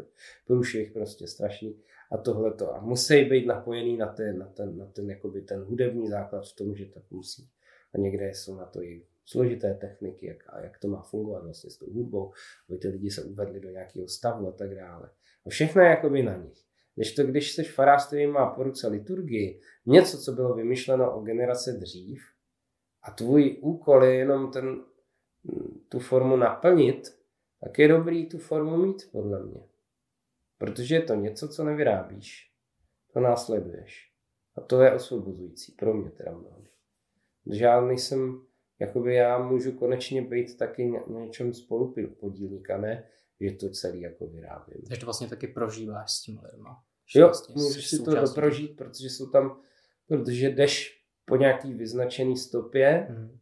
průšvih 0.47 0.93
prostě 0.93 1.27
strašný 1.27 1.81
a 2.13 2.17
tohleto. 2.17 2.75
A 2.75 2.81
musí 2.81 3.25
být 3.25 3.47
napojený 3.47 3.97
na 3.97 4.07
ten, 4.07 4.39
na 4.39 4.47
ten, 4.47 4.79
na 4.79 4.87
ten, 4.87 5.11
jakoby 5.11 5.43
ten 5.43 5.61
hudební 5.61 6.09
základ 6.09 6.47
v 6.47 6.57
tom, 6.57 6.75
že 6.75 6.87
tak 6.87 7.03
musí. 7.11 7.49
A 7.95 7.99
někde 7.99 8.29
jsou 8.29 8.57
na 8.57 8.65
to 8.65 8.83
i 8.83 9.07
složité 9.25 9.75
techniky, 9.75 10.27
jak, 10.27 10.45
a 10.47 10.61
jak 10.61 10.79
to 10.79 10.89
má 10.89 11.03
fungovat 11.03 11.45
vlastně 11.45 11.71
s 11.71 11.79
tou 11.79 11.93
hudbou, 11.93 12.33
aby 12.69 12.79
ty 12.79 12.89
lidi 12.89 13.11
se 13.11 13.25
uvedli 13.25 13.61
do 13.61 13.71
nějakého 13.71 14.09
stavu 14.09 14.49
a 14.49 14.53
tak 14.53 14.75
dále. 14.75 15.11
A 15.47 15.51
všechno 15.51 15.83
je 15.83 15.89
jakoby 15.89 16.23
na 16.23 16.37
nich. 16.37 16.65
Když 16.95 17.15
to, 17.15 17.25
když 17.25 17.53
jsi 17.53 17.65
farář, 17.65 18.07
který 18.07 18.27
má 18.27 18.47
po 18.47 18.63
ruce 18.63 18.89
liturgii, 18.89 19.61
něco, 19.87 20.19
co 20.19 20.33
bylo 20.33 20.55
vymyšleno 20.55 21.17
o 21.17 21.23
generace 21.23 21.73
dřív, 21.73 22.23
a 23.03 23.11
tvůj 23.11 23.59
úkol 23.61 24.05
je 24.05 24.15
jenom 24.15 24.51
ten, 24.51 24.85
tu 25.89 25.99
formu 25.99 26.37
naplnit, 26.37 27.19
tak 27.61 27.79
je 27.79 27.89
dobrý 27.89 28.27
tu 28.27 28.39
formu 28.39 28.77
mít, 28.77 29.09
podle 29.13 29.43
mě. 29.43 29.69
Protože 30.59 30.95
je 30.95 31.03
to 31.03 31.15
něco, 31.15 31.49
co 31.49 31.65
nevyrábíš. 31.65 32.53
To 33.13 33.21
následuješ. 33.21 34.13
A 34.57 34.61
to 34.61 34.83
je 34.83 34.93
osvobozující, 34.93 35.73
pro 35.73 35.95
mě 35.95 36.11
teda 36.11 36.31
mnohdy. 36.33 36.69
Protože 37.45 37.65
já 37.65 37.81
nejsem, 37.81 38.43
jakoby 38.79 39.15
já 39.15 39.39
můžu 39.39 39.73
konečně 39.73 40.23
být 40.23 40.57
taky 40.57 40.91
na 40.91 41.21
něčem 41.21 41.55
spolu 41.55 41.95
podílník, 42.21 42.71
a 42.71 42.77
ne, 42.77 43.09
že 43.41 43.51
to 43.51 43.71
celý 43.71 44.01
jako 44.01 44.27
vyrábím. 44.27 44.83
Takže 44.89 45.01
to 45.01 45.07
vlastně 45.07 45.29
taky 45.29 45.47
prožíváš 45.47 46.13
s 46.13 46.23
tím 46.23 46.41
lidma. 46.53 46.85
Jo, 47.15 47.27
vlastně 47.27 47.55
můžeš 47.63 47.89
si 47.89 48.03
to 48.03 48.15
doprožít, 48.15 48.77
protože 48.77 49.11
jsou 49.11 49.31
tam, 49.31 49.61
protože 50.09 50.51
jdeš 50.51 51.05
po 51.25 51.37
nějaký 51.37 51.75
vyznačený 51.75 52.37
stopě 52.37 53.07
hmm. 53.11 53.39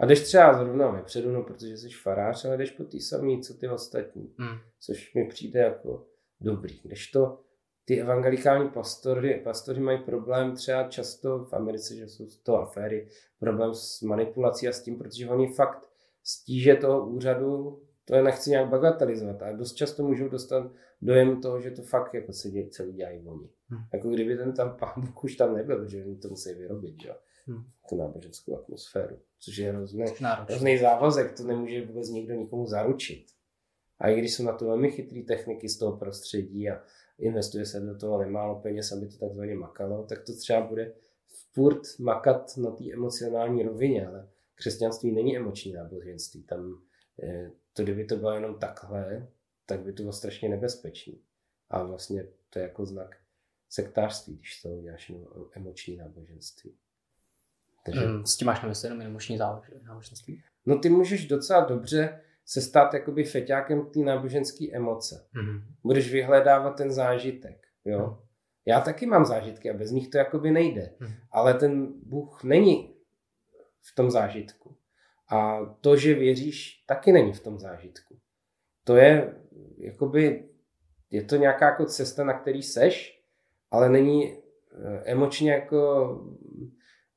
A 0.00 0.06
jdeš 0.06 0.20
třeba 0.20 0.58
zrovna 0.58 0.90
vepředu, 0.90 1.32
no 1.32 1.42
protože 1.42 1.76
jsi 1.76 1.88
farář, 1.90 2.44
ale 2.44 2.56
jdeš 2.56 2.70
po 2.70 2.84
té 2.84 3.00
samé, 3.00 3.40
co 3.40 3.54
ty 3.54 3.68
ostatní, 3.68 4.34
hmm. 4.38 4.58
což 4.80 5.14
mi 5.14 5.28
přijde 5.28 5.60
jako 5.60 6.06
dobrý. 6.40 6.80
Když 6.82 7.10
to 7.10 7.40
ty 7.84 8.00
evangelikální 8.00 8.68
pastory, 8.68 9.40
pastory 9.44 9.80
mají 9.80 9.98
problém 9.98 10.54
třeba 10.56 10.88
často 10.88 11.44
v 11.44 11.52
Americe, 11.54 11.94
že 11.94 12.08
jsou 12.08 12.26
to 12.42 12.56
aféry, 12.56 13.08
problém 13.38 13.74
s 13.74 14.02
manipulací 14.02 14.68
a 14.68 14.72
s 14.72 14.82
tím, 14.82 14.98
protože 14.98 15.28
oni 15.28 15.52
fakt 15.52 15.90
stíže 16.22 16.74
toho 16.74 17.06
úřadu, 17.06 17.82
to 18.04 18.16
je 18.16 18.22
nechci 18.22 18.50
nějak 18.50 18.68
bagatelizovat, 18.68 19.42
ale 19.42 19.56
dost 19.56 19.74
často 19.74 20.02
můžou 20.02 20.28
dostat 20.28 20.72
dojem 21.02 21.40
toho, 21.40 21.60
že 21.60 21.70
to 21.70 21.82
fakt 21.82 22.14
jako 22.14 22.32
se 22.32 22.50
děje, 22.50 22.68
celý 22.68 22.92
dělají 22.92 23.28
oni. 23.28 23.50
Hmm. 23.68 23.80
Jako 23.92 24.08
kdyby 24.08 24.36
ten 24.36 24.52
tam 24.52 24.76
pán 24.76 24.92
Bůh 24.96 25.24
už 25.24 25.36
tam 25.36 25.54
nebyl, 25.54 25.88
že 25.88 26.04
oni 26.04 26.16
to 26.16 26.28
musí 26.28 26.54
vyrobit, 26.54 27.02
že? 27.02 27.10
Hmm. 27.46 27.64
tu 27.88 27.96
náboženskou 27.96 28.58
atmosféru, 28.58 29.18
což 29.38 29.56
je 29.56 29.72
hrozný, 29.72 30.04
hrozný 30.48 30.78
závazek, 30.78 31.36
to 31.36 31.42
nemůže 31.42 31.86
vůbec 31.86 32.08
nikdo 32.08 32.34
nikomu 32.34 32.66
zaručit. 32.66 33.26
A 33.98 34.08
i 34.08 34.18
když 34.18 34.34
jsou 34.34 34.42
na 34.42 34.52
to 34.52 34.64
velmi 34.64 34.90
chytré 34.90 35.22
techniky 35.22 35.68
z 35.68 35.78
toho 35.78 35.96
prostředí 35.96 36.70
a 36.70 36.82
investuje 37.18 37.66
se 37.66 37.80
do 37.80 37.98
toho 37.98 38.18
nemálo 38.18 38.60
peněz, 38.60 38.92
aby 38.92 39.08
to 39.08 39.18
takzvaně 39.18 39.54
makalo, 39.54 40.06
tak 40.06 40.22
to 40.22 40.36
třeba 40.36 40.60
bude 40.60 40.94
furt 41.52 41.98
makat 41.98 42.56
na 42.56 42.70
té 42.70 42.92
emocionální 42.92 43.62
rovině, 43.62 44.06
ale 44.06 44.28
křesťanství 44.54 45.12
není 45.12 45.36
emoční 45.36 45.72
náboženství. 45.72 46.42
Tam 46.42 46.82
eh, 47.22 47.50
to, 47.72 47.82
kdyby 47.82 48.04
to 48.04 48.16
bylo 48.16 48.32
jenom 48.32 48.58
takhle, 48.58 49.28
tak 49.66 49.80
by 49.80 49.92
to 49.92 50.02
bylo 50.02 50.12
strašně 50.12 50.48
nebezpečný. 50.48 51.20
A 51.70 51.82
vlastně 51.82 52.28
to 52.50 52.58
je 52.58 52.62
jako 52.62 52.86
znak 52.86 53.16
sektářství, 53.68 54.36
když 54.36 54.62
to 54.62 54.68
uděláš 54.68 55.10
jenom 55.10 55.26
emoční 55.52 55.96
náboženství. 55.96 56.74
Takže... 57.84 58.06
Mm, 58.06 58.26
s 58.26 58.36
tím 58.36 58.46
máš 58.46 58.62
na 58.62 58.68
mysli 58.68 58.86
jenom 58.86 59.02
emoční 59.02 59.38
náboženství? 59.86 60.42
No 60.66 60.78
ty 60.78 60.88
můžeš 60.88 61.26
docela 61.26 61.64
dobře 61.64 62.20
se 62.44 62.60
stát 62.60 62.94
jakoby 62.94 63.24
feťákem 63.24 63.86
té 63.86 64.00
náboženské 64.00 64.64
emoce. 64.72 65.26
Mm. 65.34 65.60
Budeš 65.84 66.12
vyhledávat 66.12 66.76
ten 66.76 66.92
zážitek, 66.92 67.66
jo. 67.84 68.06
Mm. 68.06 68.16
Já 68.66 68.80
taky 68.80 69.06
mám 69.06 69.24
zážitky 69.24 69.70
a 69.70 69.76
bez 69.76 69.90
nich 69.90 70.08
to 70.08 70.18
jakoby 70.18 70.50
nejde. 70.50 70.92
Mm. 71.00 71.08
Ale 71.30 71.54
ten 71.54 71.92
Bůh 72.06 72.44
není 72.44 72.94
v 73.80 73.94
tom 73.94 74.10
zážitku. 74.10 74.76
A 75.30 75.60
to, 75.80 75.96
že 75.96 76.14
věříš, 76.14 76.84
taky 76.86 77.12
není 77.12 77.32
v 77.32 77.40
tom 77.40 77.58
zážitku. 77.58 78.18
To 78.84 78.96
je, 78.96 79.34
jakoby, 79.78 80.48
je 81.10 81.24
to 81.24 81.36
nějaká 81.36 81.66
jako 81.66 81.84
cesta, 81.84 82.24
na 82.24 82.32
který 82.38 82.62
seš, 82.62 83.22
ale 83.70 83.88
není 83.88 84.32
eh, 84.34 85.02
emočně 85.04 85.52
jako 85.52 86.08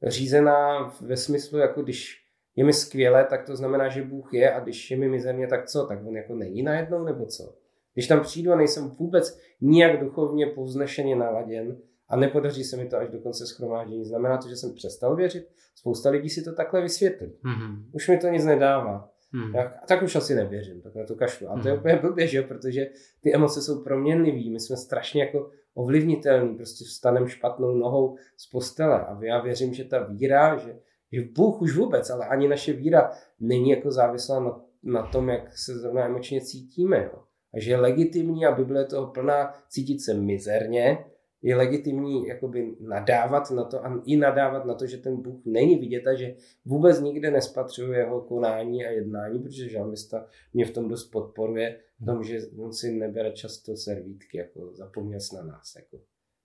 řízená 0.03 0.93
ve 1.01 1.17
smyslu, 1.17 1.57
jako 1.57 1.81
když 1.81 2.23
je 2.55 2.63
mi 2.63 2.73
skvěle, 2.73 3.25
tak 3.29 3.45
to 3.45 3.55
znamená, 3.55 3.89
že 3.89 4.03
Bůh 4.03 4.33
je 4.33 4.53
a 4.53 4.59
když 4.59 4.91
je 4.91 4.97
mi 4.97 5.09
mizerně, 5.09 5.47
tak 5.47 5.65
co? 5.65 5.85
Tak 5.85 6.05
on 6.05 6.15
jako 6.15 6.35
není 6.35 6.63
najednou 6.63 7.03
nebo 7.03 7.25
co? 7.25 7.55
Když 7.93 8.07
tam 8.07 8.21
přijdu 8.21 8.51
a 8.51 8.55
nejsem 8.55 8.89
vůbec 8.89 9.39
nijak 9.61 9.99
duchovně 9.99 10.45
povznešeně 10.45 11.15
naladěn 11.15 11.77
a 12.09 12.15
nepodaří 12.15 12.63
se 12.63 12.77
mi 12.77 12.85
to 12.85 12.97
až 12.97 13.09
do 13.09 13.19
konce 13.19 13.45
schromáždění, 13.47 14.05
znamená 14.05 14.37
to, 14.37 14.49
že 14.49 14.55
jsem 14.55 14.73
přestal 14.73 15.15
věřit? 15.15 15.47
Spousta 15.75 16.09
lidí 16.09 16.29
si 16.29 16.43
to 16.43 16.55
takhle 16.55 16.81
vysvětlí. 16.81 17.27
Mm-hmm. 17.27 17.83
Už 17.91 18.07
mi 18.07 18.17
to 18.17 18.27
nic 18.27 18.45
nedává. 18.45 19.09
Hmm. 19.33 19.53
Tak, 19.53 19.85
tak 19.87 20.03
už 20.03 20.15
asi 20.15 20.35
nevěřím, 20.35 20.81
tak 20.81 20.95
na 20.95 21.05
to 21.05 21.15
kašlu. 21.15 21.49
A 21.49 21.61
to 21.61 21.67
je 21.67 21.71
hmm. 21.71 21.79
úplně 21.79 21.95
blbě, 21.95 22.27
že? 22.27 22.41
protože 22.41 22.87
ty 23.21 23.35
emoce 23.35 23.61
jsou 23.61 23.83
proměnlivý, 23.83 24.49
my 24.49 24.59
jsme 24.59 24.77
strašně 24.77 25.23
jako 25.23 25.49
ovlivnitelný, 25.77 26.55
prostě 26.55 26.85
vstanem 26.85 27.27
špatnou 27.27 27.75
nohou 27.75 28.17
z 28.37 28.49
postele 28.49 29.05
a 29.05 29.23
já 29.23 29.41
věřím, 29.41 29.73
že 29.73 29.83
ta 29.83 30.03
víra, 30.03 30.57
že, 30.57 30.79
že 31.11 31.21
Bůh 31.35 31.61
už 31.61 31.77
vůbec, 31.77 32.09
ale 32.09 32.27
ani 32.27 32.47
naše 32.47 32.73
víra 32.73 33.11
není 33.39 33.69
jako 33.69 33.91
závislá 33.91 34.39
na, 34.39 34.61
na 34.83 35.07
tom, 35.07 35.29
jak 35.29 35.57
se 35.57 35.79
zrovna 35.79 36.05
emočně 36.05 36.41
cítíme. 36.41 37.03
Jo? 37.03 37.23
A 37.53 37.59
že 37.59 37.71
je 37.71 37.77
legitimní 37.77 38.45
a 38.45 38.51
Bible 38.51 38.81
je 38.81 38.85
toho 38.85 39.07
plná 39.07 39.53
cítit 39.69 39.99
se 39.99 40.13
mizerně, 40.13 41.05
je 41.47 41.55
legitimní 41.55 42.27
jakoby 42.27 42.75
nadávat 42.79 43.51
na 43.51 43.63
to 43.63 43.85
a 43.85 44.01
i 44.05 44.17
nadávat 44.17 44.65
na 44.65 44.73
to, 44.73 44.85
že 44.85 44.97
ten 44.97 45.21
Bůh 45.21 45.41
není 45.45 45.79
vidět 45.79 46.07
a 46.07 46.15
že 46.15 46.35
vůbec 46.65 46.99
nikde 46.99 47.31
nespatřuje 47.31 47.99
jeho 47.99 48.21
konání 48.21 48.85
a 48.85 48.89
jednání, 48.89 49.39
protože 49.39 49.69
žalmista 49.69 50.27
mě 50.53 50.65
v 50.65 50.71
tom 50.71 50.87
dost 50.87 51.11
podporuje, 51.11 51.79
v 52.01 52.05
tom, 52.05 52.23
že 52.23 52.39
on 52.57 52.73
si 52.73 52.91
nebere 52.91 53.31
často 53.31 53.75
servítky, 53.75 54.37
jako 54.37 54.75
zapomněl 54.75 55.19
na 55.35 55.43
nás. 55.43 55.75
Jako. 55.75 55.97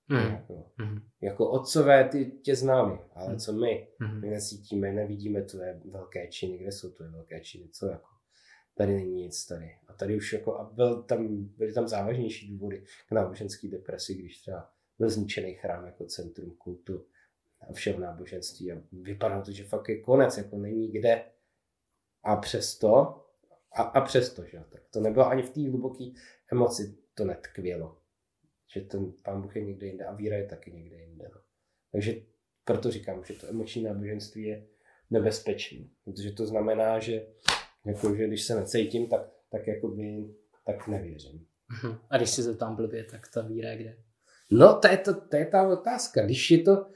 Mm. 0.09 0.33
Jako, 0.35 0.65
mm. 0.79 0.99
jako 1.21 1.51
otcové 1.51 2.09
ty 2.09 2.33
tě 2.43 2.57
známe, 2.57 2.99
ale 3.15 3.33
mm. 3.33 3.39
co 3.39 3.53
my? 3.53 3.89
Mm. 4.01 4.21
My 4.21 4.31
necítíme, 4.31 4.93
nevidíme 4.93 5.43
tvoje 5.43 5.81
velké 5.85 6.29
činy, 6.29 6.59
kde 6.59 6.73
jsou 6.73 6.91
tvoje 6.91 7.11
velké 7.11 7.41
činy, 7.41 7.69
co 7.73 7.87
jako? 7.87 8.09
Tady 8.77 8.95
není 8.95 9.23
nic 9.23 9.47
tady. 9.47 9.71
A 9.89 9.93
tady 9.93 10.17
už 10.17 10.33
jako, 10.33 10.59
a 10.59 10.71
byl 10.75 11.03
tam, 11.03 11.45
byly 11.45 11.73
tam 11.73 11.89
závažnější 11.89 12.53
důvody 12.53 12.85
k 13.09 13.13
náboženské 13.13 13.69
depresi, 13.69 14.15
když 14.15 14.41
třeba 14.41 14.72
byl 15.03 15.11
zničený 15.11 15.55
chrám 15.55 15.87
jako 15.87 16.05
centrum 16.05 16.51
kultu 16.51 17.07
a 17.61 17.73
všeho 17.73 18.01
náboženství 18.01 18.73
a 18.73 18.83
vypadalo 18.93 19.43
to, 19.43 19.53
že 19.53 19.65
fakt 19.65 19.89
je 19.89 20.01
konec, 20.01 20.39
jako 20.39 20.57
není 20.57 20.93
kde. 20.93 21.25
A 22.23 22.37
přesto, 22.37 22.91
a, 23.73 23.83
a 23.83 24.01
přesto, 24.01 24.45
že 24.45 24.65
tak 24.71 24.83
to 24.91 25.01
nebylo 25.01 25.27
ani 25.27 25.43
v 25.43 25.51
té 25.51 25.69
hluboké 25.69 26.05
emoci, 26.53 26.97
to 27.15 27.25
netkvělo. 27.25 27.99
Že 28.75 28.81
ten 28.81 29.13
pán 29.23 29.43
Bůh 29.43 29.57
je 29.57 29.65
někde 29.65 29.87
jinde 29.87 30.05
a 30.05 30.15
víra 30.15 30.37
je 30.37 30.47
taky 30.47 30.73
někde 30.73 30.97
jinde. 30.97 31.31
No. 31.35 31.41
Takže 31.93 32.15
proto 32.65 32.91
říkám, 32.91 33.25
že 33.25 33.35
to 33.35 33.47
emoční 33.47 33.83
náboženství 33.83 34.43
je 34.43 34.67
nebezpečný, 35.11 35.91
protože 36.05 36.33
to 36.33 36.47
znamená, 36.47 36.99
že, 36.99 37.27
jako, 37.87 38.15
že 38.17 38.27
když 38.27 38.43
se 38.43 38.55
necítím, 38.55 39.09
tak, 39.09 39.21
tak 39.51 39.63
by 39.95 40.35
tak 40.67 40.89
nevěřím. 40.89 41.47
Mhm. 41.71 41.99
A 42.11 42.17
když 42.17 42.31
si 42.31 42.43
zeptám 42.43 42.77
blbě, 42.77 43.05
tak 43.05 43.29
ta 43.35 43.43
víra 43.43 43.71
je 43.71 43.77
kde? 43.77 44.12
No, 44.53 44.79
to 44.83 44.89
je, 44.89 44.97
to, 44.97 45.15
to 45.15 45.37
je 45.37 45.47
ta 45.47 45.69
otázka. 45.69 46.25
Když 46.25 46.51
je 46.51 46.59
to, 46.59 46.87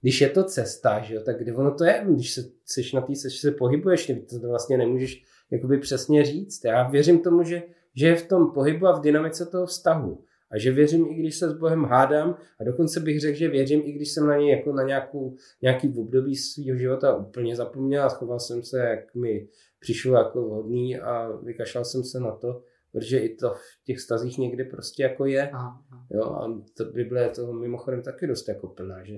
když 0.00 0.20
je 0.20 0.28
to 0.28 0.44
cesta, 0.44 1.00
že 1.00 1.14
jo, 1.14 1.22
tak 1.24 1.38
kde 1.38 1.54
ono 1.54 1.74
to 1.74 1.84
je? 1.84 2.04
Když 2.08 2.32
se, 2.32 2.44
seš 2.64 2.92
na 2.92 3.00
té 3.00 3.12
cestě 3.12 3.40
se 3.40 3.50
pohybuješ, 3.50 4.06
ty 4.06 4.38
to 4.40 4.48
vlastně 4.48 4.78
nemůžeš 4.78 5.24
jakoby 5.50 5.78
přesně 5.78 6.24
říct. 6.24 6.64
Já 6.64 6.88
věřím 6.88 7.20
tomu, 7.20 7.42
že, 7.42 7.62
že 7.94 8.06
je 8.06 8.16
v 8.16 8.26
tom 8.26 8.52
pohybu 8.52 8.86
a 8.86 8.98
v 8.98 9.00
dynamice 9.00 9.46
toho 9.46 9.66
vztahu. 9.66 10.24
A 10.50 10.58
že 10.58 10.72
věřím, 10.72 11.06
i 11.10 11.14
když 11.14 11.36
se 11.36 11.50
s 11.50 11.52
Bohem 11.52 11.84
hádám, 11.84 12.36
a 12.60 12.64
dokonce 12.64 13.00
bych 13.00 13.20
řekl, 13.20 13.38
že 13.38 13.48
věřím, 13.48 13.82
i 13.84 13.92
když 13.92 14.10
jsem 14.10 14.26
na 14.26 14.36
něj 14.36 14.50
jako 14.50 14.72
na 14.72 14.82
nějakou, 14.82 15.36
nějaký 15.62 15.94
období 15.98 16.36
svého 16.36 16.78
života 16.78 17.16
úplně 17.16 17.56
zapomněl 17.56 18.04
a 18.04 18.08
schoval 18.08 18.40
jsem 18.40 18.62
se, 18.62 18.78
jak 18.78 19.14
mi 19.14 19.48
přišlo 19.80 20.18
jako 20.18 20.42
vhodný 20.42 20.98
a 20.98 21.28
vykašlal 21.42 21.84
jsem 21.84 22.04
se 22.04 22.20
na 22.20 22.30
to, 22.30 22.62
protože 22.92 23.18
i 23.18 23.34
to 23.34 23.54
v 23.54 23.84
těch 23.84 24.00
stazích 24.00 24.38
někdy 24.38 24.64
prostě 24.64 25.02
jako 25.02 25.26
je. 25.26 25.50
Aha. 25.50 25.84
Jo, 26.10 26.22
a 26.22 26.62
to 26.76 26.84
Bible 26.84 27.22
je 27.22 27.28
toho 27.28 27.52
mimochodem 27.52 28.02
taky 28.02 28.26
dost 28.26 28.48
jako 28.48 28.68
plná, 28.68 29.04
že 29.04 29.14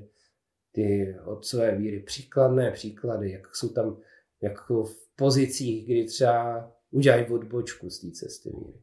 ty 0.73 1.17
otcové 1.25 1.77
víry, 1.77 2.01
příkladné 2.01 2.71
příklady, 2.71 3.31
jak 3.31 3.57
jsou 3.57 3.69
tam 3.69 4.01
jako 4.43 4.85
v 4.85 4.97
pozicích, 5.17 5.85
kdy 5.85 6.05
třeba 6.05 6.73
udělají 6.91 7.27
odbočku 7.27 7.91
z 7.91 8.01
té 8.01 8.11
cesty 8.11 8.51
víry. 8.51 8.81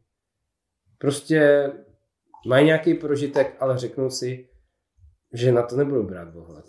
Prostě 0.97 1.71
mají 2.47 2.65
nějaký 2.65 2.93
prožitek, 2.93 3.55
ale 3.59 3.77
řeknou 3.77 4.09
si, 4.09 4.49
že 5.33 5.51
na 5.51 5.63
to 5.63 5.77
nebudou 5.77 6.03
brát 6.03 6.35
ohled. 6.35 6.65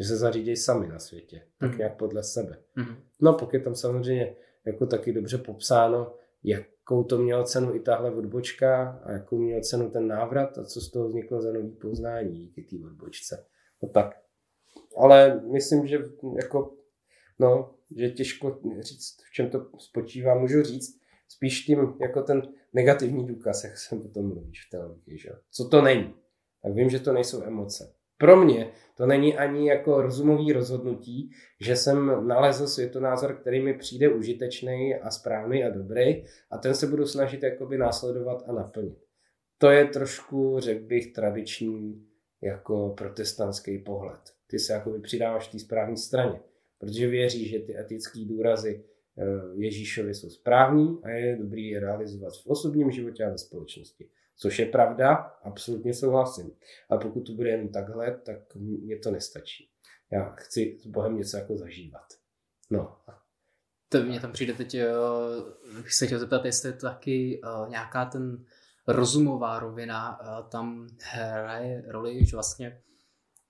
Že 0.00 0.08
se 0.08 0.16
zařídějí 0.16 0.56
sami 0.56 0.88
na 0.88 0.98
světě, 0.98 1.42
tak 1.60 1.70
mm. 1.70 1.78
nějak 1.78 1.96
podle 1.96 2.22
sebe. 2.22 2.62
Mm. 2.76 2.96
No 3.20 3.32
pokud 3.32 3.54
je 3.54 3.60
tam 3.60 3.74
samozřejmě 3.74 4.36
jako 4.66 4.86
taky 4.86 5.12
dobře 5.12 5.38
popsáno, 5.38 6.14
jakou 6.86 7.04
to 7.04 7.18
mělo 7.18 7.44
cenu 7.44 7.74
i 7.74 7.80
tahle 7.80 8.14
odbočka 8.14 9.00
a 9.04 9.12
jakou 9.12 9.38
měl 9.38 9.60
cenu 9.60 9.90
ten 9.90 10.08
návrat 10.08 10.58
a 10.58 10.64
co 10.64 10.80
z 10.80 10.90
toho 10.90 11.08
vzniklo 11.08 11.42
za 11.42 11.52
nový 11.52 11.70
poznání 11.70 12.38
díky 12.38 12.62
té 12.62 12.86
odbočce. 12.86 13.46
No 13.82 13.88
tak. 13.88 14.20
Ale 14.96 15.40
myslím, 15.52 15.86
že 15.86 15.98
jako, 16.36 16.74
no, 17.38 17.74
že 17.96 18.10
těžko 18.10 18.60
říct, 18.80 19.16
v 19.30 19.32
čem 19.32 19.50
to 19.50 19.66
spočívá. 19.78 20.34
Můžu 20.34 20.62
říct 20.62 21.00
spíš 21.28 21.60
tím, 21.60 21.94
jako 22.00 22.22
ten 22.22 22.42
negativní 22.72 23.26
důkaz, 23.26 23.64
jak 23.64 23.78
jsem 23.78 24.00
o 24.00 24.08
tom 24.08 24.28
mluvíš 24.28 24.66
v 24.66 24.70
televizi, 24.70 25.18
že? 25.18 25.30
Co 25.50 25.68
to 25.68 25.82
není? 25.82 26.14
Tak 26.62 26.72
vím, 26.72 26.90
že 26.90 27.00
to 27.00 27.12
nejsou 27.12 27.42
emoce. 27.42 27.95
Pro 28.18 28.36
mě 28.44 28.70
to 28.96 29.06
není 29.06 29.36
ani 29.36 29.68
jako 29.68 30.02
rozumový 30.02 30.52
rozhodnutí, 30.52 31.30
že 31.60 31.76
jsem 31.76 32.28
nalezl 32.28 32.66
světonázor, 32.66 33.36
který 33.36 33.62
mi 33.62 33.74
přijde 33.74 34.08
užitečný 34.08 34.94
a 34.94 35.10
správný 35.10 35.64
a 35.64 35.70
dobrý 35.70 36.24
a 36.50 36.58
ten 36.58 36.74
se 36.74 36.86
budu 36.86 37.06
snažit 37.06 37.42
jakoby 37.42 37.78
následovat 37.78 38.42
a 38.46 38.52
naplnit. 38.52 38.98
To 39.58 39.70
je 39.70 39.84
trošku, 39.84 40.60
řekl 40.60 40.86
bych, 40.86 41.12
tradiční 41.12 42.06
jako 42.42 42.94
protestantský 42.98 43.78
pohled. 43.78 44.20
Ty 44.46 44.58
se 44.58 44.72
jakoby 44.72 45.00
přidáváš 45.00 45.48
té 45.48 45.58
správné 45.58 45.96
straně, 45.96 46.40
protože 46.78 47.08
věříš, 47.08 47.50
že 47.50 47.58
ty 47.58 47.78
etické 47.78 48.20
důrazy 48.24 48.84
eh, 49.18 49.24
Ježíšovi 49.54 50.14
jsou 50.14 50.30
správní 50.30 50.98
a 51.02 51.10
je 51.10 51.36
dobrý 51.36 51.68
je 51.68 51.80
realizovat 51.80 52.32
v 52.36 52.46
osobním 52.46 52.90
životě 52.90 53.24
a 53.24 53.30
ve 53.30 53.38
společnosti. 53.38 54.08
Což 54.38 54.58
je 54.58 54.66
pravda, 54.66 55.14
absolutně 55.42 55.94
souhlasím. 55.94 56.50
Ale 56.88 57.00
pokud 57.00 57.20
to 57.20 57.32
bude 57.32 57.48
jen 57.48 57.68
takhle, 57.68 58.20
tak 58.26 58.54
mě 58.54 58.98
to 58.98 59.10
nestačí. 59.10 59.70
Já 60.12 60.34
chci 60.34 60.78
s 60.80 60.86
Bohem 60.86 61.16
něco 61.16 61.36
jako 61.36 61.56
zažívat. 61.56 62.06
No. 62.70 62.96
To 63.88 64.02
mě 64.02 64.20
tam 64.20 64.32
přijde 64.32 64.52
teď, 64.52 64.74
uh, 64.74 65.76
bych 65.82 65.94
se 65.94 66.06
chtěl 66.06 66.18
zeptat, 66.18 66.44
jestli 66.44 66.68
je 66.68 66.72
taky 66.72 67.40
uh, 67.44 67.68
nějaká 67.68 68.04
ten 68.04 68.44
rozumová 68.86 69.58
rovina 69.58 70.20
uh, 70.20 70.48
tam 70.48 70.88
hraje 71.02 71.84
roli, 71.88 72.26
že 72.26 72.36
vlastně 72.36 72.82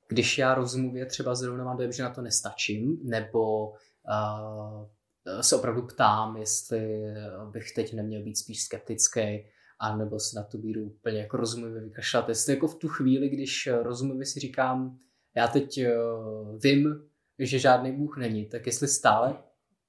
když 0.09 0.39
já 0.39 0.55
rozumově 0.55 1.07
třeba 1.07 1.35
zrovna 1.35 1.65
mám 1.65 1.77
dojem, 1.77 1.93
že 1.93 2.03
na 2.03 2.11
to 2.11 2.23
nestačím, 2.23 3.01
nebo 3.05 3.69
uh, 3.69 5.41
se 5.41 5.57
opravdu 5.57 5.83
ptám, 5.83 6.37
jestli 6.37 7.05
bych 7.51 7.73
teď 7.73 7.95
neměl 7.95 8.23
být 8.23 8.39
spíš 8.39 8.65
skeptický, 8.65 9.47
a 9.78 9.97
nebo 9.97 10.20
si 10.20 10.36
na 10.36 10.43
tu 10.43 10.61
víru 10.61 10.85
úplně 10.85 11.19
jako 11.19 11.36
rozumivě 11.36 11.81
vykašlat. 11.81 12.28
Jestli 12.28 12.55
jako 12.55 12.69
v 12.69 12.74
tu 12.74 12.89
chvíli, 12.89 13.28
když 13.28 13.69
rozumivě 13.82 14.27
si 14.27 14.40
říkám, 14.40 14.98
já 15.35 15.48
teď 15.48 15.78
uh, 15.78 16.59
vím, 16.59 17.03
že 17.39 17.59
žádný 17.59 17.93
Bůh 17.93 18.16
není, 18.16 18.47
tak 18.47 18.66
jestli 18.66 18.89
stále 18.89 19.36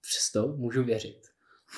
přesto 0.01 0.47
můžu 0.47 0.83
věřit. 0.83 1.21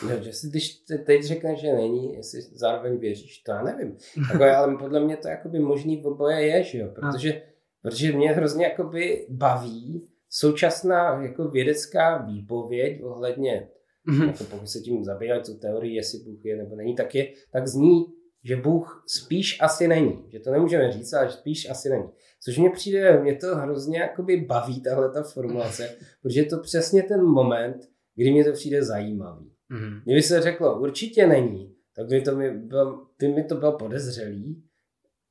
No, 0.03 0.23
že 0.23 0.33
si, 0.33 0.49
když 0.49 0.73
teď 1.05 1.23
řekneš, 1.23 1.59
že 1.59 1.73
není, 1.73 2.13
jestli 2.13 2.41
zároveň 2.41 2.97
věříš, 2.97 3.37
to 3.37 3.51
já 3.51 3.63
nevím. 3.63 3.97
Jako, 4.31 4.43
ale 4.43 4.77
podle 4.77 4.99
mě 4.99 5.17
to 5.17 5.27
jakoby 5.27 5.59
možný 5.59 6.01
v 6.01 6.07
oboje 6.07 6.41
je, 6.41 6.63
že 6.63 6.77
jo? 6.77 6.87
Protože, 6.95 7.41
protože 7.81 8.11
mě 8.11 8.31
hrozně 8.31 8.65
jakoby 8.65 9.27
baví 9.29 10.09
současná 10.29 11.23
jako 11.23 11.47
vědecká 11.47 12.17
výpověď 12.17 13.03
ohledně, 13.03 13.69
mm-hmm. 14.09 14.27
jako 14.27 14.43
pokud 14.43 14.69
se 14.69 14.79
tím 14.79 15.03
zabývají 15.03 15.41
tu 15.41 15.53
teorii, 15.53 15.95
jestli 15.95 16.19
Bůh 16.19 16.45
je 16.45 16.57
nebo 16.57 16.75
není, 16.75 16.95
tak, 16.95 17.15
je, 17.15 17.33
tak 17.51 17.67
zní, 17.67 18.05
že 18.43 18.55
Bůh 18.55 19.03
spíš 19.07 19.57
asi 19.61 19.87
není. 19.87 20.23
Že 20.27 20.39
to 20.39 20.51
nemůžeme 20.51 20.91
říct, 20.91 21.13
ale 21.13 21.31
spíš 21.31 21.69
asi 21.69 21.89
není. 21.89 22.09
Což 22.43 22.57
mě 22.57 22.69
přijde, 22.69 23.21
mě 23.21 23.35
to 23.35 23.55
hrozně 23.55 23.99
jakoby 23.99 24.37
baví, 24.37 24.81
tahle 24.81 25.11
ta 25.11 25.23
formulace, 25.23 25.95
protože 26.21 26.39
je 26.39 26.45
to 26.45 26.59
přesně 26.59 27.03
ten 27.03 27.23
moment, 27.23 27.89
kdy 28.15 28.31
mě 28.31 28.45
to 28.45 28.51
přijde 28.51 28.83
zajímavý. 28.83 29.51
Mm-hmm. 29.71 30.01
Kdyby 30.03 30.21
se 30.21 30.41
řeklo, 30.41 30.81
určitě 30.81 31.27
není, 31.27 31.75
tak 31.95 32.07
by, 32.07 32.21
to 32.21 32.35
mi 32.35 32.51
byl, 32.51 33.07
by 33.19 33.27
mi 33.27 33.43
to 33.43 33.55
byl 33.55 33.71
podezřelý 33.71 34.63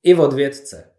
i 0.03 0.15
od 0.15 0.33
vědce. 0.33 0.91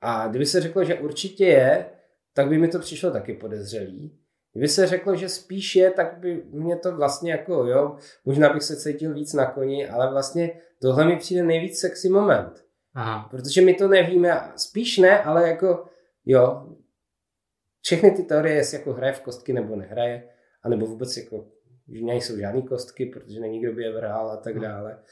A 0.00 0.28
kdyby 0.28 0.46
se 0.46 0.60
řeklo, 0.60 0.84
že 0.84 0.94
určitě 0.94 1.44
je, 1.44 1.86
tak 2.34 2.48
by 2.48 2.58
mi 2.58 2.68
to 2.68 2.78
přišlo 2.78 3.10
taky 3.10 3.34
podezřelý. 3.34 4.18
Kdyby 4.58 4.68
se 4.68 4.86
řeklo, 4.86 5.16
že 5.16 5.28
spíš 5.28 5.76
je, 5.76 5.90
tak 5.90 6.18
by 6.18 6.42
mě 6.50 6.76
to 6.76 6.96
vlastně 6.96 7.32
jako, 7.32 7.52
jo, 7.52 7.96
možná 8.24 8.52
bych 8.52 8.62
se 8.62 8.76
cítil 8.76 9.14
víc 9.14 9.32
na 9.32 9.50
koni, 9.50 9.88
ale 9.88 10.10
vlastně 10.10 10.60
tohle 10.82 11.04
mi 11.04 11.16
přijde 11.16 11.42
nejvíc 11.42 11.78
sexy 11.78 12.08
moment. 12.08 12.64
Aha. 12.94 13.28
Protože 13.30 13.60
my 13.60 13.74
to 13.74 13.88
nevíme, 13.88 14.52
spíš 14.56 14.98
ne, 14.98 15.22
ale 15.22 15.48
jako, 15.48 15.84
jo, 16.26 16.76
všechny 17.82 18.10
ty 18.10 18.22
teorie, 18.22 18.54
jestli 18.54 18.78
jako 18.78 18.92
hraje 18.92 19.12
v 19.12 19.20
kostky 19.20 19.52
nebo 19.52 19.76
nehraje, 19.76 20.28
anebo 20.62 20.86
vůbec 20.86 21.16
jako, 21.16 21.46
že 21.88 22.04
nejsou 22.04 22.36
žádné 22.36 22.62
kostky, 22.62 23.06
protože 23.06 23.40
není 23.40 23.60
kdo 23.60 23.72
by 23.72 23.82
je 23.82 23.92
vrhal 23.92 24.30
a 24.30 24.36
tak 24.36 24.60
dále. 24.60 25.02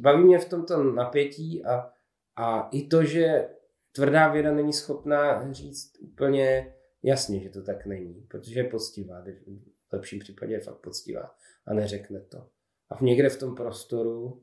Baví 0.00 0.24
mě 0.24 0.38
v 0.38 0.48
tomto 0.48 0.82
napětí 0.82 1.64
a, 1.64 1.90
a 2.36 2.68
i 2.72 2.86
to, 2.86 3.04
že 3.04 3.48
tvrdá 3.92 4.28
věda 4.28 4.52
není 4.52 4.72
schopná 4.72 5.52
říct 5.52 5.92
úplně 6.00 6.74
jasně, 7.04 7.40
že 7.40 7.50
to 7.50 7.62
tak 7.62 7.86
není, 7.86 8.26
protože 8.28 8.60
je 8.60 8.64
poctivá, 8.64 9.24
v 9.88 9.92
lepším 9.92 10.18
případě 10.18 10.54
je 10.54 10.60
fakt 10.60 10.78
poctivá 10.78 11.34
a 11.66 11.74
neřekne 11.74 12.20
to. 12.20 12.46
A 12.90 12.96
v 12.96 13.00
někde 13.00 13.28
v 13.28 13.38
tom 13.38 13.54
prostoru, 13.54 14.42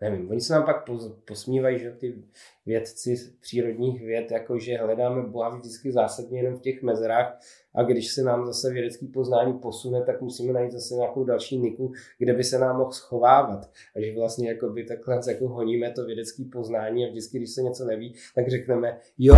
nevím, 0.00 0.30
oni 0.30 0.40
se 0.40 0.52
nám 0.52 0.64
pak 0.64 0.84
posmívají, 1.24 1.78
že 1.78 1.90
ty 1.90 2.24
vědci 2.66 3.16
přírodních 3.40 4.00
věd, 4.00 4.30
jako 4.30 4.58
že 4.58 4.76
hledáme 4.76 5.28
Boha 5.28 5.48
vždycky 5.48 5.92
zásadně 5.92 6.38
jenom 6.38 6.58
v 6.58 6.60
těch 6.60 6.82
mezerách 6.82 7.38
a 7.74 7.82
když 7.82 8.12
se 8.12 8.22
nám 8.22 8.46
zase 8.46 8.72
vědecký 8.72 9.06
poznání 9.06 9.58
posune, 9.58 10.04
tak 10.04 10.20
musíme 10.20 10.52
najít 10.52 10.72
zase 10.72 10.94
nějakou 10.94 11.24
další 11.24 11.58
niku, 11.58 11.92
kde 12.18 12.34
by 12.34 12.44
se 12.44 12.58
nám 12.58 12.78
mohl 12.78 12.92
schovávat. 12.92 13.70
A 13.96 14.00
že 14.00 14.14
vlastně 14.14 14.48
jako 14.48 14.68
by 14.68 14.84
takhle 14.84 15.20
jako 15.28 15.48
honíme 15.48 15.90
to 15.90 16.04
vědecké 16.04 16.44
poznání 16.52 17.06
a 17.06 17.10
vždycky, 17.10 17.38
když 17.38 17.50
se 17.50 17.62
něco 17.62 17.84
neví, 17.84 18.14
tak 18.34 18.48
řekneme, 18.48 18.98
jo, 19.18 19.34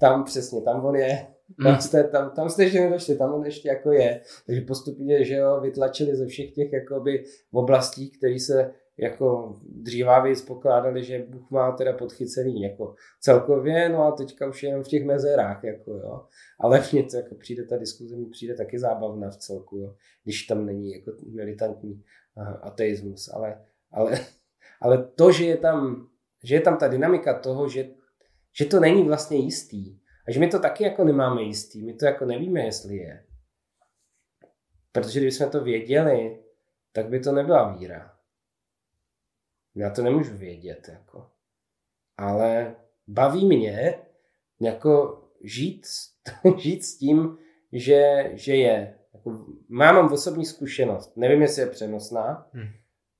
tam 0.00 0.24
přesně, 0.24 0.62
tam 0.62 0.84
on 0.84 0.96
je, 0.96 1.26
tam 1.62 1.72
hmm. 1.72 1.80
jste, 1.80 2.04
tam, 2.04 2.30
tam 2.30 2.48
jste 2.48 2.64
ještě 2.64 2.80
nedošli, 2.80 3.16
tam 3.16 3.34
on 3.34 3.44
ještě 3.44 3.68
jako 3.68 3.92
je. 3.92 4.20
Takže 4.46 4.60
postupně, 4.60 5.24
že 5.24 5.34
jo, 5.34 5.60
vytlačili 5.60 6.16
ze 6.16 6.26
všech 6.26 6.52
těch 6.54 6.72
jakoby 6.72 7.24
oblastí, 7.52 8.10
které 8.10 8.38
se 8.40 8.72
jako 8.98 9.56
dřívávěji 9.62 10.36
pokládali, 10.46 11.04
že 11.04 11.26
Bůh 11.28 11.50
má 11.50 11.72
teda 11.72 11.92
podchycený 11.92 12.62
jako 12.62 12.94
celkově, 13.20 13.88
no 13.88 14.02
a 14.02 14.12
teďka 14.12 14.46
už 14.46 14.62
jenom 14.62 14.84
v 14.84 14.88
těch 14.88 15.04
mezerách, 15.04 15.64
jako 15.64 15.90
jo. 15.92 16.26
Ale 16.60 16.84
mně 16.92 17.02
to 17.02 17.16
jako 17.16 17.34
přijde, 17.34 17.64
ta 17.64 17.76
diskuze 17.76 18.16
mi 18.16 18.26
přijde 18.26 18.54
taky 18.54 18.78
zábavná 18.78 19.30
v 19.30 19.36
celku, 19.36 19.76
jo, 19.76 19.94
když 20.24 20.42
tam 20.42 20.66
není 20.66 20.92
jako 20.92 21.12
militantní 21.34 22.02
ateismus, 22.62 23.30
ale, 23.34 23.64
ale, 23.92 24.18
ale 24.80 25.08
to, 25.14 25.32
že 25.32 25.44
je 25.44 25.56
tam, 25.56 26.08
že 26.44 26.54
je 26.54 26.60
tam 26.60 26.78
ta 26.78 26.88
dynamika 26.88 27.38
toho, 27.38 27.68
že, 27.68 27.88
že 28.58 28.64
to 28.64 28.80
není 28.80 29.02
vlastně 29.02 29.36
jistý, 29.36 29.98
a 30.28 30.32
že 30.32 30.40
my 30.40 30.48
to 30.48 30.60
taky 30.60 30.84
jako 30.84 31.04
nemáme 31.04 31.42
jistý, 31.42 31.82
my 31.82 31.94
to 31.94 32.06
jako 32.06 32.24
nevíme, 32.24 32.60
jestli 32.60 32.96
je. 32.96 33.24
Protože 34.92 35.20
kdybychom 35.20 35.50
to 35.50 35.64
věděli, 35.64 36.42
tak 36.92 37.08
by 37.08 37.20
to 37.20 37.32
nebyla 37.32 37.72
víra. 37.72 38.16
Já 39.74 39.90
to 39.90 40.02
nemůžu 40.02 40.36
vědět, 40.36 40.88
jako. 40.88 41.30
Ale 42.16 42.76
baví 43.06 43.46
mě 43.46 43.98
jako 44.60 45.22
žít, 45.42 45.86
žít 46.58 46.84
s 46.84 46.98
tím, 46.98 47.38
že, 47.72 48.30
že 48.32 48.56
je. 48.56 48.98
Jako, 49.14 49.46
mám 49.68 50.12
osobní 50.12 50.46
zkušenost. 50.46 51.16
Nevím, 51.16 51.42
jestli 51.42 51.62
je 51.62 51.70
přenosná. 51.70 52.48
Hmm. 52.52 52.68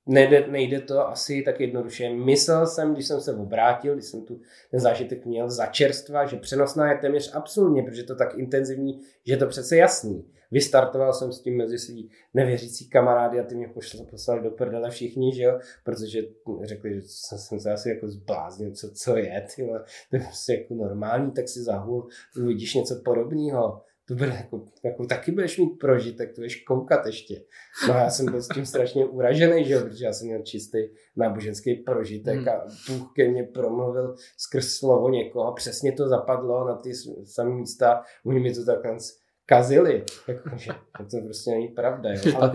Nejde, 0.07 0.47
nejde 0.47 0.81
to 0.81 1.07
asi 1.07 1.41
tak 1.41 1.59
jednoduše. 1.59 2.09
Myslel 2.09 2.67
jsem, 2.67 2.93
když 2.93 3.07
jsem 3.07 3.21
se 3.21 3.33
obrátil, 3.33 3.93
když 3.93 4.05
jsem 4.05 4.25
tu 4.25 4.41
ten 4.71 4.79
zážitek 4.79 5.25
měl 5.25 5.49
za 5.49 5.65
čerstva, 5.65 6.25
že 6.25 6.37
přenosná 6.37 6.91
je 6.91 6.97
téměř 6.97 7.35
absolutně, 7.35 7.83
protože 7.83 8.03
to 8.03 8.15
tak 8.15 8.37
intenzivní, 8.37 8.99
že 9.25 9.33
je 9.33 9.37
to 9.37 9.47
přece 9.47 9.77
jasný. 9.77 10.25
Vystartoval 10.51 11.13
jsem 11.13 11.31
s 11.31 11.41
tím 11.41 11.57
mezi 11.57 11.79
svý 11.79 12.11
nevěřící 12.33 12.89
kamarády 12.89 13.39
a 13.39 13.43
ty 13.43 13.55
mě 13.55 13.67
poslali, 13.67 14.07
poslali 14.09 14.43
do 14.43 14.51
prdele 14.51 14.89
všichni, 14.89 15.35
že 15.35 15.43
jo, 15.43 15.59
protože 15.83 16.21
řekli, 16.63 16.93
že 16.93 17.01
jsem 17.37 17.59
se 17.59 17.71
asi 17.71 17.89
jako 17.89 18.07
zbláznil, 18.07 18.71
co, 18.71 18.91
co 18.91 19.17
je, 19.17 19.45
ty, 19.55 19.67
to 20.09 20.15
je 20.15 20.19
prostě 20.23 20.53
jako 20.53 20.73
normální, 20.73 21.31
tak 21.31 21.49
si 21.49 21.63
zahul, 21.63 22.07
uvidíš 22.37 22.73
něco 22.73 23.01
podobného 23.05 23.81
to 24.07 24.15
bude 24.15 24.29
jako, 24.29 24.65
jako 24.83 25.05
taky 25.05 25.31
budeš 25.31 25.57
mít 25.57 25.79
prožitek, 25.79 26.29
to 26.29 26.41
budeš 26.41 26.63
koukat 26.63 27.05
ještě. 27.05 27.43
No 27.87 27.93
já 27.93 28.09
jsem 28.09 28.25
byl 28.25 28.41
s 28.41 28.47
tím 28.47 28.65
strašně 28.65 29.05
uražený, 29.05 29.65
že 29.65 29.73
jo, 29.73 29.81
protože 29.81 30.05
já 30.05 30.13
jsem 30.13 30.27
měl 30.27 30.41
čistý 30.41 30.77
náboženský 31.15 31.75
prožitek 31.75 32.37
hmm. 32.37 32.49
a 32.49 32.65
Bůh 32.89 33.11
ke 33.15 33.27
mně 33.27 33.43
promluvil 33.43 34.15
skrz 34.37 34.69
slovo 34.69 35.09
někoho, 35.09 35.53
přesně 35.53 35.91
to 35.91 36.07
zapadlo 36.07 36.67
na 36.67 36.75
ty 36.75 36.91
samé 37.23 37.49
místa, 37.49 38.01
oni 38.25 38.39
mi 38.39 38.53
to 38.53 38.65
takhle 38.65 38.97
kazili. 39.45 40.03
Jakože, 40.27 40.71
to 41.11 41.17
prostě 41.25 41.51
není 41.51 41.67
pravda. 41.67 42.09
Jo. 42.09 42.33
Ale, 42.35 42.51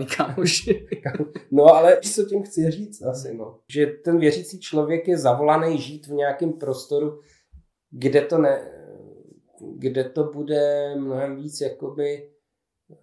no 1.51 1.63
ale 1.63 1.99
co 2.01 2.23
tím 2.23 2.43
chci 2.43 2.71
říct 2.71 3.01
asi, 3.01 3.33
no. 3.33 3.59
Že 3.69 3.85
ten 3.85 4.19
věřící 4.19 4.59
člověk 4.59 5.07
je 5.07 5.17
zavolaný 5.17 5.77
žít 5.77 6.07
v 6.07 6.11
nějakém 6.11 6.53
prostoru, 6.53 7.19
kde 7.91 8.21
to 8.21 8.37
ne, 8.37 8.72
kde 9.77 10.03
to 10.03 10.23
bude 10.23 10.95
mnohem 10.95 11.35
víc 11.35 11.61
jakoby 11.61 12.33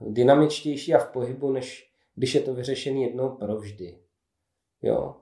dynamičtější 0.01 0.95
a 0.95 0.99
v 0.99 1.13
pohybu, 1.13 1.53
než 1.53 1.91
když 2.15 2.35
je 2.35 2.41
to 2.41 2.55
vyřešené 2.55 3.01
jednou 3.01 3.37
provždy. 3.37 3.99
Jo. 4.83 5.17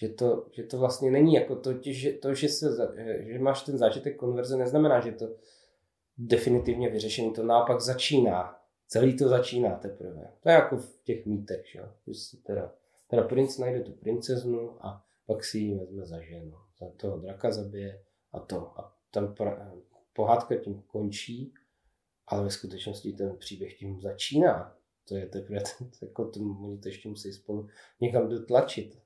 Že 0.00 0.08
to, 0.08 0.46
že 0.52 0.62
to 0.62 0.78
vlastně 0.78 1.10
není 1.10 1.34
jako 1.34 1.56
to, 1.56 1.70
že, 1.82 2.12
to 2.12 2.34
že, 2.34 2.48
se, 2.48 2.66
že 3.20 3.38
máš 3.38 3.62
ten 3.62 3.78
zážitek 3.78 4.16
konverze, 4.16 4.56
neznamená, 4.56 5.00
že 5.00 5.12
to 5.12 5.28
definitivně 6.18 6.90
vyřešený. 6.90 7.32
To 7.32 7.42
naopak 7.42 7.80
začíná. 7.80 8.58
Celý 8.86 9.16
to 9.16 9.28
začíná 9.28 9.76
teprve. 9.76 10.32
To 10.40 10.48
je 10.48 10.54
jako 10.54 10.76
v 10.76 11.02
těch 11.04 11.26
mýtech, 11.26 11.66
že, 11.66 11.80
si 12.12 12.36
teda, 12.36 12.74
teda 13.10 13.22
princ 13.22 13.58
najde 13.58 13.80
tu 13.80 13.92
princeznu 13.92 14.86
a 14.86 15.04
pak 15.26 15.44
si 15.44 15.58
ji 15.58 15.78
vezme 15.78 16.06
za 16.06 16.20
ženu. 16.20 16.56
Za 16.80 16.90
toho 16.96 17.18
draka 17.18 17.50
zabije 17.50 18.02
a 18.32 18.40
to. 18.40 18.80
A 18.80 18.94
tam 19.10 19.34
pohádka 20.18 20.56
tím 20.56 20.82
končí, 20.86 21.54
ale 22.26 22.44
ve 22.44 22.50
skutečnosti 22.50 23.12
ten 23.12 23.36
příběh 23.36 23.78
tím 23.78 24.00
začíná. 24.00 24.76
To 25.08 25.16
je 25.16 25.26
teprve, 25.26 25.58
jako 26.02 26.30
to, 26.30 26.40
oni 26.40 26.78
to 26.78 26.88
ještě 26.88 27.08
musí 27.08 27.32
spolu 27.32 27.68
někam 28.00 28.28
dotlačit. 28.28 28.98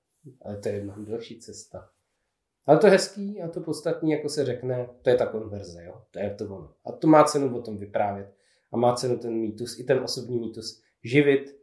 Ale 0.43 0.56
to 0.56 0.68
je 0.68 0.84
mnohem 0.84 1.05
delší 1.05 1.40
cesta. 1.40 1.90
Ale 2.66 2.78
to 2.78 2.86
je 2.86 2.90
hezký 2.90 3.43
a 3.43 3.48
to 3.48 3.60
podstatní, 3.60 4.12
jako 4.12 4.28
se 4.28 4.44
řekne, 4.44 4.89
to 5.02 5.10
je 5.10 5.16
ta 5.16 5.26
konverze, 5.26 5.84
jo? 5.84 6.02
to 6.10 6.18
je 6.18 6.34
to 6.34 6.44
ono. 6.44 6.74
A 6.84 6.93
to 6.93 7.06
má 7.06 7.24
cenu 7.24 7.59
o 7.59 7.62
tom 7.62 7.78
vyprávět. 7.78 8.34
A 8.72 8.76
má 8.76 8.94
cenu 8.94 9.18
ten 9.18 9.32
mýtus, 9.32 9.78
i 9.78 9.84
ten 9.84 9.98
osobní 9.98 10.39
mýtus 10.39 10.82
živit, 11.05 11.59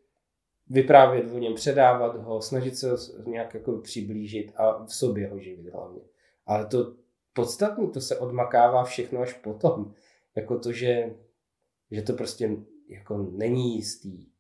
vyprávět 0.68 1.32
o 1.34 1.38
něm, 1.38 1.54
předávat 1.54 2.16
ho, 2.16 2.42
snažit 2.42 2.78
se 2.78 2.90
ho 2.90 2.98
nějak 3.28 3.54
jako 3.54 3.78
přiblížit 3.78 4.52
a 4.56 4.86
v 4.86 4.94
sobě 4.94 5.28
ho 5.28 5.40
živit 5.40 5.74
hlavně. 5.74 6.02
Ale 6.46 6.66
to 6.66 7.00
podstatný, 7.40 7.92
to 7.92 8.02
se 8.02 8.18
odmakává 8.18 8.84
všechno 8.84 9.20
až 9.20 9.34
potom. 9.34 9.94
Jako 10.36 10.60
to, 10.60 10.72
že, 10.72 11.16
že 11.92 12.02
to 12.02 12.14
prostě 12.14 12.58
jako 12.90 13.18
není 13.18 13.76
jistý. 13.76 14.32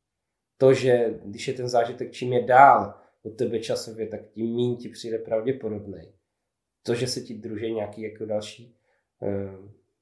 To, 0.57 0.73
že 0.73 1.19
když 1.25 1.47
je 1.47 1.53
ten 1.53 1.69
zážitek 1.69 2.11
čím 2.11 2.33
je 2.33 2.43
dál 2.43 2.93
od 3.23 3.29
tebe 3.29 3.59
časově, 3.59 4.07
tak 4.07 4.29
tím 4.29 4.55
méně 4.55 4.75
ti 4.75 4.89
přijde 4.89 5.17
pravděpodobný. 5.17 6.13
To, 6.83 6.95
že 6.95 7.07
se 7.07 7.21
ti 7.21 7.33
druží 7.33 7.73
nějaké 7.73 8.01
jako 8.01 8.25
další 8.25 8.77
eh, 9.21 9.57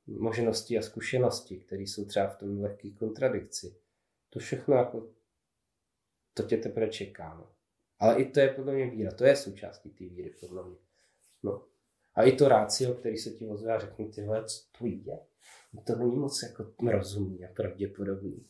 možnosti 0.07 0.77
a 0.77 0.81
zkušenosti, 0.81 1.57
které 1.57 1.81
jsou 1.81 2.05
třeba 2.05 2.27
v 2.27 2.37
tom 2.37 2.61
lehké 2.61 2.91
kontradikci. 2.91 3.75
To 4.29 4.39
všechno 4.39 4.75
jako, 4.75 5.09
to 6.33 6.43
tě 6.43 6.57
teprve 6.57 6.87
čeká. 6.87 7.33
No. 7.33 7.49
Ale 7.99 8.21
i 8.21 8.25
to 8.25 8.39
je 8.39 8.49
podle 8.49 8.73
mě 8.73 8.89
víra, 8.89 9.11
to 9.11 9.25
je 9.25 9.35
součástí 9.35 9.89
té 9.89 10.03
víry 10.03 10.29
podle 10.39 10.63
mě. 10.63 10.77
No. 11.43 11.66
A 12.17 12.23
i 12.23 12.31
to 12.31 12.47
rácio, 12.47 12.93
který 12.93 13.17
se 13.17 13.29
ti 13.29 13.47
ozve 13.47 13.73
a 13.73 13.79
řekne, 13.79 14.05
tyhle, 14.05 14.45
co 14.45 14.57
to 14.79 14.85
je? 14.85 15.19
to 15.87 15.95
není 15.95 16.15
moc 16.15 16.43
jako 16.43 16.73
rozumný 16.91 17.45
a 17.45 17.53
pravděpodobný. 17.55 18.45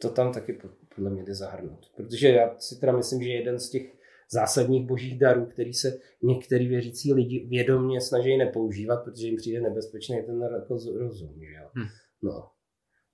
To 0.00 0.10
tam 0.10 0.32
taky 0.32 0.60
podle 0.94 1.10
mě 1.10 1.24
jde 1.24 1.34
zahrnout. 1.34 1.92
Protože 1.96 2.28
já 2.28 2.58
si 2.58 2.80
teda 2.80 2.96
myslím, 2.96 3.22
že 3.22 3.28
jeden 3.28 3.60
z 3.60 3.70
těch 3.70 3.96
zásadních 4.30 4.86
božích 4.86 5.18
darů, 5.18 5.46
který 5.46 5.74
se 5.74 5.98
některý 6.22 6.68
věřící 6.68 7.12
lidi 7.12 7.46
vědomě 7.46 8.00
snaží 8.00 8.36
nepoužívat, 8.36 9.04
protože 9.04 9.26
jim 9.26 9.36
přijde 9.36 9.60
nebezpečný 9.60 10.22
ten 10.26 10.42
jako 10.42 10.78
rozum. 10.98 11.34
Že 11.40 11.54
jo? 11.54 11.70
Hm. 11.74 11.88
No, 12.22 12.50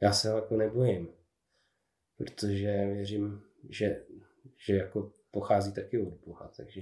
já 0.03 0.13
se 0.13 0.31
ho 0.31 0.37
jako 0.37 0.57
nebojím, 0.57 1.09
protože 2.17 2.87
věřím, 2.93 3.43
že, 3.71 4.05
že 4.67 4.77
jako 4.77 5.13
pochází 5.31 5.75
taky 5.75 5.99
od 5.99 6.15
Boha, 6.27 6.53
takže 6.57 6.81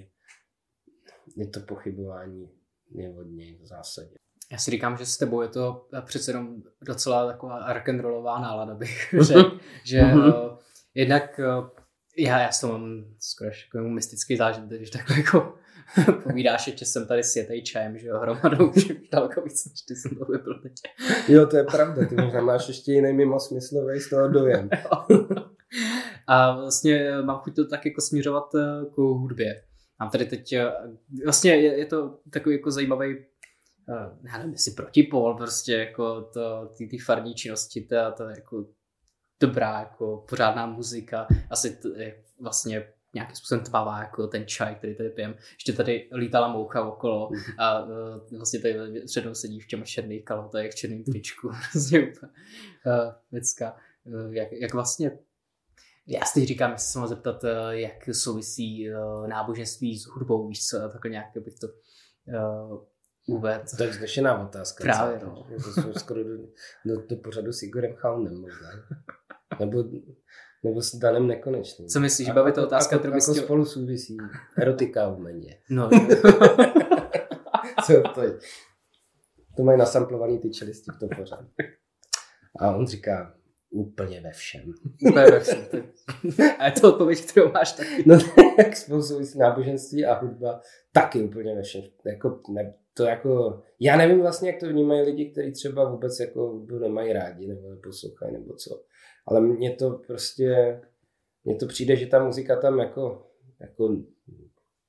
je 1.36 1.48
to 1.48 1.60
pochybování 1.60 2.48
je 2.90 3.10
od 3.10 3.26
něj 3.26 3.58
v 3.62 3.66
zásadě. 3.66 4.14
Já 4.52 4.58
si 4.58 4.70
říkám, 4.70 4.96
že 4.96 5.06
s 5.06 5.16
tebou 5.16 5.42
je 5.42 5.48
to 5.48 5.88
přece 6.04 6.30
jenom 6.30 6.62
docela 6.82 7.26
taková 7.26 7.72
rock'n'rollová 7.72 8.40
nálada, 8.40 8.74
bych 8.74 9.14
řekl, 9.20 9.58
že 9.84 10.02
uh, 10.02 10.58
jednak 10.94 11.40
uh, 11.58 11.68
já, 12.18 12.38
já 12.42 12.50
s 12.50 12.60
tom 12.60 12.70
mám 12.70 13.04
skoro 13.18 13.50
jako 13.50 13.88
mystický 13.88 14.36
zážitek, 14.36 14.78
když 14.78 14.90
takhle 14.90 15.16
jako 15.16 15.58
povídáš, 16.22 16.70
že 16.76 16.86
jsem 16.86 17.06
tady 17.06 17.22
s 17.22 17.36
jetej 17.36 17.62
čajem, 17.62 17.98
že 17.98 18.06
jo, 18.06 18.18
hromadou, 18.18 18.72
že 18.76 18.94
daleko 19.12 19.42
víc, 19.42 19.64
než 19.64 19.80
ty 19.80 19.96
jsem 19.96 20.16
to 20.16 20.24
vypil 20.24 20.60
teď. 20.62 20.72
Jo, 21.28 21.46
to 21.46 21.56
je 21.56 21.64
pravda, 21.64 22.06
ty 22.06 22.14
možná 22.14 22.40
máš 22.40 22.68
ještě 22.68 22.92
jiný 22.92 23.12
mimo 23.12 23.40
smyslový 23.40 24.00
z 24.00 24.10
toho 24.10 24.28
dojem. 24.28 24.68
A 26.26 26.60
vlastně 26.60 27.12
mám 27.22 27.38
chuť 27.38 27.56
to 27.56 27.68
tak 27.68 27.86
jako 27.86 28.00
směřovat 28.00 28.44
k 28.94 28.98
hudbě. 28.98 29.62
Mám 30.00 30.10
tady 30.10 30.26
teď, 30.26 30.54
vlastně 31.24 31.56
je, 31.56 31.78
je 31.78 31.86
to 31.86 32.18
takový 32.30 32.54
jako 32.54 32.70
zajímavý 32.70 33.16
já 34.24 34.38
nevím, 34.38 34.52
jestli 34.52 34.72
protipol, 34.72 35.34
prostě 35.34 35.72
jako 35.72 36.22
to, 36.22 36.72
ty, 36.76 36.86
ty 36.86 36.98
farní 36.98 37.34
činnosti, 37.34 37.80
to, 37.80 37.96
to 38.16 38.28
jako 38.28 38.66
dobrá, 39.40 39.80
jako 39.80 40.24
pořádná 40.28 40.66
muzika, 40.66 41.26
asi 41.50 41.76
to 41.76 41.88
je 41.88 42.24
vlastně 42.40 42.88
nějakým 43.14 43.36
způsobem 43.36 43.64
tvavá, 43.64 43.98
jako 43.98 44.26
ten 44.26 44.46
čaj, 44.46 44.74
který 44.74 44.94
tady 44.94 45.10
pijem. 45.10 45.34
Ještě 45.52 45.72
tady 45.72 46.08
lítala 46.12 46.48
moucha 46.48 46.84
okolo 46.84 47.30
mhm. 47.32 47.42
a 47.58 47.84
uh, 47.84 47.90
vlastně 48.36 48.60
tady 48.60 49.02
přednou 49.06 49.34
sedí 49.34 49.60
v 49.60 49.66
těm 49.66 49.84
černých 49.84 50.24
kalhotech, 50.24 50.72
v 50.72 50.74
černým 50.74 51.04
tričku. 51.04 51.48
Vlastně 51.74 52.00
úplně 52.00 52.32
uh, 52.86 53.12
věcka. 53.32 53.76
Uh, 54.04 54.34
jak, 54.34 54.52
jak 54.52 54.74
vlastně 54.74 55.18
já 56.06 56.24
si 56.24 56.46
říkám, 56.46 56.72
jestli 56.72 56.92
se 56.92 56.98
mám 56.98 57.08
zeptat, 57.08 57.44
jak 57.70 57.94
souvisí 58.12 58.88
náboženství 59.26 59.98
s 59.98 60.06
hudbou, 60.06 60.48
víš 60.48 60.66
co, 60.66 60.88
takhle 60.92 61.10
nějak 61.10 61.26
bych 61.44 61.54
to 61.54 61.66
uh, 62.26 62.84
uvedl. 63.26 63.64
To 63.76 63.82
je 63.82 63.90
vznešená 63.90 64.48
otázka. 64.48 64.84
Právě, 64.84 65.20
no. 65.24 65.46
To 65.64 65.82
jsou 65.82 65.92
skoro 65.92 66.24
do, 66.24 66.36
do, 66.84 67.06
do 67.06 67.16
pořadu 67.16 67.52
s 67.52 67.62
Igorem 67.62 67.94
Chalnem 67.94 68.40
možná. 68.40 68.68
Nebo, 69.60 69.84
nebo 70.64 70.82
s 70.82 70.94
Danem 70.94 71.26
Nekonečným. 71.26 71.88
Co 71.88 72.00
myslíš, 72.00 72.30
baví 72.30 72.52
to 72.52 72.64
otázka, 72.64 72.98
kterou 72.98 73.14
jako 73.14 73.34
spolu 73.34 73.64
souvisí 73.64 74.16
erotika 74.58 75.08
v 75.08 75.18
meně. 75.18 75.58
No. 75.70 75.90
Co 77.86 78.02
to 78.14 78.22
je? 78.22 78.38
To 79.56 79.62
mají 79.62 79.78
nasamplovaný 79.78 80.38
ty 80.38 80.50
čelisti 80.50 80.90
v 80.96 80.98
tom 80.98 81.08
pořadu. 81.16 81.48
A 82.60 82.76
on 82.76 82.86
říká, 82.86 83.34
úplně 83.74 84.20
ve 84.20 84.30
všem. 84.30 84.74
Úplně 85.08 85.24
ve 85.24 85.40
všem. 85.40 85.66
A 86.58 86.66
je 86.66 86.72
to 86.72 86.92
odpověď, 86.92 87.26
kterou 87.26 87.52
máš 87.52 87.72
taky. 87.72 88.04
No 88.06 88.18
jak 88.58 88.76
spolu 88.76 89.02
souvisí 89.02 89.38
náboženství 89.38 90.04
a 90.04 90.18
hudba, 90.18 90.60
taky 90.92 91.22
úplně 91.22 91.54
ve 91.54 91.62
všem. 91.62 91.82
Jako, 92.06 92.40
ne, 92.48 92.74
to 92.94 93.04
jako, 93.04 93.62
já 93.80 93.96
nevím 93.96 94.20
vlastně, 94.20 94.50
jak 94.50 94.60
to 94.60 94.68
vnímají 94.68 95.02
lidi, 95.02 95.30
kteří 95.30 95.52
třeba 95.52 95.90
vůbec 95.90 96.20
jako 96.20 96.40
hudbu 96.40 96.78
nemají 96.78 97.12
rádi 97.12 97.46
nebo 97.46 97.70
neposlouchají 97.70 98.32
nebo 98.32 98.54
co. 98.54 98.82
Ale 99.26 99.40
mně 99.40 99.70
to 99.70 99.90
prostě, 99.90 100.80
mně 101.44 101.56
to 101.56 101.66
přijde, 101.66 101.96
že 101.96 102.06
ta 102.06 102.24
muzika 102.24 102.56
tam 102.56 102.78
jako, 102.78 103.26
jako 103.60 103.96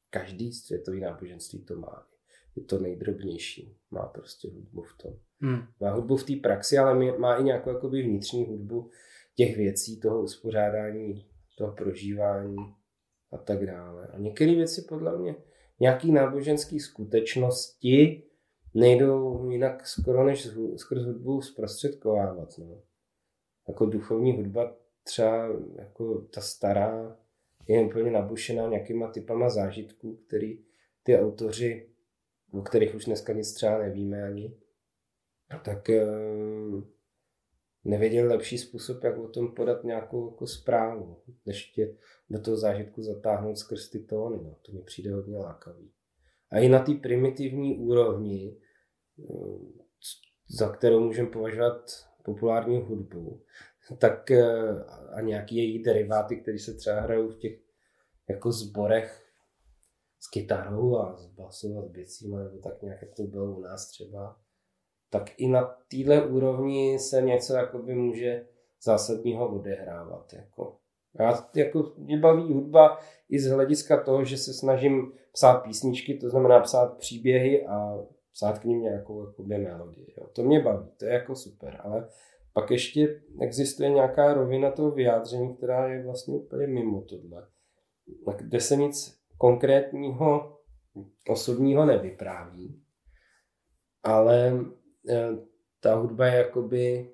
každý 0.10 0.54
světový 0.54 1.00
náboženství 1.00 1.66
to 1.66 1.76
má. 1.76 2.08
Je 2.56 2.64
to 2.64 2.80
nejdrobnější. 2.80 3.78
Má 3.92 4.06
prostě 4.06 4.50
hudbu 4.54 4.82
v 4.82 4.98
tom. 5.04 5.14
Hmm. 5.42 5.62
Má 5.82 5.92
hudbu 5.92 6.18
v 6.18 6.24
té 6.24 6.34
praxi, 6.36 6.78
ale 6.78 7.18
má 7.18 7.36
i 7.36 7.44
nějakou 7.44 7.70
jakoby 7.70 8.02
vnitřní 8.02 8.46
hudbu 8.46 8.90
těch 9.36 9.58
věcí, 9.58 10.00
toho 10.00 10.22
uspořádání, 10.22 11.26
toho 11.58 11.74
prožívání 11.74 12.58
a 13.32 13.38
tak 13.38 13.66
dále. 13.66 14.08
A 14.08 14.18
některé 14.18 14.56
věci 14.56 14.82
podle 14.90 15.18
mě, 15.18 15.36
nějaký 15.80 16.12
náboženské 16.12 16.80
skutečnosti 16.80 18.24
nejdou 18.74 19.50
jinak 19.50 19.88
skoro 19.88 20.26
než 20.26 20.48
skrz 20.76 21.06
hudbu 21.06 21.42
zprostředkovávat. 21.42 22.58
No 22.58 22.82
jako 23.68 23.86
duchovní 23.86 24.38
hudba 24.38 24.76
třeba 25.04 25.48
jako 25.80 26.22
ta 26.22 26.42
stará 26.42 27.18
je 27.68 27.86
úplně 27.86 28.12
nabušená 28.12 28.68
nějakýma 28.68 29.12
typama 29.12 29.50
zážitků, 29.50 30.20
který 30.28 30.64
ty 31.04 31.20
autoři, 31.20 31.90
o 32.58 32.62
kterých 32.62 32.96
už 32.96 33.06
dneska 33.06 33.34
nic 33.34 33.54
třeba 33.54 33.78
nevíme 33.78 34.24
ani, 34.24 34.58
tak 35.66 35.90
eh, 35.90 36.06
nevěděl 37.84 38.28
lepší 38.28 38.58
způsob, 38.58 39.04
jak 39.04 39.18
o 39.18 39.28
tom 39.28 39.56
podat 39.56 39.84
nějakou 39.84 40.32
jako 40.32 40.48
zprávu, 40.48 41.24
než 41.46 41.72
tě 41.72 41.98
do 42.30 42.42
toho 42.42 42.58
zážitku 42.58 43.02
zatáhnout 43.02 43.58
skrz 43.58 43.90
ty 43.90 44.00
tóny. 44.00 44.38
No. 44.44 44.58
To 44.62 44.72
mi 44.72 44.82
přijde 44.82 45.14
hodně 45.14 45.38
lákavý. 45.38 45.92
A 46.52 46.60
i 46.60 46.70
na 46.70 46.80
té 46.80 46.94
primitivní 46.94 47.78
úrovni, 47.78 48.58
eh, 49.20 49.24
za 50.50 50.70
kterou 50.70 51.00
můžeme 51.00 51.30
považovat 51.30 51.92
populární 52.24 52.82
hudbu, 52.82 53.44
tak 53.98 54.32
eh, 54.32 54.84
a 55.14 55.22
nějaký 55.22 55.56
její 55.56 55.84
deriváty, 55.84 56.42
které 56.42 56.60
se 56.60 56.74
třeba 56.74 57.02
hrajou 57.02 57.30
v 57.30 57.38
těch 57.38 57.60
jako 58.30 58.52
zborech 58.52 59.25
s 60.26 60.30
kytarou 60.30 60.98
a 60.98 61.18
s 61.18 61.28
basou 61.28 61.80
a 61.80 61.82
s 61.82 61.88
bicím, 61.88 62.38
nebo 62.38 62.58
tak 62.58 62.82
nějak, 62.82 63.02
jak 63.02 63.14
to 63.14 63.24
bylo 63.24 63.56
u 63.56 63.60
nás 63.60 63.88
třeba, 63.88 64.38
tak 65.10 65.32
i 65.38 65.48
na 65.48 65.78
téhle 65.92 66.28
úrovni 66.28 67.00
se 67.00 67.22
něco 67.22 67.54
jakoby 67.54 67.96
může 67.96 68.48
zásadního 68.84 69.56
odehrávat. 69.56 70.34
Jako. 70.34 70.78
Já, 71.20 71.50
jako, 71.56 71.94
mě 71.98 72.18
baví 72.18 72.54
hudba 72.54 73.00
i 73.30 73.40
z 73.40 73.52
hlediska 73.52 74.04
toho, 74.04 74.24
že 74.26 74.38
se 74.38 74.54
snažím 74.54 75.14
psát 75.32 75.58
písničky, 75.58 76.18
to 76.18 76.30
znamená 76.30 76.60
psát 76.60 76.98
příběhy 76.98 77.66
a 77.68 77.98
psát 78.34 78.60
k 78.60 78.64
ním 78.64 78.82
nějakou 78.82 79.26
jakoby, 79.26 79.58
melodii. 79.58 80.14
Jo. 80.18 80.28
To 80.28 80.44
mě 80.44 80.60
baví, 80.60 80.88
to 80.98 81.06
je 81.06 81.14
jako 81.14 81.36
super, 81.36 81.82
ale 81.84 82.10
pak 82.54 82.72
ještě 82.72 83.22
existuje 83.42 83.90
nějaká 83.90 84.34
rovina 84.34 84.72
toho 84.72 84.92
vyjádření, 84.92 85.56
která 85.56 85.88
je 85.88 86.04
vlastně 86.04 86.36
úplně 86.36 86.68
mimo 86.68 87.02
tohle, 87.02 87.48
kde 88.38 88.62
se 88.62 88.76
nic 88.76 89.25
konkrétního 89.38 90.60
osobního 91.30 91.86
nevypráví, 91.86 92.84
ale 94.04 94.66
eh, 95.10 95.30
ta 95.80 95.96
hudba 95.96 96.28
je 96.28 96.38
jakoby 96.38 97.12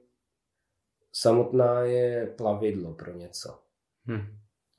samotná 1.13 1.81
je 1.81 2.33
plavidlo 2.37 2.93
pro 2.93 3.13
něco. 3.13 3.59
Hmm. 4.03 4.21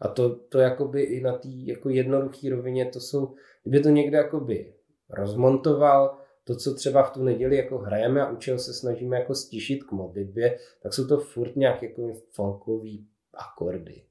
A 0.01 0.09
to, 0.09 0.36
to 0.36 0.59
jakoby 0.59 1.02
i 1.02 1.20
na 1.20 1.39
té 1.39 1.48
jako 1.48 1.89
jednoduché 1.89 2.51
rovině, 2.51 2.86
to 2.86 3.01
jsou, 3.01 3.35
kdyby 3.62 3.82
to 3.82 3.89
někde 3.89 4.19
jakoby 4.19 4.74
rozmontoval, 5.10 6.19
to, 6.44 6.56
co 6.56 6.74
třeba 6.74 7.02
v 7.02 7.10
tu 7.10 7.24
neděli 7.24 7.56
jako 7.56 7.78
hrajeme 7.78 8.23
a 8.23 8.31
učil 8.31 8.59
se 8.59 8.74
snažíme 8.74 9.19
jako 9.19 9.35
stišit 9.35 9.85
k 9.85 9.93
modlitbě, 9.93 10.59
tak 10.82 10.94
jsou 10.94 11.06
to 11.06 11.19
furt 11.19 11.56
nějak 11.56 11.82
jako 11.82 12.12
folkový 12.31 13.09
akordy. 13.35 14.05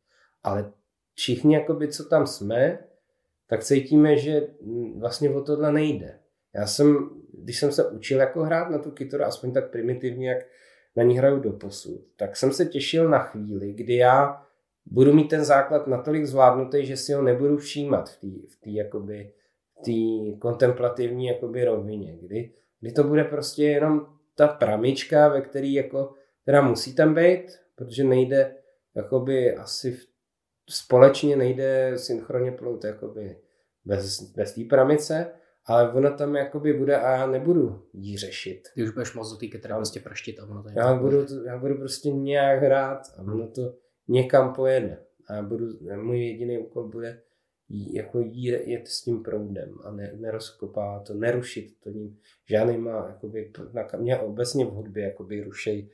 Ale 0.43 0.73
všichni, 1.13 1.55
jakoby, 1.55 1.87
co 1.87 2.05
tam 2.05 2.27
jsme, 2.27 2.79
tak 3.51 3.63
cítíme, 3.63 4.17
že 4.17 4.47
vlastně 4.97 5.29
o 5.29 5.41
tohle 5.41 5.71
nejde. 5.71 6.19
Já 6.55 6.67
jsem, 6.67 7.09
když 7.33 7.59
jsem 7.59 7.71
se 7.71 7.89
učil 7.89 8.19
jako 8.19 8.43
hrát 8.43 8.69
na 8.69 8.77
tu 8.77 8.91
kytaru, 8.91 9.23
aspoň 9.23 9.53
tak 9.53 9.71
primitivně, 9.71 10.29
jak 10.29 10.45
na 10.95 11.03
ní 11.03 11.17
hraju 11.17 11.39
do 11.39 11.51
posud, 11.51 12.01
tak 12.17 12.35
jsem 12.35 12.51
se 12.51 12.65
těšil 12.65 13.09
na 13.09 13.19
chvíli, 13.19 13.73
kdy 13.73 13.95
já 13.95 14.45
budu 14.85 15.13
mít 15.13 15.27
ten 15.27 15.45
základ 15.45 15.87
natolik 15.87 16.25
zvládnutý, 16.25 16.85
že 16.85 16.97
si 16.97 17.13
ho 17.13 17.21
nebudu 17.21 17.57
všímat 17.57 18.09
v 18.09 18.19
té 18.19 18.27
v 18.27 18.59
tý, 18.61 18.75
jakoby, 18.75 19.33
té 19.85 20.37
kontemplativní 20.39 21.27
jakoby 21.27 21.65
rovině, 21.65 22.17
kdy, 22.21 22.53
kdy 22.79 22.91
to 22.91 23.03
bude 23.03 23.23
prostě 23.23 23.63
jenom 23.63 24.07
ta 24.35 24.47
pramička, 24.47 25.27
ve 25.27 25.41
který 25.41 25.73
jako, 25.73 26.13
která 26.41 26.61
musí 26.61 26.95
tam 26.95 27.13
být, 27.13 27.45
protože 27.75 28.03
nejde 28.03 28.55
jakoby 28.95 29.55
asi 29.55 29.91
v, 29.91 30.10
společně 30.69 31.35
nejde 31.35 31.93
synchronně 31.95 32.51
plout 32.51 32.83
jakoby 32.83 33.37
bez, 33.85 34.21
bez 34.21 34.53
té 34.53 34.61
pramice, 34.69 35.31
ale 35.65 35.93
ona 35.93 36.11
tam 36.11 36.35
jakoby 36.35 36.73
bude 36.73 36.97
a 36.97 37.11
já 37.11 37.27
nebudu 37.27 37.87
jí 37.93 38.17
řešit. 38.17 38.61
Ty 38.75 38.83
už 38.83 38.89
budeš 38.89 39.13
moc 39.13 39.31
do 39.31 39.37
té 39.37 39.47
kytary 39.47 39.73
prostě 39.73 39.99
praštit 39.99 40.39
a 40.39 40.43
ono 40.43 40.63
to 40.63 40.69
já 40.69 40.93
budu, 40.93 41.45
já 41.45 41.57
budu 41.57 41.77
prostě 41.77 42.09
nějak 42.09 42.63
hrát 42.63 43.01
a 43.17 43.21
ono 43.21 43.47
to 43.47 43.75
někam 44.07 44.53
pojede. 44.53 45.03
A 45.27 45.35
já 45.35 45.41
budu, 45.41 45.65
můj 46.01 46.25
jediný 46.25 46.57
úkol 46.57 46.89
bude 46.89 47.21
jako 47.93 48.19
jet, 48.31 48.67
jet 48.67 48.87
s 48.87 49.01
tím 49.03 49.23
proudem 49.23 49.73
a 49.83 49.91
ne, 49.91 50.13
nerozkopá 50.15 50.99
to, 50.99 51.13
nerušit 51.13 51.79
to 51.83 51.89
ním 51.89 52.17
žádnýma, 52.49 53.07
jakoby, 53.07 53.51
na, 53.73 53.87
mě 53.97 54.17
obecně 54.17 54.65
v 54.65 54.69
hudbě 54.69 55.03
jakoby 55.03 55.43
rušej 55.43 55.89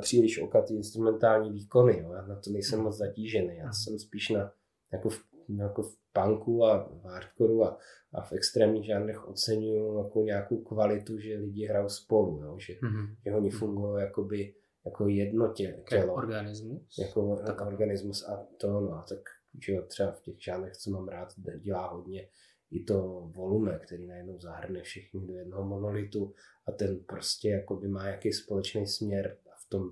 příliš 0.00 0.42
okatý 0.42 0.74
instrumentální 0.74 1.50
výkony, 1.50 1.98
jo. 1.98 2.12
já 2.12 2.26
na 2.26 2.40
to 2.40 2.50
nejsem 2.50 2.80
moc 2.80 2.96
zatížený, 2.96 3.56
já 3.56 3.72
jsem 3.72 3.98
spíš 3.98 4.28
na, 4.28 4.52
jako 4.92 5.08
v, 5.08 5.24
jako 5.58 5.82
v 5.82 5.96
punku 6.12 6.64
a 6.64 6.88
v 6.88 7.04
hardcoreu 7.04 7.62
a, 7.62 7.78
a 8.14 8.22
v 8.22 8.32
extrémních 8.32 8.86
žánrech 8.86 9.28
oceňuju 9.28 9.98
jako 9.98 10.22
nějakou 10.22 10.56
kvalitu, 10.56 11.18
že 11.18 11.38
lidi 11.38 11.66
hrajou 11.66 11.88
spolu, 11.88 12.40
jo, 12.42 12.58
že, 12.58 12.72
mm-hmm. 12.72 13.16
že 13.26 13.32
oni 13.32 13.50
fungují 13.50 14.02
jakoby 14.02 14.54
jako 14.86 15.08
jedno 15.08 15.52
tělo. 15.52 15.82
Jako 15.92 16.14
organismus? 16.14 16.98
Jako 16.98 17.42
tak. 17.46 17.60
organismus 17.60 18.28
a 18.28 18.46
to, 18.60 18.80
no, 18.80 19.04
tak 19.08 19.18
že 19.66 19.72
jo, 19.72 19.82
třeba 19.82 20.12
v 20.12 20.20
těch 20.20 20.42
žánrech, 20.44 20.76
co 20.76 20.90
mám 20.90 21.08
rád, 21.08 21.28
dělá 21.62 21.88
hodně 21.88 22.28
i 22.70 22.84
to 22.84 23.30
volume, 23.36 23.80
který 23.86 24.06
najednou 24.06 24.38
zahrne 24.40 24.82
všechny 24.82 25.20
do 25.26 25.34
jednoho 25.34 25.64
monolitu 25.64 26.34
a 26.66 26.72
ten 26.72 26.98
prostě 27.06 27.48
jakoby 27.48 27.88
má 27.88 28.08
jaký 28.08 28.32
společný 28.32 28.86
směr 28.86 29.38
a 29.45 29.45
v 29.66 29.68
tom 29.68 29.90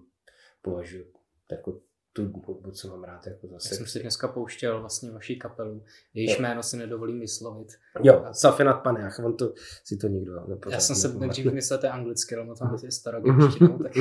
považuji 0.63 1.13
jako 1.51 1.81
tu 2.15 2.23
hudbu, 2.23 2.71
co 2.71 2.89
mám 2.89 3.05
rád 3.05 3.27
jako 3.27 3.49
zase. 3.49 3.75
Já 3.75 3.77
jsem 3.77 3.87
si 3.87 4.01
dneska 4.01 4.29
pouštěl 4.29 4.81
vlastně 4.81 5.11
vaší 5.11 5.39
kapelu, 5.39 5.83
jejíž 6.15 6.39
jméno 6.39 6.63
si 6.63 6.77
nedovolím 6.77 7.21
vyslovit. 7.21 7.69
Jo, 8.03 8.25
Safinat 8.33 8.83
Panech, 8.83 9.19
on 9.19 9.37
to, 9.37 9.53
si 9.85 9.97
to 9.97 10.09
nikdo 10.09 10.47
nepozná. 10.47 10.77
Já 10.77 10.81
jsem 10.81 10.97
se 10.97 11.15
nejdřív 11.15 11.53
myslel, 11.53 11.79
to 11.79 11.87
je 11.87 11.93
anglicky, 11.93 12.35
ale 12.35 12.57
tam 12.59 12.79
je 12.83 12.91
starogramštinou, 12.91 13.79
tak... 13.83 13.93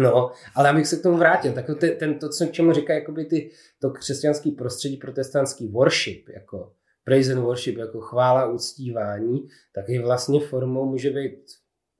no, 0.00 0.30
ale 0.54 0.68
abych 0.68 0.86
se 0.86 0.96
k 0.96 1.02
tomu 1.02 1.16
vrátil, 1.16 1.52
tak 1.52 1.66
to, 1.66 1.74
ten, 1.74 2.18
to, 2.18 2.28
co 2.28 2.46
čemu 2.46 2.72
říká 2.72 2.94
jakoby 2.94 3.24
ty, 3.24 3.50
to 3.80 3.90
křesťanský 3.90 4.50
prostředí, 4.50 4.96
protestantský 4.96 5.68
worship, 5.68 6.28
jako 6.28 6.72
praise 7.04 7.32
and 7.32 7.42
worship, 7.42 7.76
jako 7.76 8.00
chvála, 8.00 8.52
uctívání, 8.52 9.48
tak 9.74 9.88
je 9.88 10.02
vlastně 10.02 10.40
formou 10.40 10.84
může 10.84 11.10
být 11.10 11.38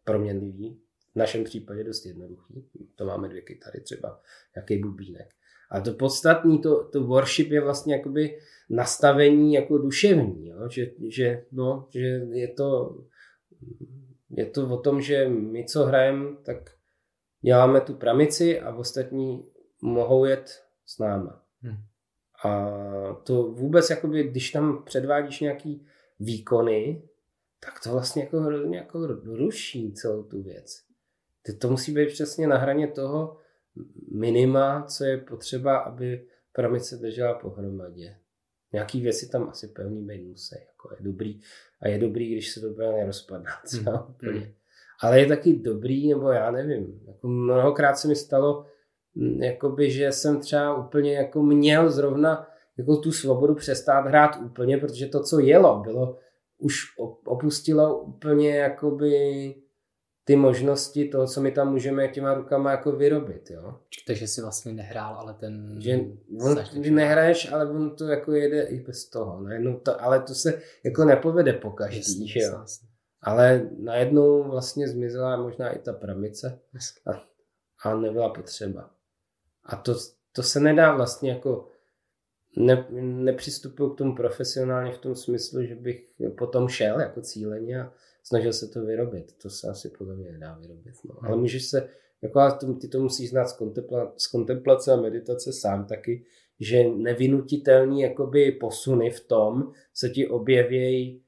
proměnlivý, 0.05 0.81
v 1.17 1.19
našem 1.19 1.45
případě 1.45 1.85
dost 1.85 2.07
jednoduchý. 2.07 2.69
To 2.95 3.05
máme 3.05 3.29
dvě 3.29 3.43
kytary 3.43 3.81
třeba, 3.81 4.21
jaký 4.57 4.79
bubínek. 4.79 5.29
A 5.71 5.81
to 5.81 5.93
podstatní, 5.93 6.59
to, 6.59 6.85
to 6.85 7.01
worship 7.01 7.51
je 7.51 7.61
vlastně 7.61 7.95
jakoby 7.95 8.39
nastavení 8.71 9.55
jako 9.55 9.79
duševní, 9.79 10.49
jo? 10.49 10.69
Že, 10.69 10.87
že, 11.09 11.45
no, 11.53 11.89
že 11.91 12.07
je 12.33 12.49
to, 12.49 12.99
je 14.31 14.47
to 14.47 14.69
o 14.69 14.77
tom, 14.77 15.01
že 15.01 15.29
my, 15.29 15.65
co 15.65 15.85
hrajeme, 15.85 16.37
tak 16.43 16.71
děláme 17.41 17.81
tu 17.81 17.95
pramici 17.95 18.61
a 18.61 18.75
ostatní 18.75 19.49
mohou 19.83 20.25
jet 20.25 20.63
s 20.87 20.99
náma. 20.99 21.43
Hmm. 21.61 21.77
A 22.45 22.71
to 23.25 23.43
vůbec, 23.43 23.91
jakoby, 23.91 24.25
když 24.25 24.51
tam 24.51 24.85
předvádíš 24.85 25.41
nějaký 25.41 25.87
výkony, 26.21 27.03
tak 27.61 27.81
to 27.83 27.91
vlastně 27.93 28.23
jako 28.23 28.41
hrozně 28.41 28.77
jako 28.77 29.07
ruší 29.25 29.93
celou 29.93 30.23
tu 30.23 30.43
věc 30.43 30.86
to 31.53 31.71
musí 31.71 31.93
být 31.93 32.09
přesně 32.09 32.47
na 32.47 32.59
hraně 32.59 32.89
toho 32.89 33.37
minima, 34.13 34.83
co 34.89 35.05
je 35.05 35.17
potřeba, 35.19 35.79
aby 35.79 36.27
pramice 36.53 36.97
držela 36.97 37.35
pohromadě. 37.35 38.17
Nějaký 38.73 39.01
věci 39.01 39.29
tam 39.29 39.49
asi 39.49 39.69
pevný 39.69 40.07
být 40.07 40.23
musí. 40.23 40.55
Jako 40.55 40.95
je 40.95 41.05
dobrý, 41.05 41.41
a 41.81 41.89
je 41.89 41.99
dobrý, 41.99 42.33
když 42.33 42.53
se 42.53 42.61
to 42.61 42.71
bude 42.71 42.93
nerozpadne. 42.93 43.51
Mm. 44.23 44.33
Mm. 44.33 44.43
Ale 45.03 45.21
je 45.21 45.27
taky 45.27 45.53
dobrý, 45.53 46.09
nebo 46.09 46.31
já 46.31 46.51
nevím. 46.51 47.01
Jako 47.07 47.29
mnohokrát 47.29 47.95
se 47.95 48.09
mi 48.09 48.17
stalo, 48.17 48.67
jakoby, 49.39 49.91
že 49.91 50.13
jsem 50.13 50.41
třeba 50.41 50.87
úplně 50.87 51.15
jako 51.15 51.43
měl 51.43 51.91
zrovna 51.91 52.49
jako 52.79 52.97
tu 52.97 53.13
svobodu 53.13 53.55
přestát 53.55 54.01
hrát 54.01 54.37
úplně, 54.45 54.79
protože 54.79 55.07
to, 55.07 55.23
co 55.23 55.39
jelo, 55.39 55.81
bylo, 55.81 56.19
už 56.59 56.75
opustilo 57.25 57.99
úplně 57.99 58.57
jakoby 58.57 59.55
ty 60.27 60.37
možnosti 60.37 61.09
toho, 61.09 61.27
co 61.27 61.41
my 61.41 61.53
tam 61.53 61.73
můžeme 61.73 62.09
těma 62.09 62.35
rukama 62.35 62.71
jako 62.71 62.93
vyrobit, 62.93 63.51
jo. 63.51 63.81
Takže 64.07 64.29
si 64.29 64.43
vlastně 64.43 64.73
nehrál, 64.73 65.15
ale 65.15 65.35
ten... 65.35 65.77
Že 65.81 66.01
on, 66.41 66.59
ty 66.83 66.91
nehraješ, 66.91 67.53
ale 67.53 67.71
on 67.71 67.97
to 67.97 68.05
jako 68.05 68.33
jede 68.33 68.63
i 68.63 68.81
bez 68.81 69.09
toho. 69.09 69.43
Najednou 69.43 69.79
to, 69.79 70.03
ale 70.03 70.23
to 70.23 70.35
se 70.35 70.63
jako 70.85 71.05
nepovede 71.05 71.53
po 71.53 71.71
každý, 71.71 71.99
jasný, 71.99 72.29
že 72.29 72.41
jo. 72.41 72.59
Jasný. 72.61 72.89
Ale 73.23 73.71
najednou 73.79 74.51
vlastně 74.51 74.89
zmizela 74.89 75.37
možná 75.37 75.71
i 75.71 75.79
ta 75.79 75.93
pramice 75.93 76.61
a, 77.07 77.23
a 77.85 77.97
nebyla 77.97 78.29
potřeba. 78.29 78.91
A 79.65 79.77
to, 79.77 79.95
to 80.33 80.43
se 80.43 80.61
nedá 80.61 80.95
vlastně 80.95 81.31
jako 81.31 81.69
ne, 82.57 82.87
nepřistupuju 83.01 83.91
k 83.91 83.99
tomu 83.99 84.15
profesionálně 84.15 84.93
v 84.93 84.99
tom 84.99 85.15
smyslu, 85.15 85.63
že 85.63 85.75
bych 85.75 86.09
potom 86.39 86.69
šel 86.69 87.01
jako 87.01 87.21
cíleně 87.21 87.81
a 87.81 87.93
snažil 88.27 88.53
se 88.53 88.69
to 88.69 88.85
vyrobit. 88.85 89.33
To 89.43 89.51
se 89.51 89.69
asi 89.69 89.89
podle 89.89 90.17
mě 90.17 90.33
nedá 90.33 90.55
vyrobit. 90.55 90.95
No. 91.05 91.15
Ale 91.23 91.33
hmm. 91.33 91.41
můžeš 91.41 91.65
se, 91.67 91.89
jako 92.23 92.75
ty 92.81 92.89
to 92.89 93.01
musíš 93.01 93.31
znát 93.31 93.47
z, 93.47 93.53
kontempla, 93.53 94.13
z 94.17 94.27
kontemplace 94.27 94.93
a 94.93 94.97
meditace 94.97 95.53
sám 95.53 95.87
taky, 95.87 96.25
že 96.61 96.85
nevinutitelný 96.85 98.01
jakoby 98.01 98.53
posuny 98.53 99.11
v 99.11 99.21
tom 99.21 99.73
se 99.95 100.09
ti 100.09 100.29
objevějí 100.29 101.07
e, 101.07 101.23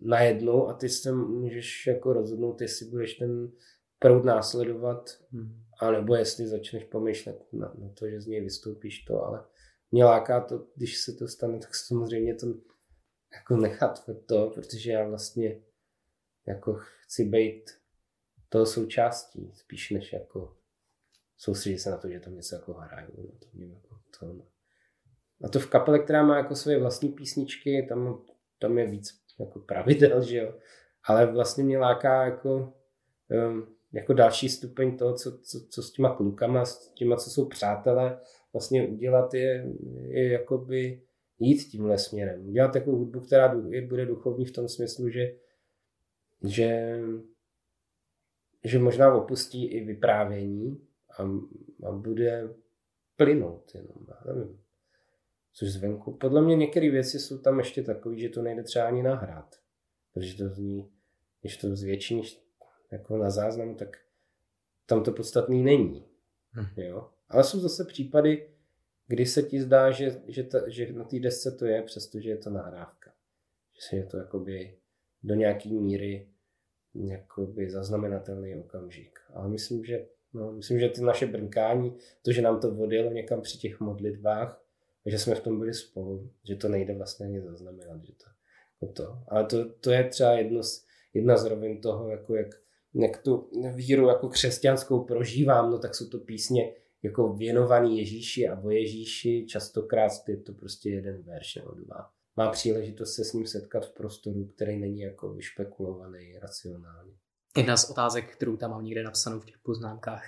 najednou 0.00 0.68
a 0.68 0.74
ty 0.74 0.88
se 0.88 1.12
můžeš 1.12 1.86
jako 1.86 2.12
rozhodnout, 2.12 2.60
jestli 2.60 2.86
budeš 2.86 3.14
ten 3.14 3.52
proud 3.98 4.24
následovat, 4.24 5.10
hmm. 5.32 5.60
anebo 5.80 6.14
jestli 6.14 6.46
začneš 6.46 6.84
pomýšlet 6.84 7.44
na, 7.52 7.74
na 7.78 7.88
to, 7.88 8.08
že 8.08 8.20
z 8.20 8.26
něj 8.26 8.40
vystoupíš 8.40 9.04
to, 9.04 9.24
ale 9.24 9.44
mě 9.90 10.04
láká 10.04 10.40
to, 10.40 10.66
když 10.76 10.98
se 10.98 11.12
to 11.12 11.28
stane, 11.28 11.58
tak 11.58 11.74
samozřejmě 11.74 12.34
to 12.34 12.46
jako 13.34 13.56
nechat 13.56 14.04
to, 14.26 14.50
protože 14.54 14.92
já 14.92 15.08
vlastně 15.08 15.60
jako 16.46 16.78
chci 17.02 17.24
být 17.24 17.70
toho 18.48 18.66
součástí, 18.66 19.52
spíš 19.54 19.90
než 19.90 20.12
jako 20.12 20.56
soustředit 21.36 21.78
se 21.78 21.90
na 21.90 21.96
to, 21.96 22.08
že 22.08 22.20
tam 22.20 22.34
něco 22.34 22.54
jako 22.54 22.72
hraju. 22.72 23.12
No, 23.16 23.38
to 23.38 23.46
mě 23.52 23.74
jako 23.74 23.96
to, 24.20 24.26
no. 24.26 24.46
A 25.44 25.48
to 25.48 25.60
v 25.60 25.70
kapele, 25.70 25.98
která 25.98 26.22
má 26.22 26.36
jako 26.36 26.54
svoje 26.54 26.78
vlastní 26.78 27.08
písničky, 27.08 27.86
tam, 27.88 28.24
tam 28.58 28.78
je 28.78 28.86
víc 28.86 29.08
jako 29.40 29.60
pravidel, 29.60 30.22
že 30.22 30.36
jo. 30.36 30.54
Ale 31.08 31.32
vlastně 31.32 31.64
mě 31.64 31.78
láká 31.78 32.24
jako, 32.24 32.72
um, 33.48 33.76
jako 33.92 34.12
další 34.12 34.48
stupeň 34.48 34.96
toho, 34.96 35.14
co, 35.14 35.38
co, 35.38 35.66
co 35.70 35.82
s 35.82 35.92
těma 35.92 36.16
klukama, 36.16 36.64
s 36.64 36.88
těma, 36.88 37.16
co 37.16 37.30
jsou 37.30 37.48
přátelé, 37.48 38.20
vlastně 38.52 38.88
udělat 38.88 39.34
je, 39.34 39.66
je 40.08 40.32
jakoby 40.32 41.02
jít 41.38 41.64
tímhle 41.64 41.98
směrem. 41.98 42.48
Udělat 42.48 42.72
takovou 42.72 42.96
hudbu, 42.96 43.20
která 43.20 43.54
bude 43.88 44.06
duchovní 44.06 44.44
v 44.46 44.52
tom 44.52 44.68
smyslu, 44.68 45.08
že 45.08 45.32
že, 46.42 47.00
že 48.64 48.78
možná 48.78 49.14
opustí 49.14 49.66
i 49.66 49.84
vyprávění 49.84 50.86
a, 51.18 51.22
a 51.88 51.92
bude 51.92 52.54
plynout 53.16 53.74
jenom, 53.74 54.06
já 54.08 54.32
nevím. 54.32 54.60
Což 55.52 55.72
zvenku. 55.72 56.12
Podle 56.12 56.42
mě 56.42 56.56
některé 56.56 56.90
věci 56.90 57.18
jsou 57.18 57.38
tam 57.38 57.58
ještě 57.58 57.82
takové, 57.82 58.18
že 58.18 58.28
to 58.28 58.42
nejde 58.42 58.62
třeba 58.62 58.86
ani 58.86 59.02
nahrát. 59.02 59.56
Protože 60.14 60.36
to 60.36 60.48
zní, 60.48 60.90
když 61.40 61.56
to 61.56 61.76
zvětšíš 61.76 62.44
jako 62.92 63.16
na 63.16 63.30
záznamu, 63.30 63.74
tak 63.74 63.96
tam 64.86 65.02
to 65.02 65.12
podstatný 65.12 65.62
není. 65.62 66.08
Hm. 66.52 66.80
Jo? 66.80 67.10
Ale 67.28 67.44
jsou 67.44 67.60
zase 67.60 67.84
případy, 67.84 68.50
kdy 69.06 69.26
se 69.26 69.42
ti 69.42 69.60
zdá, 69.60 69.90
že, 69.90 70.22
že, 70.26 70.42
ta, 70.42 70.68
že 70.68 70.92
na 70.92 71.04
té 71.04 71.18
desce 71.18 71.50
to 71.50 71.66
je, 71.66 71.82
přestože 71.82 72.30
je 72.30 72.36
to 72.36 72.50
nahrávka. 72.50 73.12
Že 73.90 73.96
je 73.96 74.06
to 74.06 74.16
jakoby 74.16 74.78
do 75.24 75.34
nějaké 75.34 75.68
míry 75.68 76.28
jakoby 76.94 77.70
zaznamenatelný 77.70 78.56
okamžik. 78.56 79.18
Ale 79.34 79.48
myslím, 79.48 79.84
že, 79.84 80.06
no, 80.34 80.52
myslím, 80.52 80.80
že 80.80 80.88
ty 80.88 81.00
naše 81.00 81.26
brnkání, 81.26 81.96
to, 82.22 82.32
že 82.32 82.42
nám 82.42 82.60
to 82.60 82.74
vodilo 82.74 83.10
někam 83.10 83.40
při 83.40 83.58
těch 83.58 83.80
modlitbách, 83.80 84.64
že 85.06 85.18
jsme 85.18 85.34
v 85.34 85.40
tom 85.40 85.58
byli 85.58 85.74
spolu, 85.74 86.30
že 86.48 86.56
to 86.56 86.68
nejde 86.68 86.94
vlastně 86.94 87.26
ani 87.26 87.40
zaznamenat, 87.40 88.04
že 88.04 88.12
to, 88.12 88.24
jako 88.80 88.92
to. 88.92 89.18
Ale 89.28 89.46
to, 89.46 89.70
to 89.72 89.90
je 89.90 90.08
třeba 90.08 90.32
jedno 90.32 90.62
z, 90.62 90.86
jedna 91.14 91.36
z 91.36 91.44
rovin 91.44 91.80
toho, 91.80 92.10
jako 92.10 92.34
jak, 92.34 92.48
jak 92.94 93.22
tu 93.22 93.50
víru 93.74 94.08
jako 94.08 94.28
křesťanskou 94.28 95.04
prožívám, 95.04 95.70
no 95.70 95.78
tak 95.78 95.94
jsou 95.94 96.08
to 96.08 96.18
písně 96.18 96.74
jako 97.02 97.32
věnovaný 97.32 97.98
Ježíši 97.98 98.48
a 98.48 98.60
o 98.60 98.70
Ježíši, 98.70 99.46
častokrát 99.48 100.12
je 100.28 100.36
to 100.36 100.52
prostě 100.52 100.90
jeden 100.90 101.22
verš 101.22 101.54
nebo 101.54 101.74
dva 101.74 102.10
má 102.36 102.50
příležitost 102.50 103.14
se 103.14 103.24
s 103.24 103.32
ním 103.32 103.46
setkat 103.46 103.86
v 103.86 103.94
prostoru, 103.94 104.46
který 104.46 104.78
není 104.78 105.00
jako 105.00 105.34
vyšpekulovaný 105.34 106.38
racionálně. 106.38 107.12
Jedna 107.56 107.76
z 107.76 107.90
otázek, 107.90 108.32
kterou 108.32 108.56
tam 108.56 108.70
mám 108.70 108.84
někde 108.84 109.02
napsanou 109.02 109.40
v 109.40 109.44
těch 109.44 109.58
poznámkách, 109.58 110.24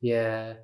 je, 0.00 0.56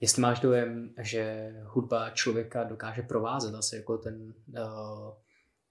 jestli 0.00 0.22
máš 0.22 0.40
dojem, 0.40 0.94
že 1.00 1.52
hudba 1.64 2.10
člověka 2.10 2.64
dokáže 2.64 3.02
provázet 3.02 3.54
asi 3.54 3.76
jako 3.76 3.98
ten 3.98 4.34
uh, 4.48 5.14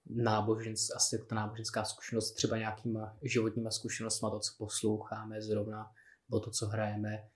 náboženství, 0.06 0.94
asi 0.96 1.14
jako 1.14 1.26
ta 1.26 1.34
náboženská 1.34 1.84
zkušenost 1.84 2.32
třeba 2.32 2.58
nějakýma 2.58 3.16
životníma 3.22 3.70
zkušenostmi, 3.70 4.28
to, 4.30 4.38
co 4.38 4.52
posloucháme 4.58 5.42
zrovna, 5.42 5.90
nebo 6.28 6.40
to, 6.40 6.50
co 6.50 6.66
hrajeme, 6.66 7.28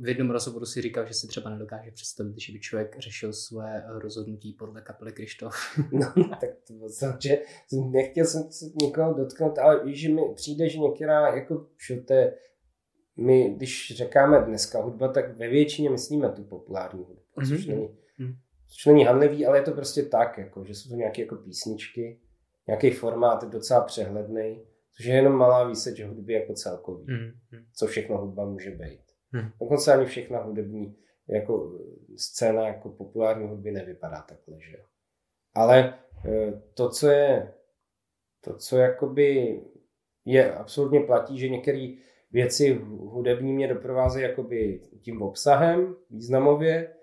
v 0.00 0.08
jednom 0.08 0.30
rozhovoru 0.30 0.66
si 0.66 0.82
říkal, 0.82 1.06
že 1.06 1.14
si 1.14 1.26
třeba 1.26 1.50
nedokáže 1.50 1.90
představit, 1.90 2.40
že 2.40 2.52
by 2.52 2.60
člověk 2.60 2.96
řešil 2.98 3.32
své 3.32 3.84
rozhodnutí 3.86 4.52
podle 4.52 4.80
kapely 4.80 5.12
Krištof. 5.12 5.54
No, 5.92 6.12
tak 6.40 6.50
to 6.66 6.72
bylo 6.72 6.88
že 7.20 7.38
nechtěl 7.90 8.24
jsem 8.24 8.52
se 8.52 8.64
někoho 8.82 9.14
dotknout, 9.14 9.58
ale 9.58 9.84
víš, 9.84 10.00
že 10.00 10.08
mi 10.08 10.20
přijde, 10.34 10.68
že 10.68 10.78
některá, 10.78 11.36
jako, 11.36 11.66
je, 12.10 12.34
my, 13.16 13.54
když 13.56 13.92
říkáme 13.96 14.40
dneska 14.40 14.82
hudba, 14.82 15.08
tak 15.08 15.36
ve 15.36 15.48
většině 15.48 15.90
myslíme 15.90 16.28
tu 16.28 16.44
populární 16.44 17.04
hudbu, 17.04 17.22
mm-hmm. 17.36 17.48
což, 17.48 17.66
není, 17.66 17.88
mm-hmm. 17.88 18.36
což 18.68 18.86
není 18.86 19.04
hanlivý, 19.04 19.46
ale 19.46 19.58
je 19.58 19.62
to 19.62 19.72
prostě 19.72 20.02
tak, 20.02 20.38
jako, 20.38 20.64
že 20.64 20.74
jsou 20.74 20.88
to 20.88 20.96
nějaké 20.96 21.22
jako 21.22 21.36
písničky, 21.36 22.20
nějaký 22.66 22.90
formát 22.90 23.42
je 23.42 23.48
docela 23.48 23.80
přehledný, 23.80 24.62
což 24.96 25.06
je 25.06 25.14
jenom 25.14 25.32
malá 25.32 25.68
výseč 25.68 26.02
hudby 26.02 26.32
jako 26.32 26.54
celkový, 26.54 27.06
mm-hmm. 27.06 27.64
co 27.72 27.86
všechno 27.86 28.18
hudba 28.18 28.44
může 28.44 28.70
být. 28.70 29.03
Hmm. 29.34 29.50
Dokonce 29.60 29.92
ani 29.92 30.06
všechna 30.06 30.42
hudební 30.42 30.96
jako 31.28 31.78
scéna 32.16 32.66
jako 32.66 32.88
populární 32.88 33.48
hudby 33.48 33.70
nevypadá 33.70 34.24
takhle, 34.28 34.60
že 34.60 34.76
Ale 35.54 35.98
e, 36.24 36.62
to, 36.74 36.90
co 36.90 37.08
je, 37.08 37.52
to, 38.40 38.56
co 38.56 38.76
jakoby 38.76 39.60
je 40.24 40.54
absolutně 40.54 41.00
platí, 41.00 41.38
že 41.38 41.48
některé 41.48 41.88
věci 42.32 42.80
hudební 42.88 43.52
mě 43.52 43.68
doprovázejí 43.68 44.22
jakoby 44.22 44.80
tím 45.00 45.22
obsahem, 45.22 45.96
významově, 46.10 46.94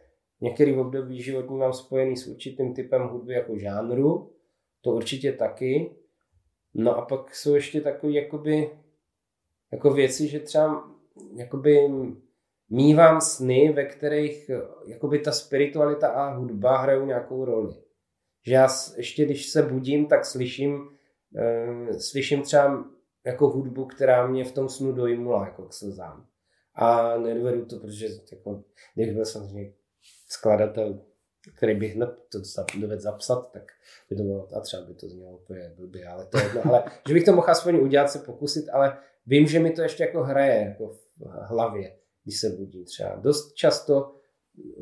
některý 0.41 0.75
období 0.75 1.21
životní 1.21 1.57
mám 1.57 1.73
spojený 1.73 2.17
s 2.17 2.27
určitým 2.27 2.73
typem 2.73 3.01
hudby 3.01 3.33
jako 3.33 3.57
žánru, 3.57 4.33
to 4.81 4.91
určitě 4.91 5.31
taky. 5.31 5.95
No 6.73 6.95
a 6.97 7.05
pak 7.05 7.35
jsou 7.35 7.55
ještě 7.55 7.81
takové 7.81 8.13
jakoby, 8.13 8.69
jako 9.71 9.93
věci, 9.93 10.27
že 10.27 10.39
třeba 10.39 10.91
jakoby 11.35 11.89
mývám 12.69 13.21
sny, 13.21 13.73
ve 13.75 13.85
kterých 13.85 14.51
jakoby 14.85 15.19
ta 15.19 15.31
spiritualita 15.31 16.07
a 16.07 16.33
hudba 16.33 16.77
hrajou 16.77 17.05
nějakou 17.05 17.45
roli. 17.45 17.73
Že 18.45 18.53
já 18.53 18.67
ještě 18.97 19.25
když 19.25 19.49
se 19.49 19.61
budím, 19.63 20.05
tak 20.05 20.25
slyším, 20.25 20.73
uh, 20.73 21.97
slyším 21.97 22.41
třeba 22.41 22.85
jako 23.25 23.49
hudbu, 23.49 23.85
která 23.85 24.27
mě 24.27 24.45
v 24.45 24.51
tom 24.51 24.69
snu 24.69 24.91
dojmula 24.91 25.45
jako 25.45 25.63
k 25.63 25.73
slzám. 25.73 26.25
A 26.75 27.17
nedovedu 27.17 27.65
to, 27.65 27.79
protože 27.79 28.07
jako, 28.31 28.63
kdybych 28.95 29.15
byl 29.15 29.25
samozřejmě 29.25 29.73
skladatel, 30.27 31.01
který 31.57 31.75
bych 31.75 31.95
hned 31.95 32.09
to 32.31 32.39
dovedl 32.79 33.01
zapsat, 33.01 33.51
tak 33.51 33.63
by 34.09 34.15
to 34.15 34.23
bylo, 34.23 34.47
a 34.55 34.59
třeba 34.59 34.83
by 34.83 34.93
to 34.93 35.09
znělo 35.09 35.37
úplně 35.37 35.73
blbě, 35.77 36.07
ale 36.07 36.25
to 36.25 36.37
je 36.37 36.43
jedno, 36.43 36.61
ale 36.65 36.83
že 37.07 37.13
bych 37.13 37.23
to 37.23 37.33
mohl 37.33 37.49
aspoň 37.49 37.75
udělat, 37.75 38.11
se 38.11 38.19
pokusit, 38.19 38.69
ale 38.69 38.97
vím, 39.25 39.47
že 39.47 39.59
mi 39.59 39.71
to 39.71 39.81
ještě 39.81 40.03
jako 40.03 40.23
hraje 40.23 40.65
jako 40.65 40.97
hlavě, 41.29 41.97
když 42.23 42.39
se 42.39 42.49
budím 42.49 42.85
třeba. 42.85 43.15
Dost 43.15 43.53
často, 43.53 44.15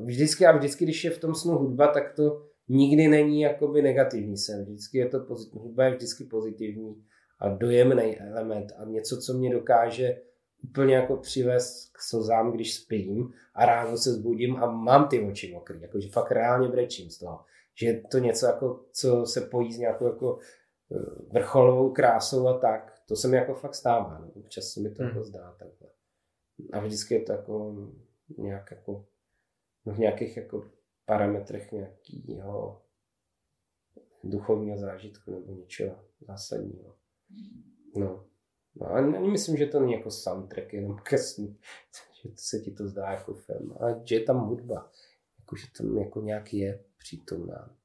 vždycky 0.06 0.46
a 0.46 0.58
vždycky, 0.58 0.86
když 0.86 1.04
je 1.04 1.12
v 1.12 1.20
tom 1.20 1.36
snu 1.36 1.58
hudba, 1.58 1.88
tak 1.88 2.14
to 2.16 2.46
nikdy 2.68 3.08
není 3.08 3.42
jakoby 3.42 3.82
negativní 3.82 4.38
sen. 4.38 4.66
Vždycky 4.66 4.98
je 4.98 5.10
to 5.10 5.20
pozitivní, 5.20 5.62
hudba 5.62 5.86
je 5.86 5.96
vždycky 5.96 6.24
pozitivní 6.24 7.04
a 7.40 7.50
dojemný 7.50 8.20
element 8.20 8.72
a 8.78 8.86
něco, 8.86 9.18
co 9.18 9.34
mě 9.34 9.54
dokáže 9.54 10.22
úplně 10.64 10.96
jako 10.96 11.18
přivést 11.18 11.90
k 11.92 12.02
slzám, 12.02 12.52
když 12.52 12.76
spím 12.76 13.34
a 13.56 13.66
ráno 13.66 13.98
se 13.98 14.14
zbudím 14.14 14.56
a 14.56 14.72
mám 14.72 15.08
ty 15.08 15.20
oči 15.20 15.54
mokrý, 15.54 15.82
jakože 15.82 16.10
fakt 16.10 16.32
reálně 16.32 16.68
brečím 16.68 17.10
z 17.10 17.18
toho. 17.18 17.40
Že 17.76 17.88
je 17.88 18.02
to 18.12 18.20
něco, 18.20 18.46
jako, 18.46 18.86
co 18.92 19.26
se 19.26 19.42
pojí 19.42 19.74
s 19.74 19.78
nějakou 19.78 20.06
jako 20.06 20.40
eh, 20.92 21.34
vrcholovou 21.34 21.92
krásou 21.92 22.48
a 22.48 22.58
tak. 22.58 22.94
To 23.08 23.16
se 23.16 23.28
mi 23.28 23.38
jako 23.38 23.54
fakt 23.54 23.76
stává. 23.76 24.20
No. 24.20 24.32
Občas 24.36 24.66
se 24.66 24.80
mi 24.80 24.92
to 24.92 25.04
hmm. 25.04 25.10
jako 25.10 25.24
zdá 25.24 25.56
takhle. 25.60 25.90
A 26.74 26.80
vždycky 26.80 27.14
je 27.14 27.22
to 27.22 27.32
jako 27.32 27.76
nějak 28.38 28.72
jako 28.72 29.06
v 29.86 29.98
nějakých 30.00 30.38
jako 30.38 30.72
parametrech 31.06 31.72
nějakého 31.72 32.82
duchovního 34.24 34.78
zážitku 34.78 35.32
nebo 35.32 35.54
něčeho 35.54 35.96
zásadního. 36.28 36.96
No. 37.96 38.26
no 38.76 38.88
a 38.88 39.02
myslím, 39.20 39.58
že 39.58 39.66
to 39.66 39.80
není 39.80 39.94
jako 39.94 40.12
soundtrack 40.12 40.74
jenom 40.74 40.98
ke 40.98 41.18
snu, 41.18 41.58
že 42.24 42.30
se 42.36 42.60
ti 42.60 42.72
to 42.72 42.88
zdá 42.88 43.12
jako 43.12 43.34
film, 43.34 43.78
ale 43.80 44.02
že 44.04 44.16
je 44.16 44.24
tam 44.24 44.48
hudba, 44.48 44.92
jako, 45.40 45.56
že 45.56 45.68
tam 45.78 45.98
jako 45.98 46.22
nějaký 46.22 46.58
je 46.58 46.84
přítomná. 46.98 47.76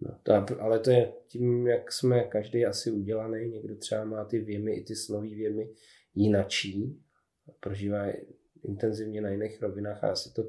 No, 0.00 0.18
to, 0.22 0.32
ale 0.60 0.78
to 0.78 0.90
je 0.90 1.12
tím, 1.26 1.66
jak 1.66 1.92
jsme 1.92 2.24
každý 2.24 2.66
asi 2.66 2.90
udělaný, 2.90 3.48
někdo 3.48 3.76
třeba 3.76 4.04
má 4.04 4.24
ty 4.24 4.38
věmy, 4.38 4.74
i 4.74 4.84
ty 4.84 4.96
snový 4.96 5.34
věmy 5.34 5.74
jinačí, 6.14 7.05
prožívá 7.60 8.06
intenzivně 8.62 9.20
na 9.20 9.28
jiných 9.28 9.62
rovinách 9.62 10.04
a 10.04 10.06
já 10.06 10.16
si 10.16 10.32
to 10.34 10.42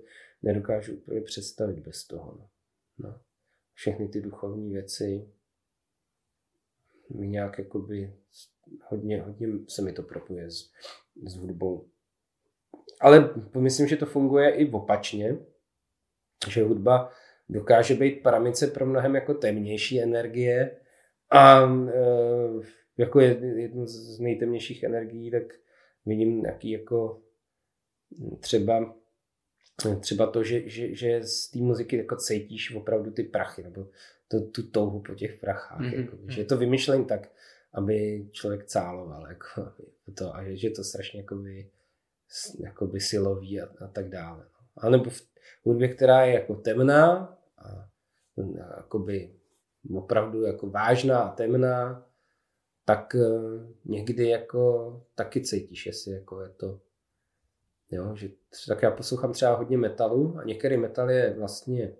nedokážu 0.43 0.93
úplně 0.93 1.21
představit 1.21 1.79
bez 1.79 2.07
toho. 2.07 2.37
No. 2.39 2.49
No. 2.97 3.19
Všechny 3.73 4.07
ty 4.07 4.21
duchovní 4.21 4.69
věci 4.73 5.29
mi 7.15 7.27
nějak 7.27 7.57
jakoby 7.59 8.13
hodně, 8.81 9.21
hodně 9.21 9.47
se 9.67 9.81
mi 9.81 9.93
to 9.93 10.03
propuje 10.03 10.51
s, 10.51 10.71
s 11.25 11.35
hudbou. 11.35 11.89
Ale 12.99 13.33
myslím, 13.57 13.87
že 13.87 13.97
to 13.97 14.05
funguje 14.05 14.49
i 14.49 14.71
opačně, 14.71 15.37
že 16.49 16.63
hudba 16.63 17.11
dokáže 17.49 17.95
být 17.95 18.23
paramice 18.23 18.67
pro 18.67 18.85
mnohem 18.85 19.15
jako 19.15 19.33
temnější 19.33 20.01
energie 20.01 20.79
a 21.29 21.61
e, 21.63 22.01
jako 22.97 23.19
jednu 23.19 23.87
z 23.87 24.19
nejtemnějších 24.19 24.83
energií, 24.83 25.31
tak 25.31 25.43
vidím 26.07 26.41
nějaký 26.41 26.71
jako 26.71 27.21
třeba 28.39 28.95
třeba 29.99 30.27
to, 30.27 30.43
že, 30.43 30.69
že, 30.69 30.95
že 30.95 31.23
z 31.23 31.47
té 31.47 31.59
muziky 31.59 31.97
jako 31.97 32.15
cítíš 32.15 32.75
opravdu 32.75 33.11
ty 33.11 33.23
prachy, 33.23 33.63
nebo 33.63 33.87
to, 34.27 34.41
tu 34.41 34.67
touhu 34.67 34.99
po 34.99 35.15
těch 35.15 35.39
prachách. 35.39 35.81
Mm-hmm. 35.81 35.99
Jako, 35.99 36.17
že 36.27 36.41
je 36.41 36.45
to 36.45 36.57
vymyšlen 36.57 37.05
tak, 37.05 37.29
aby 37.73 38.27
člověk 38.31 38.65
cáloval. 38.65 39.27
Jako, 39.27 39.71
to, 40.17 40.35
a 40.35 40.43
že 40.43 40.67
je 40.67 40.71
to 40.71 40.83
strašně 40.83 41.19
jakoby, 41.19 41.69
jakoby 42.59 42.99
silový 42.99 43.61
a, 43.61 43.67
a 43.85 43.87
tak 43.87 44.09
dále. 44.09 44.43
No. 44.43 44.67
A 44.77 44.89
nebo 44.89 45.09
v 45.09 45.21
hudbě, 45.63 45.87
která 45.87 46.25
je 46.25 46.33
jako 46.33 46.55
temná 46.55 47.37
a, 47.57 47.69
a 47.69 48.77
jakoby 48.77 49.33
opravdu 49.95 50.41
jako 50.41 50.69
vážná 50.69 51.19
a 51.19 51.35
temná, 51.35 52.06
tak 52.87 53.15
eh, 53.15 53.29
někdy 53.85 54.29
jako 54.29 54.93
taky 55.15 55.41
cítíš, 55.41 55.85
jestli 55.85 56.11
jako 56.11 56.41
je 56.41 56.49
to, 56.49 56.79
jo, 57.91 58.15
že 58.15 58.29
tak 58.67 58.81
já 58.81 58.91
poslouchám 58.91 59.33
třeba 59.33 59.55
hodně 59.55 59.77
metalu 59.77 60.37
a 60.37 60.43
některý 60.43 60.77
metal 60.77 61.11
je 61.11 61.35
vlastně, 61.37 61.93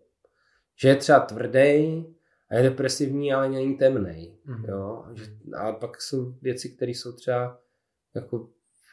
že 0.76 0.90
je 0.90 0.96
třeba 0.96 1.20
tvrdý 1.20 2.06
a 2.50 2.56
je 2.56 2.64
depresivní, 2.64 3.34
ale 3.34 3.50
není 3.50 3.78
temný, 3.78 4.38
mm-hmm. 4.48 4.70
jo, 4.70 5.06
že, 5.14 5.26
a 5.56 5.72
pak 5.72 6.02
jsou 6.02 6.32
věci, 6.42 6.70
které 6.70 6.92
jsou 6.92 7.12
třeba 7.12 7.62
jako 8.16 8.50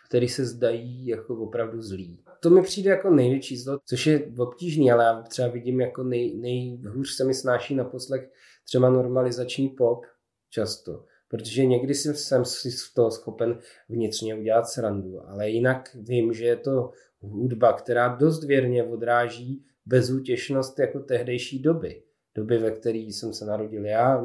který 0.09 0.29
se 0.29 0.45
zdají 0.45 1.07
jako 1.07 1.37
opravdu 1.37 1.83
zlý. 1.83 2.25
To 2.41 2.51
mi 2.51 2.63
přijde 2.63 2.91
jako 2.91 3.11
největší 3.11 3.57
zlo, 3.57 3.79
což 3.85 4.07
je 4.07 4.33
obtížný, 4.39 4.93
ale 4.93 5.05
já 5.05 5.23
třeba 5.23 5.49
vidím 5.49 5.81
jako 5.81 6.03
nej, 6.03 6.37
nejhůř 6.37 7.17
se 7.17 7.25
mi 7.25 7.35
snáší 7.35 7.75
na 7.75 7.85
poslech 7.85 8.31
třeba 8.65 8.91
normalizační 8.91 9.69
pop 9.69 10.07
často 10.51 11.05
protože 11.35 11.65
někdy 11.65 11.95
jsem 11.95 12.45
si 12.45 12.71
z 12.71 12.93
toho 12.93 13.11
schopen 13.11 13.59
vnitřně 13.89 14.35
udělat 14.35 14.69
srandu, 14.69 15.29
ale 15.29 15.51
jinak 15.51 15.91
vím, 15.95 16.33
že 16.33 16.45
je 16.45 16.57
to 16.57 16.91
hudba, 17.21 17.73
která 17.73 18.09
dost 18.09 18.45
věrně 18.45 18.85
odráží 18.85 19.65
bezútěšnost 19.87 20.79
jako 20.79 21.01
tehdejší 21.01 21.63
doby. 21.63 22.03
Doby, 22.35 22.59
ve 22.59 22.71
které 22.71 22.99
jsem 22.99 23.33
se 23.33 23.45
narodil 23.45 23.87
já 23.87 24.25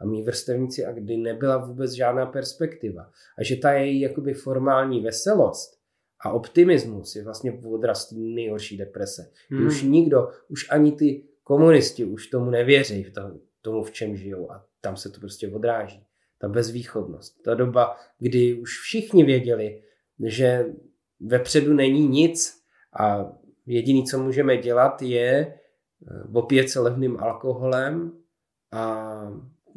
a 0.00 0.04
mý 0.04 0.22
vrstevníci 0.22 0.84
a 0.84 0.92
kdy 0.92 1.16
nebyla 1.16 1.56
vůbec 1.56 1.92
žádná 1.92 2.26
perspektiva. 2.26 3.10
A 3.38 3.44
že 3.44 3.56
ta 3.56 3.72
její 3.72 4.00
jakoby 4.00 4.34
formální 4.34 5.00
veselost 5.00 5.80
a 6.20 6.32
optimismus 6.32 7.16
je 7.16 7.24
vlastně 7.24 7.60
odraz 7.64 8.12
nejhorší 8.16 8.76
deprese. 8.76 9.30
Hmm. 9.50 9.66
Už 9.66 9.82
nikdo, 9.82 10.28
už 10.48 10.70
ani 10.70 10.92
ty 10.92 11.24
komunisti 11.42 12.04
už 12.04 12.26
tomu 12.26 12.50
nevěří, 12.50 13.02
v 13.02 13.12
tomu, 13.62 13.82
v 13.82 13.90
čem 13.90 14.16
žijou 14.16 14.52
a 14.52 14.64
tam 14.80 14.96
se 14.96 15.10
to 15.10 15.20
prostě 15.20 15.48
odráží 15.48 16.05
ta 16.38 16.48
bezvýchodnost. 16.48 17.42
Ta 17.42 17.54
doba, 17.54 17.96
kdy 18.18 18.54
už 18.54 18.80
všichni 18.80 19.24
věděli, 19.24 19.82
že 20.24 20.66
vepředu 21.20 21.74
není 21.74 22.08
nic 22.08 22.62
a 23.00 23.32
jediný, 23.66 24.04
co 24.04 24.22
můžeme 24.22 24.56
dělat, 24.56 25.02
je 25.02 25.30
eh, 25.30 26.22
opět 26.32 26.70
se 26.70 26.80
levným 26.80 27.16
alkoholem 27.20 28.12
a 28.72 29.16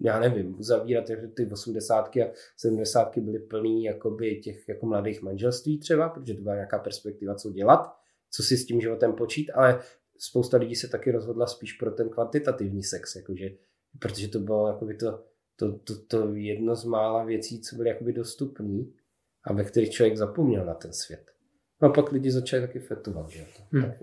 já 0.03 0.19
nevím, 0.19 0.59
uzavírat 0.59 1.05
ty 1.35 1.49
80. 1.51 2.17
a 2.17 2.31
70. 2.57 3.17
byly 3.17 3.39
plný 3.39 3.83
jakoby 3.83 4.35
těch 4.35 4.69
jako 4.69 4.85
mladých 4.85 5.21
manželství 5.21 5.79
třeba, 5.79 6.09
protože 6.09 6.33
to 6.33 6.41
byla 6.41 6.55
nějaká 6.55 6.79
perspektiva, 6.79 7.35
co 7.35 7.51
dělat, 7.51 7.95
co 8.31 8.43
si 8.43 8.57
s 8.57 8.65
tím 8.65 8.81
životem 8.81 9.13
počít, 9.13 9.51
ale 9.53 9.79
spousta 10.17 10.57
lidí 10.57 10.75
se 10.75 10.87
taky 10.87 11.11
rozhodla 11.11 11.47
spíš 11.47 11.73
pro 11.73 11.91
ten 11.91 12.09
kvantitativní 12.09 12.83
sex, 12.83 13.15
jakože, 13.15 13.49
protože 13.99 14.27
to 14.27 14.39
bylo 14.39 14.67
jakoby 14.67 14.95
to 14.95 15.23
to, 15.59 15.77
to, 15.77 15.93
to 16.07 16.35
jedno 16.35 16.75
z 16.75 16.85
mála 16.85 17.23
věcí, 17.23 17.61
co 17.61 17.75
byly 17.75 17.89
jakoby 17.89 18.13
dostupné 18.13 18.83
a 19.43 19.53
ve 19.53 19.63
kterých 19.63 19.89
člověk 19.89 20.17
zapomněl 20.17 20.65
na 20.65 20.73
ten 20.73 20.93
svět. 20.93 21.31
No 21.81 21.89
a 21.89 21.91
pak 21.91 22.11
lidi 22.11 22.31
začali 22.31 22.61
taky 22.61 22.79
fetovat, 22.79 23.29
že 23.29 23.45
hmm. 23.71 23.83
tak, 23.83 23.93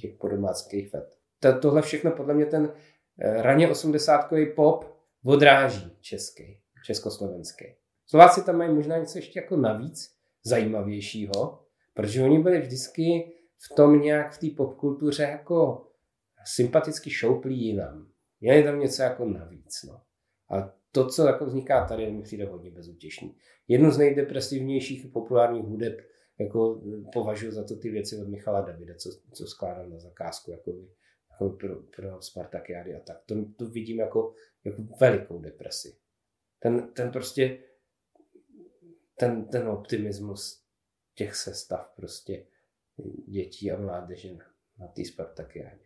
těch 0.00 0.14
podomáckých 0.14 0.90
fet. 0.90 1.16
To, 1.40 1.58
tohle 1.58 1.82
všechno 1.82 2.10
podle 2.10 2.34
mě 2.34 2.46
ten 2.46 2.72
eh, 3.18 3.42
raně 3.42 3.68
osmdesátkový 3.68 4.46
pop 4.46 4.84
odráží 5.24 5.96
český, 6.00 6.60
československý. 6.84 7.64
Slováci 8.06 8.44
tam 8.44 8.56
mají 8.56 8.74
možná 8.74 8.98
něco 8.98 9.18
ještě 9.18 9.40
jako 9.40 9.56
navíc 9.56 10.14
zajímavějšího, 10.44 11.62
protože 11.94 12.22
oni 12.22 12.38
byli 12.38 12.60
vždycky 12.60 13.32
v 13.58 13.74
tom 13.74 14.00
nějak 14.00 14.32
v 14.32 14.38
té 14.38 14.46
popkultuře 14.56 15.22
jako 15.22 15.86
sympaticky 16.44 17.10
šouplí 17.10 17.66
jinam. 17.66 18.08
Měli 18.40 18.62
tam 18.62 18.80
něco 18.80 19.02
jako 19.02 19.24
navíc. 19.24 19.82
No. 19.88 20.00
A 20.48 20.76
to, 20.92 21.08
co 21.08 21.26
jako 21.26 21.46
vzniká 21.46 21.86
tady, 21.86 22.10
mi 22.10 22.22
přijde 22.22 22.44
hodně 22.44 22.70
bezútěšný. 22.70 23.36
Jednu 23.68 23.90
z 23.90 23.98
nejdepresivnějších 23.98 25.06
populárních 25.06 25.64
hudeb 25.64 26.00
jako 26.38 26.82
považuji 27.12 27.52
za 27.52 27.64
to 27.64 27.76
ty 27.76 27.90
věci 27.90 28.18
od 28.18 28.28
Michala 28.28 28.60
Davida, 28.60 28.94
co, 28.94 29.10
co 29.32 29.46
skládal 29.46 29.88
na 29.88 29.98
zakázku 29.98 30.50
jako, 30.50 30.72
jako 31.30 31.50
pro, 31.50 31.76
pro 31.96 32.22
Spartakiády 32.22 32.94
a 32.94 33.00
tak. 33.00 33.22
To, 33.26 33.34
to 33.56 33.66
vidím 33.66 33.98
jako, 33.98 34.34
jako 34.64 34.82
velikou 35.00 35.40
depresi. 35.40 35.96
Ten, 36.58 36.88
ten 36.92 37.10
prostě 37.10 37.58
ten, 39.16 39.44
ten 39.44 39.68
optimismus 39.68 40.62
těch 41.14 41.34
sestav 41.34 41.92
prostě 41.96 42.46
dětí 43.26 43.70
a 43.70 43.80
mládeže 43.80 44.32
na, 44.32 44.44
na 44.78 44.86
té 44.86 45.04
Spartakiádě. 45.04 45.84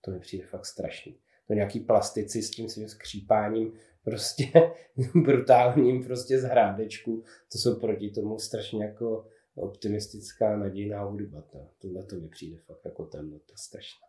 To 0.00 0.10
mi 0.10 0.20
přijde 0.20 0.46
fakt 0.46 0.66
strašný. 0.66 1.18
To 1.46 1.54
nějaký 1.54 1.80
plastici 1.80 2.42
s 2.42 2.50
tím 2.50 2.68
svým 2.68 2.88
skřípáním 2.88 3.72
prostě 4.04 4.44
brutálním 5.24 6.04
prostě 6.04 6.40
z 6.40 6.42
hrádečku, 6.42 7.24
to 7.52 7.58
jsou 7.58 7.80
proti 7.80 8.10
tomu 8.10 8.38
strašně 8.38 8.84
jako 8.84 9.26
optimistická 9.54 10.56
nadějná 10.56 11.02
hudba. 11.02 11.42
To, 11.42 11.58
tohle 11.78 12.04
to 12.04 12.16
mi 12.16 12.28
přijde 12.28 12.58
fakt 12.58 12.84
jako 12.84 13.04
temnota 13.04 13.54
strašná. 13.56 14.06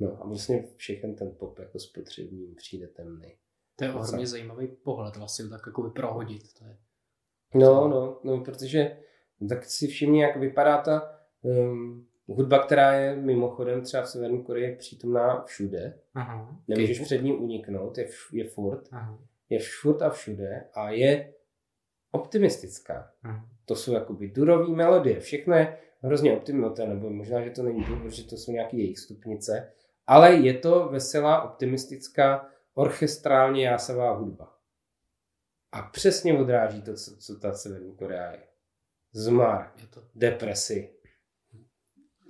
No 0.00 0.22
a 0.22 0.26
vlastně 0.26 0.68
všechen 0.76 1.14
ten 1.14 1.34
pop 1.38 1.58
jako 1.58 1.78
spotřební 1.78 2.54
přijde 2.54 2.86
temný. 2.88 3.36
To 3.76 3.84
je 3.84 3.92
ohromně 3.92 4.26
zajímavý 4.26 4.66
pohled 4.66 5.16
vlastně 5.16 5.48
tak 5.48 5.60
jako 5.66 5.90
prohodit. 5.90 6.42
To 6.58 6.64
je... 6.64 6.78
No, 7.54 7.88
no, 7.88 8.20
no, 8.24 8.44
protože 8.44 8.96
tak 9.48 9.64
si 9.64 9.86
všimni, 9.86 10.22
jak 10.22 10.36
vypadá 10.36 10.82
ta 10.82 11.20
um, 11.42 12.08
hudba, 12.34 12.58
která 12.58 12.92
je 12.92 13.16
mimochodem 13.16 13.82
třeba 13.82 14.02
v 14.02 14.08
Severní 14.08 14.42
Koreji 14.42 14.76
přítomná 14.76 15.42
všude. 15.44 15.98
Aha, 16.14 16.58
Nemůžeš 16.68 17.00
před 17.00 17.22
ním 17.22 17.42
uniknout, 17.42 17.98
je, 17.98 18.08
je 18.32 18.44
furt. 18.44 18.88
Aha. 18.92 19.18
Je 19.48 19.58
furt 19.80 20.02
a 20.02 20.10
všude 20.10 20.64
a 20.74 20.90
je 20.90 21.34
optimistická. 22.12 23.12
Aha. 23.22 23.48
To 23.64 23.76
jsou 23.76 23.92
jakoby 23.94 24.28
durový 24.28 24.74
melodie, 24.74 25.20
všechno 25.20 25.54
je 25.54 25.78
hrozně 26.02 26.32
optimistické, 26.36 26.86
nebo 26.86 27.10
možná, 27.10 27.42
že 27.42 27.50
to 27.50 27.62
není 27.62 27.84
dur, 27.84 27.98
protože 28.02 28.24
to 28.24 28.36
jsou 28.36 28.52
nějaké 28.52 28.76
jejich 28.76 28.98
stupnice, 28.98 29.72
ale 30.06 30.34
je 30.34 30.54
to 30.54 30.88
veselá, 30.88 31.42
optimistická, 31.42 32.48
orchestrálně 32.74 33.66
jásavá 33.66 34.12
hudba. 34.12 34.54
A 35.72 35.82
přesně 35.82 36.38
odráží 36.38 36.82
to, 36.82 36.94
co, 36.94 37.16
co 37.16 37.38
ta 37.38 37.52
Severní 37.54 37.96
Korea 37.96 38.32
je. 38.32 38.42
Zmar, 39.12 39.72
je 39.80 39.86
to. 39.86 40.02
depresi, 40.14 40.90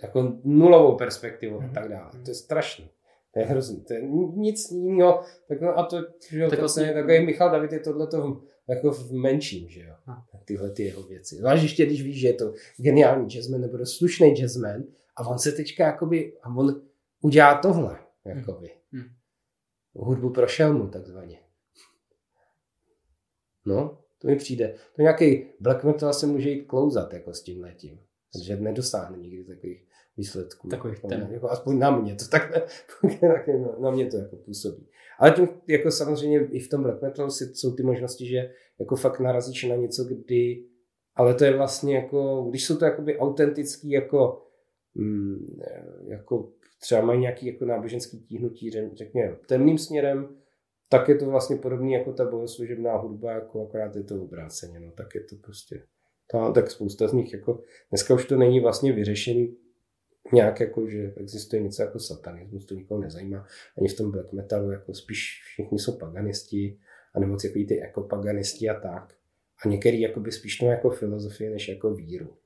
jako 0.03 0.39
nulovou 0.45 0.97
perspektivu 0.97 1.59
a 1.59 1.65
mhm. 1.65 1.75
tak 1.75 1.89
dále. 1.89 2.11
To 2.25 2.31
je 2.31 2.35
strašné. 2.35 2.89
To 3.35 3.41
je 3.41 3.47
hrozný. 3.47 3.85
To 3.85 3.95
je 3.95 4.03
nic 4.37 4.71
jiného. 4.71 5.23
Tak 5.49 5.61
no 5.61 5.79
a 5.79 5.87
to, 5.87 5.97
že 6.31 6.41
jo, 6.41 6.51
tak 6.51 6.59
vlastně, 6.59 6.93
takový 6.93 7.27
Michal 7.27 7.51
David 7.51 7.73
je 7.73 7.81
tohleto 7.81 8.43
jako 8.69 8.91
v 8.91 9.13
menším, 9.13 9.69
že 9.69 9.81
jo. 9.81 9.95
Tyhle 10.45 10.71
ty 10.71 10.83
jeho 10.85 11.03
věci. 11.03 11.37
Zvlášť 11.37 11.63
ještě, 11.63 11.87
když 11.87 12.03
víš, 12.03 12.21
že 12.21 12.27
je 12.27 12.35
to 12.35 12.53
geniální 12.77 13.27
jazzman 13.27 13.61
nebo 13.61 13.87
slušný 13.87 14.35
jazzman 14.35 14.85
a 15.17 15.27
on 15.27 15.39
se 15.39 15.53
teďka 15.53 15.87
jakoby, 15.87 16.33
a 16.43 16.57
on 16.57 16.83
udělá 17.21 17.59
tohle, 17.59 17.99
jakoby. 18.25 18.71
Hmm. 18.93 19.05
Hudbu 19.95 20.31
pro 20.31 20.47
šelmu, 20.47 20.89
takzvaně. 20.89 21.39
No, 23.67 23.99
to 24.19 24.29
mi 24.29 24.37
přijde. 24.37 24.75
To 24.97 25.03
nějaký 25.03 25.47
black 25.61 25.85
metal 25.85 26.13
se 26.13 26.27
může 26.27 26.51
jít 26.51 26.65
klouzat 26.65 27.13
jako 27.13 27.35
s 27.35 27.43
tím 27.43 27.63
letím. 27.63 28.01
Takže 28.33 28.57
nedosáhne 28.57 29.19
nikdy 29.19 29.45
takových 29.45 29.88
výsledků. 30.19 30.69
Takových 30.69 31.01
ten. 31.01 31.29
Jako 31.31 31.51
aspoň 31.51 31.79
na 31.79 31.99
mě 31.99 32.15
to 32.15 32.25
takhle, 32.31 32.63
na 33.81 33.91
mě 33.91 34.07
to 34.07 34.17
jako 34.17 34.37
působí. 34.37 34.89
Ale 35.19 35.31
tím, 35.31 35.49
jako 35.69 35.91
samozřejmě 35.91 36.49
i 36.51 36.61
v 36.61 36.69
tom 36.69 36.83
black 36.83 37.03
metal 37.03 37.31
jsou 37.31 37.75
ty 37.75 37.83
možnosti, 37.83 38.27
že 38.27 38.51
jako 38.81 38.97
fakt 38.97 39.21
narazíš 39.21 39.65
na 39.65 39.77
něco, 39.77 40.05
kdy, 40.05 40.65
ale 41.15 41.35
to 41.35 41.45
je 41.45 41.57
vlastně 41.57 41.97
jako, 41.97 42.47
když 42.51 42.65
jsou 42.65 42.77
to 42.77 42.85
jakoby 42.85 43.19
autentický 43.19 43.91
jako, 43.91 44.43
mm, 44.95 45.61
jako 46.07 46.53
třeba 46.81 47.01
mají 47.01 47.21
nějaký 47.21 47.47
jako 47.47 47.65
náboženský 47.65 48.21
tíhnutí, 48.21 48.71
řekněme, 48.95 49.37
temným 49.49 49.79
směrem, 49.79 50.29
tak 50.89 51.09
je 51.09 51.15
to 51.15 51.27
vlastně 51.27 51.57
podobný 51.57 51.93
jako 51.93 52.13
ta 52.13 52.25
bohoslužebná 52.25 52.97
hudba, 52.97 53.33
jako 53.33 53.67
akorát 53.67 53.97
je 53.97 54.03
to 54.03 54.23
obráceně, 54.23 54.81
no, 54.81 54.93
tak 54.97 55.15
je 55.15 55.21
to 55.21 55.37
prostě, 55.37 55.83
ta, 56.33 56.53
tak 56.53 56.71
spousta 56.71 57.09
z 57.09 57.13
nich, 57.13 57.33
jako, 57.33 57.63
dneska 57.91 58.15
už 58.15 58.25
to 58.25 58.37
není 58.37 58.61
vlastně 58.61 58.93
vyřešený 58.93 59.57
nějak 60.33 60.61
jako, 60.61 60.89
že 60.89 61.13
existuje 61.17 61.63
něco 61.63 61.83
jako 61.83 61.99
satanismus, 61.99 62.67
to 62.67 62.75
nikoho 62.75 63.01
nezajímá, 63.01 63.47
ani 63.79 63.89
v 63.89 63.97
tom 63.97 64.11
black 64.11 64.33
metalu, 64.33 64.71
jako 64.71 64.95
spíš 64.95 65.43
všichni 65.45 65.79
jsou 65.79 65.99
paganisti, 65.99 66.79
anebo 67.15 67.37
takový 67.37 67.67
ty 67.67 67.77
jako 67.77 68.03
paganisti 68.03 68.69
a 68.69 68.81
tak. 68.81 69.15
A 69.65 69.69
některý 69.69 70.01
jakoby 70.01 70.33
spíš 70.33 70.57
to 70.57 70.67
jako 70.67 70.91
filozofie, 70.91 71.51
než 71.51 71.69
jako 71.69 71.95
víru. 71.95 72.37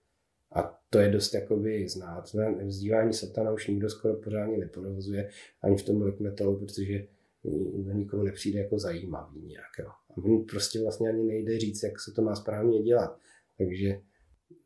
A 0.55 0.79
to 0.91 0.99
je 0.99 1.09
dost 1.09 1.35
jakoby 1.35 1.89
znát. 1.89 2.25
Vzdívání 2.65 3.13
satana 3.13 3.53
už 3.53 3.69
nikdo 3.69 3.91
skoro 3.91 4.15
pořádně 4.15 4.59
neprovozuje 4.59 5.31
ani 5.63 5.77
v 5.77 5.83
tom 5.83 5.99
black 5.99 6.21
metalu, 6.21 6.59
protože 6.59 7.07
na 7.85 7.93
nikomu 7.93 8.23
nepřijde 8.23 8.59
jako 8.59 8.79
zajímavý 8.79 9.41
nějak. 9.43 9.79
Jo. 9.79 9.89
A 9.89 10.45
prostě 10.51 10.83
vlastně 10.83 11.09
ani 11.09 11.23
nejde 11.23 11.59
říct, 11.59 11.83
jak 11.83 12.01
se 12.01 12.13
to 12.13 12.23
má 12.23 12.35
správně 12.35 12.83
dělat. 12.83 13.19
Takže 13.59 14.01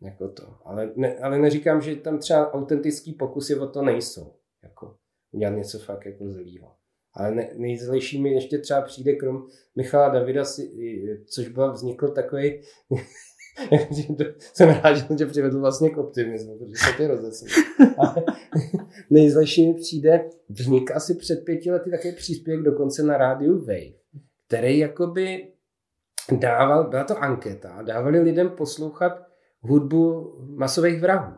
jako 0.00 0.28
to. 0.28 0.54
Ale, 0.64 0.92
ne, 0.96 1.18
ale 1.18 1.38
neříkám, 1.38 1.80
že 1.80 1.96
tam 1.96 2.18
třeba 2.18 2.52
autentický 2.52 3.12
pokusy 3.12 3.58
o 3.58 3.66
to 3.66 3.82
nejsou. 3.82 4.34
Jako 4.62 4.96
udělat 5.32 5.50
něco 5.50 5.78
fakt 5.78 6.06
jako 6.06 6.28
zlýho. 6.28 6.72
Ale 7.14 7.34
ne, 7.34 7.50
nejzlejší 7.56 8.22
mi 8.22 8.32
ještě 8.32 8.58
třeba 8.58 8.80
přijde 8.82 9.12
krom 9.12 9.46
Michala 9.76 10.08
Davida, 10.08 10.44
což 11.26 11.48
byl 11.48 11.72
vznikl 11.72 12.08
takový 12.08 12.60
jsem 14.38 14.68
rád, 14.68 14.94
že 14.94 15.04
tě 15.18 15.26
přivedl 15.26 15.60
vlastně 15.60 15.90
k 15.90 15.98
optimismu, 15.98 16.58
protože 16.58 16.74
se 16.76 16.96
ty 16.96 17.06
rozesl. 17.06 17.44
nejzlejší 19.10 19.66
mi 19.66 19.74
přijde, 19.74 20.30
vznik 20.48 20.90
asi 20.90 21.14
před 21.14 21.44
pěti 21.44 21.70
lety 21.70 21.90
takový 21.90 22.14
příspěvek 22.14 22.64
dokonce 22.64 23.02
na 23.02 23.16
rádiu 23.16 23.58
Wave, 23.58 23.92
který 24.46 24.78
jakoby 24.78 25.48
dával, 26.38 26.90
byla 26.90 27.04
to 27.04 27.18
anketa, 27.18 27.82
dávali 27.82 28.20
lidem 28.20 28.50
poslouchat 28.50 29.26
hudbu 29.66 30.34
masových 30.56 31.01
vrahů. 31.01 31.34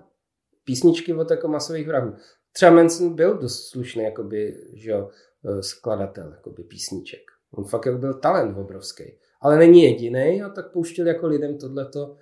Písničky 0.65 1.15
od 1.15 1.31
jako 1.31 1.49
masových 1.49 1.87
vrahů. 1.87 2.15
Třeba 2.53 2.73
Manson 2.73 3.15
byl 3.15 3.39
dost 3.39 3.69
slušný 3.69 4.05
jakoby, 4.05 4.55
že 4.75 4.93
e, 4.93 5.63
skladatel 5.63 6.31
jakoby 6.31 6.63
písniček. 6.63 7.21
On 7.51 7.65
fakt 7.65 7.87
jako 7.87 7.99
byl 7.99 8.15
talent 8.15 8.59
obrovský. 8.59 9.05
Ale 9.41 9.59
není 9.59 9.83
jediný 9.83 10.43
a 10.43 10.49
tak 10.49 10.73
pouštěl 10.73 11.07
jako 11.07 11.27
lidem 11.27 11.59
tohleto 11.59 12.17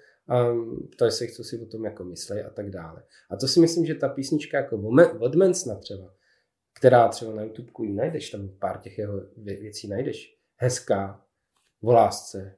um, 0.53 0.89
to 0.99 1.11
se, 1.11 1.27
co 1.27 1.45
si 1.45 1.59
o 1.63 1.67
tom 1.67 1.85
jako 1.85 2.05
myslí 2.05 2.41
a 2.41 2.51
tak 2.51 2.71
dále. 2.71 3.03
A 3.31 3.37
to 3.37 3.49
si 3.49 3.61
myslím, 3.61 3.87
že 3.87 3.95
ta 3.95 4.09
písnička 4.09 4.57
jako 4.57 4.77
od 5.21 5.35
Mansona 5.35 5.79
třeba, 5.79 6.15
která 6.79 7.09
třeba 7.09 7.35
na 7.35 7.43
YouTube 7.43 7.71
ji 7.83 7.93
najdeš, 7.93 8.31
tam 8.31 8.49
pár 8.49 8.79
těch 8.79 8.99
jeho 8.99 9.23
věcí 9.37 9.89
najdeš, 9.89 10.39
hezká, 10.57 11.25
o 11.83 11.93
lásce, 11.93 12.57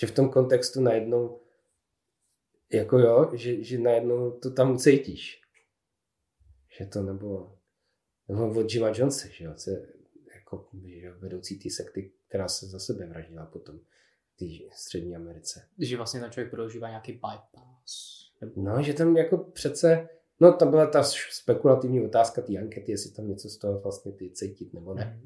že 0.00 0.06
v 0.06 0.14
tom 0.14 0.28
kontextu 0.28 0.80
najednou 0.80 1.40
jako 2.72 2.98
jo, 2.98 3.30
že, 3.32 3.64
že 3.64 3.78
najednou 3.78 4.30
to 4.30 4.50
tam 4.50 4.78
cítíš. 4.78 5.42
Že 6.78 6.86
to 6.86 7.02
nebo, 7.02 7.58
nebo 8.28 8.60
od 8.60 8.74
Jima 8.74 8.88
Jonesa, 8.88 9.28
že 9.28 9.44
jo, 9.44 9.54
co, 9.54 9.70
jako, 10.34 10.68
že 10.84 11.10
vedoucí 11.10 11.58
té 11.58 11.70
sekty, 11.70 12.12
která 12.28 12.48
se 12.48 12.66
za 12.66 12.78
sebe 12.78 13.06
vraždila 13.06 13.46
potom 13.46 13.78
v 14.34 14.36
té 14.36 14.74
střední 14.76 15.16
Americe. 15.16 15.68
Že 15.78 15.96
vlastně 15.96 16.20
ten 16.20 16.30
člověk 16.30 16.50
prožívá 16.50 16.88
nějaký 16.88 17.12
bypass. 17.12 18.30
Nebo... 18.40 18.62
No, 18.62 18.82
že 18.82 18.94
tam 18.94 19.16
jako 19.16 19.38
přece, 19.38 20.08
no 20.40 20.52
tam 20.52 20.70
byla 20.70 20.86
ta 20.86 21.02
spekulativní 21.30 22.00
otázka 22.06 22.42
té 22.42 22.58
ankety, 22.58 22.92
jestli 22.92 23.10
tam 23.10 23.28
něco 23.28 23.48
z 23.48 23.58
toho 23.58 23.80
vlastně 23.80 24.12
ty 24.12 24.30
cítit 24.30 24.74
nebo 24.74 24.94
ne. 24.94 25.20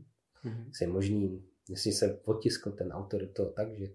Mm-hmm. 0.45 0.67
Jestli 0.67 0.85
je 0.85 0.93
možný, 0.93 1.49
jestli 1.69 1.93
se 1.93 2.09
potiskl 2.09 2.71
ten 2.71 2.93
autor 2.93 3.21
do 3.21 3.33
toho 3.33 3.51
tak, 3.51 3.75
že 3.75 3.87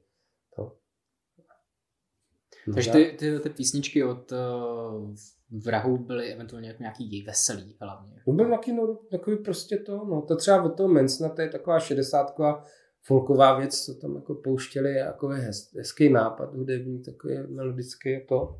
Takže 2.73 2.91
ty, 2.91 3.15
ty, 3.19 3.39
ty 3.39 3.49
písničky 3.49 4.03
od 4.03 4.31
uh, 4.31 5.15
vrahů 5.63 5.97
byly 5.97 6.33
eventuálně 6.33 6.67
jako 6.67 6.83
nějaký 6.83 7.23
veselý 7.23 7.75
hlavně. 7.81 8.21
No 8.27 8.33
byl 8.33 8.49
taky 8.49 8.73
no, 8.73 8.99
takový 9.11 9.37
prostě 9.37 9.77
to, 9.77 10.05
no 10.05 10.21
to 10.21 10.35
třeba 10.35 10.63
od 10.63 10.77
toho 10.77 10.89
Mensna, 10.89 11.29
to 11.29 11.41
je 11.41 11.49
taková 11.49 11.79
šedesátková 11.79 12.65
folková 13.01 13.59
věc, 13.59 13.85
co 13.85 13.93
tam 13.93 14.15
jako 14.15 14.35
pouštěli, 14.35 14.93
jako 14.93 15.27
hez, 15.27 15.73
hezký 15.75 16.09
nápad 16.09 16.55
hudební, 16.55 17.03
takový 17.03 17.37
melodický 17.47 18.25
to. 18.29 18.59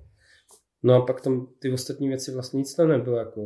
No 0.83 0.95
a 0.95 1.05
pak 1.05 1.21
tam 1.21 1.47
ty 1.59 1.71
ostatní 1.71 2.07
věci 2.07 2.31
vlastně 2.31 2.57
nic 2.57 2.75
tam 2.75 2.87
nebylo 2.87 3.17
jako, 3.17 3.41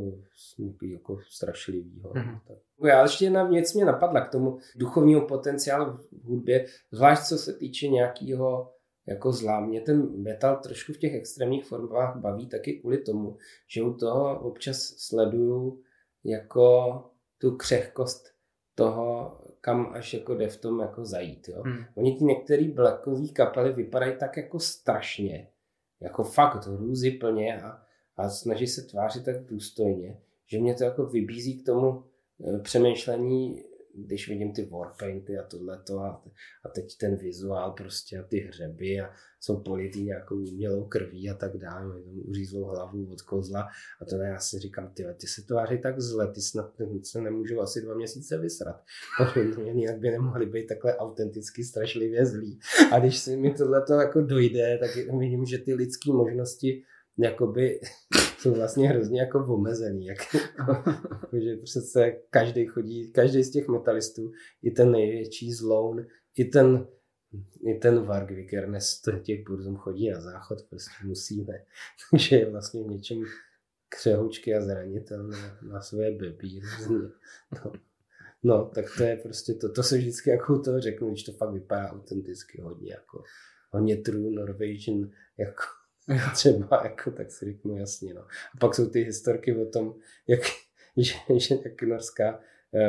jako 0.91 1.19
strašlivýho. 1.29 2.09
Mm-hmm. 2.09 2.39
Já 2.87 3.01
ještě 3.01 3.25
jedna 3.25 3.43
věc 3.43 3.73
mě 3.73 3.85
napadla 3.85 4.21
k 4.21 4.31
tomu 4.31 4.57
duchovnímu 4.75 5.27
potenciálu 5.27 5.85
v 6.11 6.23
hudbě, 6.23 6.65
zvlášť 6.91 7.23
co 7.23 7.37
se 7.37 7.53
týče 7.53 7.87
nějakého 7.87 8.72
jako 9.07 9.31
zlá. 9.31 9.59
Mě 9.59 9.81
ten 9.81 10.21
metal 10.21 10.59
trošku 10.63 10.93
v 10.93 10.97
těch 10.97 11.13
extrémních 11.13 11.65
formách 11.65 12.15
baví 12.15 12.47
taky 12.47 12.73
kvůli 12.73 12.97
tomu, 12.97 13.37
že 13.67 13.83
u 13.83 13.93
toho 13.93 14.39
občas 14.39 14.77
sleduju 14.77 15.81
jako 16.23 16.95
tu 17.37 17.57
křehkost 17.57 18.33
toho, 18.75 19.37
kam 19.61 19.93
až 19.93 20.13
jako 20.13 20.35
jde 20.35 20.47
v 20.47 20.61
tom 20.61 20.79
jako 20.79 21.05
zajít. 21.05 21.49
Jo? 21.49 21.61
Hmm. 21.65 21.85
Oni 21.95 22.17
ty 22.17 22.23
některé 22.23 22.67
blackové 22.67 23.27
kapely 23.27 23.73
vypadají 23.73 24.13
tak 24.19 24.37
jako 24.37 24.59
strašně, 24.59 25.49
jako 26.01 26.23
fakt 26.23 26.67
hrůzy 26.67 27.11
plně 27.11 27.61
a, 27.61 27.81
a 28.17 28.29
snaží 28.29 28.67
se 28.67 28.81
tvářit 28.81 29.25
tak 29.25 29.45
důstojně, 29.45 30.21
že 30.45 30.59
mě 30.59 30.75
to 30.75 30.83
jako 30.83 31.05
vybízí 31.05 31.63
k 31.63 31.65
tomu 31.65 32.03
e, 32.47 32.59
přemýšlení 32.59 33.63
když 33.95 34.29
vidím 34.29 34.53
ty 34.53 34.65
warpainty 34.65 35.37
a 35.37 35.43
tohleto 35.43 35.99
a, 35.99 36.23
a 36.65 36.69
teď 36.69 36.97
ten 36.97 37.15
vizuál 37.15 37.71
prostě 37.71 38.19
a 38.19 38.23
ty 38.23 38.39
hřeby 38.39 38.99
a 38.99 39.09
jsou 39.39 39.57
politý 39.57 40.03
nějakou 40.03 40.35
umělou 40.35 40.85
krví 40.85 41.29
a 41.29 41.33
tak 41.33 41.57
dále, 41.57 41.95
uřízlou 42.01 42.63
hlavu 42.63 43.11
od 43.11 43.21
kozla 43.21 43.67
a 44.01 44.05
to 44.05 44.15
já 44.15 44.39
si 44.39 44.59
říkám, 44.59 44.93
ty, 44.93 45.05
ty 45.17 45.27
se 45.27 45.41
tváří 45.41 45.77
tak 45.81 45.99
zle, 45.99 46.27
ty 46.27 46.41
snad 46.41 46.73
se 47.03 47.21
nemůžou 47.21 47.59
asi 47.59 47.81
dva 47.81 47.95
měsíce 47.95 48.37
vysrat, 48.37 48.83
protože 49.17 49.69
jinak 49.69 49.99
by 49.99 50.11
nemohli 50.11 50.45
být 50.45 50.67
takhle 50.67 50.97
autenticky 50.97 51.63
strašlivě 51.63 52.25
zlí. 52.25 52.59
A 52.91 52.99
když 52.99 53.17
si 53.17 53.37
mi 53.37 53.53
tohleto 53.53 53.93
jako 53.93 54.21
dojde, 54.21 54.77
tak 54.77 54.95
vidím, 55.19 55.45
že 55.45 55.57
ty 55.57 55.73
lidské 55.73 56.11
možnosti 56.11 56.83
jakoby 57.17 57.79
jsou 58.37 58.53
vlastně 58.53 58.89
hrozně 58.89 59.21
jako 59.21 59.45
omezený. 59.53 60.05
Jak, 60.05 60.17
jako, 60.33 60.83
že 61.33 61.57
přece 61.63 62.11
každý 62.29 62.65
chodí, 62.65 63.11
každý 63.11 63.43
z 63.43 63.51
těch 63.51 63.67
metalistů, 63.67 64.31
i 64.63 64.71
ten 64.71 64.91
největší 64.91 65.53
zloun, 65.53 66.05
i 66.37 66.45
ten, 66.45 66.87
i 67.67 67.73
ten 67.73 68.05
Varg 68.05 68.31
Vikernes 68.31 69.01
těch 69.21 69.43
burzum 69.45 69.75
chodí 69.75 70.09
na 70.09 70.21
záchod, 70.21 70.59
prostě 70.69 70.91
musí, 71.03 71.43
ne. 71.43 71.65
Takže 72.11 72.35
je 72.39 72.49
vlastně 72.49 72.83
v 72.83 72.87
něčem 72.87 73.23
křehoučky 73.89 74.55
a 74.55 74.61
zranitelné 74.61 75.37
na 75.61 75.81
své 75.81 76.11
bebí. 76.11 76.61
No. 76.89 77.11
no, 78.43 78.71
tak 78.75 78.85
to 78.97 79.03
je 79.03 79.17
prostě 79.17 79.53
to, 79.53 79.71
to 79.71 79.83
se 79.83 79.97
vždycky 79.97 80.29
jako 80.29 80.59
to 80.59 80.79
řeknu, 80.79 81.09
když 81.09 81.23
to 81.23 81.31
fakt 81.31 81.53
vypadá 81.53 81.89
autenticky 81.89 82.61
hodně, 82.61 82.93
jako 82.93 83.23
hodně 83.71 83.97
true 83.97 84.31
Norwegian, 84.31 85.09
jako 85.37 85.63
třeba, 86.33 86.81
jako, 86.83 87.11
tak 87.11 87.31
si 87.31 87.45
řeknu 87.45 87.77
jasně. 87.77 88.13
No. 88.13 88.21
A 88.21 88.57
pak 88.59 88.75
jsou 88.75 88.89
ty 88.89 89.03
historky 89.03 89.55
o 89.55 89.65
tom, 89.65 89.95
jak, 90.27 90.39
že, 90.97 91.13
že 91.37 91.55
jak 91.65 91.81
norská 91.81 92.39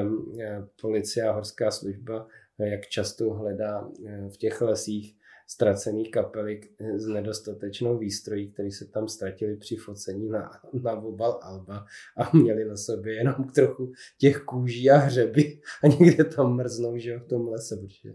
um, 0.03 0.37
policie 0.81 1.29
a 1.29 1.33
horská 1.33 1.71
služba, 1.71 2.27
jak 2.59 2.87
často 2.87 3.35
hledá 3.35 3.91
v 4.29 4.37
těch 4.37 4.61
lesích 4.61 5.17
ztracených 5.47 6.11
kapelik 6.11 6.73
s 6.97 7.07
nedostatečnou 7.07 7.99
výstrojí, 7.99 8.53
které 8.53 8.71
se 8.71 8.85
tam 8.85 9.09
ztratili 9.09 9.57
při 9.57 9.77
focení 9.77 10.29
na, 10.29 10.51
na 10.83 10.93
obal 10.93 11.41
Alba 11.43 11.85
a 12.17 12.37
měli 12.37 12.65
na 12.65 12.77
sobě 12.77 13.15
jenom 13.15 13.35
trochu 13.55 13.93
těch 14.19 14.41
kůží 14.41 14.91
a 14.91 14.97
hřeby 14.97 15.61
a 15.83 15.87
někde 15.87 16.25
tam 16.25 16.57
mrznou, 16.57 16.99
že 16.99 17.19
v 17.19 17.27
tom 17.27 17.49
lese, 17.49 17.77
protože 17.77 18.15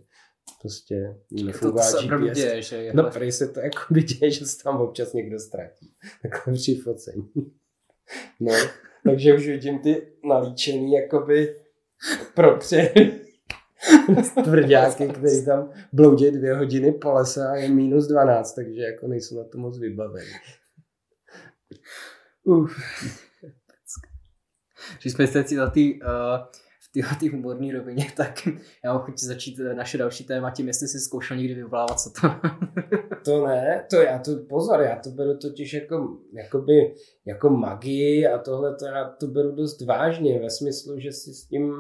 prostě 0.62 1.16
nefunguje 1.44 1.84
to, 1.92 2.02
to 2.02 2.18
GPS. 2.18 2.38
Děje, 2.38 2.62
že 2.62 2.76
je 2.76 2.94
no 2.94 3.12
prý 3.12 3.32
se 3.32 3.48
to 3.48 3.60
jako 3.60 3.94
děje, 3.94 4.32
že 4.32 4.46
se 4.46 4.64
tam 4.64 4.82
občas 4.82 5.14
někdo 5.14 5.40
ztratí. 5.40 5.94
Takhle 6.22 6.54
při 6.54 6.76
focení. 6.76 7.32
No, 8.40 8.54
takže 9.04 9.34
už 9.34 9.48
vidím 9.48 9.80
ty 9.80 10.08
nalíčený 10.24 10.94
jakoby 10.94 11.56
propřely 12.34 13.22
tvrdáky, 14.44 15.08
který 15.08 15.46
tam 15.46 15.72
bloudí 15.94 16.32
dvě 16.32 16.54
hodiny 16.54 16.92
po 16.92 17.12
lese 17.12 17.48
a 17.48 17.56
je 17.56 17.70
minus 17.70 18.08
12, 18.08 18.54
takže 18.54 18.82
jako 18.82 19.08
nejsou 19.08 19.38
na 19.38 19.44
to 19.44 19.58
moc 19.58 19.80
vybavený. 19.80 20.32
Uf. 22.44 22.72
Že 25.00 25.10
jsme 25.10 25.28
se 25.28 25.46
na 25.56 25.70
ty 25.70 26.00
uh, 26.02 26.10
tyhle 26.92 27.12
ty 27.20 27.28
humorní 27.28 27.72
rovině, 27.72 28.08
tak 28.18 28.48
já 28.84 28.94
mám 28.94 29.02
chuť 29.02 29.20
začít 29.20 29.60
eh, 29.60 29.74
naše 29.74 29.98
další 29.98 30.24
téma 30.24 30.52
tím, 30.52 30.68
jestli 30.68 30.88
jsi 30.88 31.00
zkoušel 31.00 31.38
někdy 31.38 31.54
vyvolávat 31.54 32.00
co 32.00 32.10
to. 32.22 32.28
to 33.26 33.48
ne, 33.48 33.86
to 33.90 33.96
já 33.96 34.20
to, 34.20 34.32
pozor, 34.50 34.82
já 34.82 34.96
to 34.96 35.10
beru 35.10 35.38
totiž 35.38 35.74
jako, 35.74 36.18
jakoby, 36.34 36.94
jako 37.26 37.50
magii 37.50 38.28
a 38.28 38.38
tohle 38.38 38.76
to 38.76 38.86
já 38.86 39.10
to 39.10 39.28
beru 39.28 39.52
dost 39.52 39.82
vážně 39.82 40.40
ve 40.40 40.50
smyslu, 40.50 41.00
že 41.00 41.12
si 41.12 41.34
s 41.34 41.48
tím, 41.48 41.74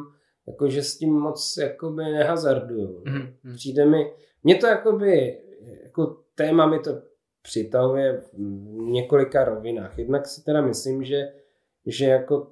jako, 0.48 0.69
že 0.69 0.84
s 0.84 0.98
tím 0.98 1.14
moc 1.14 1.57
jakoby 1.57 2.03
nehazarduju. 2.03 3.03
Mm-hmm. 3.03 3.56
Přijde 3.56 3.86
mi, 3.86 4.11
mě 4.44 4.56
to 4.56 4.68
jakoby, 4.68 5.40
jako 5.84 6.18
téma 6.36 6.68
mi 6.68 6.80
to 6.80 7.02
přitahuje 7.41 8.14
v 8.18 8.34
několika 8.91 9.44
rovinách. 9.44 9.98
Jednak 9.98 10.27
si 10.27 10.44
teda 10.44 10.61
myslím, 10.61 11.03
že, 11.03 11.34
že 11.86 12.06
jako 12.06 12.48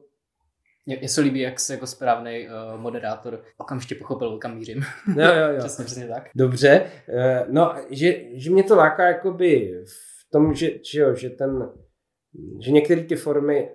mně 0.87 1.09
se 1.09 1.21
líbí, 1.21 1.39
jak 1.39 1.59
jsi 1.59 1.71
jako 1.71 1.87
správný 1.87 2.47
uh, 2.47 2.81
moderátor 2.81 3.41
okamžitě 3.57 3.95
pochopil, 3.95 4.37
kam 4.37 4.57
mířím. 4.57 4.81
Jo, 5.07 5.25
jo, 5.25 5.53
jo. 5.53 5.57
přesně, 5.59 5.85
přesně 5.85 6.07
tak. 6.07 6.29
Dobře. 6.35 6.91
Uh, 7.09 7.53
no, 7.53 7.75
že, 7.89 8.23
že 8.33 8.51
mě 8.51 8.63
to 8.63 8.75
láká 8.75 9.07
jakoby 9.07 9.81
v 9.85 10.31
tom, 10.31 10.53
že, 10.53 10.71
že, 10.91 10.99
jo, 11.01 11.15
že 11.15 11.29
ten, 11.29 11.69
že 12.61 12.71
některé 12.71 13.03
ty 13.03 13.15
formy 13.15 13.69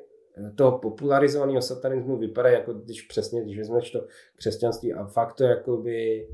toho 0.56 0.78
popularizovaného 0.78 1.62
satanismu 1.62 2.16
vypadají 2.16 2.54
jako 2.54 2.72
když 2.72 3.02
přesně, 3.02 3.42
když 3.42 3.58
vezmeš 3.58 3.90
to 3.90 4.06
křesťanství 4.36 4.94
a 4.94 5.06
fakt 5.06 5.34
to 5.34 5.44
jakoby 5.44 6.28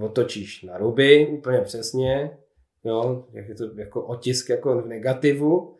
otočíš 0.00 0.62
na 0.62 0.78
ruby 0.78 1.26
úplně 1.26 1.60
přesně, 1.60 2.38
jo, 2.84 3.24
jak 3.32 3.48
je 3.48 3.54
to 3.54 3.64
jako 3.76 4.06
otisk 4.06 4.48
jako 4.48 4.82
v 4.82 4.86
negativu 4.86 5.74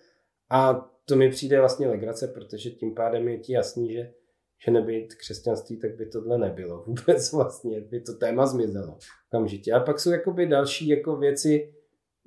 a 0.50 0.89
to 1.10 1.16
mi 1.16 1.30
přijde 1.30 1.60
vlastně 1.60 1.88
legrace, 1.88 2.28
protože 2.28 2.70
tím 2.70 2.94
pádem 2.94 3.28
je 3.28 3.38
ti 3.38 3.52
jasný, 3.52 3.92
že, 3.92 4.12
že 4.64 4.70
nebýt 4.70 5.14
křesťanství, 5.14 5.76
tak 5.76 5.96
by 5.96 6.06
tohle 6.06 6.38
nebylo. 6.38 6.84
Vůbec 6.86 7.32
vlastně 7.32 7.80
by 7.80 8.00
to 8.00 8.14
téma 8.14 8.46
zmizelo 8.46 8.98
okamžitě. 9.28 9.72
A 9.72 9.80
pak 9.80 10.00
jsou 10.00 10.10
jakoby 10.10 10.46
další 10.46 10.88
jako 10.88 11.16
věci, 11.16 11.74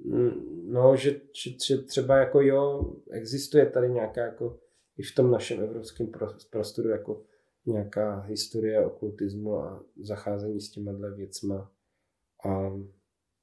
mm, 0.05 0.71
no, 0.71 0.95
že, 0.95 1.11
že, 1.11 1.49
že 1.67 1.77
třeba 1.77 2.17
jako 2.17 2.41
jo, 2.41 2.93
existuje 3.11 3.65
tady 3.65 3.89
nějaká 3.89 4.21
jako 4.21 4.59
i 4.97 5.03
v 5.03 5.15
tom 5.15 5.31
našem 5.31 5.63
evropském 5.63 6.11
prostoru 6.49 6.89
jako 6.89 7.23
nějaká 7.65 8.19
historie 8.19 8.85
okultismu 8.85 9.57
a 9.57 9.83
zacházení 10.01 10.61
s 10.61 10.71
těma 10.71 10.91
věcma. 11.15 11.71
A 12.45 12.73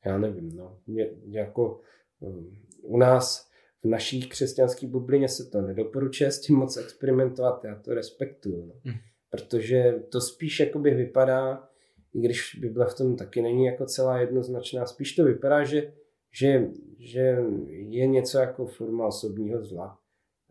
já 0.05 0.19
nevím, 0.19 0.57
no, 0.57 0.79
mě, 0.87 1.11
jako 1.25 1.81
um, 2.21 2.57
u 2.83 2.97
nás 2.97 3.50
v 3.83 3.89
naší 3.89 4.29
křesťanské 4.29 4.87
bublině 4.87 5.29
se 5.29 5.45
to 5.45 5.61
nedoporučuje 5.61 6.31
s 6.31 6.41
tím 6.41 6.57
moc 6.57 6.77
experimentovat, 6.77 7.65
já 7.65 7.75
to 7.75 7.95
respektuju. 7.95 8.67
No. 8.67 8.75
Hmm. 8.85 8.99
Protože 9.31 10.03
to 10.09 10.21
spíš 10.21 10.61
jakoby 10.61 10.91
vypadá, 10.91 11.69
i 12.15 12.21
když 12.21 12.59
Bible 12.61 12.87
v 12.87 12.95
tom 12.95 13.17
taky 13.17 13.43
není 13.43 13.67
jako 13.67 13.87
celá 13.87 14.21
jednoznačná, 14.21 14.87
spíš 14.87 15.15
to 15.15 15.25
vypadá, 15.25 15.65
že, 15.65 15.93
že, 16.31 16.69
že 16.99 17.39
je 17.69 18.07
něco 18.07 18.39
jako 18.39 18.67
forma 18.67 19.07
osobního 19.07 19.65
zla. 19.65 19.99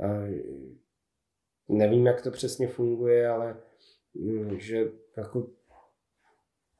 A 0.04 0.28
nevím, 1.68 2.06
jak 2.06 2.22
to 2.22 2.32
přesně 2.32 2.68
funguje, 2.68 3.28
ale 3.28 3.58
mm, 4.14 4.60
že 4.60 4.92
jako 5.18 5.50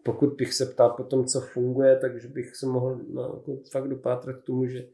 pokud 0.04 0.34
bych 0.34 0.54
se 0.54 0.66
ptal 0.66 0.90
po 0.90 1.04
tom, 1.04 1.26
co 1.26 1.42
funguje, 1.42 1.98
takže 1.98 2.28
bych 2.28 2.56
se 2.56 2.66
mohl 2.66 3.00
no, 3.10 3.22
jako 3.22 3.58
fakt 3.72 3.88
dopátrat 3.88 4.42
k 4.42 4.46
tomu, 4.46 4.66
že 4.66 4.88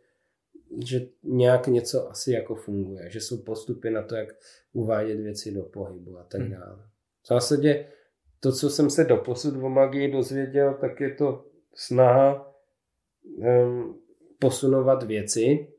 že 0.86 1.00
nějak 1.24 1.68
něco 1.68 2.10
asi 2.10 2.32
jako 2.32 2.56
funguje, 2.56 3.10
že 3.10 3.22
jsou 3.22 3.44
postupy 3.44 3.90
na 3.90 4.04
to, 4.04 4.16
jak 4.16 4.30
uvádět 4.74 5.20
věci 5.20 5.52
do 5.52 5.64
pohybu 5.64 6.20
a 6.20 6.24
tak 6.24 6.42
hmm. 6.42 6.52
dále. 6.52 6.90
V 7.24 7.28
zásadě 7.28 7.88
to, 8.40 8.52
co 8.52 8.70
jsem 8.70 8.90
se 8.90 9.04
doposud 9.04 9.56
o 9.64 9.70
magii 9.70 10.12
dozvěděl, 10.12 10.74
tak 10.82 11.02
je 11.02 11.14
to 11.14 11.46
snaha 11.76 12.56
um, 13.24 14.02
posunovat 14.40 15.04
věci, 15.04 15.74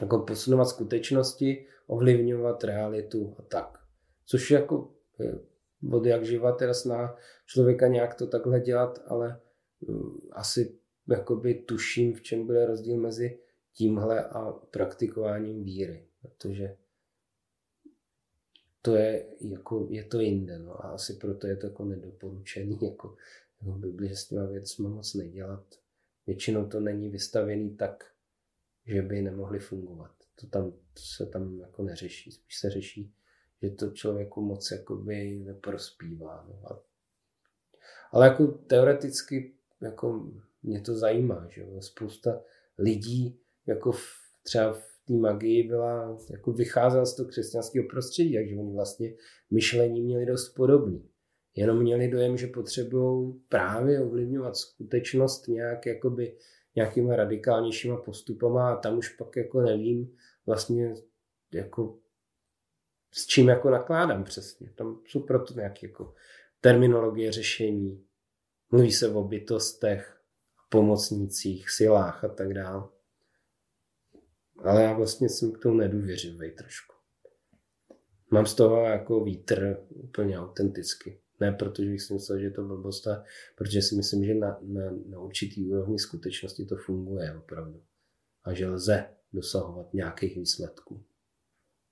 jako 0.00 0.18
posunovat 0.18 0.64
skutečnosti, 0.64 1.66
ovlivňovat 1.86 2.64
realitu 2.64 3.34
a 3.38 3.42
tak. 3.42 3.78
Což 4.26 4.50
je 4.50 4.60
jako 4.60 4.94
od 5.92 6.06
jak 6.06 6.24
živa 6.24 6.52
teda 6.52 6.74
snaha 6.74 7.16
člověka 7.46 7.86
nějak 7.86 8.14
to 8.14 8.26
takhle 8.26 8.60
dělat, 8.60 8.98
ale 9.06 9.40
um, 9.80 10.20
asi 10.32 10.78
jakoby 11.08 11.54
tuším, 11.54 12.14
v 12.14 12.22
čem 12.22 12.46
bude 12.46 12.66
rozdíl 12.66 12.96
mezi 12.96 13.38
tímhle 13.80 14.24
a 14.28 14.52
praktikováním 14.52 15.64
víry, 15.64 16.06
protože 16.22 16.76
to 18.82 18.94
je, 18.96 19.26
jako, 19.40 19.86
je 19.90 20.04
to 20.04 20.20
jinde, 20.20 20.58
no 20.58 20.84
a 20.84 20.88
asi 20.88 21.14
proto 21.14 21.46
je 21.46 21.56
to 21.56 21.66
jako 21.66 21.84
nedoporučený, 21.84 22.78
jako, 22.82 23.16
jako 23.60 23.78
Bibli, 23.78 24.08
že 24.08 24.16
s 24.16 24.28
těma 24.28 24.44
věcmi 24.46 24.88
moc 24.88 25.14
nedělat. 25.14 25.64
Většinou 26.26 26.68
to 26.68 26.80
není 26.80 27.08
vystavěný 27.08 27.76
tak, 27.76 28.12
že 28.86 29.02
by 29.02 29.22
nemohly 29.22 29.58
fungovat. 29.58 30.14
to 30.40 30.46
tam 30.46 30.70
to 30.70 31.00
se 31.16 31.26
tam 31.26 31.60
jako 31.60 31.82
neřeší. 31.82 32.32
Spíš 32.32 32.58
se 32.58 32.70
řeší, 32.70 33.14
že 33.62 33.70
to 33.70 33.90
člověku 33.90 34.42
moc 34.42 34.70
jakoby 34.70 35.42
neprospívá. 35.44 36.46
No. 36.48 36.72
A, 36.72 36.82
ale 38.10 38.26
jako 38.26 38.46
teoreticky 38.46 39.54
jako 39.80 40.32
mě 40.62 40.80
to 40.80 40.94
zajímá, 40.98 41.46
že 41.48 41.60
jo. 41.60 41.80
Spousta 41.82 42.42
lidí 42.78 43.39
jako 43.66 43.92
v, 43.92 44.04
třeba 44.42 44.72
v 44.72 44.82
té 45.06 45.14
magii 45.14 45.68
byla, 45.68 46.18
jako 46.30 46.52
vycházela 46.52 47.04
z 47.04 47.16
toho 47.16 47.28
křesťanského 47.28 47.88
prostředí, 47.90 48.34
takže 48.34 48.56
oni 48.56 48.74
vlastně 48.74 49.14
myšlení 49.50 50.00
měli 50.00 50.26
dost 50.26 50.54
podobný. 50.54 51.08
Jenom 51.56 51.78
měli 51.78 52.08
dojem, 52.08 52.36
že 52.36 52.46
potřebují 52.46 53.40
právě 53.48 54.00
ovlivňovat 54.00 54.56
skutečnost 54.56 55.48
nějak 55.48 55.86
jakoby 55.86 56.36
nějakýma 56.76 57.16
radikálnějšíma 57.16 57.96
postupama 57.96 58.72
a 58.72 58.76
tam 58.76 58.98
už 58.98 59.08
pak 59.08 59.36
jako 59.36 59.60
nevím 59.60 60.16
vlastně 60.46 60.94
jako 61.54 61.98
s 63.12 63.26
čím 63.26 63.48
jako 63.48 63.70
nakládám 63.70 64.24
přesně. 64.24 64.72
Tam 64.74 65.00
jsou 65.06 65.20
proto 65.20 65.54
nějaké 65.54 65.86
jako 65.86 66.14
terminologie 66.60 67.32
řešení, 67.32 68.06
mluví 68.70 68.92
se 68.92 69.08
o 69.08 69.24
bytostech, 69.24 70.20
pomocnících, 70.68 71.70
silách 71.70 72.24
a 72.24 72.28
tak 72.28 72.54
dále. 72.54 72.88
Ale 74.64 74.82
já 74.82 74.92
vlastně 74.92 75.28
jsem 75.28 75.52
k 75.52 75.58
tomu 75.58 75.76
nedůvěřivý 75.76 76.50
trošku. 76.50 76.94
Mám 78.32 78.46
z 78.46 78.54
toho 78.54 78.84
jako 78.84 79.24
vítr 79.24 79.76
úplně 79.90 80.38
autenticky. 80.38 81.22
Ne 81.40 81.52
protože 81.52 81.90
bych 81.90 82.02
si 82.02 82.14
myslel, 82.14 82.38
že 82.38 82.44
je 82.44 82.50
to 82.50 82.62
blbost, 82.62 83.06
a 83.06 83.24
protože 83.56 83.82
si 83.82 83.94
myslím, 83.94 84.24
že 84.24 84.34
na, 84.34 84.58
na, 84.62 84.82
na 85.06 85.18
určitý 85.18 85.70
úrovni 85.70 85.98
skutečnosti 85.98 86.64
to 86.64 86.76
funguje 86.76 87.36
opravdu. 87.38 87.82
A 88.44 88.54
že 88.54 88.68
lze 88.68 89.06
dosahovat 89.32 89.94
nějakých 89.94 90.36
výsledků. 90.36 91.04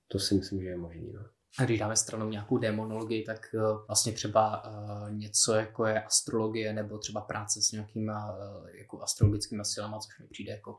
To 0.08 0.18
si 0.18 0.34
myslím, 0.34 0.62
že 0.62 0.68
je 0.68 0.76
možné. 0.76 1.12
No. 1.14 1.24
A 1.58 1.64
když 1.64 1.78
dáme 1.78 1.96
stranou 1.96 2.28
nějakou 2.28 2.58
demonologii, 2.58 3.24
tak 3.24 3.54
uh, 3.54 3.86
vlastně 3.86 4.12
třeba 4.12 4.64
uh, 4.64 5.12
něco 5.12 5.54
jako 5.54 5.86
je 5.86 6.02
astrologie 6.02 6.72
nebo 6.72 6.98
třeba 6.98 7.20
práce 7.20 7.62
s 7.62 7.72
nějakýma 7.72 8.36
uh, 8.36 8.68
jako 8.68 9.02
astrologickými 9.02 9.64
silama, 9.64 9.98
což 9.98 10.18
mi 10.18 10.26
přijde 10.26 10.52
jako 10.52 10.78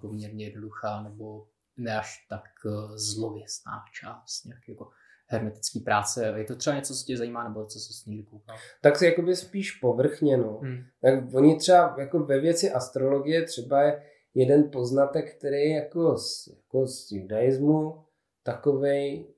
poměrně 0.00 0.44
jednoduchá 0.44 1.02
nebo 1.02 1.46
ne 1.76 1.98
až 1.98 2.26
tak 2.28 2.44
uh, 2.64 2.96
zlověstná 2.96 3.72
část 4.00 4.44
nějak 4.44 4.68
jako 4.68 4.90
hermetický 5.26 5.80
práce. 5.80 6.34
Je 6.36 6.44
to 6.44 6.56
třeba 6.56 6.76
něco, 6.76 6.94
co 6.94 7.04
tě 7.04 7.16
zajímá, 7.16 7.48
nebo 7.48 7.66
co 7.66 7.78
se 7.78 7.92
s 7.92 8.06
někdy 8.06 8.22
koukal? 8.22 8.56
Tak 8.82 8.96
si 8.96 9.06
jakoby 9.06 9.36
spíš 9.36 9.72
povrchně, 9.72 10.36
no. 10.36 10.60
Hmm. 10.62 10.84
Tak 11.02 11.34
oni 11.34 11.56
třeba 11.56 11.96
jako 11.98 12.18
ve 12.18 12.40
věci 12.40 12.70
astrologie 12.70 13.44
třeba 13.44 13.82
je 13.82 14.02
jeden 14.34 14.70
poznatek, 14.70 15.38
který 15.38 15.70
jako 15.70 16.18
z, 16.18 16.46
jako 16.46 16.86
z 16.86 17.12
judaismu 17.12 18.04
takovej, 18.42 19.34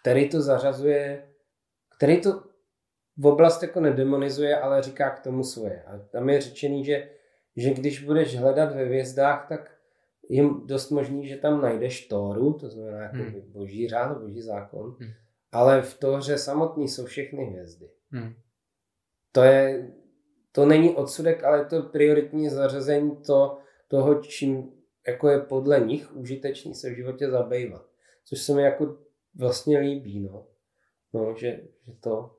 který 0.00 0.28
to 0.28 0.42
zařazuje, 0.42 1.28
který 1.96 2.20
to 2.20 2.42
v 3.16 3.26
oblast 3.26 3.62
jako 3.62 3.80
nedemonizuje, 3.80 4.60
ale 4.60 4.82
říká 4.82 5.10
k 5.10 5.22
tomu 5.22 5.44
svoje. 5.44 5.82
A 5.82 5.98
tam 5.98 6.30
je 6.30 6.40
řečený, 6.40 6.84
že, 6.84 7.10
že 7.56 7.70
když 7.70 8.04
budeš 8.04 8.36
hledat 8.36 8.74
ve 8.74 8.84
hvězdách, 8.84 9.48
tak 9.48 9.76
je 10.28 10.44
dost 10.64 10.90
možný, 10.90 11.28
že 11.28 11.36
tam 11.36 11.62
najdeš 11.62 12.06
Tóru, 12.06 12.52
to 12.52 12.70
znamená 12.70 13.02
jako 13.02 13.16
hmm. 13.16 13.52
boží 13.52 13.88
řád, 13.88 14.20
boží 14.20 14.40
zákon, 14.40 14.96
hmm. 15.00 15.10
ale 15.52 15.82
v 15.82 15.98
Tóře 15.98 16.38
samotný 16.38 16.88
jsou 16.88 17.04
všechny 17.04 17.44
hvězdy. 17.44 17.90
Hmm. 18.10 18.34
To 19.32 19.42
je, 19.42 19.92
to 20.52 20.66
není 20.66 20.94
odsudek, 20.94 21.44
ale 21.44 21.64
to 21.64 21.82
prioritní 21.82 22.48
zařazení 22.48 23.16
to, 23.16 23.58
toho, 23.88 24.14
čím 24.14 24.72
jako 25.08 25.28
je 25.28 25.40
podle 25.40 25.80
nich 25.80 26.16
užitečný 26.16 26.74
se 26.74 26.90
v 26.90 26.96
životě 26.96 27.30
zabývat. 27.30 27.86
Což 28.24 28.42
se 28.42 28.54
mi 28.54 28.62
jako 28.62 28.98
vlastně 29.34 29.78
líbí, 29.78 30.20
no. 30.20 30.46
No, 31.12 31.34
že, 31.36 31.60
že 31.86 31.92
to 32.00 32.36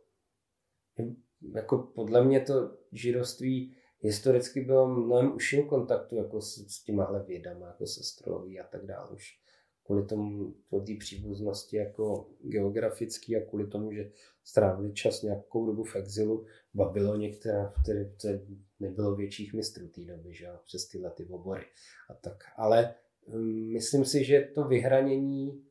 jako 1.56 1.78
podle 1.78 2.24
mě 2.24 2.40
to 2.40 2.72
židovství 2.92 3.76
historicky 4.00 4.62
bylo 4.62 4.88
mnohem 4.88 5.36
užším 5.36 5.68
kontaktu 5.68 6.16
jako 6.16 6.42
s, 6.42 6.68
s 6.68 6.84
těmahle 6.84 7.24
vědama, 7.24 7.68
jako 7.68 7.88
se 7.88 8.00
astrologií 8.02 8.60
a 8.60 8.68
tak 8.68 8.86
dále. 8.86 9.10
Už 9.12 9.40
kvůli 9.88 10.06
tomu, 10.06 10.54
té 10.86 10.94
příbuznosti 11.00 11.78
jako 11.78 12.30
geografický 12.42 13.36
a 13.36 13.46
kvůli 13.50 13.68
tomu, 13.68 13.92
že 13.92 14.12
strávili 14.44 14.94
čas 14.94 15.22
nějakou 15.22 15.66
dobu 15.66 15.84
v 15.84 15.96
exilu 15.96 16.46
v 16.74 16.78
Babyloně, 16.78 17.36
která, 17.36 17.74
které 17.84 18.12
nebylo 18.80 19.16
větších 19.16 19.54
mistrů 19.54 19.88
té 19.88 20.02
doby, 20.02 20.34
že 20.34 20.48
přes 20.66 20.88
tyhle 20.88 21.12
ty 21.12 21.26
obory 21.26 21.66
a 22.10 22.14
tak. 22.14 22.44
Ale 22.58 22.96
um, 23.26 23.74
myslím 23.74 24.06
si, 24.06 24.24
že 24.24 24.52
to 24.56 24.68
vyhranění 24.68 25.64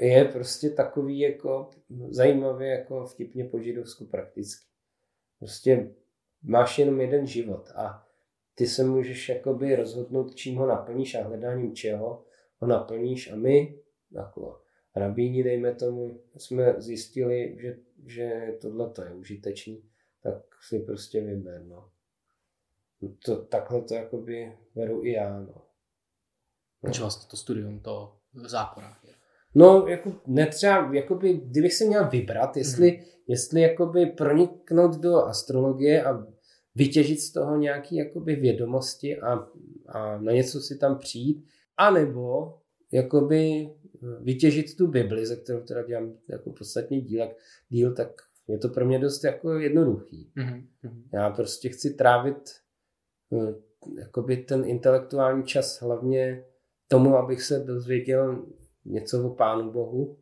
je 0.00 0.24
prostě 0.24 0.70
takový 0.70 1.18
jako 1.18 1.70
zajímavě 2.08 2.68
jako 2.68 3.06
vtipně 3.06 3.44
po 3.44 3.60
židovsku 3.60 4.06
prakticky. 4.06 4.66
Prostě 5.38 5.94
máš 6.46 6.78
jenom 6.78 7.00
jeden 7.00 7.26
život 7.26 7.70
a 7.74 8.06
ty 8.54 8.66
se 8.66 8.84
můžeš 8.84 9.28
jakoby 9.28 9.76
rozhodnout, 9.76 10.34
čím 10.34 10.56
ho 10.56 10.66
naplníš 10.66 11.14
a 11.14 11.22
hledáním 11.22 11.74
čeho 11.74 12.24
ho 12.58 12.68
naplníš 12.68 13.32
a 13.32 13.36
my, 13.36 13.78
jako 14.10 14.60
rabíni, 14.96 15.42
dejme 15.42 15.74
tomu, 15.74 16.20
jsme 16.36 16.74
zjistili, 16.78 17.56
že, 17.60 17.76
že 18.06 18.58
tohle 18.60 18.92
je 19.04 19.14
užitečný, 19.14 19.82
tak 20.22 20.42
si 20.68 20.78
prostě 20.78 21.20
vyber, 21.20 21.64
no. 21.64 21.90
To, 23.24 23.44
takhle 23.44 23.82
to 23.82 23.94
jakoby 23.94 24.58
beru 24.74 25.04
i 25.04 25.12
já, 25.12 25.40
no. 25.40 25.62
no. 26.82 26.92
vlastně 26.98 27.28
to 27.30 27.36
studium 27.36 27.80
to 27.80 28.16
zákona 28.34 28.98
je? 29.04 29.12
No, 29.54 29.86
jako 29.86 30.12
netřeba, 30.26 30.94
jakoby, 30.94 31.32
kdybych 31.32 31.74
se 31.74 31.84
měl 31.84 32.08
vybrat, 32.08 32.56
jestli, 32.56 32.90
hmm. 32.90 33.04
jestli 33.26 33.60
jakoby 33.60 34.06
proniknout 34.06 34.96
do 34.96 35.16
astrologie 35.16 36.04
a 36.04 36.26
vytěžit 36.76 37.20
z 37.20 37.32
toho 37.32 37.56
nějaké 37.56 37.96
jakoby 37.96 38.36
vědomosti 38.36 39.20
a, 39.20 39.48
a 39.86 40.18
na 40.18 40.32
něco 40.32 40.60
si 40.60 40.78
tam 40.78 40.98
přijít, 40.98 41.44
anebo 41.76 42.54
jakoby 42.92 43.70
vytěžit 44.20 44.76
tu 44.76 44.86
Bibli, 44.86 45.26
ze 45.26 45.36
kterou 45.36 45.60
teda 45.60 45.82
dělám 45.82 46.12
jako 46.28 46.50
podstatně 46.50 47.00
díl, 47.00 47.28
díl, 47.68 47.94
tak 47.94 48.08
je 48.48 48.58
to 48.58 48.68
pro 48.68 48.86
mě 48.86 48.98
dost 48.98 49.24
jako 49.24 49.58
jednoduchý. 49.58 50.32
Mm-hmm. 50.36 50.64
Já 51.12 51.30
prostě 51.30 51.68
chci 51.68 51.94
trávit 51.94 52.50
eh, 53.32 53.54
jakoby 54.00 54.36
ten 54.36 54.64
intelektuální 54.64 55.44
čas 55.44 55.82
hlavně 55.82 56.44
tomu, 56.88 57.16
abych 57.16 57.42
se 57.42 57.58
dozvěděl 57.58 58.46
něco 58.84 59.30
o 59.30 59.34
Pánu 59.34 59.72
Bohu, 59.72 60.18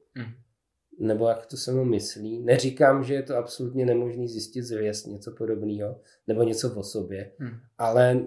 nebo 0.98 1.28
jak 1.28 1.46
to 1.46 1.56
se 1.56 1.72
mu 1.72 1.84
myslí. 1.84 2.38
Neříkám, 2.38 3.04
že 3.04 3.14
je 3.14 3.22
to 3.22 3.36
absolutně 3.36 3.86
nemožný 3.86 4.28
zjistit 4.28 4.62
zvěst, 4.62 5.06
něco 5.06 5.32
podobného, 5.32 6.00
nebo 6.26 6.42
něco 6.42 6.74
o 6.74 6.82
sobě, 6.82 7.32
hmm. 7.38 7.54
ale 7.78 8.20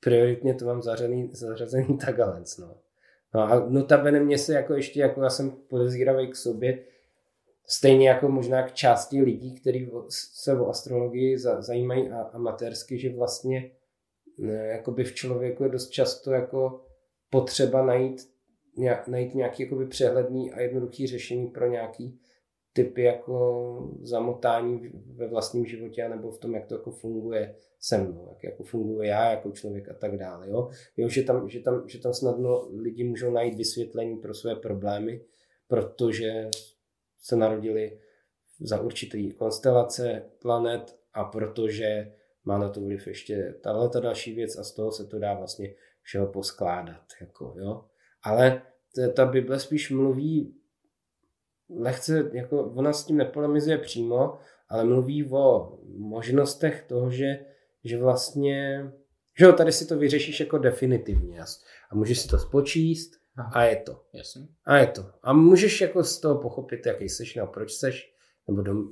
prioritně 0.00 0.54
to 0.54 0.64
mám 0.64 0.82
zařazený, 0.82 1.30
zařazený 1.32 1.98
tagalens, 2.04 2.58
no. 2.58 2.74
no. 3.34 3.40
a 3.40 3.66
notabene 3.68 4.20
mě 4.20 4.38
se 4.38 4.54
jako 4.54 4.74
ještě, 4.74 5.00
jako 5.00 5.22
já 5.22 5.30
jsem 5.30 5.50
podezíravý 5.50 6.28
k 6.28 6.36
sobě, 6.36 6.78
stejně 7.66 8.08
jako 8.08 8.28
možná 8.28 8.62
k 8.62 8.72
části 8.72 9.22
lidí, 9.22 9.54
kteří 9.54 9.90
se 10.08 10.58
o 10.60 10.68
astrologii 10.68 11.38
zajímají 11.58 12.10
a 12.10 12.20
amatérsky, 12.20 12.98
že 12.98 13.16
vlastně 13.16 13.70
ne, 14.38 14.66
jakoby 14.66 15.04
v 15.04 15.14
člověku 15.14 15.62
je 15.62 15.68
dost 15.68 15.88
často 15.88 16.32
jako 16.32 16.84
potřeba 17.30 17.86
najít 17.86 18.35
nějak, 18.76 19.08
najít 19.08 19.34
nějaký 19.34 19.62
jakoby 19.62 19.86
přehledný 19.86 20.52
a 20.52 20.60
jednoduchý 20.60 21.06
řešení 21.06 21.46
pro 21.46 21.66
nějaký 21.66 22.20
typy 22.72 23.02
jako 23.02 23.90
zamotání 24.02 24.90
ve 25.14 25.28
vlastním 25.28 25.66
životě 25.66 26.08
nebo 26.08 26.30
v 26.30 26.38
tom, 26.38 26.54
jak 26.54 26.66
to 26.66 26.74
jako 26.74 26.90
funguje 26.90 27.56
se 27.80 27.98
mnou, 27.98 28.28
jak 28.28 28.44
jako 28.44 28.64
funguje 28.64 29.08
já 29.08 29.30
jako 29.30 29.50
člověk 29.50 29.88
a 29.88 29.94
tak 29.94 30.16
dále. 30.16 30.50
Jo? 30.50 30.68
Jo, 30.96 31.08
že, 31.08 31.22
tam, 31.22 31.48
že, 31.48 31.60
tam, 31.60 31.88
že 31.88 31.98
tam 31.98 32.14
snadno 32.14 32.68
lidi 32.72 33.04
můžou 33.04 33.30
najít 33.30 33.54
vysvětlení 33.54 34.16
pro 34.16 34.34
své 34.34 34.56
problémy, 34.56 35.24
protože 35.68 36.48
se 37.20 37.36
narodili 37.36 38.00
za 38.60 38.80
určitý 38.80 39.32
konstelace 39.32 40.22
planet 40.42 40.98
a 41.12 41.24
protože 41.24 42.12
má 42.44 42.58
na 42.58 42.68
to 42.68 42.80
vliv 42.80 43.06
ještě 43.06 43.54
tahle 43.62 43.88
ta 43.88 44.00
další 44.00 44.34
věc 44.34 44.58
a 44.58 44.64
z 44.64 44.72
toho 44.72 44.92
se 44.92 45.06
to 45.06 45.18
dá 45.18 45.34
vlastně 45.34 45.74
všeho 46.02 46.26
poskládat. 46.26 47.02
Jako, 47.20 47.54
jo? 47.58 47.84
Ale 48.26 48.62
ta 49.14 49.26
Bible 49.26 49.60
spíš 49.60 49.90
mluví 49.90 50.54
lehce, 51.78 52.30
jako 52.32 52.62
ona 52.62 52.92
s 52.92 53.04
tím 53.04 53.16
nepolemizuje 53.16 53.78
přímo, 53.78 54.38
ale 54.68 54.84
mluví 54.84 55.30
o 55.30 55.78
možnostech 55.98 56.84
toho, 56.88 57.10
že, 57.10 57.38
že 57.84 57.98
vlastně, 57.98 58.90
že 59.38 59.44
jo, 59.44 59.52
tady 59.52 59.72
si 59.72 59.86
to 59.86 59.98
vyřešíš 59.98 60.40
jako 60.40 60.58
definitivně 60.58 61.40
a 61.90 61.94
můžeš 61.94 62.20
si 62.20 62.28
to 62.28 62.38
spočíst 62.38 63.12
a 63.52 63.64
je 63.64 63.76
to. 63.76 64.00
Jasně. 64.14 64.48
A 64.64 64.76
je 64.76 64.86
to. 64.86 65.04
A 65.22 65.32
můžeš 65.32 65.80
jako 65.80 66.04
z 66.04 66.20
toho 66.20 66.42
pochopit, 66.42 66.86
jaký 66.86 67.08
jsi 67.08 67.24
nebo 67.36 67.48
proč 67.48 67.72
jsi, 67.72 67.90
nebo 68.48 68.62
dom, 68.62 68.88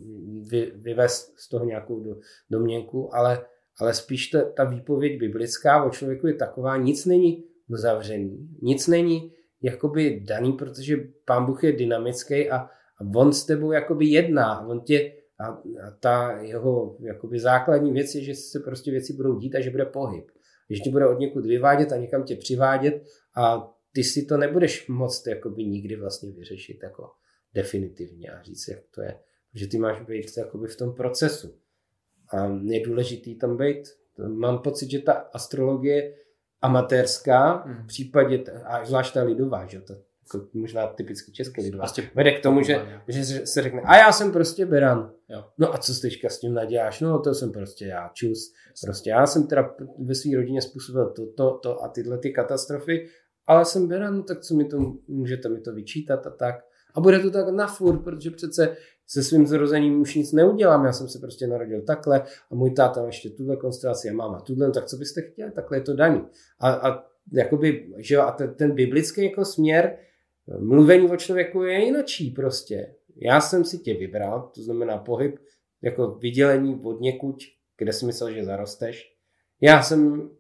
vy, 0.49 0.73
vyvést 0.75 1.39
z 1.39 1.49
toho 1.49 1.65
nějakou 1.65 2.01
do, 2.01 2.17
domněnku, 2.51 3.15
ale, 3.15 3.47
ale 3.81 3.95
spíš 3.95 4.29
ta, 4.29 4.51
ta 4.51 4.65
výpověď 4.65 5.19
biblická 5.19 5.85
o 5.85 5.91
člověku 5.91 6.27
je 6.27 6.35
taková, 6.35 6.77
nic 6.77 7.07
není 7.07 7.54
uzavřený, 7.69 8.49
nic 8.63 8.87
není 8.87 9.33
jakoby 9.63 10.21
daný, 10.21 10.53
protože 10.53 10.97
pán 11.25 11.47
Bůh 11.47 11.65
je 11.65 11.73
dynamický 11.73 12.51
a, 12.51 12.57
a 12.57 12.71
on 13.17 13.33
s 13.33 13.45
tebou 13.45 13.73
jakoby 13.73 14.07
jedná 14.07 14.67
on 14.67 14.81
tě 14.81 15.13
a, 15.41 15.47
a 15.47 15.91
ta 16.01 16.39
jeho 16.41 16.97
jakoby 17.01 17.41
základní 17.41 17.93
věc 17.93 18.15
je, 18.15 18.23
že 18.23 18.35
se 18.35 18.61
prostě 18.61 18.91
věci 18.91 19.13
budou 19.13 19.39
dít 19.39 19.55
a 19.55 19.61
že 19.61 19.71
bude 19.71 19.85
pohyb. 19.85 20.25
Že 20.71 20.81
ti 20.81 20.91
bude 20.91 21.07
od 21.07 21.19
někud 21.19 21.47
vyvádět 21.47 21.93
a 21.93 21.97
někam 21.97 22.25
tě 22.25 22.37
přivádět 22.37 23.03
a 23.37 23.75
ty 23.93 24.05
si 24.05 24.25
to 24.25 24.37
nebudeš 24.37 24.89
moct 24.89 25.27
jakoby 25.27 25.65
nikdy 25.65 25.97
vlastně 25.97 26.33
vyřešit 26.33 26.79
jako 26.83 27.11
definitivně 27.55 28.31
a 28.31 28.43
říct, 28.43 28.69
jak 28.69 28.81
to 28.95 29.03
je. 29.03 29.19
Protože 29.53 29.67
ty 29.67 29.79
máš 29.79 30.01
být 30.01 30.27
jakoby 30.37 30.69
v 30.69 30.77
tom 30.77 30.95
procesu. 30.95 31.59
A 32.33 32.61
je 32.63 32.81
důležitý 32.81 33.39
tam 33.39 33.57
být. 33.57 33.83
Mám 34.29 34.59
pocit, 34.59 34.91
že 34.91 34.99
ta 34.99 35.13
astrologie 35.13 36.15
amatérská, 36.65 37.65
mm. 37.67 37.75
v 37.75 37.87
případě, 37.87 38.45
a 38.65 38.85
zvlášť 38.85 39.15
ta 39.15 39.23
lidová, 39.23 39.67
že 39.67 39.81
to 39.81 39.95
jako 40.35 40.47
možná 40.55 40.87
typicky 40.87 41.33
český 41.33 41.63
lidová, 41.63 41.83
prostě 41.83 42.03
vede 42.15 42.33
k 42.33 42.43
tomu, 42.43 42.63
že, 42.63 43.01
že 43.09 43.25
se 43.47 43.63
řekne, 43.63 43.81
a 43.85 43.97
já 43.97 44.13
jsem 44.13 44.33
prostě 44.33 44.67
beran. 44.67 45.13
Jo. 45.29 45.45
No 45.59 45.75
a 45.75 45.79
co 45.79 46.01
teďka 46.01 46.29
s 46.29 46.39
tím 46.39 46.55
naděláš? 46.55 47.01
No 47.01 47.19
to 47.19 47.35
jsem 47.35 47.53
prostě 47.53 47.87
já, 47.87 48.11
čus. 48.15 48.53
Prostě 48.85 49.11
já 49.11 49.27
jsem 49.27 49.47
teda 49.47 49.75
ve 49.99 50.15
své 50.15 50.37
rodině 50.37 50.63
způsobil 50.63 51.11
to, 51.11 51.27
to, 51.27 51.59
to 51.63 51.85
a 51.85 51.89
tyhle 51.89 52.19
ty 52.19 52.33
katastrofy, 52.33 53.07
ale 53.47 53.65
jsem 53.65 53.89
beran, 53.89 54.17
no 54.17 54.23
tak 54.23 54.41
co 54.41 54.55
mi 54.55 54.65
to, 54.65 54.79
můžete 55.09 55.49
mi 55.49 55.61
to 55.61 55.73
vyčítat 55.73 56.27
a 56.27 56.31
tak. 56.31 56.55
A 56.95 57.01
bude 57.01 57.19
to 57.19 57.31
tak 57.31 57.49
na 57.49 57.67
furt, 57.67 57.99
protože 57.99 58.31
přece 58.31 58.77
se 59.07 59.23
svým 59.23 59.47
zrozením 59.47 60.01
už 60.01 60.15
nic 60.15 60.33
neudělám, 60.33 60.85
já 60.85 60.93
jsem 60.93 61.09
se 61.09 61.19
prostě 61.19 61.47
narodil 61.47 61.83
takhle 61.83 62.23
a 62.51 62.55
můj 62.55 62.71
táta 62.71 63.01
má 63.01 63.07
ještě 63.07 63.31
tuhle 63.31 63.57
konstelaci 63.57 64.11
a 64.11 64.13
máma 64.13 64.41
tuhle, 64.41 64.71
tak 64.71 64.87
co 64.87 64.97
byste 64.97 65.23
chtěli, 65.23 65.53
takhle 65.53 65.77
je 65.77 65.81
to 65.81 65.95
daný. 65.95 66.27
A, 66.61 66.71
a 66.73 67.05
jakoby, 67.33 67.95
že 67.99 68.17
a 68.17 68.31
ten, 68.31 68.55
ten 68.55 68.75
biblický 68.75 69.25
jako 69.25 69.45
směr 69.45 69.99
mluvení 70.59 71.11
o 71.11 71.17
člověku 71.17 71.63
je 71.63 71.85
jinačí 71.85 72.31
prostě. 72.31 72.95
Já 73.17 73.41
jsem 73.41 73.65
si 73.65 73.79
tě 73.79 73.95
vybral, 73.95 74.51
to 74.55 74.63
znamená 74.63 74.99
pohyb, 74.99 75.39
jako 75.83 76.11
vydělení 76.11 76.81
od 76.83 77.01
někuď, 77.01 77.47
kde 77.79 77.93
jsi 77.93 78.07
myslel, 78.07 78.33
že 78.33 78.45
zarosteš. 78.45 79.15
Já 79.61 79.83
jsem 79.83 80.31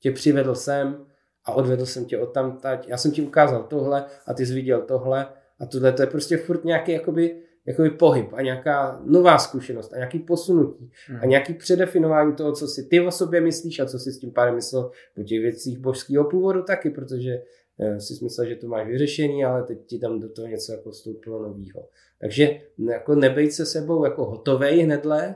tě 0.00 0.10
přivedl 0.10 0.54
sem 0.54 1.06
a 1.44 1.52
odvedl 1.52 1.86
jsem 1.86 2.04
tě 2.04 2.18
od 2.18 2.26
tam, 2.26 2.60
Já 2.86 2.96
jsem 2.96 3.12
ti 3.12 3.22
ukázal 3.22 3.62
tohle 3.62 4.04
a 4.26 4.34
ty 4.34 4.46
jsi 4.46 4.54
viděl 4.54 4.82
tohle 4.82 5.26
a 5.60 5.66
tohle. 5.66 5.92
To 5.92 6.02
je 6.02 6.06
prostě 6.06 6.36
furt 6.36 6.64
nějaký 6.64 6.92
jakoby 6.92 7.42
jakoby 7.68 7.90
pohyb 7.90 8.32
a 8.32 8.42
nějaká 8.42 9.02
nová 9.04 9.38
zkušenost 9.38 9.92
a 9.92 9.96
nějaký 9.96 10.18
posunutí 10.18 10.90
hmm. 11.06 11.18
a 11.22 11.26
nějaký 11.26 11.54
předefinování 11.54 12.34
toho, 12.34 12.52
co 12.52 12.66
si 12.66 12.82
ty 12.82 13.00
o 13.00 13.10
sobě 13.10 13.40
myslíš 13.40 13.80
a 13.80 13.86
co 13.86 13.98
si 13.98 14.12
s 14.12 14.18
tím 14.18 14.32
pádem 14.32 14.54
myslel 14.54 14.90
po 15.14 15.22
těch 15.22 15.40
věcích 15.40 15.78
božského 15.78 16.24
původu 16.24 16.62
taky, 16.62 16.90
protože 16.90 17.42
eh, 17.80 18.00
si 18.00 18.24
myslel, 18.24 18.48
že 18.48 18.56
to 18.56 18.66
máš 18.68 18.86
vyřešení, 18.86 19.44
ale 19.44 19.62
teď 19.62 19.78
ti 19.86 19.98
tam 19.98 20.20
do 20.20 20.28
toho 20.28 20.48
něco 20.48 20.72
jako 20.72 20.90
vstoupilo 20.90 21.42
novýho. 21.42 21.88
Takže 22.20 22.60
jako 22.90 23.14
nebejt 23.14 23.52
se 23.52 23.66
sebou 23.66 24.04
jako 24.04 24.24
hotovej 24.24 24.80
hnedle, 24.80 25.34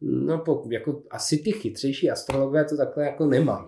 no 0.00 0.38
po, 0.38 0.62
jako 0.70 1.02
asi 1.10 1.38
ty 1.38 1.52
chytřejší 1.52 2.10
astrologové 2.10 2.64
to 2.64 2.76
takhle 2.76 3.04
jako 3.04 3.26
nemají. 3.26 3.66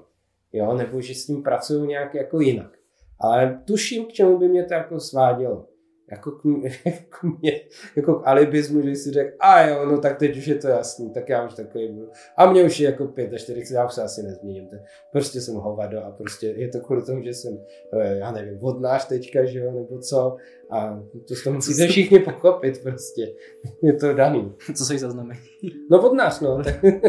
Jo, 0.53 0.75
nebo 0.75 1.01
že 1.01 1.15
s 1.15 1.27
tím 1.27 1.43
pracují 1.43 1.89
nějak 1.89 2.15
jako 2.15 2.41
jinak. 2.41 2.79
Ale 3.21 3.63
tuším, 3.65 4.07
k 4.07 4.13
čemu 4.13 4.39
by 4.39 4.49
mě 4.49 4.65
to 4.65 4.75
jako 4.75 5.01
svádělo 5.01 5.72
jako 6.11 6.31
k, 6.31 6.45
jako, 6.85 7.27
mě, 7.41 7.61
jako 7.97 8.15
k 8.15 8.27
alibismu, 8.27 8.83
že 8.83 8.95
si 8.95 9.11
řekl, 9.11 9.37
a 9.41 9.67
jo, 9.67 9.87
no 9.87 9.99
tak 10.01 10.19
teď 10.19 10.37
už 10.37 10.47
je 10.47 10.55
to 10.55 10.69
jasný, 10.69 11.11
tak 11.11 11.29
já 11.29 11.47
už 11.47 11.55
takový 11.55 11.89
budu. 11.89 12.09
A 12.37 12.51
mě 12.51 12.65
už 12.65 12.81
je 12.81 12.91
jako 12.91 13.13
45, 13.37 13.75
já 13.75 13.87
už 13.87 13.93
se 13.93 14.03
asi 14.03 14.23
nezměním. 14.23 14.69
Prostě 15.13 15.41
jsem 15.41 15.55
hovado 15.55 16.05
a 16.05 16.11
prostě 16.11 16.47
je 16.47 16.69
to 16.69 16.81
kvůli 16.81 17.03
tomu, 17.03 17.23
že 17.23 17.35
jsem, 17.35 17.59
eh, 18.01 18.17
já 18.19 18.33
nevím, 18.33 18.59
vodnář 18.59 19.07
teďka, 19.07 19.45
že 19.45 19.59
jo, 19.59 19.73
nebo 19.73 19.99
co. 19.99 20.37
A 20.71 21.03
to 21.29 21.35
toho 21.45 21.55
musíte 21.55 21.87
všichni 21.87 22.19
pochopit 22.19 22.83
prostě. 22.83 23.27
Je 23.83 23.93
to 23.93 24.13
daný. 24.13 24.55
Co 24.75 24.85
jsi 24.85 24.99
zaznamenal? 24.99 25.43
No 25.91 25.99
vodnář, 25.99 26.41
no. 26.41 26.63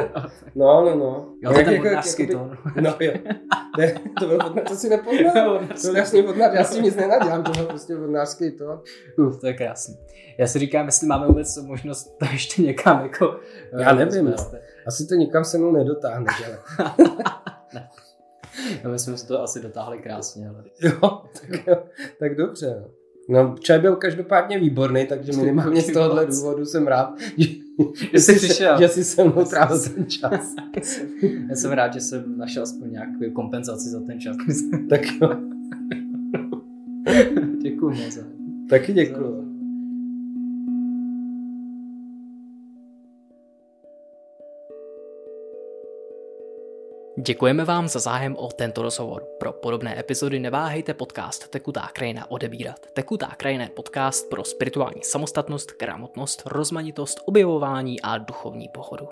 no, 0.56 0.86
no, 0.86 0.96
no. 0.96 1.34
Jo, 1.42 1.54
to 1.54 1.60
je 1.60 1.66
jako- 1.66 1.84
vodnářský 1.84 2.28
tón. 2.28 2.58
No 2.82 2.96
jo. 3.00 3.14
Ne, 3.78 3.94
to 4.20 4.28
byl 4.28 4.38
vodnář, 4.44 4.70
to 4.70 4.76
si 4.76 4.90
nepoznal. 4.90 5.60
To 5.60 5.88
byl 5.88 5.96
jasný 5.96 6.22
vodnář, 6.22 6.52
já 6.56 6.64
si 6.64 6.82
nic 6.82 6.96
nenadělám, 6.96 7.44
to 7.44 7.52
byl 7.52 7.66
prostě 7.66 7.96
vodnářský 7.96 8.52
tón. 8.52 8.82
Uf, 9.18 9.40
to 9.42 9.48
je 9.48 9.54
krásný. 9.54 9.98
Já 10.38 10.48
si 10.48 10.60
říkám, 10.60 10.86
jestli 10.86 11.08
máme 11.08 11.28
vůbec 11.28 11.58
možnost 11.58 12.18
to 12.20 12.26
ještě 12.32 12.62
někam 12.62 13.02
jako... 13.02 13.40
Já 13.80 13.92
eh, 13.92 14.06
nevím, 14.06 14.26
no. 14.26 14.36
Asi 14.88 15.08
to 15.08 15.16
nikam 15.16 15.44
se 15.44 15.58
mnou 15.58 15.72
nedotáhne, 15.72 16.32
ale... 16.46 16.58
ne. 17.74 17.90
No, 18.84 18.92
my 18.92 19.00
jsme 19.00 19.14
to 19.28 19.42
asi 19.42 19.60
dotáhli 19.60 19.98
krásně, 19.98 20.50
ale... 20.50 20.64
Jo, 20.82 21.22
tak, 21.42 21.68
jo, 21.68 21.84
tak 22.20 22.36
dobře. 22.36 22.76
No. 22.82 22.88
No, 23.30 23.56
čaj 23.60 23.80
byl 23.80 23.96
každopádně 23.96 24.60
výborný, 24.60 25.06
takže 25.08 25.32
minimálně 25.32 25.82
z 25.82 25.94
tohohle 25.94 26.26
důvodu 26.26 26.66
jsem 26.66 26.88
rád, 26.88 27.14
že, 27.38 27.50
že, 28.12 28.20
jsi 28.20 28.36
přišel. 28.36 28.80
že 28.80 28.88
jsi 28.88 29.04
se 29.04 29.24
mnou 29.24 29.46
trávil 29.46 29.80
ten 29.80 30.06
čas. 30.10 30.56
Já 31.50 31.56
jsem 31.56 31.72
rád, 31.72 31.94
že 31.94 32.00
jsem 32.00 32.38
našel 32.38 32.64
aspoň 32.64 32.92
nějakou 32.92 33.34
kompenzaci 33.36 33.90
za 33.90 34.00
ten 34.00 34.20
čas. 34.20 34.36
tak 34.90 35.02
jo. 35.22 35.30
děkuji 37.62 37.90
moc. 37.90 38.18
Taky 38.74 38.94
děkuji. 38.94 39.44
Děkujeme 47.18 47.66
vám 47.66 47.88
za 47.88 48.00
zájem 48.00 48.36
o 48.36 48.48
tento 48.48 48.82
rozhovor. 48.82 49.24
Pro 49.40 49.54
podobné 49.54 50.00
epizody 50.00 50.40
neváhejte 50.40 50.94
podcast 50.94 51.48
Tekutá 51.48 51.90
krajina 51.94 52.32
odebírat. 52.32 52.80
Tekutá 52.94 53.28
krajina 53.38 53.64
je 53.64 53.70
podcast 53.70 54.30
pro 54.30 54.44
spirituální 54.44 55.04
samostatnost, 55.04 55.72
gramotnost, 55.80 56.44
rozmanitost, 56.46 57.20
objevování 57.26 58.02
a 58.02 58.18
duchovní 58.18 58.70
pochodu. 58.74 59.08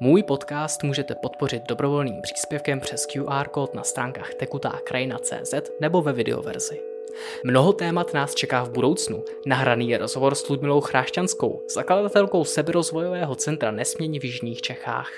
Můj 0.00 0.22
podcast 0.22 0.82
můžete 0.82 1.14
podpořit 1.14 1.62
dobrovolným 1.68 2.22
příspěvkem 2.22 2.80
přes 2.80 3.06
QR 3.06 3.48
kód 3.48 3.74
na 3.74 3.82
stránkách 3.82 4.34
tekutákrajina.cz 4.34 5.54
nebo 5.80 6.02
ve 6.02 6.12
videoverzi. 6.12 6.99
Mnoho 7.44 7.72
témat 7.72 8.14
nás 8.14 8.34
čeká 8.34 8.62
v 8.64 8.70
budoucnu. 8.70 9.24
Nahraný 9.46 9.90
je 9.90 9.98
rozhovor 9.98 10.34
s 10.34 10.48
Ludmilou 10.48 10.80
Chrášťanskou, 10.80 11.62
zakladatelkou 11.74 12.44
seberozvojového 12.44 13.34
centra 13.34 13.70
Nesmění 13.70 14.20
v 14.20 14.24
Jižních 14.24 14.62
Čechách. 14.62 15.10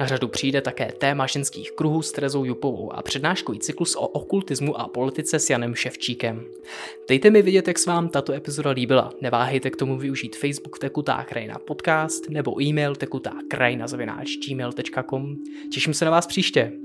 Na 0.00 0.06
řadu 0.06 0.28
přijde 0.28 0.60
také 0.60 0.92
téma 0.92 1.26
ženských 1.26 1.72
kruhů 1.72 2.02
s 2.02 2.12
Terezou 2.12 2.44
Jupovou 2.44 2.92
a 2.92 3.02
přednáškový 3.02 3.58
cyklus 3.58 3.96
o 3.96 4.06
okultismu 4.06 4.80
a 4.80 4.88
politice 4.88 5.38
s 5.38 5.50
Janem 5.50 5.74
Ševčíkem. 5.74 6.44
Dejte 7.08 7.30
mi 7.30 7.42
vidět, 7.42 7.68
jak 7.68 7.78
se 7.78 7.90
vám 7.90 8.08
tato 8.08 8.32
epizoda 8.32 8.70
líbila. 8.70 9.12
Neváhejte 9.20 9.70
k 9.70 9.76
tomu 9.76 9.98
využít 9.98 10.36
Facebook 10.36 10.78
Tekutá 10.78 11.24
krajina 11.24 11.58
podcast 11.58 12.30
nebo 12.30 12.62
e-mail 12.62 12.96
tekutá 12.96 13.32
krajina 13.48 13.86
Těším 15.70 15.94
se 15.94 16.04
na 16.04 16.10
vás 16.10 16.26
příště. 16.26 16.83